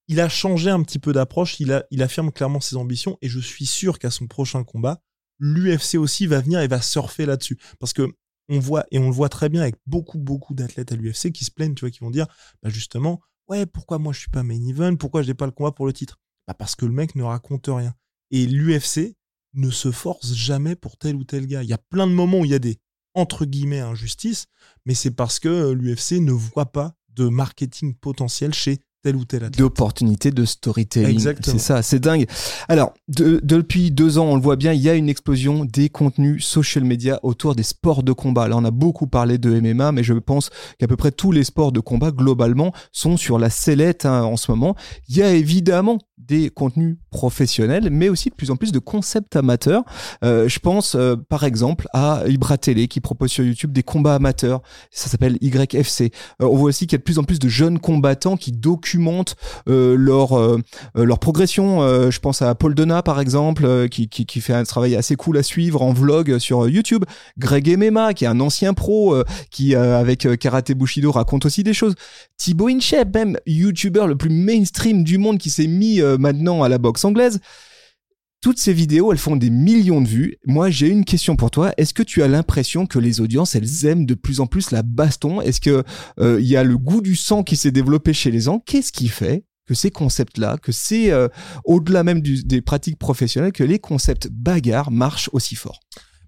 Il 0.09 0.21
a 0.21 0.29
changé 0.29 0.71
un 0.71 0.83
petit 0.83 0.99
peu 0.99 1.13
d'approche, 1.13 1.61
il, 1.61 2.03
affirme 2.03 2.31
clairement 2.31 2.61
ses 2.61 2.77
ambitions, 2.77 3.17
et 3.23 3.29
je 3.29 3.41
suis 3.41 3.67
sûr 3.67 3.99
qu'à 3.99 4.11
son 4.11 4.27
prochain 4.27 4.63
combat, 4.65 5.01
l'UFC 5.39 5.95
aussi 5.97 6.27
va 6.27 6.41
venir 6.41 6.61
et 6.61 6.69
va 6.69 6.81
surfer 6.81 7.27
là-dessus. 7.27 7.59
Parce 7.79 7.93
que 7.93 8.15
on 8.51 8.59
voit, 8.59 8.85
et 8.91 8.99
on 8.99 9.07
le 9.07 9.15
voit 9.15 9.31
très 9.31 9.49
bien 9.49 9.63
avec 9.63 9.77
beaucoup, 9.87 10.19
beaucoup 10.19 10.53
d'athlètes 10.53 10.93
à 10.93 10.97
l'UFC 10.97 11.33
qui 11.33 11.47
se 11.47 11.51
plaignent, 11.51 11.75
tu 11.75 11.81
vois, 11.81 11.91
qui 11.91 12.01
vont 12.01 12.11
dire, 12.11 12.27
bah 12.63 12.69
justement, 12.69 13.23
ouais, 13.49 13.65
pourquoi 13.65 13.99
moi 13.99 14.13
je 14.13 14.21
suis 14.21 14.31
pas 14.31 14.43
main 14.43 14.63
event, 14.67 14.97
pourquoi 14.97 15.23
je 15.23 15.29
n'ai 15.29 15.35
pas 15.35 15.47
le 15.47 15.53
combat 15.53 15.73
pour 15.73 15.87
le 15.87 15.95
titre? 15.95 16.19
Bah 16.47 16.55
parce 16.55 16.75
que 16.75 16.85
le 16.85 16.93
mec 16.93 17.15
ne 17.15 17.23
raconte 17.23 17.69
rien. 17.69 17.95
Et 18.31 18.47
l'UFC 18.47 19.17
ne 19.55 19.71
se 19.71 19.91
force 19.91 20.35
jamais 20.35 20.77
pour 20.77 20.99
tel 20.99 21.17
ou 21.17 21.25
tel 21.25 21.47
gars. 21.47 21.63
Il 21.63 21.69
y 21.69 21.75
a 21.75 21.79
plein 21.79 22.07
de 22.07 22.13
moments 22.13 22.41
où 22.41 22.45
il 22.45 22.51
y 22.51 22.55
a 22.55 22.59
des 22.59 22.79
entre 23.15 23.45
guillemets 23.45 23.81
injustice, 23.81 24.47
mais 24.85 24.95
c'est 24.95 25.13
parce 25.13 25.39
que 25.39 25.71
l'UFC 25.71 26.21
ne 26.21 26.33
voit 26.33 26.73
pas 26.73 26.97
de 27.11 27.29
marketing 27.29 27.95
potentiel 27.95 28.53
chez 28.53 28.81
ou. 29.13 29.25
D'opportunités 29.59 30.31
de 30.31 30.45
storytelling. 30.45 31.11
Exactement. 31.11 31.57
C'est 31.59 31.63
ça, 31.63 31.83
c'est 31.83 31.99
dingue. 31.99 32.27
Alors, 32.69 32.95
de- 33.09 33.41
depuis 33.43 33.91
deux 33.91 34.19
ans, 34.19 34.27
on 34.27 34.37
le 34.37 34.41
voit 34.43 34.57
bien, 34.57 34.73
il 34.73 34.81
y 34.81 34.89
a 34.89 34.95
une 34.95 35.09
explosion 35.09 35.65
des 35.65 35.89
contenus 35.89 36.45
social 36.45 36.85
media 36.85 37.21
autour 37.23 37.55
des 37.55 37.63
sports 37.63 38.03
de 38.03 38.13
combat. 38.13 38.49
Là, 38.49 38.57
on 38.57 38.65
a 38.65 38.71
beaucoup 38.71 39.07
parlé 39.07 39.39
de 39.39 39.61
MMA, 39.61 39.93
mais 39.93 40.03
je 40.03 40.15
pense 40.15 40.51
qu'à 40.79 40.87
peu 40.87 40.97
près 40.97 41.11
tous 41.13 41.33
les 41.33 41.45
sports 41.45 41.73
de 41.73 41.81
combat, 41.81 42.11
globalement, 42.11 42.73
sont 42.93 43.17
sur 43.17 43.39
la 43.39 43.51
sellette 43.51 44.07
hein, 44.07 44.23
en 44.23 44.37
ce 44.37 44.51
moment. 44.51 44.75
Il 45.09 45.17
y 45.17 45.23
a 45.23 45.33
évidemment 45.33 45.99
des 46.19 46.51
contenus 46.51 46.97
professionnels, 47.11 47.89
mais 47.91 48.09
aussi 48.09 48.31
de 48.31 48.35
plus 48.35 48.51
en 48.51 48.57
plus 48.57 48.73
de 48.73 48.79
concepts 48.79 49.37
amateurs. 49.37 49.83
Euh, 50.25 50.49
je 50.49 50.59
pense, 50.59 50.95
euh, 50.95 51.17
par 51.17 51.45
exemple, 51.45 51.87
à 51.93 52.23
Ibra 52.27 52.57
Télé 52.57 52.89
qui 52.89 53.01
propose 53.01 53.31
sur 53.31 53.45
YouTube 53.45 53.73
des 53.73 53.83
combats 53.83 54.15
amateurs. 54.15 54.63
Ça 54.91 55.09
s'appelle 55.09 55.39
YFC. 55.41 56.13
Euh, 56.41 56.47
on 56.47 56.57
voit 56.57 56.69
aussi 56.69 56.87
qu'il 56.87 56.93
y 56.93 56.97
a 56.97 56.99
de 56.99 57.03
plus 57.03 57.19
en 57.19 57.25
plus 57.25 57.39
de 57.39 57.49
jeunes 57.49 57.79
combattants 57.79 58.37
qui 58.37 58.53
documentent 58.53 59.37
euh, 59.69 59.97
leur 59.97 60.39
euh, 60.39 60.61
leur 60.95 61.19
progression. 61.19 61.83
Euh, 61.83 62.11
je 62.11 62.21
pense 62.21 62.43
à 62.43 62.55
Paul 62.55 62.75
Dona 62.75 63.03
par 63.03 63.21
exemple, 63.21 63.89
qui, 63.89 64.09
qui 64.09 64.27
qui 64.27 64.41
fait 64.41 64.55
un 64.55 64.65
travail 64.65 64.97
assez 64.97 65.17
cool 65.17 65.39
à 65.39 65.43
suivre 65.43 65.83
en 65.83 65.93
vlog 65.93 66.39
sur 66.39 66.69
YouTube. 66.69 67.05
Greg 67.39 67.69
Emema, 67.69 68.15
qui 68.15 68.25
est 68.25 68.29
un 68.29 68.41
ancien 68.41 68.75
pro, 68.75 69.17
qui 69.51 69.75
avec 69.75 70.27
Karate 70.39 70.73
Bushido 70.73 71.11
raconte 71.13 71.47
aussi 71.47 71.63
des 71.63 71.75
choses. 71.75 71.95
Thibaut 72.37 72.69
Inchep, 72.69 73.15
même 73.15 73.39
YouTuber 73.47 74.07
le 74.07 74.17
plus 74.17 74.31
mainstream 74.31 75.05
du 75.05 75.19
monde, 75.19 75.39
qui 75.39 75.51
s'est 75.51 75.67
mis 75.67 76.01
euh, 76.05 76.19
maintenant 76.19 76.63
à 76.63 76.69
la 76.69 76.79
boxe 76.79 77.05
anglaise. 77.05 77.41
Toutes 78.41 78.59
ces 78.59 78.75
vidéos, 78.75 79.11
elles 79.11 79.19
font 79.19 79.37
des 79.37 79.49
millions 79.49 80.03
de 80.03 80.07
vues. 80.07 80.37
Moi, 80.45 80.69
j'ai 80.69 80.89
une 80.89 81.07
question 81.07 81.35
pour 81.35 81.51
toi. 81.51 81.73
Est-ce 81.79 81.95
que 81.95 82.03
tu 82.03 82.23
as 82.23 82.29
l'impression 82.29 82.85
que 82.85 82.99
les 82.99 83.23
audiences, 83.23 83.55
elles 83.55 83.87
aiment 83.87 84.05
de 84.05 84.13
plus 84.13 84.41
en 84.41 84.47
plus 84.47 84.71
la 84.71 84.83
baston? 84.83 85.41
Est-ce 85.41 85.63
que 85.63 85.83
euh, 86.21 86.39
il 86.41 86.47
y 86.47 86.57
a 86.57 86.63
le 86.63 86.77
goût 86.77 87.01
du 87.01 87.17
sang 87.17 87.43
qui 87.43 87.57
s'est 87.57 87.71
développé 87.71 88.13
chez 88.13 88.31
les 88.31 88.41
gens? 88.41 88.59
Qu'est-ce 88.59 88.93
qui 88.93 89.09
fait 89.09 89.47
que 89.67 89.73
ces 89.73 89.91
concepts-là, 89.91 90.59
que 90.59 90.73
c'est 90.73 91.11
euh, 91.11 91.29
au-delà 91.65 92.05
même 92.05 92.21
des 92.21 92.61
pratiques 92.61 92.99
professionnelles, 92.99 93.53
que 93.53 93.65
les 93.65 93.79
concepts 93.79 94.29
bagarres 94.31 94.91
marchent 94.91 95.31
aussi 95.33 95.55
fort? 95.55 95.81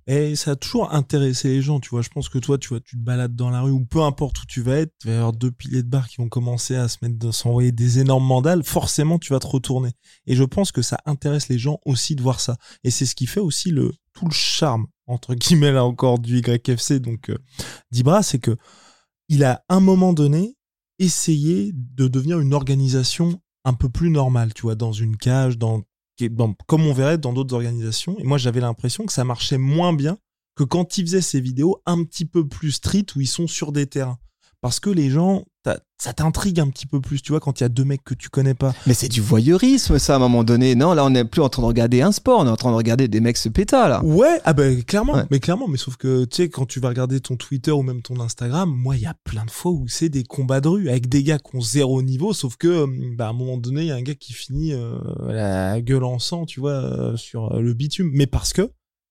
Et 0.08 0.36
ça 0.36 0.52
a 0.52 0.56
toujours 0.56 0.94
intéressé 0.94 1.48
les 1.48 1.62
gens, 1.62 1.80
tu 1.80 1.90
vois. 1.90 2.02
Je 2.02 2.08
pense 2.10 2.28
que 2.28 2.38
toi, 2.38 2.58
tu 2.58 2.68
vois, 2.68 2.80
tu 2.80 2.96
te 2.96 3.02
balades 3.02 3.34
dans 3.34 3.50
la 3.50 3.62
rue 3.62 3.72
ou 3.72 3.84
peu 3.84 4.02
importe 4.02 4.40
où 4.40 4.46
tu 4.46 4.62
vas 4.62 4.76
être, 4.78 4.92
il 5.04 5.08
va 5.08 5.12
y 5.12 5.16
avoir 5.16 5.32
deux 5.32 5.50
piliers 5.50 5.82
de 5.82 5.88
bar 5.88 6.08
qui 6.08 6.18
vont 6.18 6.28
commencer 6.28 6.76
à 6.76 6.86
se 6.86 6.98
mettre, 7.02 7.34
s'envoyer 7.34 7.72
des 7.72 7.98
énormes 7.98 8.24
mandales. 8.24 8.62
Forcément, 8.62 9.18
tu 9.18 9.32
vas 9.32 9.40
te 9.40 9.48
retourner. 9.48 9.90
Et 10.26 10.36
je 10.36 10.44
pense 10.44 10.70
que 10.70 10.82
ça 10.82 10.98
intéresse 11.06 11.48
les 11.48 11.58
gens 11.58 11.80
aussi 11.84 12.14
de 12.14 12.22
voir 12.22 12.38
ça. 12.38 12.56
Et 12.84 12.90
c'est 12.90 13.04
ce 13.04 13.16
qui 13.16 13.26
fait 13.26 13.40
aussi 13.40 13.70
le, 13.72 13.92
tout 14.12 14.26
le 14.26 14.32
charme, 14.32 14.86
entre 15.08 15.34
guillemets, 15.34 15.72
là 15.72 15.84
encore, 15.84 16.20
du 16.20 16.38
YFC, 16.38 17.00
donc, 17.00 17.30
euh, 17.30 17.38
d'Ibra, 17.90 18.22
c'est 18.22 18.38
que 18.38 18.56
il 19.28 19.42
a, 19.42 19.64
à 19.68 19.74
un 19.74 19.80
moment 19.80 20.12
donné, 20.12 20.56
essayé 21.00 21.72
de 21.74 22.06
devenir 22.06 22.38
une 22.38 22.54
organisation 22.54 23.40
un 23.64 23.74
peu 23.74 23.88
plus 23.88 24.10
normale, 24.10 24.54
tu 24.54 24.62
vois, 24.62 24.76
dans 24.76 24.92
une 24.92 25.16
cage, 25.16 25.58
dans, 25.58 25.82
comme 26.66 26.86
on 26.86 26.92
verrait 26.92 27.18
dans 27.18 27.32
d'autres 27.32 27.54
organisations. 27.54 28.16
Et 28.18 28.24
moi, 28.24 28.38
j'avais 28.38 28.60
l'impression 28.60 29.04
que 29.04 29.12
ça 29.12 29.24
marchait 29.24 29.58
moins 29.58 29.92
bien 29.92 30.18
que 30.54 30.64
quand 30.64 30.98
ils 30.98 31.04
faisaient 31.04 31.20
ces 31.20 31.40
vidéos 31.40 31.82
un 31.86 32.02
petit 32.04 32.24
peu 32.24 32.48
plus 32.48 32.72
street 32.72 33.06
où 33.14 33.20
ils 33.20 33.26
sont 33.26 33.46
sur 33.46 33.72
des 33.72 33.86
terrains. 33.86 34.18
Parce 34.62 34.80
que 34.80 34.90
les 34.90 35.10
gens, 35.10 35.44
ça 35.98 36.12
t'intrigue 36.12 36.60
un 36.60 36.68
petit 36.68 36.86
peu 36.86 37.00
plus, 37.00 37.22
tu 37.22 37.32
vois, 37.32 37.40
quand 37.40 37.60
il 37.60 37.64
y 37.64 37.66
a 37.66 37.68
deux 37.68 37.84
mecs 37.84 38.02
que 38.04 38.14
tu 38.14 38.28
connais 38.28 38.54
pas. 38.54 38.74
Mais 38.86 38.94
c'est 38.94 39.08
du 39.08 39.20
voyeurisme, 39.20 39.98
ça, 39.98 40.14
à 40.14 40.16
un 40.16 40.18
moment 40.18 40.44
donné. 40.44 40.74
Non, 40.74 40.92
là, 40.94 41.04
on 41.04 41.10
n'est 41.10 41.24
plus 41.24 41.40
en 41.42 41.48
train 41.48 41.62
de 41.62 41.66
regarder 41.66 42.02
un 42.02 42.12
sport, 42.12 42.40
on 42.40 42.46
est 42.46 42.50
en 42.50 42.56
train 42.56 42.70
de 42.70 42.76
regarder 42.76 43.08
des 43.08 43.20
mecs 43.20 43.36
se 43.36 43.48
péta, 43.48 43.88
là. 43.88 44.04
Ouais, 44.04 44.40
ah 44.44 44.52
ben 44.52 44.82
clairement, 44.82 45.14
Ouais. 45.14 45.24
mais 45.30 45.40
clairement, 45.40 45.68
mais 45.68 45.76
sauf 45.78 45.96
que 45.96 46.24
tu 46.24 46.36
sais 46.36 46.48
quand 46.48 46.66
tu 46.66 46.80
vas 46.80 46.88
regarder 46.88 47.20
ton 47.20 47.36
Twitter 47.36 47.70
ou 47.70 47.82
même 47.82 48.02
ton 48.02 48.18
Instagram, 48.20 48.70
moi 48.70 48.96
il 48.96 49.02
y 49.02 49.06
a 49.06 49.14
plein 49.24 49.44
de 49.44 49.50
fois 49.50 49.72
où 49.72 49.86
c'est 49.88 50.08
des 50.08 50.24
combats 50.24 50.60
de 50.60 50.68
rue 50.68 50.88
avec 50.88 51.08
des 51.08 51.22
gars 51.22 51.38
qui 51.38 51.54
ont 51.56 51.60
zéro 51.60 52.02
niveau, 52.02 52.32
sauf 52.32 52.56
que 52.56 52.82
hum, 52.84 53.16
bah, 53.16 53.26
à 53.26 53.30
un 53.30 53.32
moment 53.32 53.56
donné 53.58 53.82
il 53.82 53.86
y 53.88 53.90
a 53.92 53.96
un 53.96 54.02
gars 54.02 54.14
qui 54.14 54.32
finit 54.32 54.72
euh, 54.72 54.98
la 55.26 55.80
gueule 55.80 56.04
en 56.04 56.18
sang, 56.18 56.46
tu 56.46 56.60
vois, 56.60 56.72
euh, 56.72 57.16
sur 57.16 57.54
euh, 57.54 57.60
le 57.60 57.74
bitume, 57.74 58.10
mais 58.12 58.26
parce 58.26 58.52
que 58.52 58.70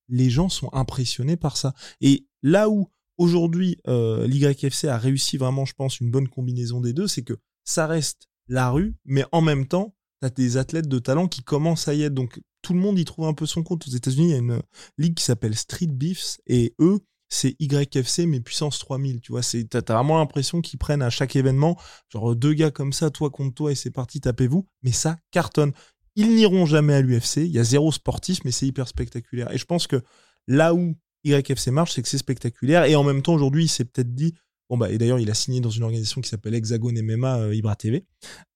les 0.10 0.30
gens 0.30 0.50
sont 0.50 0.70
impressionnés 0.74 1.38
par 1.38 1.58
ça. 1.58 1.74
Et 2.02 2.28
là 2.44 2.70
où 2.70 2.88
aujourd'hui 3.18 3.78
euh, 3.88 4.28
l'YFC 4.28 4.86
a 4.86 4.98
réussi 4.98 5.38
vraiment, 5.38 5.66
je 5.66 5.74
pense, 5.74 6.00
une 6.00 6.12
bonne 6.12 6.28
combinaison 6.28 6.82
des 6.82 6.94
deux, 6.94 7.08
c'est 7.08 7.24
que 7.24 7.38
ça 7.64 7.88
reste 7.88 8.28
la 8.48 8.70
rue, 8.70 8.96
mais 9.06 9.26
en 9.32 9.42
même 9.42 9.68
temps 9.68 9.96
t'as 10.22 10.30
des 10.30 10.58
athlètes 10.58 10.88
de 10.88 11.00
talent 11.00 11.28
qui 11.28 11.44
commencent 11.44 11.88
à 11.88 11.94
y 11.94 12.04
être. 12.04 12.14
Donc 12.14 12.40
tout 12.62 12.74
le 12.74 12.80
monde 12.80 12.98
y 12.98 13.06
trouve 13.06 13.28
un 13.28 13.34
peu 13.34 13.46
son 13.46 13.64
compte. 13.64 13.88
Aux 13.88 13.92
États-Unis, 13.92 14.30
il 14.30 14.32
y 14.32 14.36
a 14.36 14.38
une 14.38 14.62
ligue 14.98 15.16
qui 15.16 15.24
s'appelle 15.24 15.56
Street 15.56 15.88
Beefs 15.88 16.38
et 16.48 16.74
eux, 16.80 17.00
c'est 17.30 17.56
YFC 17.60 18.26
mais 18.28 18.40
puissance 18.40 18.80
3000. 18.80 19.20
Tu 19.22 19.32
vois, 19.32 19.42
t'as 19.42 19.94
vraiment 19.94 20.18
l'impression 20.18 20.62
qu'ils 20.62 20.80
prennent 20.80 21.02
à 21.02 21.10
chaque 21.10 21.36
événement 21.36 21.80
genre 22.10 22.36
deux 22.36 22.54
gars 22.54 22.72
comme 22.72 22.94
ça, 22.94 23.10
toi 23.10 23.30
contre 23.30 23.56
toi 23.56 23.72
et 23.72 23.76
c'est 23.76 23.92
parti, 23.92 24.22
tapez-vous. 24.22 24.68
Mais 24.84 24.92
ça 24.92 25.18
cartonne. 25.32 25.74
Ils 26.16 26.34
n'iront 26.34 26.66
jamais 26.66 26.94
à 26.94 27.02
l'UFC. 27.02 27.38
Il 27.38 27.52
y 27.52 27.60
a 27.60 27.64
zéro 27.64 27.92
sportif, 27.92 28.40
mais 28.46 28.52
c'est 28.52 28.66
hyper 28.66 28.88
spectaculaire. 28.88 29.52
Et 29.52 29.58
je 29.58 29.66
pense 29.66 29.86
que 29.86 30.02
là 30.48 30.74
où 30.74 30.96
YFC 31.32 31.68
marche, 31.72 31.94
c'est 31.94 32.02
que 32.02 32.08
c'est 32.08 32.18
spectaculaire. 32.18 32.86
Et 32.86 32.96
en 32.96 33.04
même 33.04 33.22
temps, 33.22 33.34
aujourd'hui, 33.34 33.66
il 33.66 33.68
s'est 33.68 33.86
peut-être 33.86 34.14
dit, 34.14 34.34
bon 34.70 34.78
bah, 34.78 34.92
et 34.92 34.98
d'ailleurs, 34.98 35.20
il 35.20 35.30
a 35.30 35.34
signé 35.34 35.62
dans 35.62 35.70
une 35.70 35.84
organisation 35.84 36.22
qui 36.22 36.30
s'appelle 36.30 36.56
Hexagone 36.56 37.02
MMA 37.02 37.38
euh, 37.40 37.56
Ibra 37.56 37.76
TV, 37.76 38.06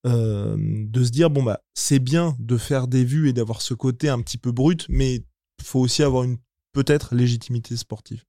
euh, 0.06 0.56
de 0.58 1.04
se 1.04 1.10
dire, 1.10 1.30
bon 1.30 1.42
bah, 1.42 1.60
c'est 1.74 1.98
bien 1.98 2.36
de 2.38 2.56
faire 2.56 2.86
des 2.88 3.04
vues 3.04 3.28
et 3.28 3.32
d'avoir 3.32 3.62
ce 3.62 3.74
côté 3.74 4.08
un 4.08 4.20
petit 4.20 4.38
peu 4.38 4.52
brut, 4.52 4.86
mais 4.88 5.24
faut 5.62 5.80
aussi 5.80 6.02
avoir 6.02 6.24
une 6.24 6.38
peut-être 6.72 7.14
légitimité 7.14 7.76
sportive. 7.76 8.24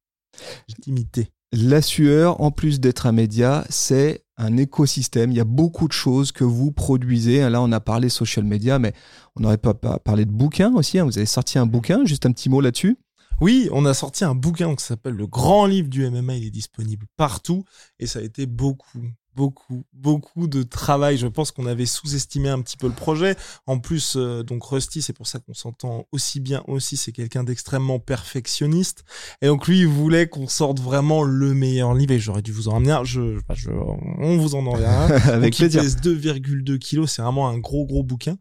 Légitimité. 0.68 1.30
La 1.54 1.82
sueur, 1.82 2.40
en 2.40 2.50
plus 2.50 2.80
d'être 2.80 3.06
un 3.08 3.12
média, 3.12 3.66
c'est 3.70 4.24
un 4.38 4.56
écosystème. 4.56 5.32
Il 5.32 5.38
y 5.38 5.42
a 5.42 5.46
beaucoup 5.46 5.88
de 5.90 5.94
choses 5.94 6.32
que 6.32 6.46
vous 6.46 6.72
produisez. 6.72 7.48
Là, 7.50 7.62
on 7.62 7.72
a 7.74 7.82
parlé 7.82 8.08
social 8.08 8.46
media, 8.46 8.80
mais 8.80 8.94
on 9.36 9.42
n'aurait 9.42 9.58
pas 9.58 9.74
pas 9.74 10.00
parlé 10.00 10.24
de 10.24 10.32
bouquins 10.32 10.74
aussi. 10.76 10.98
hein. 10.98 11.04
Vous 11.04 11.18
avez 11.18 11.28
sorti 11.28 11.60
un 11.60 11.66
bouquin, 11.66 12.06
juste 12.06 12.26
un 12.26 12.32
petit 12.32 12.48
mot 12.48 12.62
là-dessus. 12.62 12.98
Oui, 13.42 13.70
on 13.72 13.86
a 13.86 13.96
sorti 13.96 14.24
un 14.24 14.36
bouquin 14.36 14.76
qui 14.76 14.86
s'appelle 14.86 15.16
Le 15.16 15.26
Grand 15.26 15.66
Livre 15.66 15.90
du 15.90 16.08
MMA. 16.08 16.36
Il 16.36 16.46
est 16.46 16.52
disponible 16.52 17.08
partout 17.18 17.66
et 17.98 18.06
ça 18.06 18.20
a 18.20 18.22
été 18.22 18.46
beaucoup, 18.46 19.02
beaucoup, 19.36 19.84
beaucoup 19.94 20.48
de 20.48 20.64
travail. 20.64 21.18
Je 21.18 21.28
pense 21.28 21.52
qu'on 21.52 21.66
avait 21.66 21.86
sous-estimé 21.86 22.50
un 22.50 22.62
petit 22.62 22.78
peu 22.78 22.88
le 22.88 22.94
projet. 22.94 23.36
En 23.68 23.80
plus, 23.80 24.16
euh, 24.16 24.44
donc 24.44 24.64
Rusty, 24.64 25.02
c'est 25.02 25.14
pour 25.14 25.28
ça 25.28 25.40
qu'on 25.40 25.54
s'entend 25.54 26.08
aussi 26.12 26.40
bien 26.40 26.64
aussi. 26.68 26.98
C'est 26.98 27.12
quelqu'un 27.12 27.44
d'extrêmement 27.44 28.00
perfectionniste 28.00 29.04
et 29.42 29.48
donc 29.48 29.68
lui, 29.68 29.80
il 29.82 29.88
voulait 29.88 30.28
qu'on 30.28 30.48
sorte 30.48 30.80
vraiment 30.80 31.24
le 31.24 31.54
meilleur 31.54 31.94
livre. 31.94 32.14
Et 32.14 32.20
j'aurais 32.20 32.42
dû 32.42 32.52
vous 32.52 32.68
en 32.68 32.74
ramener 32.74 32.92
un. 32.92 33.04
Je, 33.04 33.40
je, 33.54 33.70
on 33.72 34.38
vous 34.38 34.56
en 34.56 34.66
enverra 34.66 35.06
un. 35.06 35.10
Avec 35.32 35.54
Donc, 35.54 35.58
plaisir. 35.58 35.82
pèse 35.82 35.98
2,2 35.98 36.78
kilos, 36.78 37.12
c'est 37.12 37.22
vraiment 37.22 37.48
un 37.48 37.58
gros 37.58 37.86
gros 37.86 38.04
bouquin. 38.04 38.38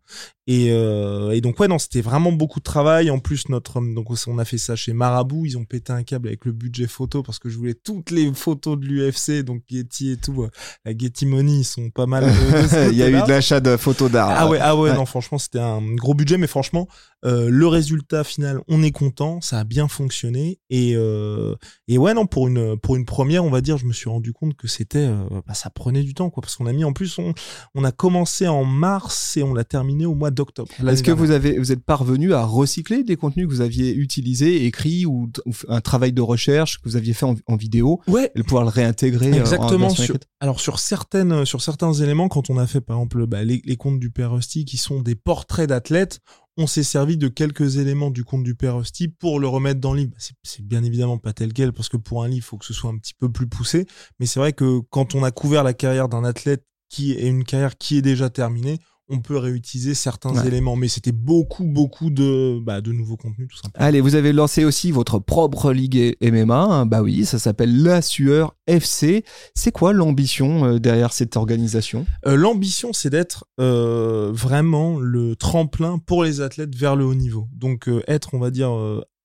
Et, 0.47 0.73
euh, 0.73 1.31
et 1.31 1.41
donc 1.41 1.61
ouais 1.61 1.69
non, 1.69 1.79
c'était 1.79 2.01
vraiment 2.01 2.33
beaucoup 2.33 2.59
de 2.59 2.65
travail. 2.65 3.11
En 3.11 3.21
plus 3.21 3.49
notre 3.49 3.81
donc 3.81 4.09
on 4.27 4.39
a 4.39 4.45
fait 4.45 4.59
ça 4.59 4.75
chez 4.75 4.93
Marabout, 4.93 5.47
ils 5.47 5.57
ont 5.57 5.65
pété 5.65 5.93
un 5.93 6.03
câble 6.03 6.27
avec 6.27 6.45
le 6.45 6.53
budget 6.53 6.89
photo 6.89 7.23
parce 7.23 7.39
que 7.39 7.49
je 7.49 7.57
voulais 7.57 7.75
toutes 7.75 8.11
les 8.11 8.33
photos 8.35 8.79
de 8.79 8.85
l'UFC, 8.85 9.45
donc 9.45 9.63
Getty 9.69 10.11
et 10.13 10.17
tout, 10.17 10.43
euh, 10.43 10.51
la 10.85 10.97
Getty 10.97 11.27
Money, 11.27 11.59
ils 11.59 11.65
sont 11.65 11.91
pas 11.91 12.07
mal. 12.07 12.25
euh, 12.25 12.89
Il 12.91 12.97
y 12.97 13.03
a 13.03 13.09
eu 13.11 13.21
de 13.23 13.29
l'achat 13.29 13.61
de 13.61 13.77
photos 13.77 14.11
d'art. 14.11 14.31
Ah 14.35 14.49
ouais, 14.49 14.59
ah 14.61 14.75
ouais, 14.75 14.91
Ouais. 14.91 14.97
non, 14.97 15.05
franchement, 15.05 15.39
c'était 15.39 15.59
un 15.61 15.83
gros 15.95 16.15
budget, 16.15 16.39
mais 16.39 16.47
franchement, 16.47 16.89
euh, 17.25 17.51
le 17.51 17.67
résultat 17.67 18.25
final, 18.25 18.61
on 18.69 18.83
est 18.83 18.93
content, 18.93 19.41
ça 19.41 19.59
a 19.59 19.65
bien 19.65 19.89
fonctionné, 19.89 20.59
et 20.71 20.95
euh, 20.97 21.55
et 21.87 21.99
ouais, 21.99 22.15
non, 22.15 22.27
pour 22.27 22.49
une 22.49 22.79
pour 22.79 22.97
une 22.97 23.05
première, 23.05 23.45
on 23.45 23.51
va 23.51 23.61
dire, 23.61 23.77
je 23.77 23.85
me 23.85 23.93
suis 23.93 24.09
rendu 24.09 24.33
compte 24.33 24.55
que 24.55 24.69
c'était, 24.69 25.07
euh, 25.07 25.25
bah, 25.47 25.55
ça 25.55 25.69
prenait 25.71 26.03
du 26.03 26.15
temps, 26.15 26.31
quoi, 26.31 26.41
parce 26.41 26.57
qu'on 26.57 26.67
a 26.67 26.73
mis 26.73 26.85
en 26.85 26.93
plus, 26.93 27.19
on 27.19 27.35
on 27.75 27.85
a 27.85 27.93
commencé 27.93 28.49
en 28.49 28.65
mars 28.65 29.37
et 29.37 29.43
on 29.43 29.53
l'a 29.53 29.65
terminé 29.65 30.07
au 30.07 30.15
mois 30.15 30.31
d'octobre. 30.31 30.71
Est-ce 30.87 31.03
que 31.03 31.11
vous 31.11 31.31
avez 31.31 31.59
vous 31.59 31.73
êtes 31.73 31.85
parvenu 31.85 32.33
à 32.33 32.45
recycler 32.45 33.05
des 33.05 33.17
contenus 33.17 33.47
que 33.47 33.53
vous 33.53 33.61
aviez 33.61 33.95
utilisés, 33.95 34.65
écrits 34.65 35.05
ou, 35.05 35.31
un 35.69 35.81
travail 35.81 36.13
de 36.13 36.23
recherche 36.23 36.79
que 36.79 36.89
vous 36.89 36.97
aviez 36.97 37.13
fait 37.13 37.27
en, 37.27 37.37
en 37.47 37.57
vidéo 37.57 38.01
Ouais, 38.09 38.31
et 38.35 38.43
pouvoir 38.43 38.65
le 38.65 38.71
réintégrer 38.71 39.31
euh, 39.31 39.35
en 39.35 39.41
Exactement. 39.41 39.91
Sur, 39.91 40.17
alors 40.41 40.61
sur 40.61 40.79
certaines, 40.79 41.45
sur 41.45 41.61
certains 41.61 41.93
éléments, 41.93 42.29
quand 42.29 42.49
on 42.49 42.57
a 42.57 42.67
fait 42.67 42.81
par 42.81 42.97
exemple 42.97 43.27
bah, 43.27 43.45
les, 43.45 43.61
les 43.65 43.77
comptes 43.77 44.01
du 44.01 44.11
Père 44.11 44.33
Rusty 44.33 44.65
qui 44.65 44.79
sont 44.79 45.03
des 45.03 45.15
portraits 45.15 45.69
d'athlètes, 45.69 46.21
on 46.61 46.67
s'est 46.67 46.83
servi 46.83 47.17
de 47.17 47.29
quelques 47.29 47.79
éléments 47.79 48.11
du 48.11 48.23
compte 48.23 48.43
du 48.43 48.55
Père 48.55 48.77
Rusty 48.77 49.09
pour 49.09 49.41
le 49.41 49.49
remettre 49.49 49.81
dans 49.81 49.95
le 49.95 50.01
livre. 50.01 50.13
C'est- 50.19 50.35
C'est 50.43 50.63
bien 50.65 50.85
évidemment 50.85 51.17
pas 51.19 51.33
tel 51.33 51.53
quel 51.55 51.73
parce 51.73 51.89
que 51.89 51.97
pour 51.97 52.23
un 52.23 52.29
livre, 52.29 52.39
il 52.39 52.43
faut 52.43 52.59
que 52.59 52.67
ce 52.67 52.75
soit 52.75 52.91
un 52.91 52.99
petit 52.99 53.15
peu 53.15 53.31
plus 53.33 53.47
poussé. 53.49 53.87
Mais 54.19 54.27
c'est 54.27 54.39
vrai 54.41 54.53
que 54.53 54.81
quand 54.91 55.15
on 55.15 55.25
a 55.25 55.31
couvert 55.31 55.65
la 55.65 55.73
carrière 55.75 56.09
d'un 56.09 56.23
athlète 56.25 56.65
qui 56.91 57.13
est 57.13 57.27
une 57.29 57.45
carrière 57.45 57.79
qui 57.79 57.97
est 57.99 58.03
déjà 58.03 58.29
terminée, 58.31 58.79
on 59.11 59.19
peut 59.21 59.37
réutiliser 59.37 59.95
certains 59.95 60.31
Ouais. 60.35 60.47
éléments. 60.47 60.77
Mais 60.77 60.89
c'était 60.89 61.13
beaucoup, 61.13 61.65
beaucoup 61.65 62.11
de, 62.11 62.59
bah, 62.63 62.81
de 62.81 62.93
nouveaux 62.93 63.17
contenus 63.17 63.49
tout 63.49 63.57
simplement. 63.57 63.85
Allez, 63.87 64.01
vous 64.01 64.15
avez 64.15 64.33
lancé 64.33 64.65
aussi 64.65 64.91
votre 64.93 65.19
propre 65.19 65.73
ligue 65.73 66.17
MMA. 66.23 66.55
hein. 66.63 66.87
Bah 66.87 67.03
oui, 67.03 67.25
ça 67.27 67.39
s'appelle 67.39 67.83
La 67.83 68.01
Sueur 68.03 68.55
FC. 68.67 69.25
C'est 69.55 69.73
quoi 69.73 69.93
l'ambition 69.93 70.65
euh, 70.65 70.79
derrière 70.79 71.13
cette 71.13 71.37
organisation? 71.37 72.07
Euh, 72.27 72.37
L'ambition, 72.37 72.93
c'est 72.93 73.11
d'être 73.11 73.45
euh, 73.61 74.31
vraiment 74.33 74.99
le 74.99 75.37
tremplin 75.37 75.99
pour 75.99 76.25
les 76.25 76.41
athlètes 76.41 76.75
vers 76.77 76.97
le 76.97 77.05
haut 77.05 77.15
niveau. 77.15 77.49
Donc 77.53 77.89
euh, 77.89 78.03
être, 78.09 78.31
on 78.35 78.39
va 78.39 78.51
dire, 78.51 78.71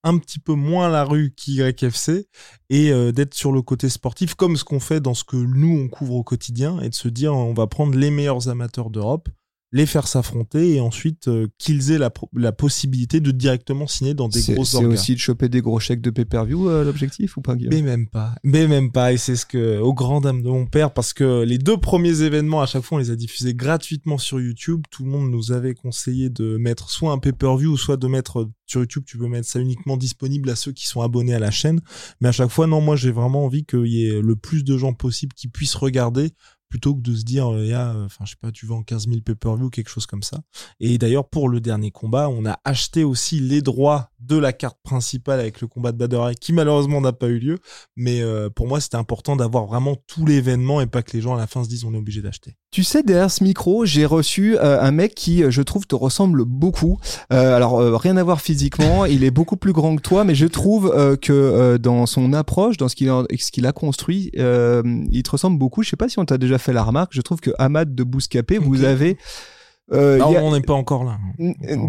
un 0.07 0.17
petit 0.19 0.37
peu 0.39 0.53
moins 0.53 0.87
la 0.89 1.03
rue 1.03 1.33
qu'YFC 1.35 2.27
et 2.69 2.91
euh, 2.91 3.11
d'être 3.11 3.33
sur 3.33 3.51
le 3.51 3.61
côté 3.63 3.89
sportif 3.89 4.35
comme 4.35 4.55
ce 4.55 4.63
qu'on 4.63 4.79
fait 4.79 4.99
dans 4.99 5.15
ce 5.15 5.23
que 5.23 5.35
nous 5.35 5.79
on 5.79 5.87
couvre 5.87 6.13
au 6.13 6.23
quotidien 6.23 6.79
et 6.81 6.89
de 6.89 6.93
se 6.93 7.07
dire 7.07 7.33
on 7.33 7.53
va 7.55 7.65
prendre 7.65 7.97
les 7.97 8.11
meilleurs 8.11 8.47
amateurs 8.49 8.91
d'Europe 8.91 9.29
les 9.75 9.85
faire 9.85 10.07
s'affronter 10.07 10.75
et 10.75 10.79
ensuite 10.79 11.27
euh, 11.27 11.47
qu'ils 11.57 11.91
aient 11.91 11.97
la, 11.97 12.09
la, 12.33 12.53
possibilité 12.53 13.19
de 13.19 13.31
directement 13.31 13.87
signer 13.87 14.13
dans 14.13 14.29
des 14.29 14.41
grosses 14.41 14.69
C'est 14.69 14.85
aussi 14.85 15.15
de 15.15 15.19
choper 15.19 15.49
des 15.49 15.59
gros 15.59 15.81
chèques 15.81 15.99
de 15.99 16.11
pay-per-view 16.11 16.69
euh, 16.69 16.85
l'objectif 16.85 17.35
ou 17.35 17.41
pas 17.41 17.55
Mais 17.55 17.81
même 17.81 18.07
pas, 18.07 18.35
mais 18.45 18.67
même 18.67 18.93
pas 18.93 19.11
et 19.11 19.17
c'est 19.17 19.35
ce 19.35 19.45
que 19.45 19.79
au 19.79 19.93
grand 19.93 20.21
dame 20.21 20.43
de 20.43 20.47
mon 20.47 20.65
père 20.65 20.93
parce 20.93 21.11
que 21.11 21.43
les 21.43 21.57
deux 21.57 21.75
premiers 21.75 22.21
événements 22.21 22.61
à 22.61 22.67
chaque 22.67 22.83
fois 22.83 22.99
on 22.99 22.99
les 22.99 23.11
a 23.11 23.17
diffusés 23.17 23.53
gratuitement 23.53 24.17
sur 24.17 24.39
YouTube, 24.39 24.81
tout 24.91 25.03
le 25.03 25.09
monde 25.09 25.29
nous 25.29 25.51
avait 25.51 25.73
conseillé 25.73 26.29
de 26.29 26.55
mettre 26.55 26.89
soit 26.89 27.11
un 27.11 27.17
pay-per-view 27.17 27.73
ou 27.73 27.77
soit 27.77 27.97
de 27.97 28.07
mettre 28.07 28.47
sur 28.67 28.79
YouTube, 28.79 29.03
tu 29.05 29.17
peux 29.17 29.27
mettre 29.27 29.47
ça 29.47 29.59
uniquement 29.59 29.97
disponible 29.97 30.49
à 30.49 30.55
ceux 30.55 30.71
qui 30.71 30.87
sont 30.87 31.01
abonnés 31.01 31.33
à 31.33 31.39
la 31.39 31.51
chaîne, 31.51 31.81
mais 32.21 32.29
à 32.29 32.31
chaque 32.31 32.49
fois 32.49 32.65
non, 32.65 32.79
moi 32.79 32.95
j'ai 32.95 33.11
vraiment 33.11 33.43
envie 33.43 33.65
qu'il 33.65 33.87
y 33.87 34.07
ait 34.07 34.21
le 34.21 34.35
plus 34.37 34.63
de 34.63 34.77
gens 34.77 34.93
possible 34.93 35.33
qui 35.33 35.49
puissent 35.49 35.75
regarder 35.75 36.31
plutôt 36.69 36.95
que 36.95 37.01
de 37.01 37.15
se 37.15 37.23
dire, 37.23 37.49
il 37.57 37.67
y 37.67 37.73
a, 37.73 37.95
je 38.21 38.29
sais 38.29 38.35
pas, 38.39 38.51
tu 38.51 38.65
vends 38.65 38.83
15 38.83 39.07
000 39.07 39.21
pay-per-view, 39.21 39.69
quelque 39.69 39.89
chose 39.89 40.05
comme 40.05 40.23
ça. 40.23 40.41
Et 40.79 40.97
d'ailleurs, 40.97 41.29
pour 41.29 41.49
le 41.49 41.61
dernier 41.61 41.91
combat, 41.91 42.29
on 42.29 42.45
a 42.45 42.59
acheté 42.63 43.03
aussi 43.03 43.39
les 43.39 43.61
droits 43.61 44.11
de 44.27 44.37
la 44.37 44.53
carte 44.53 44.77
principale 44.83 45.39
avec 45.39 45.61
le 45.61 45.67
combat 45.67 45.91
de 45.91 45.97
Bader 45.97 46.33
qui 46.39 46.53
malheureusement 46.53 47.01
n'a 47.01 47.13
pas 47.13 47.27
eu 47.27 47.39
lieu. 47.39 47.57
Mais 47.95 48.21
euh, 48.21 48.49
pour 48.49 48.67
moi, 48.67 48.79
c'était 48.79 48.97
important 48.97 49.35
d'avoir 49.35 49.65
vraiment 49.65 49.95
tout 50.07 50.25
l'événement 50.25 50.81
et 50.81 50.87
pas 50.87 51.03
que 51.03 51.11
les 51.13 51.21
gens 51.21 51.35
à 51.35 51.37
la 51.37 51.47
fin 51.47 51.63
se 51.63 51.69
disent 51.69 51.83
on 51.85 51.93
est 51.93 51.97
obligé 51.97 52.21
d'acheter. 52.21 52.55
Tu 52.71 52.83
sais, 52.83 53.03
derrière 53.03 53.31
ce 53.31 53.43
micro, 53.43 53.85
j'ai 53.85 54.05
reçu 54.05 54.57
euh, 54.57 54.81
un 54.81 54.91
mec 54.91 55.15
qui, 55.15 55.43
je 55.49 55.61
trouve, 55.61 55.87
te 55.87 55.95
ressemble 55.95 56.43
beaucoup. 56.43 56.99
Euh, 57.31 57.55
alors, 57.55 57.79
rien 58.01 58.17
à 58.17 58.23
voir 58.23 58.41
physiquement, 58.41 59.05
il 59.05 59.23
est 59.23 59.31
beaucoup 59.31 59.55
plus 59.55 59.71
grand 59.71 59.95
que 59.95 60.01
toi, 60.01 60.23
mais 60.23 60.35
je 60.35 60.45
trouve 60.45 60.93
que 61.21 61.77
dans 61.77 62.05
son 62.05 62.33
approche, 62.33 62.77
dans 62.77 62.89
ce 62.89 62.95
qu'il 62.95 63.09
a, 63.09 63.23
ce 63.37 63.51
qu'il 63.51 63.65
a 63.65 63.71
construit, 63.71 64.31
il 64.33 65.23
te 65.23 65.29
ressemble 65.29 65.57
beaucoup. 65.57 65.83
Je 65.83 65.89
sais 65.89 65.95
pas 65.95 66.09
si 66.09 66.19
on 66.19 66.25
t'a 66.25 66.37
déjà 66.37 66.57
fait 66.57 66.73
la 66.73 66.83
remarque. 66.83 67.13
Je 67.13 67.21
trouve 67.21 67.39
que 67.39 67.51
Ahmad 67.57 67.95
de 67.95 68.03
Bouscapé, 68.03 68.57
vous 68.57 68.83
avez 68.83 69.17
euh, 69.93 70.17
non, 70.17 70.33
on 70.41 70.53
n'est 70.53 70.61
pas 70.61 70.73
encore 70.73 71.03
là. 71.03 71.19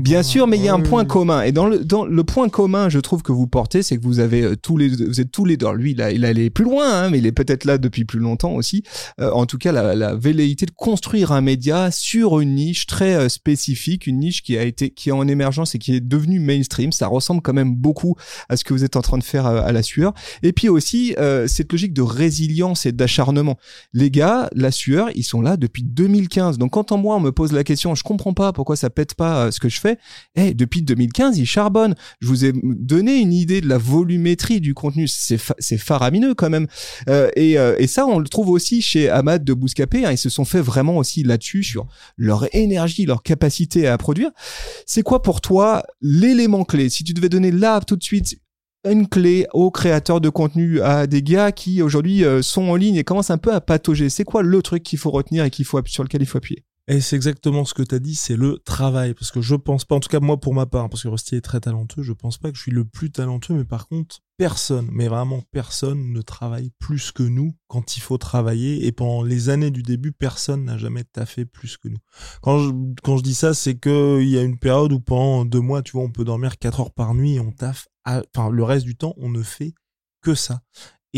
Bien 0.00 0.22
sûr, 0.22 0.46
mais 0.46 0.58
il 0.58 0.64
y 0.64 0.68
a 0.68 0.74
un 0.74 0.80
point 0.80 1.06
commun. 1.06 1.42
Et 1.42 1.52
dans 1.52 1.66
le, 1.66 1.78
dans 1.78 2.04
le 2.04 2.24
point 2.24 2.50
commun, 2.50 2.90
je 2.90 2.98
trouve 2.98 3.22
que 3.22 3.32
vous 3.32 3.46
portez, 3.46 3.82
c'est 3.82 3.96
que 3.96 4.02
vous 4.02 4.20
avez 4.20 4.42
euh, 4.42 4.56
tous 4.56 4.76
les, 4.76 4.88
vous 4.88 5.20
êtes 5.20 5.30
tous 5.30 5.46
les 5.46 5.56
deux. 5.56 5.72
Lui, 5.72 5.92
il, 5.92 6.02
a, 6.02 6.10
il 6.10 6.26
allait 6.26 6.50
plus 6.50 6.64
loin, 6.64 7.04
hein, 7.04 7.10
mais 7.10 7.18
il 7.18 7.26
est 7.26 7.32
peut-être 7.32 7.64
là 7.64 7.78
depuis 7.78 8.04
plus 8.04 8.18
longtemps 8.18 8.52
aussi. 8.52 8.82
Euh, 9.18 9.30
en 9.30 9.46
tout 9.46 9.56
cas, 9.56 9.72
la, 9.72 9.94
la 9.94 10.14
velléité 10.14 10.66
de 10.66 10.72
construire 10.72 11.32
un 11.32 11.40
média 11.40 11.90
sur 11.90 12.40
une 12.40 12.56
niche 12.56 12.86
très 12.86 13.14
euh, 13.14 13.28
spécifique, 13.30 14.06
une 14.06 14.18
niche 14.18 14.42
qui 14.42 14.58
a 14.58 14.64
été, 14.64 14.90
qui 14.90 15.08
est 15.08 15.12
en 15.12 15.26
émergence 15.26 15.74
et 15.74 15.78
qui 15.78 15.94
est 15.94 16.00
devenue 16.00 16.38
mainstream. 16.38 16.92
Ça 16.92 17.06
ressemble 17.06 17.40
quand 17.40 17.54
même 17.54 17.74
beaucoup 17.74 18.16
à 18.50 18.58
ce 18.58 18.64
que 18.64 18.74
vous 18.74 18.84
êtes 18.84 18.96
en 18.96 19.02
train 19.02 19.16
de 19.16 19.24
faire 19.24 19.46
à, 19.46 19.72
la 19.72 19.82
sueur. 19.82 20.12
Et 20.42 20.52
puis 20.52 20.68
aussi 20.68 21.14
cette 21.46 21.72
logique 21.72 21.92
de 21.92 22.02
résilience 22.02 22.86
et 22.86 22.92
d'acharnement. 22.92 23.56
Les 23.92 24.10
gars, 24.10 24.48
la 24.54 24.70
sueur, 24.70 25.08
ils 25.14 25.22
sont 25.22 25.40
là 25.40 25.56
depuis 25.56 25.82
2015. 25.82 26.58
Donc 26.58 26.72
quand 26.72 26.92
en 26.92 26.98
moi 26.98 27.16
on 27.16 27.20
me 27.20 27.32
pose 27.32 27.52
la 27.52 27.64
question 27.64 27.85
je 27.94 28.02
comprends 28.02 28.34
pas 28.34 28.52
pourquoi 28.52 28.76
ça 28.76 28.90
pète 28.90 29.14
pas 29.14 29.46
euh, 29.46 29.50
ce 29.50 29.60
que 29.60 29.68
je 29.68 29.80
fais. 29.80 29.98
Eh, 30.34 30.54
depuis 30.54 30.82
2015, 30.82 31.38
il 31.38 31.46
charbonne. 31.46 31.94
Je 32.20 32.28
vous 32.28 32.44
ai 32.44 32.52
donné 32.54 33.16
une 33.18 33.32
idée 33.32 33.60
de 33.60 33.68
la 33.68 33.78
volumétrie 33.78 34.60
du 34.60 34.74
contenu. 34.74 35.08
C'est 35.08 35.40
c'est 35.58 35.78
faramineux 35.78 36.34
quand 36.34 36.50
même. 36.50 36.66
Euh, 37.08 37.30
et, 37.36 37.58
euh, 37.58 37.76
et 37.78 37.86
ça, 37.86 38.06
on 38.06 38.18
le 38.18 38.28
trouve 38.28 38.50
aussi 38.50 38.82
chez 38.82 39.08
Ahmad 39.08 39.44
de 39.44 39.54
Bouscapé. 39.54 40.04
Hein. 40.04 40.12
ils 40.12 40.18
se 40.18 40.28
sont 40.28 40.44
fait 40.44 40.60
vraiment 40.60 40.96
aussi 40.96 41.22
là-dessus 41.22 41.62
sur 41.62 41.86
leur 42.16 42.54
énergie, 42.54 43.06
leur 43.06 43.22
capacité 43.22 43.86
à 43.86 43.96
produire. 43.98 44.30
C'est 44.86 45.02
quoi 45.02 45.22
pour 45.22 45.40
toi 45.40 45.84
l'élément 46.00 46.64
clé? 46.64 46.88
Si 46.88 47.04
tu 47.04 47.12
devais 47.12 47.28
donner 47.28 47.50
là 47.50 47.80
tout 47.80 47.96
de 47.96 48.02
suite 48.02 48.36
une 48.88 49.08
clé 49.08 49.46
aux 49.52 49.70
créateurs 49.72 50.20
de 50.20 50.28
contenu, 50.28 50.80
à 50.80 51.06
des 51.08 51.22
gars 51.22 51.50
qui 51.50 51.82
aujourd'hui 51.82 52.24
sont 52.40 52.68
en 52.68 52.76
ligne 52.76 52.94
et 52.94 53.04
commencent 53.04 53.30
un 53.32 53.38
peu 53.38 53.52
à 53.52 53.60
patauger. 53.60 54.10
C'est 54.10 54.24
quoi 54.24 54.42
le 54.42 54.62
truc 54.62 54.84
qu'il 54.84 54.98
faut 54.98 55.10
retenir 55.10 55.44
et 55.44 55.50
qu'il 55.50 55.64
faut 55.64 55.80
sur 55.86 56.04
lequel 56.04 56.22
il 56.22 56.26
faut 56.26 56.38
appuyer? 56.38 56.64
Et 56.88 57.00
c'est 57.00 57.16
exactement 57.16 57.64
ce 57.64 57.74
que 57.74 57.82
tu 57.82 57.98
dit, 58.00 58.14
c'est 58.14 58.36
le 58.36 58.58
travail. 58.58 59.14
Parce 59.14 59.32
que 59.32 59.40
je 59.40 59.56
pense 59.56 59.84
pas, 59.84 59.96
en 59.96 60.00
tout 60.00 60.08
cas 60.08 60.20
moi 60.20 60.38
pour 60.38 60.54
ma 60.54 60.66
part, 60.66 60.88
parce 60.88 61.02
que 61.02 61.08
Rusty 61.08 61.34
est 61.34 61.40
très 61.40 61.60
talentueux, 61.60 62.02
je 62.02 62.12
pense 62.12 62.38
pas 62.38 62.50
que 62.50 62.56
je 62.56 62.62
suis 62.62 62.72
le 62.72 62.84
plus 62.84 63.10
talentueux, 63.10 63.54
mais 63.54 63.64
par 63.64 63.88
contre, 63.88 64.20
personne, 64.36 64.88
mais 64.92 65.08
vraiment 65.08 65.42
personne 65.50 66.12
ne 66.12 66.22
travaille 66.22 66.70
plus 66.78 67.10
que 67.10 67.24
nous 67.24 67.56
quand 67.66 67.96
il 67.96 68.00
faut 68.00 68.18
travailler. 68.18 68.86
Et 68.86 68.92
pendant 68.92 69.22
les 69.22 69.48
années 69.48 69.72
du 69.72 69.82
début, 69.82 70.12
personne 70.12 70.64
n'a 70.64 70.78
jamais 70.78 71.04
taffé 71.04 71.44
plus 71.44 71.76
que 71.76 71.88
nous. 71.88 71.98
Quand 72.40 72.58
je, 72.58 72.70
quand 73.02 73.16
je 73.16 73.22
dis 73.22 73.34
ça, 73.34 73.52
c'est 73.52 73.78
qu'il 73.78 74.28
y 74.28 74.38
a 74.38 74.42
une 74.42 74.58
période 74.58 74.92
où 74.92 75.00
pendant 75.00 75.44
deux 75.44 75.60
mois, 75.60 75.82
tu 75.82 75.92
vois, 75.92 76.02
on 76.02 76.12
peut 76.12 76.24
dormir 76.24 76.58
quatre 76.58 76.80
heures 76.80 76.92
par 76.92 77.14
nuit 77.14 77.34
et 77.34 77.40
on 77.40 77.50
taffe, 77.50 77.88
enfin 78.04 78.50
le 78.50 78.62
reste 78.62 78.86
du 78.86 78.96
temps, 78.96 79.14
on 79.16 79.28
ne 79.28 79.42
fait 79.42 79.74
que 80.22 80.34
ça. 80.34 80.60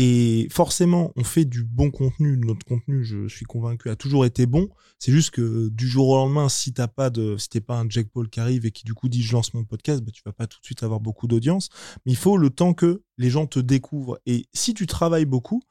Et 0.01 0.47
forcément, 0.49 1.11
on 1.17 1.25
fait 1.25 1.43
du 1.43 1.65
bon 1.65 1.91
contenu. 1.91 2.37
Notre 2.37 2.65
contenu, 2.65 3.03
je 3.03 3.27
suis 3.27 3.43
convaincu, 3.43 3.89
a 3.89 3.97
toujours 3.97 4.25
été 4.25 4.45
bon. 4.45 4.69
C'est 4.97 5.11
juste 5.11 5.31
que 5.31 5.67
du 5.67 5.89
jour 5.89 6.07
au 6.07 6.15
lendemain, 6.15 6.47
si 6.47 6.71
t'as 6.71 6.87
pas 6.87 7.09
de, 7.09 7.35
si 7.35 7.49
t'es 7.49 7.59
pas 7.59 7.77
un 7.77 7.89
Jack 7.89 8.07
Paul 8.07 8.29
qui 8.29 8.39
arrive 8.39 8.65
et 8.65 8.71
qui 8.71 8.85
du 8.85 8.93
coup 8.93 9.09
dit 9.09 9.21
je 9.21 9.33
lance 9.33 9.53
mon 9.53 9.65
podcast, 9.65 10.01
bah, 10.01 10.11
tu 10.13 10.21
vas 10.25 10.31
pas 10.31 10.47
tout 10.47 10.57
de 10.61 10.65
suite 10.65 10.83
avoir 10.83 11.01
beaucoup 11.01 11.27
d'audience. 11.27 11.67
Mais 12.05 12.13
il 12.13 12.17
faut 12.17 12.37
le 12.37 12.49
temps 12.49 12.73
que 12.73 13.03
les 13.17 13.29
gens 13.29 13.45
te 13.45 13.59
découvrent. 13.59 14.17
Et 14.25 14.45
si 14.53 14.73
tu 14.73 14.87
travailles 14.87 15.25
beaucoup, 15.25 15.61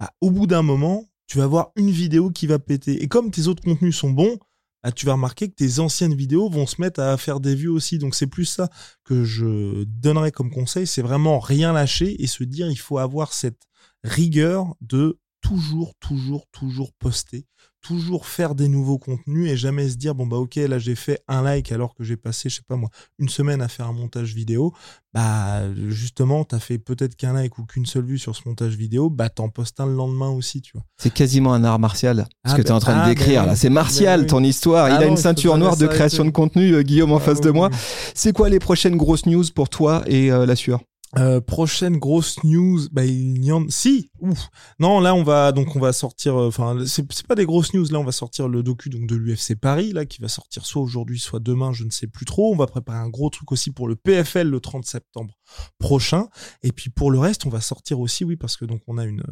bah, 0.00 0.12
au 0.22 0.30
bout 0.30 0.46
d'un 0.46 0.62
moment, 0.62 1.04
tu 1.26 1.36
vas 1.36 1.44
avoir 1.44 1.70
une 1.76 1.90
vidéo 1.90 2.30
qui 2.30 2.46
va 2.46 2.58
péter. 2.58 3.02
Et 3.02 3.08
comme 3.08 3.30
tes 3.30 3.48
autres 3.48 3.62
contenus 3.62 3.98
sont 3.98 4.12
bons, 4.12 4.38
ah, 4.82 4.92
tu 4.92 5.04
vas 5.04 5.12
remarquer 5.12 5.50
que 5.50 5.56
tes 5.56 5.78
anciennes 5.78 6.14
vidéos 6.14 6.48
vont 6.48 6.66
se 6.66 6.80
mettre 6.80 7.00
à 7.00 7.18
faire 7.18 7.38
des 7.38 7.54
vues 7.54 7.68
aussi. 7.68 7.98
Donc 7.98 8.14
c'est 8.14 8.28
plus 8.28 8.46
ça 8.46 8.70
que 9.04 9.24
je 9.24 9.84
donnerais 9.84 10.32
comme 10.32 10.50
conseil, 10.50 10.86
c'est 10.86 11.02
vraiment 11.02 11.38
rien 11.38 11.74
lâcher 11.74 12.22
et 12.22 12.26
se 12.26 12.44
dire 12.44 12.70
il 12.70 12.78
faut 12.78 12.96
avoir 12.96 13.34
cette 13.34 13.60
rigueur 14.04 14.74
de 14.80 15.18
toujours, 15.44 15.92
toujours, 16.00 16.46
toujours 16.52 16.90
poster, 16.98 17.44
toujours 17.82 18.26
faire 18.26 18.54
des 18.54 18.66
nouveaux 18.66 18.96
contenus 18.96 19.50
et 19.50 19.58
jamais 19.58 19.90
se 19.90 19.96
dire 19.96 20.14
bon 20.14 20.26
bah 20.26 20.38
ok 20.38 20.56
là 20.56 20.78
j'ai 20.78 20.94
fait 20.94 21.20
un 21.28 21.42
like 21.42 21.70
alors 21.70 21.94
que 21.94 22.02
j'ai 22.02 22.16
passé 22.16 22.48
je 22.48 22.56
sais 22.56 22.62
pas 22.66 22.76
moi 22.76 22.88
une 23.18 23.28
semaine 23.28 23.60
à 23.60 23.68
faire 23.68 23.86
un 23.86 23.92
montage 23.92 24.34
vidéo. 24.34 24.72
Bah 25.12 25.62
justement 25.88 26.44
t'as 26.44 26.60
fait 26.60 26.78
peut-être 26.78 27.14
qu'un 27.14 27.34
like 27.34 27.58
ou 27.58 27.66
qu'une 27.66 27.84
seule 27.84 28.06
vue 28.06 28.18
sur 28.18 28.34
ce 28.34 28.42
montage 28.46 28.74
vidéo. 28.76 29.10
Bah 29.10 29.28
t'en 29.28 29.50
postes 29.50 29.80
un 29.80 29.86
le 29.86 29.94
lendemain 29.94 30.30
aussi 30.30 30.62
tu 30.62 30.72
vois. 30.72 30.84
C'est 30.96 31.12
quasiment 31.12 31.52
un 31.52 31.62
art 31.62 31.78
martial 31.78 32.26
ce 32.46 32.52
ah, 32.52 32.56
que 32.56 32.62
tu 32.62 32.68
es 32.68 32.72
en 32.72 32.80
train 32.80 32.96
de 32.96 33.02
ah, 33.02 33.08
décrire 33.08 33.44
là. 33.44 33.54
c'est 33.54 33.68
martial 33.68 34.26
ton 34.26 34.42
histoire. 34.42 34.88
Il 34.88 34.92
ah 34.92 35.00
a 35.00 35.04
une 35.04 35.18
ceinture 35.18 35.58
noire 35.58 35.76
de 35.76 35.86
création 35.86 36.24
de 36.24 36.30
contenu 36.30 36.72
euh, 36.72 36.82
Guillaume 36.82 37.12
en 37.12 37.20
face 37.20 37.42
de 37.42 37.50
moi. 37.50 37.68
c'est 38.14 38.32
quoi 38.32 38.48
les 38.48 38.60
prochaines 38.60 38.96
grosses 38.96 39.26
news 39.26 39.44
pour 39.54 39.68
toi 39.68 40.02
et 40.06 40.32
euh, 40.32 40.46
la 40.46 40.56
sueur? 40.56 40.80
Euh, 41.18 41.40
prochaine 41.40 41.98
grosse 41.98 42.42
news, 42.44 42.88
bah 42.90 43.04
il 43.04 43.52
en 43.52 43.66
si, 43.68 44.10
ouf. 44.24 44.48
Non, 44.78 45.00
là 45.00 45.14
on 45.14 45.22
va 45.22 45.52
donc 45.52 45.74
on 45.76 45.80
va 45.80 45.92
sortir 45.92 46.36
euh, 46.36 46.48
enfin 46.48 46.76
c'est 46.86 47.10
c'est 47.12 47.26
pas 47.26 47.34
des 47.34 47.46
grosses 47.46 47.72
news 47.72 47.86
là, 47.90 47.98
on 47.98 48.04
va 48.04 48.12
sortir 48.12 48.48
le 48.48 48.62
docu 48.62 48.90
donc 48.90 49.06
de 49.06 49.16
l'UFC 49.16 49.54
Paris 49.56 49.92
là 49.92 50.04
qui 50.04 50.20
va 50.20 50.28
sortir 50.28 50.66
soit 50.66 50.82
aujourd'hui 50.82 51.18
soit 51.18 51.40
demain, 51.40 51.72
je 51.72 51.84
ne 51.84 51.90
sais 51.90 52.06
plus 52.06 52.26
trop. 52.26 52.52
On 52.52 52.56
va 52.56 52.66
préparer 52.66 52.98
un 52.98 53.08
gros 53.08 53.30
truc 53.30 53.50
aussi 53.52 53.70
pour 53.70 53.88
le 53.88 53.96
PFL 53.96 54.48
le 54.48 54.60
30 54.60 54.84
septembre 54.84 55.34
prochain 55.78 56.28
et 56.62 56.72
puis 56.72 56.90
pour 56.90 57.10
le 57.10 57.18
reste, 57.18 57.46
on 57.46 57.50
va 57.50 57.60
sortir 57.60 58.00
aussi 58.00 58.24
oui 58.24 58.36
parce 58.36 58.56
que 58.56 58.64
donc 58.64 58.82
on 58.86 58.98
a 58.98 59.04
une 59.04 59.22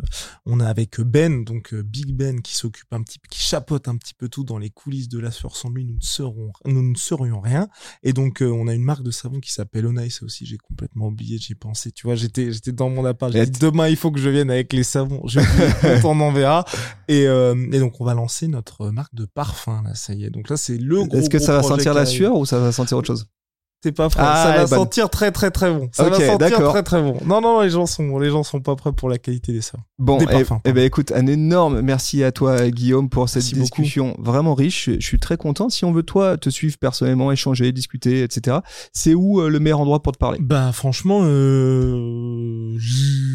on 0.46 0.60
a 0.60 0.66
avec 0.66 1.00
Ben 1.00 1.44
donc 1.44 1.74
euh, 1.74 1.82
Big 1.82 2.12
Ben 2.14 2.40
qui 2.40 2.54
s'occupe 2.54 2.92
un 2.92 3.02
petit 3.02 3.18
qui 3.30 3.40
chapeaute 3.40 3.88
un 3.88 3.96
petit 3.96 4.14
peu 4.14 4.28
tout 4.28 4.44
dans 4.44 4.58
les 4.58 4.70
coulisses 4.70 5.08
de 5.08 5.18
la 5.18 5.30
sueur 5.30 5.56
sans 5.56 5.68
lui, 5.68 5.84
nous 5.84 5.96
ne 5.96 6.00
serons 6.00 6.52
nous 6.64 6.82
ne 6.82 6.96
serions 6.96 7.40
rien 7.40 7.68
et 8.02 8.12
donc 8.12 8.40
on 8.40 8.66
a 8.68 8.74
une 8.74 8.84
marque 8.84 9.02
de 9.02 9.10
savon 9.10 9.40
qui 9.40 9.52
s'appelle 9.52 9.86
Onice 9.86 10.22
aussi, 10.22 10.46
j'ai 10.46 10.58
complètement 10.58 11.08
oublié, 11.08 11.38
j'y 11.38 11.54
pense 11.54 11.82
tu 11.90 12.06
vois, 12.06 12.14
j'étais, 12.14 12.52
j'étais 12.52 12.72
dans 12.72 12.90
mon 12.90 13.04
appart. 13.04 13.32
J'ai 13.32 13.46
dit, 13.46 13.58
demain, 13.58 13.88
il 13.88 13.96
faut 13.96 14.10
que 14.10 14.20
je 14.20 14.28
vienne 14.28 14.50
avec 14.50 14.72
les 14.72 14.81
savons. 14.84 15.22
Je 15.26 15.40
on. 16.00 16.64
Et, 17.08 17.26
euh, 17.26 17.54
et 17.72 17.78
donc, 17.78 18.00
on 18.00 18.04
va 18.04 18.14
lancer 18.14 18.48
notre 18.48 18.90
marque 18.90 19.14
de 19.14 19.26
parfum, 19.26 19.82
là, 19.84 19.94
ça 19.94 20.14
y 20.14 20.24
est. 20.24 20.30
Donc 20.30 20.48
là, 20.48 20.56
c'est 20.56 20.78
le 20.78 21.04
gros. 21.04 21.18
Est-ce 21.18 21.30
que 21.30 21.38
ça 21.38 21.52
va 21.52 21.62
sentir 21.62 21.94
la 21.94 22.06
sueur 22.06 22.36
ou 22.36 22.46
ça 22.46 22.58
va 22.58 22.72
sentir 22.72 22.98
autre 22.98 23.08
chose? 23.08 23.26
C'est 23.82 23.90
pas 23.90 24.08
ça 24.10 24.20
ah, 24.20 24.58
va 24.58 24.66
sentir 24.68 25.10
très 25.10 25.32
très 25.32 25.50
très 25.50 25.72
bon. 25.72 25.88
Ça 25.92 26.08
va 26.08 26.20
sentir 26.20 26.68
très 26.70 26.82
très 26.84 27.02
bon. 27.02 27.16
Non 27.26 27.40
non, 27.40 27.62
les 27.62 27.70
gens 27.70 27.86
sont 27.86 28.18
les 28.20 28.30
gens 28.30 28.44
sont 28.44 28.60
pas 28.60 28.76
prêts 28.76 28.92
pour 28.92 29.08
la 29.08 29.18
qualité 29.18 29.52
des 29.52 29.60
savons. 29.60 29.82
Bon, 29.98 30.20
et, 30.20 30.26
eh, 30.30 30.44
eh 30.64 30.72
ben 30.72 30.84
écoute, 30.84 31.10
un 31.12 31.26
énorme 31.26 31.80
merci 31.80 32.22
à 32.22 32.30
toi 32.30 32.70
Guillaume 32.70 33.08
pour 33.08 33.28
cette 33.28 33.42
discussion 33.42 34.14
vraiment 34.20 34.54
riche. 34.54 34.90
Je, 34.90 35.04
suis 35.04 35.18
très 35.18 35.36
content. 35.36 35.68
Si 35.68 35.84
on 35.84 35.92
veut 35.92 36.04
toi 36.04 36.36
te 36.36 36.48
suivre 36.48 36.78
personnellement, 36.78 37.32
échanger, 37.32 37.72
discuter, 37.72 38.22
etc. 38.22 38.58
C'est 38.92 39.14
où 39.14 39.40
euh, 39.40 39.48
le 39.48 39.58
meilleur 39.58 39.80
endroit 39.80 40.00
pour 40.00 40.12
te 40.12 40.18
parler? 40.18 40.38
Bah 40.40 40.70
franchement, 40.72 41.20
euh, 41.24 42.76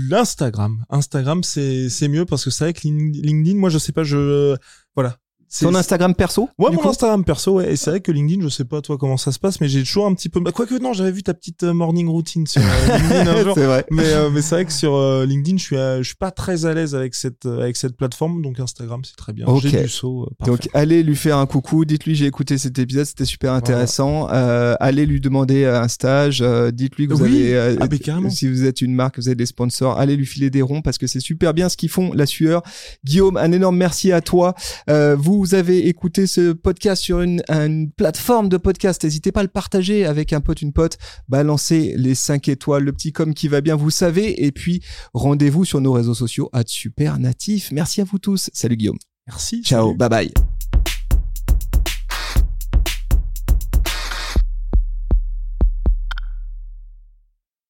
l'Instagram. 0.09 0.83
Instagram, 0.89 1.43
c'est 1.43 1.89
c'est 1.89 2.07
mieux 2.07 2.25
parce 2.25 2.45
que 2.45 2.51
c'est 2.51 2.63
vrai 2.63 2.73
que 2.73 2.81
LinkedIn, 2.83 3.57
moi 3.57 3.69
je 3.69 3.79
sais 3.79 3.91
pas, 3.91 4.03
je 4.03 4.55
voilà 4.95 5.17
c'est- 5.17 5.26
Ton 5.61 5.75
Instagram 5.75 6.13
perso 6.13 6.49
Ouais, 6.57 6.71
mon 6.71 6.77
coup 6.77 6.89
Instagram 6.89 7.23
perso, 7.23 7.53
ouais. 7.55 7.71
Et 7.71 7.75
c'est 7.75 7.89
vrai 7.89 8.01
que 8.01 8.11
LinkedIn, 8.11 8.41
je 8.43 8.49
sais 8.49 8.65
pas 8.65 8.81
toi 8.81 8.97
comment 8.97 9.17
ça 9.17 9.31
se 9.31 9.39
passe, 9.39 9.61
mais 9.61 9.67
j'ai 9.69 9.83
toujours 9.83 10.05
un 10.05 10.13
petit 10.13 10.29
peu. 10.29 10.39
Bah, 10.39 10.51
quoique 10.51 10.75
non, 10.79 10.93
j'avais 10.93 11.11
vu 11.11 11.23
ta 11.23 11.33
petite 11.33 11.63
euh, 11.63 11.73
morning 11.73 12.07
routine 12.09 12.45
sur 12.47 12.61
euh, 12.61 12.97
LinkedIn 12.97 13.27
un 13.27 13.43
jour. 13.43 13.53
C'est 13.55 13.65
vrai. 13.65 13.85
Mais, 13.91 14.03
euh, 14.05 14.29
mais 14.29 14.41
c'est 14.41 14.55
vrai 14.55 14.65
que 14.65 14.73
sur 14.73 14.95
euh, 14.95 15.25
LinkedIn, 15.25 15.57
je 15.57 15.63
suis, 15.63 15.77
euh, 15.77 15.97
je 15.99 16.07
suis 16.07 16.15
pas 16.15 16.31
très 16.31 16.65
à 16.65 16.73
l'aise 16.73 16.95
avec 16.95 17.15
cette, 17.15 17.45
avec 17.45 17.77
cette 17.77 17.95
plateforme, 17.95 18.41
donc 18.41 18.59
Instagram, 18.59 19.01
c'est 19.05 19.15
très 19.15 19.33
bien. 19.33 19.45
Ok. 19.47 19.61
J'ai 19.67 19.83
du 19.83 19.89
saut. 19.89 20.29
Donc 20.45 20.69
allez 20.73 21.01
lui 21.03 21.15
faire 21.15 21.37
un 21.37 21.45
coucou, 21.45 21.85
dites-lui 21.85 22.15
j'ai 22.15 22.25
écouté 22.25 22.57
cet 22.57 22.77
épisode, 22.79 23.05
c'était 23.05 23.25
super 23.25 23.53
intéressant. 23.53 24.27
Euh, 24.31 24.75
allez 24.79 25.05
lui 25.05 25.21
demander 25.21 25.65
un 25.65 25.87
stage, 25.87 26.41
dites-lui 26.73 27.07
que 27.07 27.13
vous 27.13 27.23
Oui. 27.23 27.53
avez, 27.53 27.55
euh, 27.55 27.75
Ah, 27.79 28.29
si 28.29 28.47
vous 28.49 28.65
êtes 28.65 28.81
une 28.81 28.93
marque, 28.93 29.17
vous 29.17 29.27
avez 29.27 29.35
des 29.35 29.45
sponsors, 29.45 29.97
allez 29.97 30.15
lui 30.15 30.25
filer 30.25 30.49
des 30.49 30.61
ronds 30.61 30.81
parce 30.81 30.97
que 30.97 31.07
c'est 31.07 31.19
super 31.19 31.53
bien 31.53 31.69
ce 31.69 31.77
qu'ils 31.77 31.89
font, 31.89 32.11
la 32.13 32.25
sueur. 32.25 32.61
Guillaume, 33.05 33.37
un 33.37 33.51
énorme 33.51 33.77
merci 33.77 34.11
à 34.11 34.21
toi. 34.21 34.53
Euh, 34.89 35.15
vous 35.37 35.55
avez 35.55 35.87
écouté 35.87 36.27
ce 36.27 36.51
podcast 36.51 37.01
sur 37.01 37.21
une, 37.21 37.41
une 37.49 37.91
plateforme 37.91 38.49
de 38.49 38.57
podcast, 38.57 39.03
n'hésitez 39.03 39.31
pas 39.31 39.41
à 39.41 39.43
le 39.43 39.49
partager 39.49 40.05
avec 40.05 40.33
un 40.33 40.41
pote, 40.41 40.61
une 40.61 40.73
pote, 40.73 40.97
balancez 41.29 41.93
les 41.97 42.15
5 42.15 42.47
étoiles, 42.49 42.83
le 42.83 42.93
petit 42.93 43.11
com 43.11 43.33
qui 43.33 43.47
va 43.47 43.61
bien, 43.61 43.75
vous 43.75 43.91
savez, 43.91 44.45
et 44.45 44.51
puis 44.51 44.81
rendez-vous 45.13 45.65
sur 45.65 45.81
nos 45.81 45.91
réseaux 45.93 46.15
sociaux 46.15 46.49
à 46.53 46.63
super 46.65 47.19
natif. 47.19 47.71
Merci 47.71 48.01
à 48.01 48.03
vous 48.03 48.19
tous. 48.19 48.49
Salut 48.53 48.77
Guillaume. 48.77 48.99
Merci. 49.27 49.61
Ciao, 49.63 49.87
salut. 49.87 49.97
bye 49.97 50.09
bye. 50.09 50.56